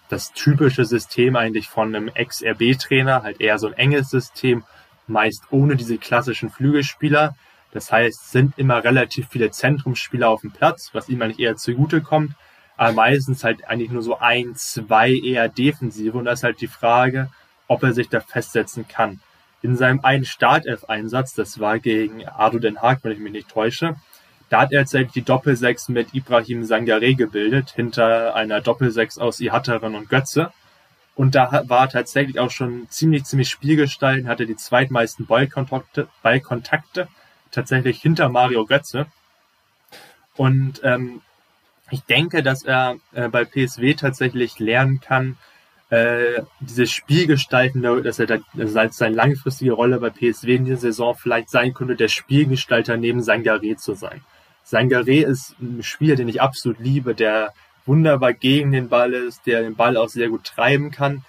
das 0.08 0.32
typische 0.32 0.84
System 0.84 1.36
eigentlich 1.36 1.68
von 1.68 1.94
einem 1.94 2.08
Ex-RB-Trainer, 2.08 3.22
halt 3.22 3.40
eher 3.40 3.58
so 3.58 3.68
ein 3.68 3.74
enges 3.74 4.10
System, 4.10 4.64
meist 5.06 5.44
ohne 5.50 5.76
diese 5.76 5.98
klassischen 5.98 6.50
Flügelspieler. 6.50 7.36
Das 7.70 7.92
heißt, 7.92 8.32
sind 8.32 8.58
immer 8.58 8.82
relativ 8.82 9.28
viele 9.28 9.50
Zentrumsspieler 9.50 10.28
auf 10.28 10.40
dem 10.40 10.50
Platz, 10.50 10.90
was 10.94 11.08
ihm 11.08 11.22
eigentlich 11.22 11.38
eher 11.38 11.56
zugute 11.56 12.00
kommt, 12.00 12.32
aber 12.78 12.92
meistens 12.92 13.44
halt 13.44 13.68
eigentlich 13.68 13.90
nur 13.90 14.02
so 14.02 14.18
ein, 14.18 14.54
zwei 14.54 15.10
eher 15.10 15.48
Defensive 15.48 16.16
und 16.16 16.24
das 16.24 16.40
ist 16.40 16.44
halt 16.44 16.60
die 16.60 16.68
Frage, 16.68 17.28
ob 17.66 17.82
er 17.82 17.92
sich 17.92 18.08
da 18.08 18.20
festsetzen 18.20 18.88
kann. 18.88 19.20
In 19.60 19.76
seinem 19.76 20.04
einen 20.04 20.24
Startelf-Einsatz, 20.24 21.34
das 21.34 21.58
war 21.58 21.80
gegen 21.80 22.26
Ado 22.26 22.60
Den 22.60 22.80
Haag, 22.80 23.00
wenn 23.02 23.12
ich 23.12 23.18
mich 23.18 23.32
nicht 23.32 23.48
täusche, 23.48 23.96
da 24.48 24.60
hat 24.60 24.72
er 24.72 24.82
tatsächlich 24.82 25.12
die 25.12 25.22
Doppelsechs 25.22 25.88
mit 25.88 26.14
Ibrahim 26.14 26.64
Sangare 26.64 27.14
gebildet, 27.14 27.70
hinter 27.70 28.34
einer 28.34 28.60
Doppelsechs 28.60 29.18
aus 29.18 29.40
Ihataren 29.40 29.94
und 29.94 30.08
Götze. 30.08 30.52
Und 31.16 31.34
da 31.34 31.64
war 31.66 31.88
tatsächlich 31.88 32.38
auch 32.38 32.52
schon 32.52 32.86
ziemlich, 32.88 33.24
ziemlich 33.24 33.48
spielgestalten, 33.48 34.28
hatte 34.28 34.46
die 34.46 34.56
zweitmeisten 34.56 35.26
Ballkontakte, 35.26 36.08
Ballkontakte 36.22 37.08
tatsächlich 37.50 38.00
hinter 38.00 38.28
Mario 38.28 38.64
Götze. 38.64 39.06
Und 40.36 40.80
ähm, 40.84 41.20
ich 41.90 42.02
denke, 42.04 42.42
dass 42.42 42.64
er 42.64 42.96
äh, 43.12 43.28
bei 43.28 43.44
PSW 43.44 43.94
tatsächlich 43.94 44.58
lernen 44.58 45.00
kann, 45.00 45.36
äh, 45.90 46.42
dieses 46.60 46.90
Spielgestaltende, 46.90 48.02
dass 48.02 48.18
er 48.18 48.26
da, 48.26 48.38
also 48.58 48.78
seine 48.90 49.14
langfristige 49.14 49.72
Rolle 49.72 49.98
bei 49.98 50.10
PSW 50.10 50.56
in 50.56 50.64
dieser 50.66 50.80
Saison 50.80 51.14
vielleicht 51.14 51.50
sein 51.50 51.72
könnte, 51.72 51.96
der 51.96 52.08
Spielgestalter 52.08 52.96
neben 52.96 53.20
Sangaré 53.20 53.76
zu 53.76 53.94
sein. 53.94 54.22
Sangaré 54.66 55.24
ist 55.24 55.56
ein 55.60 55.82
Spieler, 55.82 56.16
den 56.16 56.28
ich 56.28 56.42
absolut 56.42 56.78
liebe, 56.78 57.14
der 57.14 57.54
wunderbar 57.86 58.34
gegen 58.34 58.70
den 58.70 58.90
Ball 58.90 59.14
ist, 59.14 59.46
der 59.46 59.62
den 59.62 59.76
Ball 59.76 59.96
auch 59.96 60.10
sehr 60.10 60.28
gut 60.28 60.44
treiben 60.44 60.90
kann, 60.90 61.24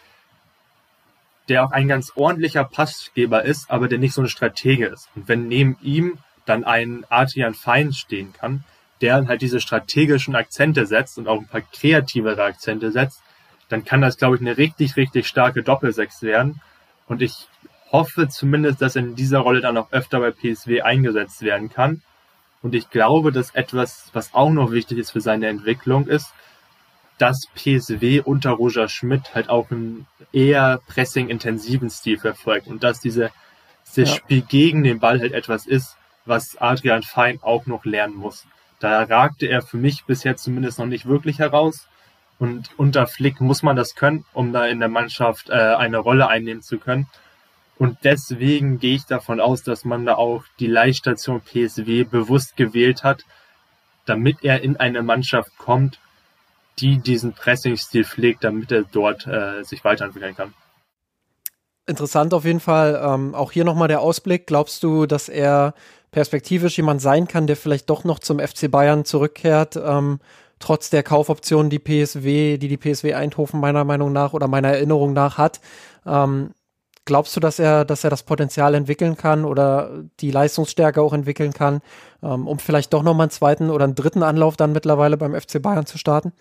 der 1.47 1.63
auch 1.63 1.71
ein 1.71 1.87
ganz 1.87 2.11
ordentlicher 2.15 2.65
Passgeber 2.65 3.45
ist, 3.45 3.71
aber 3.71 3.87
der 3.87 3.97
nicht 3.97 4.13
so 4.13 4.21
ein 4.21 4.27
Stratege 4.27 4.87
ist. 4.87 5.07
Und 5.15 5.29
wenn 5.29 5.47
neben 5.47 5.77
ihm 5.81 6.17
dann 6.45 6.65
ein 6.65 7.05
Adrian 7.09 7.53
Fein 7.53 7.93
stehen 7.93 8.33
kann, 8.33 8.65
der 9.01 9.27
halt 9.27 9.41
diese 9.41 9.59
strategischen 9.59 10.35
Akzente 10.35 10.85
setzt 10.85 11.17
und 11.17 11.27
auch 11.27 11.39
ein 11.39 11.47
paar 11.47 11.61
kreativere 11.61 12.43
Akzente 12.43 12.91
setzt, 12.91 13.21
dann 13.69 13.85
kann 13.85 14.01
das, 14.01 14.17
glaube 14.17 14.35
ich, 14.35 14.41
eine 14.41 14.57
richtig, 14.57 14.97
richtig 14.97 15.27
starke 15.27 15.63
Doppelsechs 15.63 16.21
werden. 16.21 16.61
Und 17.07 17.21
ich 17.21 17.47
hoffe 17.91 18.27
zumindest, 18.27 18.81
dass 18.81 18.95
er 18.95 19.03
in 19.03 19.15
dieser 19.15 19.39
Rolle 19.39 19.61
dann 19.61 19.77
auch 19.77 19.91
öfter 19.91 20.19
bei 20.19 20.31
PSW 20.31 20.81
eingesetzt 20.81 21.41
werden 21.41 21.69
kann. 21.69 22.01
Und 22.61 22.75
ich 22.75 22.89
glaube, 22.89 23.31
dass 23.31 23.51
etwas, 23.51 24.09
was 24.13 24.33
auch 24.33 24.49
noch 24.49 24.71
wichtig 24.71 24.97
ist 24.97 25.11
für 25.11 25.21
seine 25.21 25.47
Entwicklung, 25.47 26.07
ist, 26.07 26.33
dass 27.17 27.47
PSW 27.53 28.21
unter 28.21 28.51
Roger 28.51 28.89
Schmidt 28.89 29.35
halt 29.35 29.49
auch 29.49 29.71
einen 29.71 30.07
eher 30.31 30.81
pressing-intensiven 30.87 31.89
Stil 31.89 32.17
verfolgt 32.17 32.67
und 32.67 32.83
dass 32.83 32.99
diese, 33.01 33.31
dieses 33.87 34.09
ja. 34.09 34.15
Spiel 34.15 34.41
gegen 34.41 34.83
den 34.83 34.99
Ball 34.99 35.19
halt 35.19 35.33
etwas 35.33 35.65
ist, 35.65 35.97
was 36.25 36.57
Adrian 36.57 37.03
Fein 37.03 37.39
auch 37.41 37.65
noch 37.65 37.85
lernen 37.85 38.15
muss. 38.15 38.45
Da 38.79 39.03
ragte 39.03 39.47
er 39.47 39.61
für 39.61 39.77
mich 39.77 40.05
bisher 40.05 40.37
zumindest 40.37 40.79
noch 40.79 40.85
nicht 40.85 41.05
wirklich 41.05 41.39
heraus. 41.39 41.87
Und 42.39 42.69
unter 42.77 43.05
Flick 43.05 43.41
muss 43.41 43.63
man 43.63 43.75
das 43.75 43.95
können, 43.95 44.25
um 44.33 44.53
da 44.53 44.65
in 44.65 44.79
der 44.79 44.87
Mannschaft 44.87 45.49
äh, 45.49 45.53
eine 45.53 45.97
Rolle 45.97 46.29
einnehmen 46.29 46.61
zu 46.61 46.77
können. 46.77 47.07
Und 47.77 47.97
deswegen 48.03 48.79
gehe 48.79 48.95
ich 48.95 49.05
davon 49.05 49.39
aus, 49.39 49.63
dass 49.63 49.85
man 49.85 50.05
da 50.05 50.15
auch 50.15 50.43
die 50.59 50.67
Leihstation 50.67 51.41
PSW 51.41 52.03
bewusst 52.03 52.55
gewählt 52.57 53.03
hat, 53.03 53.23
damit 54.05 54.37
er 54.43 54.61
in 54.61 54.77
eine 54.77 55.03
Mannschaft 55.03 55.57
kommt, 55.57 55.99
die 56.79 56.99
diesen 56.99 57.33
Pressingstil 57.33 58.05
pflegt, 58.05 58.43
damit 58.43 58.71
er 58.71 58.83
dort 58.83 59.27
äh, 59.27 59.63
sich 59.63 59.83
weiterentwickeln 59.83 60.35
kann. 60.35 60.53
Interessant 61.89 62.35
auf 62.35 62.45
jeden 62.45 62.59
Fall. 62.59 63.01
Ähm, 63.03 63.33
auch 63.33 63.51
hier 63.51 63.65
nochmal 63.65 63.87
der 63.87 64.01
Ausblick. 64.01 64.45
Glaubst 64.45 64.83
du, 64.83 65.07
dass 65.07 65.27
er 65.27 65.73
perspektivisch 66.11 66.77
jemand 66.77 67.01
sein 67.01 67.27
kann, 67.27 67.47
der 67.47 67.57
vielleicht 67.57 67.89
doch 67.89 68.03
noch 68.03 68.19
zum 68.19 68.39
FC 68.39 68.69
Bayern 68.69 69.05
zurückkehrt, 69.05 69.75
ähm, 69.75 70.19
trotz 70.59 70.91
der 70.91 71.01
Kaufoptionen, 71.01 71.71
die 71.71 71.79
PSW, 71.79 72.59
die 72.59 72.67
die 72.67 72.77
PSW 72.77 73.15
Eindhoven 73.15 73.59
meiner 73.59 73.85
Meinung 73.85 74.13
nach 74.13 74.33
oder 74.33 74.47
meiner 74.47 74.67
Erinnerung 74.67 75.13
nach 75.13 75.39
hat. 75.39 75.61
Ähm, 76.05 76.51
glaubst 77.05 77.35
du, 77.35 77.39
dass 77.39 77.57
er, 77.57 77.85
dass 77.85 78.03
er 78.03 78.11
das 78.11 78.21
Potenzial 78.21 78.75
entwickeln 78.75 79.17
kann 79.17 79.43
oder 79.43 80.03
die 80.19 80.29
Leistungsstärke 80.29 81.01
auch 81.01 81.13
entwickeln 81.13 81.53
kann, 81.53 81.81
ähm, 82.21 82.47
um 82.47 82.59
vielleicht 82.59 82.93
doch 82.93 83.01
nochmal 83.01 83.25
einen 83.25 83.31
zweiten 83.31 83.71
oder 83.71 83.85
einen 83.85 83.95
dritten 83.95 84.21
Anlauf 84.21 84.57
dann 84.57 84.73
mittlerweile 84.73 85.17
beim 85.17 85.33
FC 85.33 85.59
Bayern 85.59 85.87
zu 85.87 85.97
starten? 85.97 86.33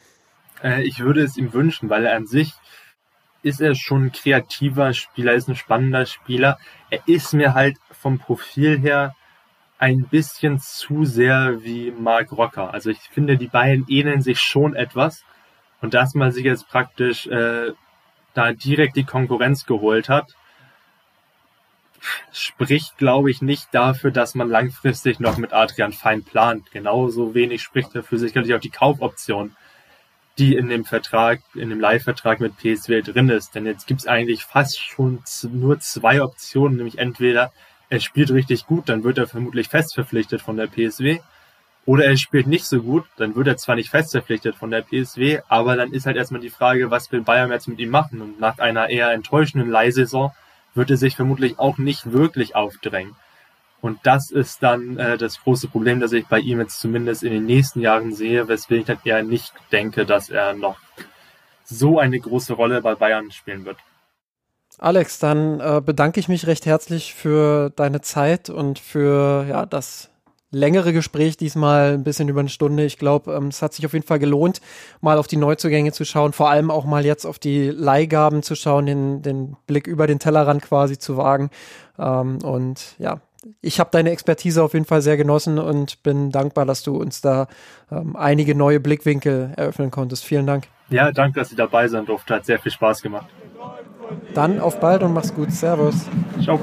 Äh, 0.62 0.82
ich 0.82 1.00
würde 1.00 1.22
es 1.22 1.38
ihm 1.38 1.54
wünschen, 1.54 1.88
weil 1.88 2.04
er 2.04 2.16
an 2.16 2.26
sich 2.26 2.52
ist 3.42 3.60
er 3.60 3.74
schon 3.74 4.06
ein 4.06 4.12
kreativer 4.12 4.92
Spieler, 4.92 5.34
ist 5.34 5.48
ein 5.48 5.56
spannender 5.56 6.06
Spieler. 6.06 6.58
Er 6.90 7.00
ist 7.06 7.32
mir 7.32 7.54
halt 7.54 7.76
vom 7.90 8.18
Profil 8.18 8.78
her 8.78 9.14
ein 9.78 10.04
bisschen 10.04 10.58
zu 10.58 11.04
sehr 11.04 11.62
wie 11.62 11.92
Mark 11.92 12.32
Rocker. 12.32 12.74
Also 12.74 12.90
ich 12.90 12.98
finde, 12.98 13.36
die 13.36 13.46
beiden 13.46 13.86
ähneln 13.88 14.22
sich 14.22 14.40
schon 14.40 14.74
etwas. 14.74 15.24
Und 15.80 15.94
dass 15.94 16.14
man 16.14 16.32
sich 16.32 16.44
jetzt 16.44 16.68
praktisch 16.68 17.28
äh, 17.28 17.72
da 18.34 18.52
direkt 18.52 18.96
die 18.96 19.04
Konkurrenz 19.04 19.66
geholt 19.66 20.08
hat, 20.08 20.34
spricht, 22.32 22.98
glaube 22.98 23.30
ich, 23.30 23.42
nicht 23.42 23.68
dafür, 23.72 24.10
dass 24.10 24.34
man 24.34 24.48
langfristig 24.48 25.20
noch 25.20 25.36
mit 25.36 25.52
Adrian 25.52 25.92
Fein 25.92 26.24
plant. 26.24 26.70
Genauso 26.72 27.34
wenig 27.34 27.62
spricht 27.62 27.94
dafür 27.94 28.18
sicherlich 28.18 28.54
auch 28.54 28.60
die 28.60 28.70
Kaufoption, 28.70 29.56
die 30.38 30.54
in 30.54 30.68
dem 30.68 30.84
Vertrag, 30.84 31.40
in 31.54 31.70
dem 31.70 31.80
Leihvertrag 31.80 32.40
mit 32.40 32.56
PSW 32.56 33.02
drin 33.02 33.28
ist. 33.28 33.54
Denn 33.54 33.66
jetzt 33.66 33.86
gibt 33.86 34.00
es 34.00 34.06
eigentlich 34.06 34.44
fast 34.44 34.80
schon 34.80 35.22
nur 35.50 35.80
zwei 35.80 36.22
Optionen, 36.22 36.76
nämlich 36.76 36.98
entweder 36.98 37.52
er 37.90 38.00
spielt 38.00 38.30
richtig 38.30 38.66
gut, 38.66 38.88
dann 38.88 39.02
wird 39.02 39.18
er 39.18 39.26
vermutlich 39.26 39.68
fest 39.68 39.94
verpflichtet 39.94 40.42
von 40.42 40.56
der 40.56 40.66
PSW. 40.66 41.20
Oder 41.86 42.04
er 42.04 42.18
spielt 42.18 42.46
nicht 42.46 42.66
so 42.66 42.82
gut, 42.82 43.04
dann 43.16 43.34
wird 43.34 43.46
er 43.46 43.56
zwar 43.56 43.74
nicht 43.74 43.88
fest 43.88 44.12
verpflichtet 44.12 44.56
von 44.56 44.70
der 44.70 44.82
PSW, 44.82 45.40
aber 45.48 45.74
dann 45.74 45.92
ist 45.92 46.04
halt 46.04 46.18
erstmal 46.18 46.42
die 46.42 46.50
Frage, 46.50 46.90
was 46.90 47.10
will 47.10 47.22
Bayern 47.22 47.50
jetzt 47.50 47.66
mit 47.66 47.78
ihm 47.78 47.88
machen? 47.88 48.20
Und 48.20 48.38
nach 48.38 48.58
einer 48.58 48.90
eher 48.90 49.10
enttäuschenden 49.12 49.70
Leihsaison 49.70 50.32
wird 50.74 50.90
er 50.90 50.98
sich 50.98 51.16
vermutlich 51.16 51.58
auch 51.58 51.78
nicht 51.78 52.12
wirklich 52.12 52.54
aufdrängen. 52.54 53.16
Und 53.80 54.00
das 54.02 54.30
ist 54.30 54.62
dann 54.62 54.96
äh, 54.98 55.16
das 55.16 55.40
große 55.42 55.68
Problem, 55.68 56.00
das 56.00 56.12
ich 56.12 56.26
bei 56.26 56.40
ihm 56.40 56.60
jetzt 56.60 56.80
zumindest 56.80 57.22
in 57.22 57.32
den 57.32 57.46
nächsten 57.46 57.80
Jahren 57.80 58.12
sehe, 58.12 58.48
weswegen 58.48 58.80
ich 58.80 58.86
dann 58.86 58.98
eher 59.04 59.22
nicht 59.22 59.52
denke, 59.70 60.04
dass 60.04 60.30
er 60.30 60.54
noch 60.54 60.78
so 61.64 61.98
eine 61.98 62.18
große 62.18 62.54
Rolle 62.54 62.82
bei 62.82 62.94
Bayern 62.94 63.30
spielen 63.30 63.64
wird. 63.64 63.78
Alex, 64.78 65.18
dann 65.18 65.60
äh, 65.60 65.80
bedanke 65.84 66.20
ich 66.20 66.28
mich 66.28 66.46
recht 66.46 66.66
herzlich 66.66 67.14
für 67.14 67.70
deine 67.70 68.00
Zeit 68.00 68.48
und 68.48 68.78
für 68.78 69.44
ja, 69.48 69.66
das 69.66 70.10
längere 70.50 70.92
Gespräch, 70.92 71.36
diesmal 71.36 71.94
ein 71.94 72.04
bisschen 72.04 72.28
über 72.28 72.40
eine 72.40 72.48
Stunde. 72.48 72.84
Ich 72.84 72.98
glaube, 72.98 73.34
ähm, 73.34 73.48
es 73.48 73.60
hat 73.60 73.74
sich 73.74 73.84
auf 73.84 73.92
jeden 73.92 74.06
Fall 74.06 74.18
gelohnt, 74.18 74.60
mal 75.00 75.18
auf 75.18 75.26
die 75.26 75.36
Neuzugänge 75.36 75.92
zu 75.92 76.04
schauen, 76.04 76.32
vor 76.32 76.48
allem 76.48 76.70
auch 76.70 76.84
mal 76.84 77.04
jetzt 77.04 77.26
auf 77.26 77.38
die 77.38 77.68
Leihgaben 77.70 78.42
zu 78.42 78.54
schauen, 78.54 78.86
den, 78.86 79.22
den 79.22 79.56
Blick 79.66 79.86
über 79.86 80.06
den 80.06 80.18
Tellerrand 80.18 80.62
quasi 80.62 80.98
zu 80.98 81.16
wagen. 81.16 81.50
Ähm, 81.98 82.38
und 82.42 82.94
ja, 82.98 83.20
ich 83.60 83.80
habe 83.80 83.90
deine 83.92 84.10
Expertise 84.10 84.62
auf 84.62 84.74
jeden 84.74 84.84
Fall 84.84 85.02
sehr 85.02 85.16
genossen 85.16 85.58
und 85.58 86.02
bin 86.02 86.30
dankbar, 86.30 86.66
dass 86.66 86.82
du 86.82 86.96
uns 86.96 87.20
da 87.20 87.46
ähm, 87.90 88.16
einige 88.16 88.54
neue 88.54 88.80
Blickwinkel 88.80 89.52
eröffnen 89.56 89.90
konntest. 89.90 90.24
Vielen 90.24 90.46
Dank. 90.46 90.68
Ja, 90.90 91.12
danke, 91.12 91.40
dass 91.40 91.50
ich 91.50 91.56
dabei 91.56 91.88
sein 91.88 92.06
durfte. 92.06 92.34
Hat 92.34 92.46
sehr 92.46 92.58
viel 92.58 92.72
Spaß 92.72 93.02
gemacht. 93.02 93.26
Dann 94.34 94.58
auf 94.60 94.80
bald 94.80 95.02
und 95.02 95.12
mach's 95.12 95.34
gut. 95.34 95.52
Servus. 95.52 96.06
Ciao. 96.42 96.58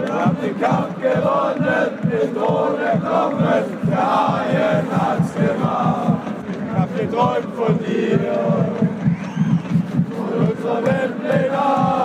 Wir 0.00 0.12
haben 0.12 0.36
den 0.42 0.60
Kampf 0.60 1.00
gewonnen, 1.00 1.98
den 2.10 2.34
Thron 2.34 2.78
erklommen, 2.78 3.64
der 3.90 4.32
Haien 4.32 4.86
hat's 4.90 5.34
gemacht. 5.34 6.22
Ich 6.48 6.78
hab 6.78 6.98
geträumt 6.98 7.54
von 7.54 7.78
dir, 7.78 8.18
von 10.10 10.48
unserer 10.48 10.84
Weltpläne 10.86 12.03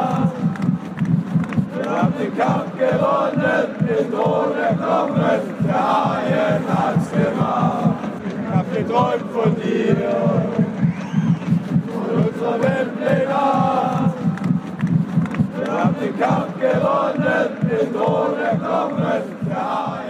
haben 1.99 2.13
den 2.17 2.38
Kampf 2.38 2.77
gewonnen, 2.77 3.67
mit 3.81 4.13
ohne 4.13 4.67
Knochen, 4.77 5.41
der 5.65 5.73
Haien 5.73 6.63
hat's 6.67 7.11
gemacht. 7.11 7.95
Ich 8.26 8.55
hab 8.55 8.73
geträumt 8.73 9.31
von 9.34 9.55
dir, 9.55 9.97
von 11.91 12.23
unserer 12.23 12.61
Welt 12.61 12.91
Weltplenat. 12.99 14.13
Wir 15.57 15.71
haben 15.73 15.95
den 16.01 16.19
Kampf 16.19 16.53
gewonnen, 16.59 17.49
mit 17.63 17.95
ohne 17.95 18.47
Knochen, 18.57 19.23
der 19.49 19.57
Haien 19.57 20.09